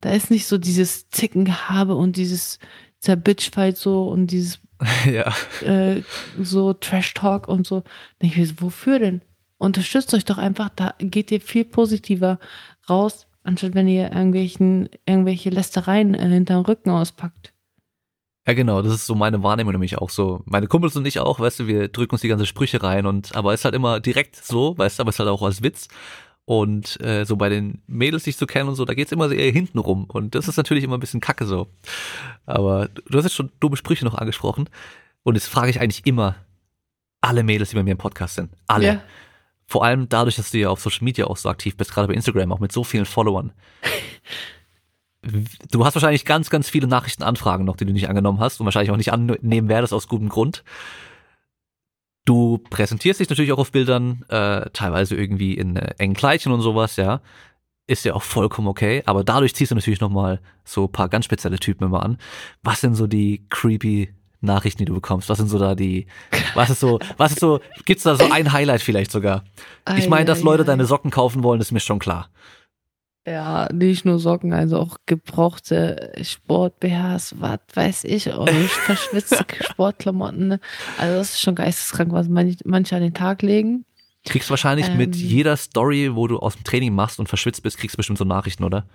Da 0.00 0.12
ist 0.12 0.30
nicht 0.30 0.46
so 0.46 0.58
dieses 0.58 1.08
Zickengehabe 1.10 1.94
und 1.94 2.16
dieses 2.16 2.58
dieser 3.02 3.16
Bitchfight 3.16 3.76
so 3.76 4.08
und 4.08 4.28
dieses 4.28 4.60
ja. 5.06 5.32
äh, 5.62 6.02
so 6.40 6.72
Trash 6.72 7.14
Talk 7.14 7.48
und 7.48 7.66
so. 7.66 7.82
Denke 8.22 8.42
ich 8.42 8.60
wofür 8.60 8.98
denn? 8.98 9.22
Unterstützt 9.60 10.14
euch 10.14 10.24
doch 10.24 10.38
einfach, 10.38 10.70
da 10.74 10.94
geht 10.98 11.30
ihr 11.30 11.38
viel 11.38 11.66
positiver 11.66 12.38
raus, 12.88 13.26
anstatt 13.42 13.74
wenn 13.74 13.88
ihr 13.88 14.04
irgendwelchen, 14.10 14.88
irgendwelche 15.04 15.50
Lästereien 15.50 16.14
äh, 16.14 16.28
hinterm 16.28 16.64
Rücken 16.64 16.88
auspackt. 16.88 17.52
Ja, 18.46 18.54
genau, 18.54 18.80
das 18.80 18.94
ist 18.94 19.04
so 19.04 19.14
meine 19.14 19.42
Wahrnehmung 19.42 19.72
nämlich 19.72 19.98
auch 19.98 20.08
so. 20.08 20.40
Meine 20.46 20.66
Kumpels 20.66 20.96
und 20.96 21.06
ich 21.06 21.18
auch, 21.20 21.40
weißt 21.40 21.60
du, 21.60 21.66
wir 21.66 21.88
drücken 21.88 22.12
uns 22.12 22.22
die 22.22 22.28
ganze 22.28 22.46
Sprüche 22.46 22.82
rein 22.82 23.04
und 23.04 23.36
aber 23.36 23.52
es 23.52 23.60
ist 23.60 23.64
halt 23.66 23.74
immer 23.74 24.00
direkt 24.00 24.34
so, 24.36 24.78
weißt 24.78 24.98
du, 24.98 25.02
aber 25.02 25.10
es 25.10 25.16
ist 25.16 25.18
halt 25.20 25.28
auch 25.28 25.42
als 25.42 25.62
Witz. 25.62 25.88
Und 26.46 26.98
äh, 27.02 27.26
so 27.26 27.36
bei 27.36 27.50
den 27.50 27.82
Mädels, 27.86 28.24
die 28.24 28.30
ich 28.30 28.38
so 28.38 28.46
kenne 28.46 28.70
und 28.70 28.76
so, 28.76 28.86
da 28.86 28.94
geht's 28.94 29.12
immer 29.12 29.28
so 29.28 29.34
eher 29.34 29.52
hinten 29.52 29.78
rum. 29.78 30.06
Und 30.06 30.34
das 30.34 30.48
ist 30.48 30.56
natürlich 30.56 30.84
immer 30.84 30.96
ein 30.96 31.00
bisschen 31.00 31.20
kacke 31.20 31.44
so. 31.44 31.68
Aber 32.46 32.88
du 32.88 33.18
hast 33.18 33.24
jetzt 33.24 33.34
schon 33.34 33.52
dumme 33.60 33.76
Sprüche 33.76 34.06
noch 34.06 34.14
angesprochen. 34.14 34.70
Und 35.22 35.34
jetzt 35.34 35.48
frage 35.48 35.68
ich 35.68 35.82
eigentlich 35.82 36.06
immer 36.06 36.36
alle 37.20 37.42
Mädels, 37.42 37.70
die 37.70 37.76
bei 37.76 37.82
mir 37.82 37.92
im 37.92 37.98
Podcast 37.98 38.36
sind. 38.36 38.50
Alle. 38.66 38.86
Ja. 38.86 39.02
Vor 39.70 39.84
allem 39.84 40.08
dadurch, 40.08 40.34
dass 40.34 40.50
du 40.50 40.58
ja 40.58 40.68
auf 40.68 40.80
Social 40.80 41.04
Media 41.04 41.26
auch 41.28 41.36
so 41.36 41.48
aktiv 41.48 41.76
bist, 41.76 41.94
gerade 41.94 42.08
bei 42.08 42.14
Instagram, 42.14 42.50
auch 42.50 42.58
mit 42.58 42.72
so 42.72 42.82
vielen 42.82 43.04
Followern. 43.06 43.52
Du 45.70 45.84
hast 45.84 45.94
wahrscheinlich 45.94 46.24
ganz, 46.24 46.50
ganz 46.50 46.68
viele 46.68 46.88
Nachrichtenanfragen 46.88 47.64
noch, 47.64 47.76
die 47.76 47.84
du 47.84 47.92
nicht 47.92 48.08
angenommen 48.08 48.40
hast 48.40 48.58
und 48.58 48.64
wahrscheinlich 48.64 48.90
auch 48.90 48.96
nicht 48.96 49.12
annehmen 49.12 49.68
werdest 49.68 49.92
aus 49.92 50.08
gutem 50.08 50.28
Grund. 50.28 50.64
Du 52.24 52.58
präsentierst 52.58 53.20
dich 53.20 53.30
natürlich 53.30 53.52
auch 53.52 53.58
auf 53.58 53.70
Bildern, 53.70 54.24
äh, 54.28 54.68
teilweise 54.72 55.14
irgendwie 55.14 55.54
in 55.54 55.76
äh, 55.76 55.94
engen 55.98 56.14
Kleidchen 56.14 56.50
und 56.50 56.62
sowas, 56.62 56.96
ja. 56.96 57.20
Ist 57.86 58.04
ja 58.04 58.14
auch 58.14 58.22
vollkommen 58.22 58.66
okay, 58.66 59.04
aber 59.06 59.22
dadurch 59.22 59.54
ziehst 59.54 59.70
du 59.70 59.76
natürlich 59.76 60.00
nochmal 60.00 60.40
so 60.64 60.88
paar 60.88 61.08
ganz 61.08 61.26
spezielle 61.26 61.60
Typen 61.60 61.84
immer 61.84 62.02
an. 62.02 62.18
Was 62.64 62.80
sind 62.80 62.96
so 62.96 63.06
die 63.06 63.46
creepy 63.50 64.12
Nachrichten, 64.40 64.78
die 64.78 64.84
du 64.86 64.94
bekommst? 64.94 65.28
Was 65.28 65.38
sind 65.38 65.48
so 65.48 65.58
da 65.58 65.74
die, 65.74 66.06
was 66.54 66.70
ist 66.70 66.80
so, 66.80 66.98
was 67.16 67.32
ist 67.32 67.40
so, 67.40 67.60
gibt's 67.84 68.04
da 68.04 68.16
so 68.16 68.30
ein 68.30 68.52
Highlight 68.52 68.82
vielleicht 68.82 69.10
sogar? 69.10 69.44
Ich 69.96 70.08
meine, 70.08 70.24
dass 70.24 70.42
Leute 70.42 70.64
deine 70.64 70.86
Socken 70.86 71.10
kaufen 71.10 71.42
wollen, 71.42 71.60
ist 71.60 71.72
mir 71.72 71.80
schon 71.80 71.98
klar. 71.98 72.28
Ja, 73.26 73.68
nicht 73.70 74.06
nur 74.06 74.18
Socken, 74.18 74.54
also 74.54 74.78
auch 74.78 74.96
gebrauchte 75.04 76.12
Sport-BHs, 76.22 77.36
was 77.38 77.58
weiß 77.74 78.04
ich, 78.04 78.32
auch 78.32 78.48
verschwitzte 78.86 79.44
Sportklamotten. 79.60 80.48
Ne? 80.48 80.60
Also 80.98 81.16
das 81.16 81.34
ist 81.34 81.40
schon 81.40 81.54
geisteskrank, 81.54 82.12
was 82.12 82.28
manche 82.28 82.96
an 82.96 83.02
den 83.02 83.14
Tag 83.14 83.42
legen. 83.42 83.84
Kriegst 84.24 84.48
wahrscheinlich 84.48 84.88
ähm, 84.88 84.96
mit 84.96 85.16
jeder 85.16 85.56
Story, 85.56 86.14
wo 86.14 86.26
du 86.26 86.38
aus 86.38 86.54
dem 86.56 86.64
Training 86.64 86.94
machst 86.94 87.20
und 87.20 87.28
verschwitzt 87.28 87.62
bist, 87.62 87.78
kriegst 87.78 87.94
du 87.94 87.98
bestimmt 87.98 88.18
so 88.18 88.24
Nachrichten, 88.24 88.64
oder? 88.64 88.86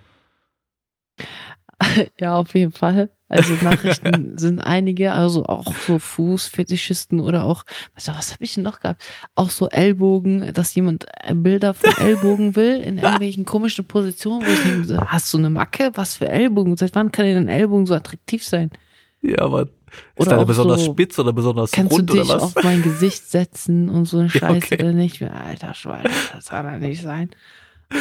ja, 2.20 2.36
auf 2.36 2.54
jeden 2.54 2.72
Fall. 2.72 3.10
Also 3.28 3.54
Nachrichten 3.62 4.38
sind 4.38 4.60
einige, 4.60 5.12
also 5.12 5.46
auch 5.46 5.74
so 5.74 5.98
Fußfetischisten 5.98 7.20
oder 7.20 7.44
auch, 7.44 7.64
was, 7.94 8.08
was 8.08 8.32
habe 8.32 8.44
ich 8.44 8.54
denn 8.54 8.62
noch 8.62 8.80
gehabt? 8.80 9.02
Auch 9.34 9.50
so 9.50 9.68
Ellbogen, 9.68 10.52
dass 10.54 10.74
jemand 10.74 11.06
äh, 11.22 11.34
Bilder 11.34 11.74
von 11.74 11.90
Ellbogen 11.98 12.56
will 12.56 12.80
in 12.80 12.98
irgendwelchen 12.98 13.44
komischen 13.44 13.84
Positionen, 13.84 14.46
wo 14.46 14.50
ich 14.50 14.62
denke, 14.62 15.10
hast 15.10 15.32
du 15.34 15.38
eine 15.38 15.50
Macke? 15.50 15.90
Was 15.94 16.16
für 16.16 16.28
Ellbogen? 16.28 16.76
Seit 16.76 16.94
wann 16.94 17.12
kann 17.12 17.26
denn 17.26 17.48
Ellbogen 17.48 17.86
so 17.86 17.94
attraktiv 17.94 18.44
sein? 18.44 18.70
Ja, 19.22 19.40
aber 19.42 19.62
ist 19.62 19.70
oder 20.16 20.30
deine 20.32 20.46
besonders 20.46 20.84
so, 20.84 20.92
spitz 20.92 21.18
oder 21.18 21.32
besonders 21.32 21.70
kannst 21.72 21.92
rund 21.92 22.10
du 22.10 22.14
dich 22.14 22.24
oder 22.24 22.34
was? 22.34 22.42
auf 22.42 22.64
mein 22.64 22.82
Gesicht 22.82 23.30
setzen 23.30 23.88
und 23.88 24.04
so 24.04 24.18
eine 24.18 24.30
Scheiße 24.30 24.44
ja, 24.44 24.56
okay. 24.56 24.82
oder 24.82 24.92
nicht? 24.92 25.22
Alter 25.22 25.74
Schwein, 25.74 26.04
das 26.32 26.48
kann 26.48 26.66
ja 26.66 26.78
nicht 26.78 27.02
sein. 27.02 27.30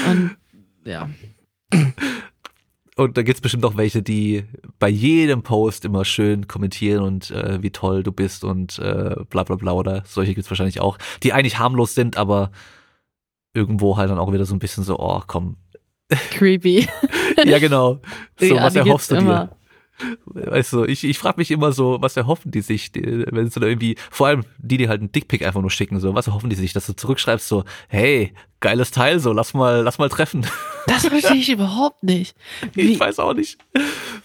Und 0.09 0.35
ja. 0.83 1.09
Und 2.97 3.17
da 3.17 3.23
gibt's 3.23 3.41
bestimmt 3.41 3.65
auch 3.65 3.75
welche, 3.75 4.01
die 4.01 4.45
bei 4.79 4.87
jedem 4.87 5.43
Post 5.43 5.83
immer 5.83 6.05
schön 6.05 6.47
kommentieren 6.47 7.03
und 7.03 7.29
äh, 7.29 7.61
wie 7.61 7.71
toll 7.71 8.03
du 8.03 8.13
bist 8.13 8.45
und 8.45 8.79
äh, 8.79 9.15
bla 9.29 9.43
bla 9.43 9.57
bla 9.57 9.73
oder 9.73 10.03
solche 10.05 10.33
gibt's 10.33 10.49
wahrscheinlich 10.49 10.79
auch, 10.79 10.97
die 11.21 11.33
eigentlich 11.33 11.59
harmlos 11.59 11.93
sind, 11.93 12.15
aber 12.15 12.51
irgendwo 13.53 13.97
halt 13.97 14.09
dann 14.09 14.17
auch 14.17 14.31
wieder 14.31 14.45
so 14.45 14.55
ein 14.55 14.59
bisschen 14.59 14.85
so, 14.85 14.97
oh 14.97 15.21
komm. 15.27 15.57
Creepy. 16.09 16.87
ja, 17.45 17.59
genau. 17.59 17.99
So, 18.39 18.45
ja, 18.45 18.63
was 18.63 18.75
erhoffst 18.75 19.11
du 19.11 19.15
immer. 19.15 19.49
Weißt 20.25 20.73
du, 20.73 20.83
ich, 20.83 21.03
ich 21.03 21.17
frage 21.17 21.37
mich 21.37 21.51
immer 21.51 21.71
so, 21.71 21.97
was 22.01 22.17
erhoffen 22.17 22.51
die 22.51 22.61
sich, 22.61 22.91
wenn 22.93 23.49
sie 23.49 23.59
da 23.59 23.67
irgendwie, 23.67 23.95
vor 24.11 24.27
allem 24.27 24.43
die, 24.57 24.77
die 24.77 24.89
halt 24.89 24.99
einen 24.99 25.11
Dickpick 25.11 25.45
einfach 25.45 25.61
nur 25.61 25.71
schicken, 25.71 25.99
so, 25.99 26.13
was 26.13 26.27
erhoffen 26.27 26.49
die 26.49 26.55
sich, 26.55 26.73
dass 26.73 26.85
du 26.85 26.93
zurückschreibst, 26.93 27.47
so, 27.47 27.63
hey, 27.87 28.33
geiles 28.59 28.91
Teil, 28.91 29.19
so, 29.19 29.31
lass 29.31 29.53
mal, 29.53 29.81
lass 29.81 29.97
mal 29.97 30.09
treffen. 30.09 30.45
Das 30.87 31.07
verstehe 31.07 31.37
ich 31.37 31.49
überhaupt 31.49 32.03
nicht. 32.03 32.35
Wie, 32.73 32.93
ich 32.93 32.99
weiß 32.99 33.19
auch 33.19 33.33
nicht. 33.33 33.57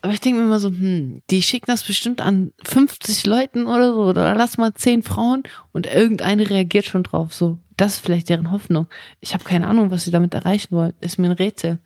Aber 0.03 0.13
ich 0.13 0.21
denke 0.21 0.41
mir 0.41 0.47
immer 0.47 0.61
so, 0.61 0.69
hm, 0.69 1.23
die 1.31 1.43
schicken 1.43 1.67
das 1.67 1.85
bestimmt 1.85 2.21
an 2.21 2.53
50 2.65 3.27
Leuten 3.27 3.67
oder 3.67 3.95
so, 3.95 4.03
oder 4.03 4.35
lass 4.35 4.59
mal 4.59 4.75
10 4.75 5.03
Frauen 5.03 5.43
und 5.73 5.87
irgendeine 5.87 6.49
reagiert 6.49 6.87
schon 6.87 7.03
drauf, 7.03 7.33
so. 7.33 7.59
Das 7.77 7.95
ist 7.95 8.05
vielleicht 8.05 8.29
deren 8.29 8.51
Hoffnung. 8.51 8.89
Ich 9.21 9.33
habe 9.33 9.45
keine 9.45 9.67
Ahnung, 9.67 9.91
was 9.91 10.05
sie 10.05 10.11
damit 10.11 10.35
erreichen 10.35 10.77
wollen. 10.77 10.93
Ist 11.01 11.19
mir 11.19 11.29
ein 11.29 11.33
Rätsel. 11.33 11.79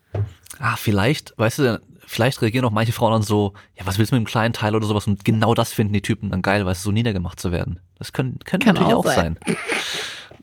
Ah, 0.58 0.74
vielleicht, 0.76 1.34
weißt 1.36 1.58
du, 1.60 1.80
vielleicht 2.06 2.42
reagieren 2.42 2.64
auch 2.64 2.70
manche 2.70 2.92
Frauen 2.92 3.12
dann 3.12 3.22
so, 3.22 3.52
ja, 3.78 3.86
was 3.86 3.98
willst 3.98 4.12
du 4.12 4.16
mit 4.16 4.24
dem 4.24 4.26
kleinen 4.26 4.52
Teil 4.52 4.74
oder 4.74 4.86
sowas? 4.86 5.06
Und 5.06 5.24
genau 5.24 5.54
das 5.54 5.72
finden 5.72 5.92
die 5.92 6.02
Typen 6.02 6.30
dann 6.30 6.42
geil, 6.42 6.64
weil 6.64 6.72
es 6.72 6.82
so 6.82 6.92
niedergemacht 6.92 7.40
zu 7.40 7.52
werden. 7.52 7.80
Das 7.98 8.12
können, 8.12 8.38
könnte 8.44 8.66
Kann 8.66 8.74
natürlich 8.74 8.94
auch 8.94 9.04
sein. 9.04 9.38
sein. 9.46 9.56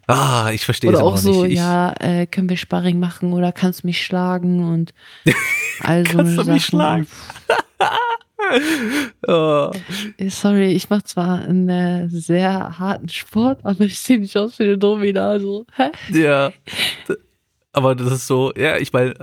Ah, 0.07 0.51
ich 0.51 0.65
verstehe 0.65 0.89
Oder 0.89 0.99
es 0.99 1.03
auch 1.03 1.13
auch 1.13 1.17
so, 1.17 1.43
nicht. 1.43 1.53
Ich, 1.53 1.57
ja, 1.59 1.93
äh, 1.99 2.25
können 2.25 2.49
wir 2.49 2.57
Sparring 2.57 2.99
machen 2.99 3.33
oder 3.33 3.51
kannst 3.51 3.83
du 3.83 3.87
mich 3.87 4.03
schlagen 4.03 4.67
und 4.67 4.93
all 5.81 6.05
so 6.05 6.17
Kannst 6.17 6.37
du 6.37 6.43
mich 6.51 6.65
Sachen. 6.65 7.07
schlagen? 7.07 7.07
oh. 9.27 9.71
Äh, 10.17 10.29
Sorry, 10.29 10.71
ich 10.71 10.89
mache 10.89 11.03
zwar 11.03 11.39
einen 11.39 11.69
äh, 11.69 12.09
sehr 12.09 12.79
harten 12.79 13.09
Sport, 13.09 13.59
aber 13.63 13.81
ich 13.85 13.99
sehe 13.99 14.19
nicht 14.19 14.35
aus 14.37 14.59
wie 14.59 14.63
eine 14.63 14.77
Domina. 14.77 15.29
Also? 15.29 15.65
Ja. 16.09 16.51
Aber 17.73 17.95
das 17.95 18.11
ist 18.11 18.27
so, 18.27 18.51
ja, 18.57 18.75
ich 18.77 18.91
meine, 18.91 19.13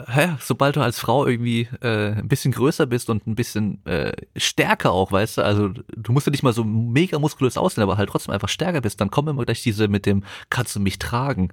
sobald 0.40 0.76
du 0.76 0.80
als 0.80 0.98
Frau 0.98 1.26
irgendwie 1.26 1.68
äh, 1.82 2.12
ein 2.14 2.28
bisschen 2.28 2.50
größer 2.52 2.86
bist 2.86 3.10
und 3.10 3.26
ein 3.26 3.34
bisschen 3.34 3.84
äh, 3.84 4.12
stärker 4.36 4.92
auch, 4.92 5.12
weißt 5.12 5.36
du, 5.38 5.42
also 5.44 5.68
du 5.68 6.12
musst 6.12 6.26
ja 6.26 6.30
nicht 6.30 6.42
mal 6.42 6.54
so 6.54 6.64
mega 6.64 7.18
muskulös 7.18 7.58
aussehen, 7.58 7.82
aber 7.82 7.98
halt 7.98 8.08
trotzdem 8.08 8.32
einfach 8.32 8.48
stärker 8.48 8.80
bist, 8.80 9.02
dann 9.02 9.10
kommen 9.10 9.28
immer 9.28 9.44
gleich 9.44 9.62
diese 9.62 9.88
mit 9.88 10.06
dem, 10.06 10.24
kannst 10.48 10.74
du 10.74 10.80
mich 10.80 10.98
tragen? 10.98 11.50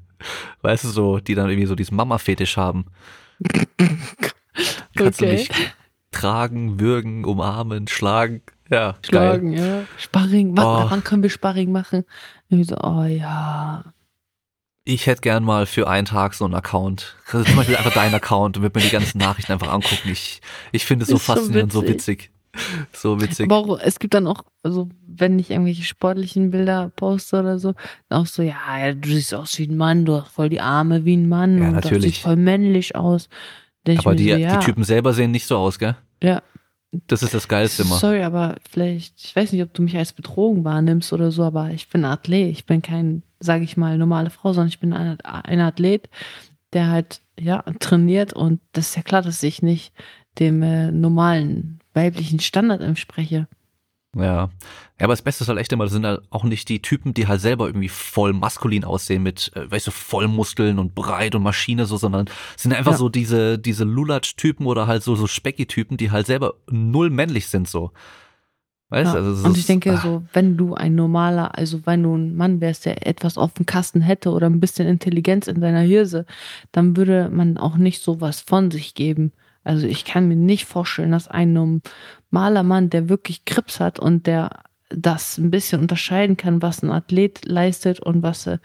Weißt 0.62 0.86
du, 0.86 0.88
so, 0.88 1.20
die 1.20 1.36
dann 1.36 1.50
irgendwie 1.50 1.68
so 1.68 1.76
diesen 1.76 1.98
Mama-Fetisch 1.98 2.56
haben. 2.56 2.86
Kannst 4.96 5.20
du 5.20 5.26
Okay. 5.26 5.34
mich 5.34 5.50
tragen, 6.12 6.80
würgen, 6.80 7.26
umarmen, 7.26 7.88
schlagen? 7.90 8.42
Ja, 8.70 8.92
geil. 8.94 8.98
Schlagen, 9.04 9.52
ja. 9.54 9.84
Sparring, 9.98 10.56
wann, 10.56 10.66
Oh. 10.66 10.90
wann 10.90 11.04
können 11.04 11.22
wir 11.24 11.30
Sparring 11.30 11.74
machen? 11.74 12.06
Irgendwie 12.50 12.70
so, 12.70 12.78
oh 12.82 13.04
ja. 13.04 13.84
Ich 14.88 15.08
hätte 15.08 15.22
gern 15.22 15.44
mal 15.44 15.66
für 15.66 15.88
einen 15.90 16.06
Tag 16.06 16.36
so 16.36 16.46
einen 16.46 16.54
Account. 16.54 17.16
Also 17.32 17.44
zum 17.44 17.56
Beispiel 17.56 17.76
einfach 17.76 17.94
deinen 17.94 18.14
Account 18.14 18.58
und 18.58 18.64
würde 18.64 18.80
mir 18.80 18.86
die 18.86 18.92
ganzen 18.92 19.18
Nachrichten 19.18 19.52
einfach 19.52 19.74
angucken. 19.74 20.10
Ich, 20.12 20.42
ich 20.72 20.86
finde 20.86 21.04
es 21.04 21.10
so 21.10 21.18
faszinierend, 21.18 21.74
so 21.74 21.88
witzig. 21.88 22.30
So 22.94 23.20
witzig. 23.20 23.52
Aber 23.52 23.58
auch, 23.58 23.80
es 23.80 24.00
gibt 24.00 24.14
dann 24.14 24.28
auch, 24.28 24.44
also 24.64 24.88
wenn 25.08 25.40
ich 25.40 25.50
irgendwelche 25.52 25.84
sportlichen 25.84 26.52
Bilder 26.52 26.92
poste 26.96 27.40
oder 27.40 27.58
so, 27.60 27.74
dann 28.10 28.22
auch 28.22 28.28
so, 28.28 28.44
ja, 28.44 28.56
ja, 28.80 28.94
du 28.94 29.10
siehst 29.10 29.34
aus 29.34 29.58
wie 29.58 29.68
ein 29.68 29.76
Mann, 29.76 30.06
du 30.06 30.22
hast 30.22 30.32
voll 30.32 30.50
die 30.50 30.62
Arme 30.62 31.04
wie 31.04 31.18
ein 31.18 31.28
Mann 31.28 31.58
Ja, 31.58 31.68
und 31.70 31.74
das 31.76 31.86
natürlich. 31.86 32.16
sieht 32.16 32.24
voll 32.24 32.36
männlich 32.38 32.96
aus. 32.96 33.28
Denk 33.88 34.00
Aber 34.00 34.16
die, 34.16 34.30
so, 34.32 34.38
ja, 34.38 34.58
die 34.60 34.66
Typen 34.66 34.84
selber 34.84 35.14
sehen 35.14 35.32
nicht 35.32 35.48
so 35.48 35.58
aus, 35.58 35.80
gell? 35.80 35.96
ja, 36.24 36.42
Das 37.08 37.24
ist 37.24 37.34
das 37.34 37.48
Geilste 37.48 37.84
immer. 37.84 37.98
Sorry, 37.98 38.24
aber 38.24 38.56
vielleicht, 38.70 39.24
ich 39.24 39.36
weiß 39.36 39.52
nicht, 39.52 39.64
ob 39.64 39.74
du 39.74 39.82
mich 39.82 39.98
als 39.98 40.14
Bedrohung 40.14 40.64
wahrnimmst 40.64 41.14
oder 41.14 41.32
so, 41.32 41.44
aber 41.44 41.72
ich 41.72 41.90
bin 41.90 42.06
Athlet. 42.06 42.52
Ich 42.52 42.66
bin 42.66 42.82
kein, 42.82 43.24
sage 43.40 43.64
ich 43.64 43.78
mal, 43.78 43.98
normale 43.98 44.30
Frau, 44.30 44.54
sondern 44.54 44.70
ich 44.70 44.80
bin 44.80 44.94
ein, 44.94 45.20
ein 45.22 45.60
Athlet, 45.60 46.10
der 46.74 46.90
halt, 46.90 47.22
ja, 47.40 47.64
trainiert 47.80 48.34
und 48.34 48.62
das 48.74 48.90
ist 48.90 48.96
ja 48.96 49.02
klar, 49.02 49.22
dass 49.22 49.44
ich 49.44 49.62
nicht 49.62 49.94
dem 50.40 50.62
äh, 50.64 50.92
normalen 50.92 51.80
weiblichen 51.94 52.40
Standard 52.40 52.82
entspreche. 52.82 53.48
Ja. 54.16 54.24
ja. 54.24 54.50
Aber 55.00 55.14
das 55.14 55.22
Beste 55.22 55.44
ist 55.44 55.50
halt 55.50 55.60
echt 55.60 55.72
immer, 55.74 55.84
das 55.84 55.94
sind 55.94 56.06
halt 56.06 56.22
auch 56.30 56.44
nicht 56.46 56.70
die 56.70 56.82
Typen, 56.82 57.14
die 57.14 57.28
halt 57.28 57.42
selber 57.42 57.68
irgendwie 57.68 57.90
voll 57.90 58.32
maskulin 58.34 58.84
aussehen 58.86 59.22
mit, 59.24 59.52
äh, 59.56 59.70
weißt 59.70 59.88
du, 59.88 59.92
Vollmuskeln 59.92 60.80
und 60.80 60.96
breit 60.96 61.36
und 61.36 61.44
Maschine 61.44 61.86
so, 61.86 61.98
sondern 61.98 62.28
sind 62.56 62.74
einfach 62.74 62.94
Ja. 62.94 62.98
so 62.98 63.10
diese, 63.10 63.60
diese 63.60 63.84
Lulatsch-Typen 63.84 64.66
oder 64.66 64.88
halt 64.88 65.04
so, 65.04 65.16
so 65.16 65.28
Specki-Typen, 65.28 65.98
die 65.98 66.12
halt 66.12 66.28
selber 66.28 66.54
null 66.72 67.10
männlich 67.10 67.48
sind 67.48 67.68
so. 67.68 67.92
Weißt 68.90 69.14
du, 69.14 69.18
Ja. 69.18 69.24
also 69.26 69.46
und 69.48 69.52
ist- 69.54 69.58
ich 69.62 69.66
denke 69.66 69.94
ah, 69.94 69.98
so, 70.02 70.24
wenn 70.32 70.58
du 70.58 70.76
ein 70.76 70.96
normaler, 70.96 71.58
also 71.58 71.86
wenn 71.86 72.04
du 72.04 72.16
ein 72.16 72.36
Mann 72.36 72.62
wärst, 72.62 72.86
der 72.86 73.06
etwas 73.08 73.38
auf 73.38 73.54
dem 73.54 73.66
Kasten 73.66 74.00
hätte 74.02 74.30
oder 74.32 74.48
ein 74.48 74.60
bisschen 74.60 74.88
Intelligenz 74.88 75.48
in 75.48 75.60
seiner 75.60 75.82
Hirse, 75.82 76.26
dann 76.72 76.96
würde 76.96 77.30
man 77.30 77.58
auch 77.58 77.78
nicht 77.78 78.02
sowas 78.04 78.42
von 78.42 78.70
sich 78.72 78.94
geben. 78.94 79.32
Also 79.64 79.88
ich 79.88 80.06
kann 80.06 80.28
mir 80.28 80.36
nicht 80.36 80.66
vorstellen, 80.66 81.12
dass 81.12 81.28
ein 81.28 81.52
normaler 82.32 82.64
Mann, 82.64 82.90
der 82.90 83.10
wirklich 83.10 83.46
Krips 83.46 83.80
hat 83.80 84.00
und 84.00 84.28
der 84.28 84.64
das 84.90 85.38
ein 85.38 85.52
bisschen 85.52 85.82
unterscheiden 85.82 86.38
kann, 86.38 86.62
was 86.62 86.84
ein 86.84 86.92
Athlet 86.92 87.46
leistet 87.46 88.00
und 88.00 88.24
was 88.24 88.48
eine 88.48 88.60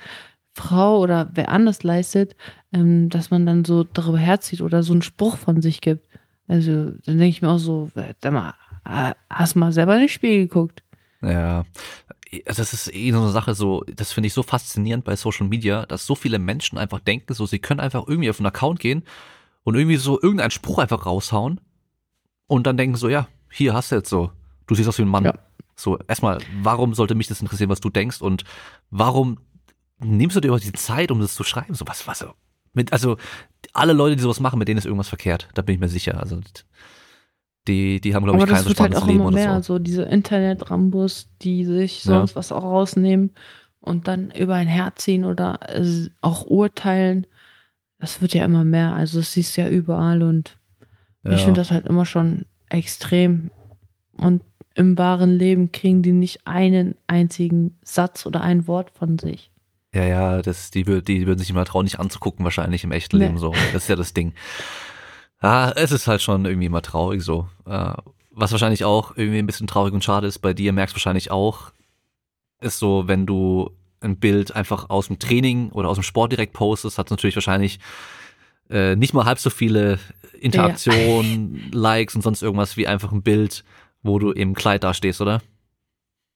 Frau 0.54 0.98
oder 0.98 1.30
wer 1.32 1.48
anders 1.50 1.82
leistet, 1.82 2.36
ähm, 2.72 3.08
dass 3.08 3.30
man 3.30 3.46
dann 3.46 3.64
so 3.64 3.84
darüber 3.84 4.18
herzieht 4.18 4.60
oder 4.60 4.82
so 4.82 4.92
einen 4.92 5.02
Spruch 5.02 5.36
von 5.36 5.62
sich 5.62 5.80
gibt. 5.80 6.06
Also 6.48 6.90
dann 7.06 7.18
denke 7.18 7.28
ich 7.28 7.42
mir 7.42 7.50
auch 7.50 7.58
so, 7.58 7.90
äh, 7.94 8.14
sag 8.20 8.32
mal, 8.32 8.54
hast 9.30 9.54
mal 9.54 9.72
selber 9.72 9.94
in 9.94 10.00
den 10.00 10.08
Spiegel 10.08 10.48
geguckt. 10.48 10.82
Ja, 11.22 11.64
also 12.46 12.62
das 12.62 12.72
ist 12.72 12.94
eh 12.94 13.12
so 13.12 13.20
eine 13.20 13.30
Sache, 13.30 13.54
so, 13.54 13.84
das 13.94 14.12
finde 14.12 14.28
ich 14.28 14.34
so 14.34 14.42
faszinierend 14.42 15.04
bei 15.04 15.16
Social 15.16 15.46
Media, 15.46 15.86
dass 15.86 16.06
so 16.06 16.14
viele 16.14 16.38
Menschen 16.38 16.78
einfach 16.78 17.00
denken, 17.00 17.34
so, 17.34 17.46
sie 17.46 17.58
können 17.58 17.80
einfach 17.80 18.06
irgendwie 18.06 18.30
auf 18.30 18.40
einen 18.40 18.46
Account 18.46 18.80
gehen 18.80 19.04
und 19.62 19.74
irgendwie 19.74 19.96
so 19.96 20.20
irgendeinen 20.20 20.50
Spruch 20.50 20.78
einfach 20.78 21.06
raushauen 21.06 21.60
und 22.46 22.66
dann 22.66 22.76
denken 22.76 22.96
so, 22.96 23.08
ja, 23.08 23.28
hier 23.50 23.74
hast 23.74 23.90
du 23.92 23.96
jetzt 23.96 24.08
so, 24.10 24.30
du 24.66 24.74
siehst 24.74 24.88
aus 24.88 24.98
wie 24.98 25.02
ein 25.02 25.08
Mann. 25.08 25.24
Ja. 25.24 25.34
So, 25.76 25.98
erstmal, 26.08 26.38
warum 26.62 26.94
sollte 26.94 27.14
mich 27.14 27.26
das 27.26 27.40
interessieren, 27.40 27.70
was 27.70 27.80
du 27.80 27.90
denkst 27.90 28.20
und 28.20 28.44
warum 28.90 29.38
nimmst 29.98 30.36
du 30.36 30.40
dir 30.40 30.48
überhaupt 30.48 30.64
die 30.64 30.72
Zeit, 30.72 31.10
um 31.10 31.20
das 31.20 31.34
zu 31.34 31.44
schreiben? 31.44 31.74
So, 31.74 31.86
was, 31.88 32.06
was, 32.06 32.26
mit, 32.72 32.92
also, 32.92 33.16
alle 33.72 33.92
Leute, 33.92 34.16
die 34.16 34.22
sowas 34.22 34.40
machen, 34.40 34.58
mit 34.58 34.68
denen 34.68 34.78
ist 34.78 34.84
irgendwas 34.84 35.08
verkehrt, 35.08 35.48
da 35.54 35.62
bin 35.62 35.74
ich 35.74 35.80
mir 35.80 35.88
sicher, 35.88 36.20
also, 36.20 36.40
die, 37.68 38.00
die 38.00 38.14
haben, 38.14 38.24
glaube 38.24 38.38
ich, 38.38 38.46
kein 38.46 38.62
so 38.62 38.68
halt 38.68 38.76
spannendes 38.76 39.02
auch 39.02 39.06
Leben 39.06 39.20
immer 39.20 39.28
oder 39.28 39.34
mehr, 39.36 39.62
so. 39.62 39.74
so 39.74 39.78
diese 39.78 40.02
Internet-Rambos, 40.02 41.28
die 41.42 41.64
sich 41.64 42.04
Ja. 42.04 42.14
sonst 42.18 42.36
was 42.36 42.52
auch 42.52 42.62
rausnehmen 42.64 43.32
und 43.80 44.08
dann 44.08 44.30
über 44.30 44.54
ein 44.54 44.66
Herz 44.68 45.04
ziehen 45.04 45.24
oder 45.24 45.58
auch 46.20 46.46
urteilen. 46.46 47.26
Das 47.98 48.22
wird 48.22 48.32
ja 48.34 48.44
immer 48.44 48.64
mehr. 48.64 48.94
Also 48.94 49.18
das 49.18 49.32
siehst 49.32 49.56
du 49.56 49.60
ja 49.62 49.68
überall 49.68 50.22
und 50.22 50.56
ich 51.24 51.32
Ja. 51.32 51.36
finde 51.38 51.60
das 51.60 51.70
halt 51.70 51.86
immer 51.86 52.06
schon 52.06 52.46
extrem. 52.70 53.50
Und 54.16 54.42
im 54.74 54.96
wahren 54.96 55.30
Leben 55.30 55.72
kriegen 55.72 56.02
die 56.02 56.12
nicht 56.12 56.46
einen 56.46 56.94
einzigen 57.06 57.78
Satz 57.82 58.26
oder 58.26 58.40
ein 58.40 58.66
Wort 58.66 58.90
von 58.90 59.18
sich. 59.18 59.50
Ja, 59.92 60.04
ja, 60.04 60.42
das, 60.42 60.70
die, 60.70 60.84
die 60.84 61.26
würden 61.26 61.38
sich 61.38 61.50
immer 61.50 61.64
trauen, 61.64 61.84
nicht 61.84 61.98
anzugucken, 61.98 62.44
wahrscheinlich 62.44 62.84
im 62.84 62.92
echten 62.92 63.18
Nee. 63.18 63.26
Leben 63.26 63.38
so. 63.38 63.52
Das 63.72 63.82
ist 63.82 63.88
ja 63.88 63.96
das 63.96 64.14
Ding. 64.14 64.34
Ah, 65.40 65.72
es 65.74 65.90
ist 65.90 66.06
halt 66.06 66.22
schon 66.22 66.44
irgendwie 66.44 66.66
immer 66.66 66.82
traurig 66.82 67.22
so. 67.22 67.48
Äh, 67.66 67.94
was 68.30 68.52
wahrscheinlich 68.52 68.84
auch 68.84 69.16
irgendwie 69.16 69.38
ein 69.38 69.46
bisschen 69.46 69.66
traurig 69.66 69.92
und 69.92 70.04
schade 70.04 70.26
ist, 70.26 70.38
bei 70.38 70.54
dir 70.54 70.72
merkst 70.72 70.94
du 70.94 70.98
wahrscheinlich 70.98 71.30
auch, 71.30 71.72
ist 72.60 72.78
so, 72.78 73.08
wenn 73.08 73.26
du 73.26 73.70
ein 74.00 74.18
Bild 74.18 74.54
einfach 74.54 74.88
aus 74.90 75.08
dem 75.08 75.18
Training 75.18 75.70
oder 75.70 75.88
aus 75.88 75.96
dem 75.96 76.04
Sport 76.04 76.32
direkt 76.32 76.52
postest, 76.52 76.98
hat 76.98 77.10
natürlich 77.10 77.36
wahrscheinlich 77.36 77.80
äh, 78.70 78.96
nicht 78.96 79.14
mal 79.14 79.24
halb 79.24 79.38
so 79.38 79.50
viele 79.50 79.98
Interaktionen, 80.40 81.68
Likes 81.72 82.14
und 82.14 82.22
sonst 82.22 82.42
irgendwas 82.42 82.76
wie 82.76 82.86
einfach 82.86 83.12
ein 83.12 83.22
Bild, 83.22 83.64
wo 84.02 84.18
du 84.18 84.30
im 84.30 84.54
Kleid 84.54 84.84
da 84.84 84.94
stehst, 84.94 85.20
oder? 85.20 85.42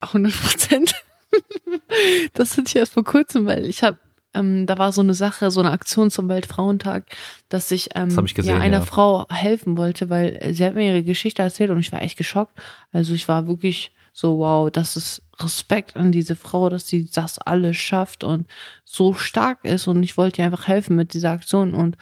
100 0.01 0.33
Prozent. 0.33 0.95
das 2.35 2.53
hatte 2.53 2.69
ich 2.69 2.77
erst 2.77 2.93
vor 2.93 3.05
kurzem, 3.05 3.47
weil 3.47 3.65
ich 3.65 3.83
habe, 3.83 3.99
ähm, 4.35 4.67
da 4.67 4.79
war 4.79 4.93
so 4.93 5.01
eine 5.01 5.15
Sache, 5.15 5.51
so 5.51 5.61
eine 5.61 5.71
Aktion 5.71 6.11
zum 6.11 6.29
Weltfrauentag, 6.29 7.05
dass 7.49 7.71
ich, 7.71 7.91
ähm, 7.95 8.15
Das 8.15 8.25
ich 8.25 8.35
gesehen, 8.35 8.57
ja, 8.57 8.61
einer 8.63 8.79
ja. 8.79 8.85
Frau 8.85 9.27
helfen 9.31 9.77
wollte, 9.77 10.11
weil 10.11 10.53
sie 10.53 10.65
hat 10.65 10.75
mir 10.75 10.89
ihre 10.89 11.03
Geschichte 11.03 11.43
erzählt 11.43 11.71
und 11.71 11.79
ich 11.79 11.93
war 11.93 12.03
echt 12.03 12.19
geschockt. 12.19 12.53
Also 12.93 13.15
ich 13.15 13.29
war 13.29 13.47
wirklich 13.47 13.93
so, 14.15 14.39
wow, 14.39 14.71
das 14.71 14.97
ist 14.97 15.23
Respekt 15.41 15.97
an 15.97 16.13
diese 16.13 16.37
Frau, 16.37 16.69
dass 16.69 16.87
sie 16.87 17.11
das 17.11 17.41
alles 17.41 17.77
schafft 17.77 18.23
und 18.23 18.47
so 18.85 19.13
stark 19.13 19.65
ist. 19.65 19.89
Und 19.89 20.05
ich 20.05 20.17
wollte 20.17 20.41
ihr 20.41 20.47
einfach 20.47 20.69
helfen 20.69 20.95
mit 20.95 21.15
dieser 21.15 21.33
Aktion 21.33 21.75
und 21.75 21.97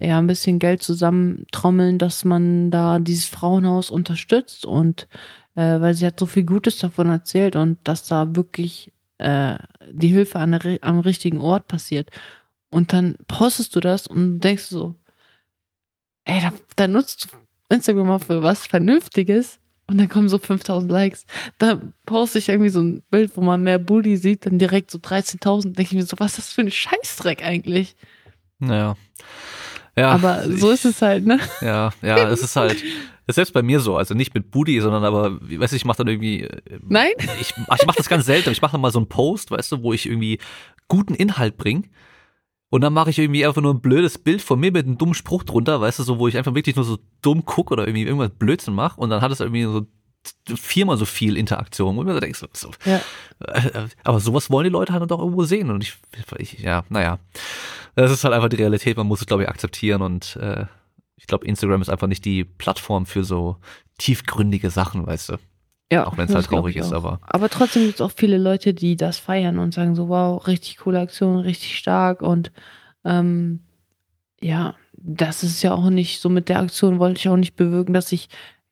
ja, 0.00 0.18
ein 0.18 0.26
bisschen 0.26 0.58
Geld 0.58 0.82
zusammentrommeln, 0.82 1.98
dass 1.98 2.24
man 2.24 2.70
da 2.70 2.98
dieses 2.98 3.26
Frauenhaus 3.26 3.90
unterstützt. 3.90 4.64
Und 4.64 5.06
äh, 5.54 5.80
weil 5.80 5.92
sie 5.92 6.06
hat 6.06 6.18
so 6.18 6.24
viel 6.24 6.44
Gutes 6.44 6.78
davon 6.78 7.10
erzählt 7.10 7.56
und 7.56 7.78
dass 7.84 8.08
da 8.08 8.34
wirklich 8.34 8.90
äh, 9.18 9.58
die 9.92 10.08
Hilfe 10.08 10.38
an 10.38 10.52
der, 10.52 10.78
am 10.80 11.00
richtigen 11.00 11.42
Ort 11.42 11.68
passiert. 11.68 12.10
Und 12.70 12.94
dann 12.94 13.16
postest 13.28 13.76
du 13.76 13.80
das 13.80 14.06
und 14.06 14.40
denkst 14.40 14.64
so, 14.64 14.94
ey, 16.24 16.40
da, 16.40 16.52
da 16.76 16.88
nutzt 16.88 17.24
du 17.24 17.28
Instagram 17.74 18.06
mal 18.06 18.18
für 18.18 18.42
was 18.42 18.66
Vernünftiges 18.66 19.60
und 19.90 19.98
dann 19.98 20.08
kommen 20.08 20.28
so 20.28 20.38
5000 20.38 20.90
Likes. 20.90 21.26
Da 21.58 21.80
poste 22.06 22.38
ich 22.38 22.48
irgendwie 22.48 22.70
so 22.70 22.80
ein 22.80 23.02
Bild, 23.10 23.36
wo 23.36 23.40
man 23.40 23.62
mehr 23.62 23.80
Booty 23.80 24.16
sieht, 24.16 24.46
dann 24.46 24.58
direkt 24.58 24.90
so 24.90 24.98
13.000. 24.98 25.74
Denke 25.74 25.82
ich 25.82 25.92
mir 25.92 26.04
so, 26.04 26.16
was 26.18 26.38
ist 26.38 26.38
das 26.38 26.52
für 26.52 26.60
ein 26.60 26.70
Scheißdreck 26.70 27.44
eigentlich? 27.44 27.96
Naja. 28.60 28.96
Ja, 29.96 30.12
Aber 30.12 30.44
so 30.48 30.70
ist 30.70 30.84
es 30.84 31.02
halt, 31.02 31.26
ne? 31.26 31.40
Ja, 31.60 31.90
ja, 32.02 32.28
es 32.28 32.42
ist 32.42 32.54
halt, 32.54 32.76
das 32.80 32.80
ist 33.26 33.34
selbst 33.34 33.52
bei 33.52 33.62
mir 33.62 33.80
so, 33.80 33.96
also 33.96 34.14
nicht 34.14 34.32
mit 34.32 34.52
Booty, 34.52 34.80
sondern 34.80 35.04
aber, 35.04 35.40
weißt 35.42 35.72
du, 35.72 35.76
ich 35.76 35.84
mache 35.84 35.98
dann 35.98 36.08
irgendwie, 36.08 36.42
äh, 36.42 36.60
Nein? 36.88 37.10
ich, 37.40 37.50
ich 37.50 37.86
mache 37.86 37.96
das 37.96 38.08
ganz 38.08 38.26
selten, 38.26 38.50
ich 38.52 38.62
mache 38.62 38.72
dann 38.72 38.80
mal 38.80 38.92
so 38.92 39.00
einen 39.00 39.08
Post, 39.08 39.50
weißt 39.50 39.72
du, 39.72 39.82
wo 39.82 39.92
ich 39.92 40.06
irgendwie 40.06 40.38
guten 40.86 41.14
Inhalt 41.14 41.56
bringe 41.56 41.82
und 42.70 42.80
dann 42.80 42.92
mache 42.92 43.10
ich 43.10 43.18
irgendwie 43.18 43.44
einfach 43.46 43.62
nur 43.62 43.74
ein 43.74 43.80
blödes 43.80 44.18
Bild 44.18 44.42
von 44.42 44.58
mir 44.58 44.72
mit 44.72 44.86
einem 44.86 44.96
dummen 44.98 45.14
Spruch 45.14 45.42
drunter, 45.42 45.80
weißt 45.80 45.98
du, 45.98 46.02
so, 46.04 46.18
wo 46.18 46.28
ich 46.28 46.36
einfach 46.38 46.54
wirklich 46.54 46.76
nur 46.76 46.84
so 46.84 46.98
dumm 47.22 47.44
gucke 47.44 47.72
oder 47.72 47.86
irgendwie 47.86 48.04
irgendwas 48.04 48.30
Blödsinn 48.30 48.74
mache 48.74 49.00
und 49.00 49.10
dann 49.10 49.20
hat 49.20 49.30
es 49.32 49.40
irgendwie 49.40 49.64
so 49.64 49.86
viermal 50.54 50.96
so 50.96 51.04
viel 51.04 51.36
Interaktion, 51.36 51.96
wo 51.96 52.02
ich 52.02 52.06
mir 52.06 52.14
so 52.14 52.20
denke, 52.20 52.36
so, 52.38 52.46
so, 52.52 52.70
Ja. 52.84 53.00
äh, 53.40 53.88
aber 54.04 54.20
sowas 54.20 54.50
wollen 54.50 54.64
die 54.64 54.70
Leute 54.70 54.92
halt 54.92 55.10
doch 55.10 55.18
irgendwo 55.18 55.44
sehen. 55.44 55.70
Und 55.70 55.82
ich, 55.82 55.96
ich 56.38 56.58
ja, 56.60 56.84
naja, 56.90 57.18
das 57.94 58.10
ist 58.12 58.24
halt 58.24 58.34
einfach 58.34 58.48
die 58.50 58.56
Realität, 58.56 58.96
man 58.96 59.06
muss 59.06 59.20
es, 59.20 59.26
glaube 59.26 59.44
ich, 59.44 59.48
akzeptieren. 59.48 60.02
Und 60.02 60.36
äh, 60.36 60.66
ich 61.16 61.26
glaube, 61.26 61.46
Instagram 61.46 61.80
ist 61.80 61.88
einfach 61.88 62.06
nicht 62.06 62.24
die 62.24 62.44
Plattform 62.44 63.06
für 63.06 63.24
so 63.24 63.56
tiefgründige 63.98 64.70
Sachen, 64.70 65.06
weißt 65.06 65.30
du. 65.30 65.36
Ja, 65.92 66.06
Auch 66.06 66.16
wenn 66.16 66.28
es 66.28 66.34
halt 66.34 66.46
traurig 66.46 66.76
ich 66.76 66.82
ist, 66.82 66.92
aber 66.92 67.20
Aber 67.26 67.48
trotzdem 67.48 67.82
gibt 67.82 67.96
es 67.96 68.00
auch 68.00 68.12
viele 68.16 68.38
Leute, 68.38 68.74
die 68.74 68.96
das 68.96 69.18
feiern 69.18 69.58
und 69.58 69.74
sagen 69.74 69.94
so, 69.96 70.08
wow, 70.08 70.46
richtig 70.46 70.78
coole 70.78 71.00
Aktion, 71.00 71.38
richtig 71.40 71.76
stark 71.76 72.22
und 72.22 72.52
ähm, 73.04 73.60
ja, 74.40 74.74
das 74.92 75.42
ist 75.42 75.62
ja 75.62 75.72
auch 75.74 75.90
nicht 75.90 76.20
so 76.20 76.28
mit 76.28 76.48
der 76.48 76.60
Aktion 76.60 76.98
wollte 76.98 77.18
ich 77.18 77.28
auch 77.28 77.36
nicht 77.36 77.56
bewirken, 77.56 77.92
dass 77.94 78.12
ich 78.12 78.28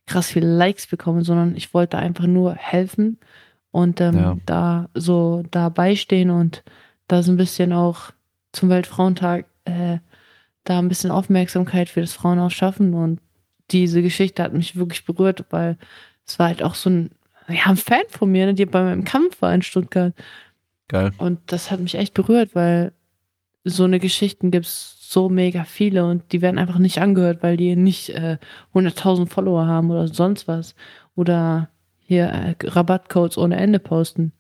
krass 0.07 0.29
viele 0.31 0.57
Likes 0.57 0.87
bekomme, 0.87 1.23
sondern 1.25 1.57
ich 1.57 1.75
wollte 1.75 1.99
einfach 1.99 2.27
nur 2.27 2.55
helfen 2.55 3.19
und 3.71 4.01
ähm, 4.01 4.17
Ja. 4.17 4.37
da 4.47 4.89
so 4.95 5.43
dabei 5.51 5.97
stehen 5.97 6.31
und 6.31 6.63
da 7.09 7.23
so 7.23 7.33
ein 7.33 7.37
bisschen 7.37 7.73
auch 7.73 8.13
zum 8.53 8.69
Weltfrauentag 8.71 9.47
äh, 9.65 9.99
da 10.65 10.79
ein 10.79 10.89
bisschen 10.89 11.11
Aufmerksamkeit 11.11 11.89
für 11.89 12.01
das 12.01 12.13
Frauenhaus 12.13 12.53
schaffen 12.53 12.95
und 12.95 13.21
diese 13.71 14.03
Geschichte 14.03 14.43
hat 14.43 14.53
mich 14.55 14.77
wirklich 14.77 15.05
berührt, 15.05 15.45
weil 15.51 15.77
es 16.29 16.39
war 16.39 16.49
halt 16.49 16.63
auch 16.63 16.75
so 16.75 16.91
ein, 16.91 17.11
ja, 17.49 17.65
ein 17.67 17.77
Fan 17.77 18.05
von 18.11 18.31
mir, 18.31 18.47
ne, 18.47 18.55
die 18.55 18.67
bei 18.67 18.83
meinem 18.83 19.05
Kampf 19.05 19.41
war 19.41 19.55
in 19.55 19.63
Stuttgart. 19.63 20.15
geil. 20.89 21.13
Und 21.19 21.41
das 21.47 21.71
hat 21.71 21.81
mich 21.81 21.95
echt 21.95 22.15
berührt, 22.15 22.55
weil 22.55 22.93
so 23.65 23.85
eine 23.85 23.99
Geschichten 23.99 24.51
gibt's 24.51 24.97
so 25.01 25.31
mega 25.31 25.65
viele 25.65 26.05
und 26.05 26.33
die 26.33 26.43
werden 26.43 26.59
einfach 26.59 26.79
nicht 26.79 27.01
angehört, 27.01 27.43
weil 27.43 27.57
die 27.57 27.77
nicht 27.77 28.11
äh, 28.11 28.37
100.000 28.75 29.29
Follower 29.29 29.67
haben 29.67 29.91
oder 29.91 30.07
sonst 30.09 30.47
was. 30.47 30.75
Oder 31.15 31.71
hier 31.99 32.27
äh, 32.27 32.55
Rabattcodes 32.63 33.39
ohne 33.39 33.57
Ende 33.57 33.79
posten. 33.79 34.33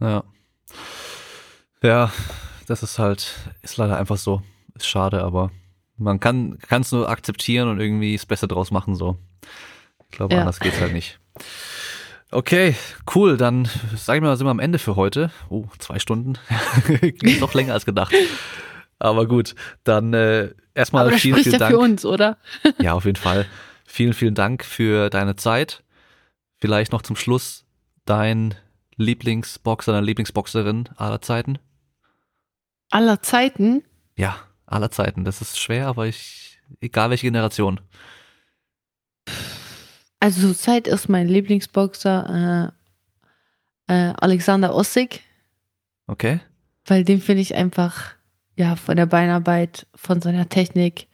Ja. 0.00 0.22
Ja, 1.82 2.12
das 2.66 2.82
ist 2.82 2.98
halt, 2.98 3.34
ist 3.62 3.76
leider 3.76 3.98
einfach 3.98 4.18
so. 4.18 4.42
Ist 4.74 4.86
schade, 4.86 5.22
aber 5.24 5.50
man 5.96 6.20
kann 6.20 6.58
es 6.70 6.92
nur 6.92 7.08
akzeptieren 7.08 7.68
und 7.68 7.80
irgendwie 7.80 8.14
das 8.14 8.26
Beste 8.26 8.46
draus 8.46 8.70
machen, 8.70 8.94
so. 8.94 9.16
Ich 10.10 10.16
glaube, 10.16 10.34
Ja. 10.34 10.40
anders 10.40 10.60
geht's 10.60 10.80
halt 10.80 10.92
nicht. 10.92 11.18
Okay, 12.30 12.74
cool. 13.14 13.36
Dann 13.36 13.68
sag 13.96 14.16
ich 14.16 14.22
mal, 14.22 14.36
sind 14.36 14.46
wir 14.46 14.50
am 14.50 14.58
Ende 14.58 14.78
für 14.78 14.96
heute. 14.96 15.30
Oh, 15.48 15.64
zwei 15.78 15.98
Stunden. 15.98 16.34
Doch 17.40 17.54
länger 17.54 17.72
als 17.74 17.86
gedacht. 17.86 18.14
Aber 18.98 19.26
gut, 19.26 19.54
dann 19.84 20.12
äh, 20.12 20.50
erstmal 20.74 21.02
Aber 21.02 21.12
das 21.12 21.20
vielen, 21.20 21.36
vielen 21.42 21.52
ja 21.52 21.58
Dank. 21.58 21.72
für 21.72 21.78
uns, 21.78 22.04
oder? 22.04 22.36
Ja, 22.80 22.94
auf 22.94 23.04
jeden 23.04 23.16
Fall. 23.16 23.46
Vielen, 23.86 24.12
vielen 24.12 24.34
Dank 24.34 24.64
für 24.64 25.08
deine 25.08 25.36
Zeit. 25.36 25.82
Vielleicht 26.58 26.92
noch 26.92 27.02
zum 27.02 27.16
Schluss 27.16 27.64
dein 28.04 28.54
Lieblingsboxer, 28.96 29.92
deine 29.92 30.04
Lieblingsboxerin 30.06 30.88
aller 30.96 31.22
Zeiten? 31.22 31.58
Aller 32.90 33.22
Zeiten. 33.22 33.84
Ja, 34.16 34.36
aller 34.66 34.90
Zeiten. 34.90 35.24
Das 35.24 35.40
ist 35.40 35.58
schwer, 35.60 35.86
aber 35.86 36.06
ich, 36.06 36.58
egal 36.80 37.10
welche 37.10 37.26
Generation. 37.28 37.80
Also 40.20 40.48
zurzeit 40.48 40.88
ist 40.88 41.08
mein 41.08 41.28
Lieblingsboxer 41.28 42.72
äh, 43.88 43.92
äh, 43.92 44.12
Alexander 44.16 44.74
Ossig. 44.74 45.22
Okay? 46.06 46.40
weil 46.88 47.04
den 47.04 47.20
finde 47.20 47.42
ich 47.42 47.54
einfach, 47.54 48.14
ja, 48.56 48.76
von 48.76 48.96
der 48.96 49.06
Beinarbeit, 49.06 49.86
von 49.94 50.20
seiner 50.20 50.48
Technik 50.48 51.06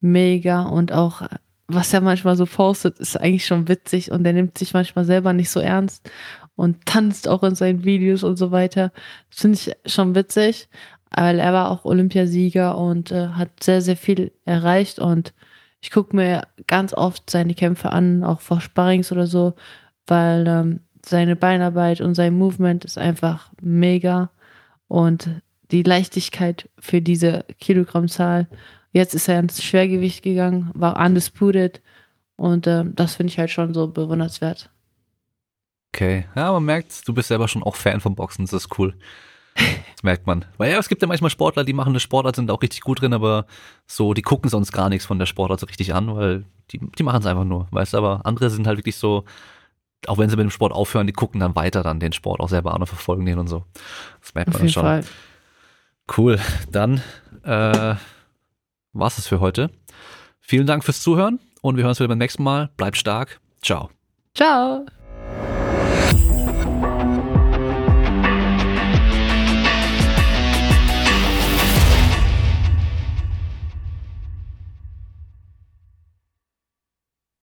mega 0.00 0.62
und 0.62 0.92
auch, 0.92 1.22
was 1.68 1.94
er 1.94 2.00
manchmal 2.00 2.36
so 2.36 2.46
postet, 2.46 2.98
ist 2.98 3.18
eigentlich 3.18 3.46
schon 3.46 3.68
witzig 3.68 4.10
und 4.10 4.26
er 4.26 4.32
nimmt 4.32 4.58
sich 4.58 4.74
manchmal 4.74 5.04
selber 5.04 5.32
nicht 5.32 5.50
so 5.50 5.60
ernst 5.60 6.10
und 6.56 6.84
tanzt 6.86 7.28
auch 7.28 7.42
in 7.42 7.54
seinen 7.54 7.84
Videos 7.84 8.24
und 8.24 8.36
so 8.36 8.50
weiter. 8.50 8.92
Das 9.30 9.40
finde 9.40 9.58
ich 9.58 9.92
schon 9.92 10.14
witzig, 10.14 10.68
weil 11.14 11.38
er 11.38 11.52
war 11.52 11.70
auch 11.70 11.84
Olympiasieger 11.84 12.76
und 12.76 13.10
äh, 13.12 13.28
hat 13.28 13.62
sehr, 13.62 13.80
sehr 13.80 13.96
viel 13.96 14.32
erreicht 14.44 14.98
und 14.98 15.32
ich 15.82 15.90
gucke 15.90 16.14
mir 16.16 16.46
ganz 16.68 16.94
oft 16.94 17.28
seine 17.28 17.54
Kämpfe 17.54 17.90
an, 17.90 18.22
auch 18.24 18.40
vor 18.40 18.60
Sparrings 18.60 19.10
oder 19.10 19.26
so, 19.26 19.54
weil 20.06 20.46
ähm, 20.46 20.80
seine 21.04 21.34
Beinarbeit 21.34 22.00
und 22.00 22.14
sein 22.14 22.38
Movement 22.38 22.84
ist 22.84 22.96
einfach 22.96 23.50
mega 23.60 24.30
und 24.86 25.28
die 25.72 25.82
Leichtigkeit 25.82 26.70
für 26.78 27.02
diese 27.02 27.44
Kilogrammzahl. 27.58 28.46
Jetzt 28.92 29.14
ist 29.14 29.28
er 29.28 29.40
ins 29.40 29.62
Schwergewicht 29.62 30.22
gegangen, 30.22 30.70
war 30.74 31.04
undisputed 31.04 31.82
und 32.36 32.68
ähm, 32.68 32.94
das 32.94 33.16
finde 33.16 33.32
ich 33.32 33.38
halt 33.38 33.50
schon 33.50 33.74
so 33.74 33.88
bewundernswert. 33.88 34.70
Okay. 35.92 36.26
Ja, 36.36 36.52
man 36.52 36.64
merkt, 36.64 37.06
du 37.06 37.12
bist 37.12 37.28
selber 37.28 37.48
schon 37.48 37.64
auch 37.64 37.74
Fan 37.74 38.00
vom 38.00 38.14
Boxen, 38.14 38.44
das 38.44 38.52
ist 38.52 38.78
cool. 38.78 38.94
Das 39.54 40.02
merkt 40.02 40.26
man. 40.26 40.44
Weil 40.56 40.72
ja, 40.72 40.78
es 40.78 40.88
gibt 40.88 41.02
ja 41.02 41.08
manchmal 41.08 41.30
Sportler, 41.30 41.64
die 41.64 41.72
machen 41.72 41.90
eine 41.90 42.00
Sportart, 42.00 42.36
sind 42.36 42.50
auch 42.50 42.62
richtig 42.62 42.80
gut 42.80 43.00
drin, 43.00 43.12
aber 43.12 43.46
so, 43.86 44.14
die 44.14 44.22
gucken 44.22 44.50
sonst 44.50 44.72
gar 44.72 44.88
nichts 44.88 45.06
von 45.06 45.18
der 45.18 45.26
Sportart 45.26 45.60
so 45.60 45.66
richtig 45.66 45.94
an, 45.94 46.14
weil 46.16 46.44
die, 46.70 46.78
die 46.78 47.02
machen 47.02 47.20
es 47.20 47.26
einfach 47.26 47.44
nur, 47.44 47.68
weißt 47.70 47.92
du, 47.92 47.98
aber 47.98 48.22
andere 48.24 48.50
sind 48.50 48.66
halt 48.66 48.78
wirklich 48.78 48.96
so, 48.96 49.24
auch 50.06 50.18
wenn 50.18 50.28
sie 50.28 50.36
mit 50.36 50.44
dem 50.44 50.50
Sport 50.50 50.72
aufhören, 50.72 51.06
die 51.06 51.12
gucken 51.12 51.40
dann 51.40 51.54
weiter 51.54 51.82
dann 51.82 52.00
den 52.00 52.12
Sport 52.12 52.40
auch 52.40 52.48
selber 52.48 52.74
an 52.74 52.80
und 52.80 52.86
verfolgen 52.86 53.24
den 53.24 53.38
und 53.38 53.48
so. 53.48 53.64
Das 54.20 54.34
merkt 54.34 54.48
Auf 54.48 54.54
man 54.54 54.60
dann 54.60 54.66
jeden 54.68 54.72
schon. 54.72 54.82
Fall. 54.82 55.04
Cool. 56.16 56.40
Dann 56.70 57.00
äh, 57.44 57.94
war's 58.92 59.18
es 59.18 59.26
für 59.26 59.40
heute. 59.40 59.70
Vielen 60.40 60.66
Dank 60.66 60.84
fürs 60.84 61.00
Zuhören 61.00 61.38
und 61.60 61.76
wir 61.76 61.84
hören 61.84 61.90
uns 61.90 62.00
wieder 62.00 62.08
beim 62.08 62.18
nächsten 62.18 62.42
Mal. 62.42 62.70
Bleibt 62.76 62.96
stark. 62.96 63.40
Ciao. 63.62 63.90
Ciao! 64.34 64.84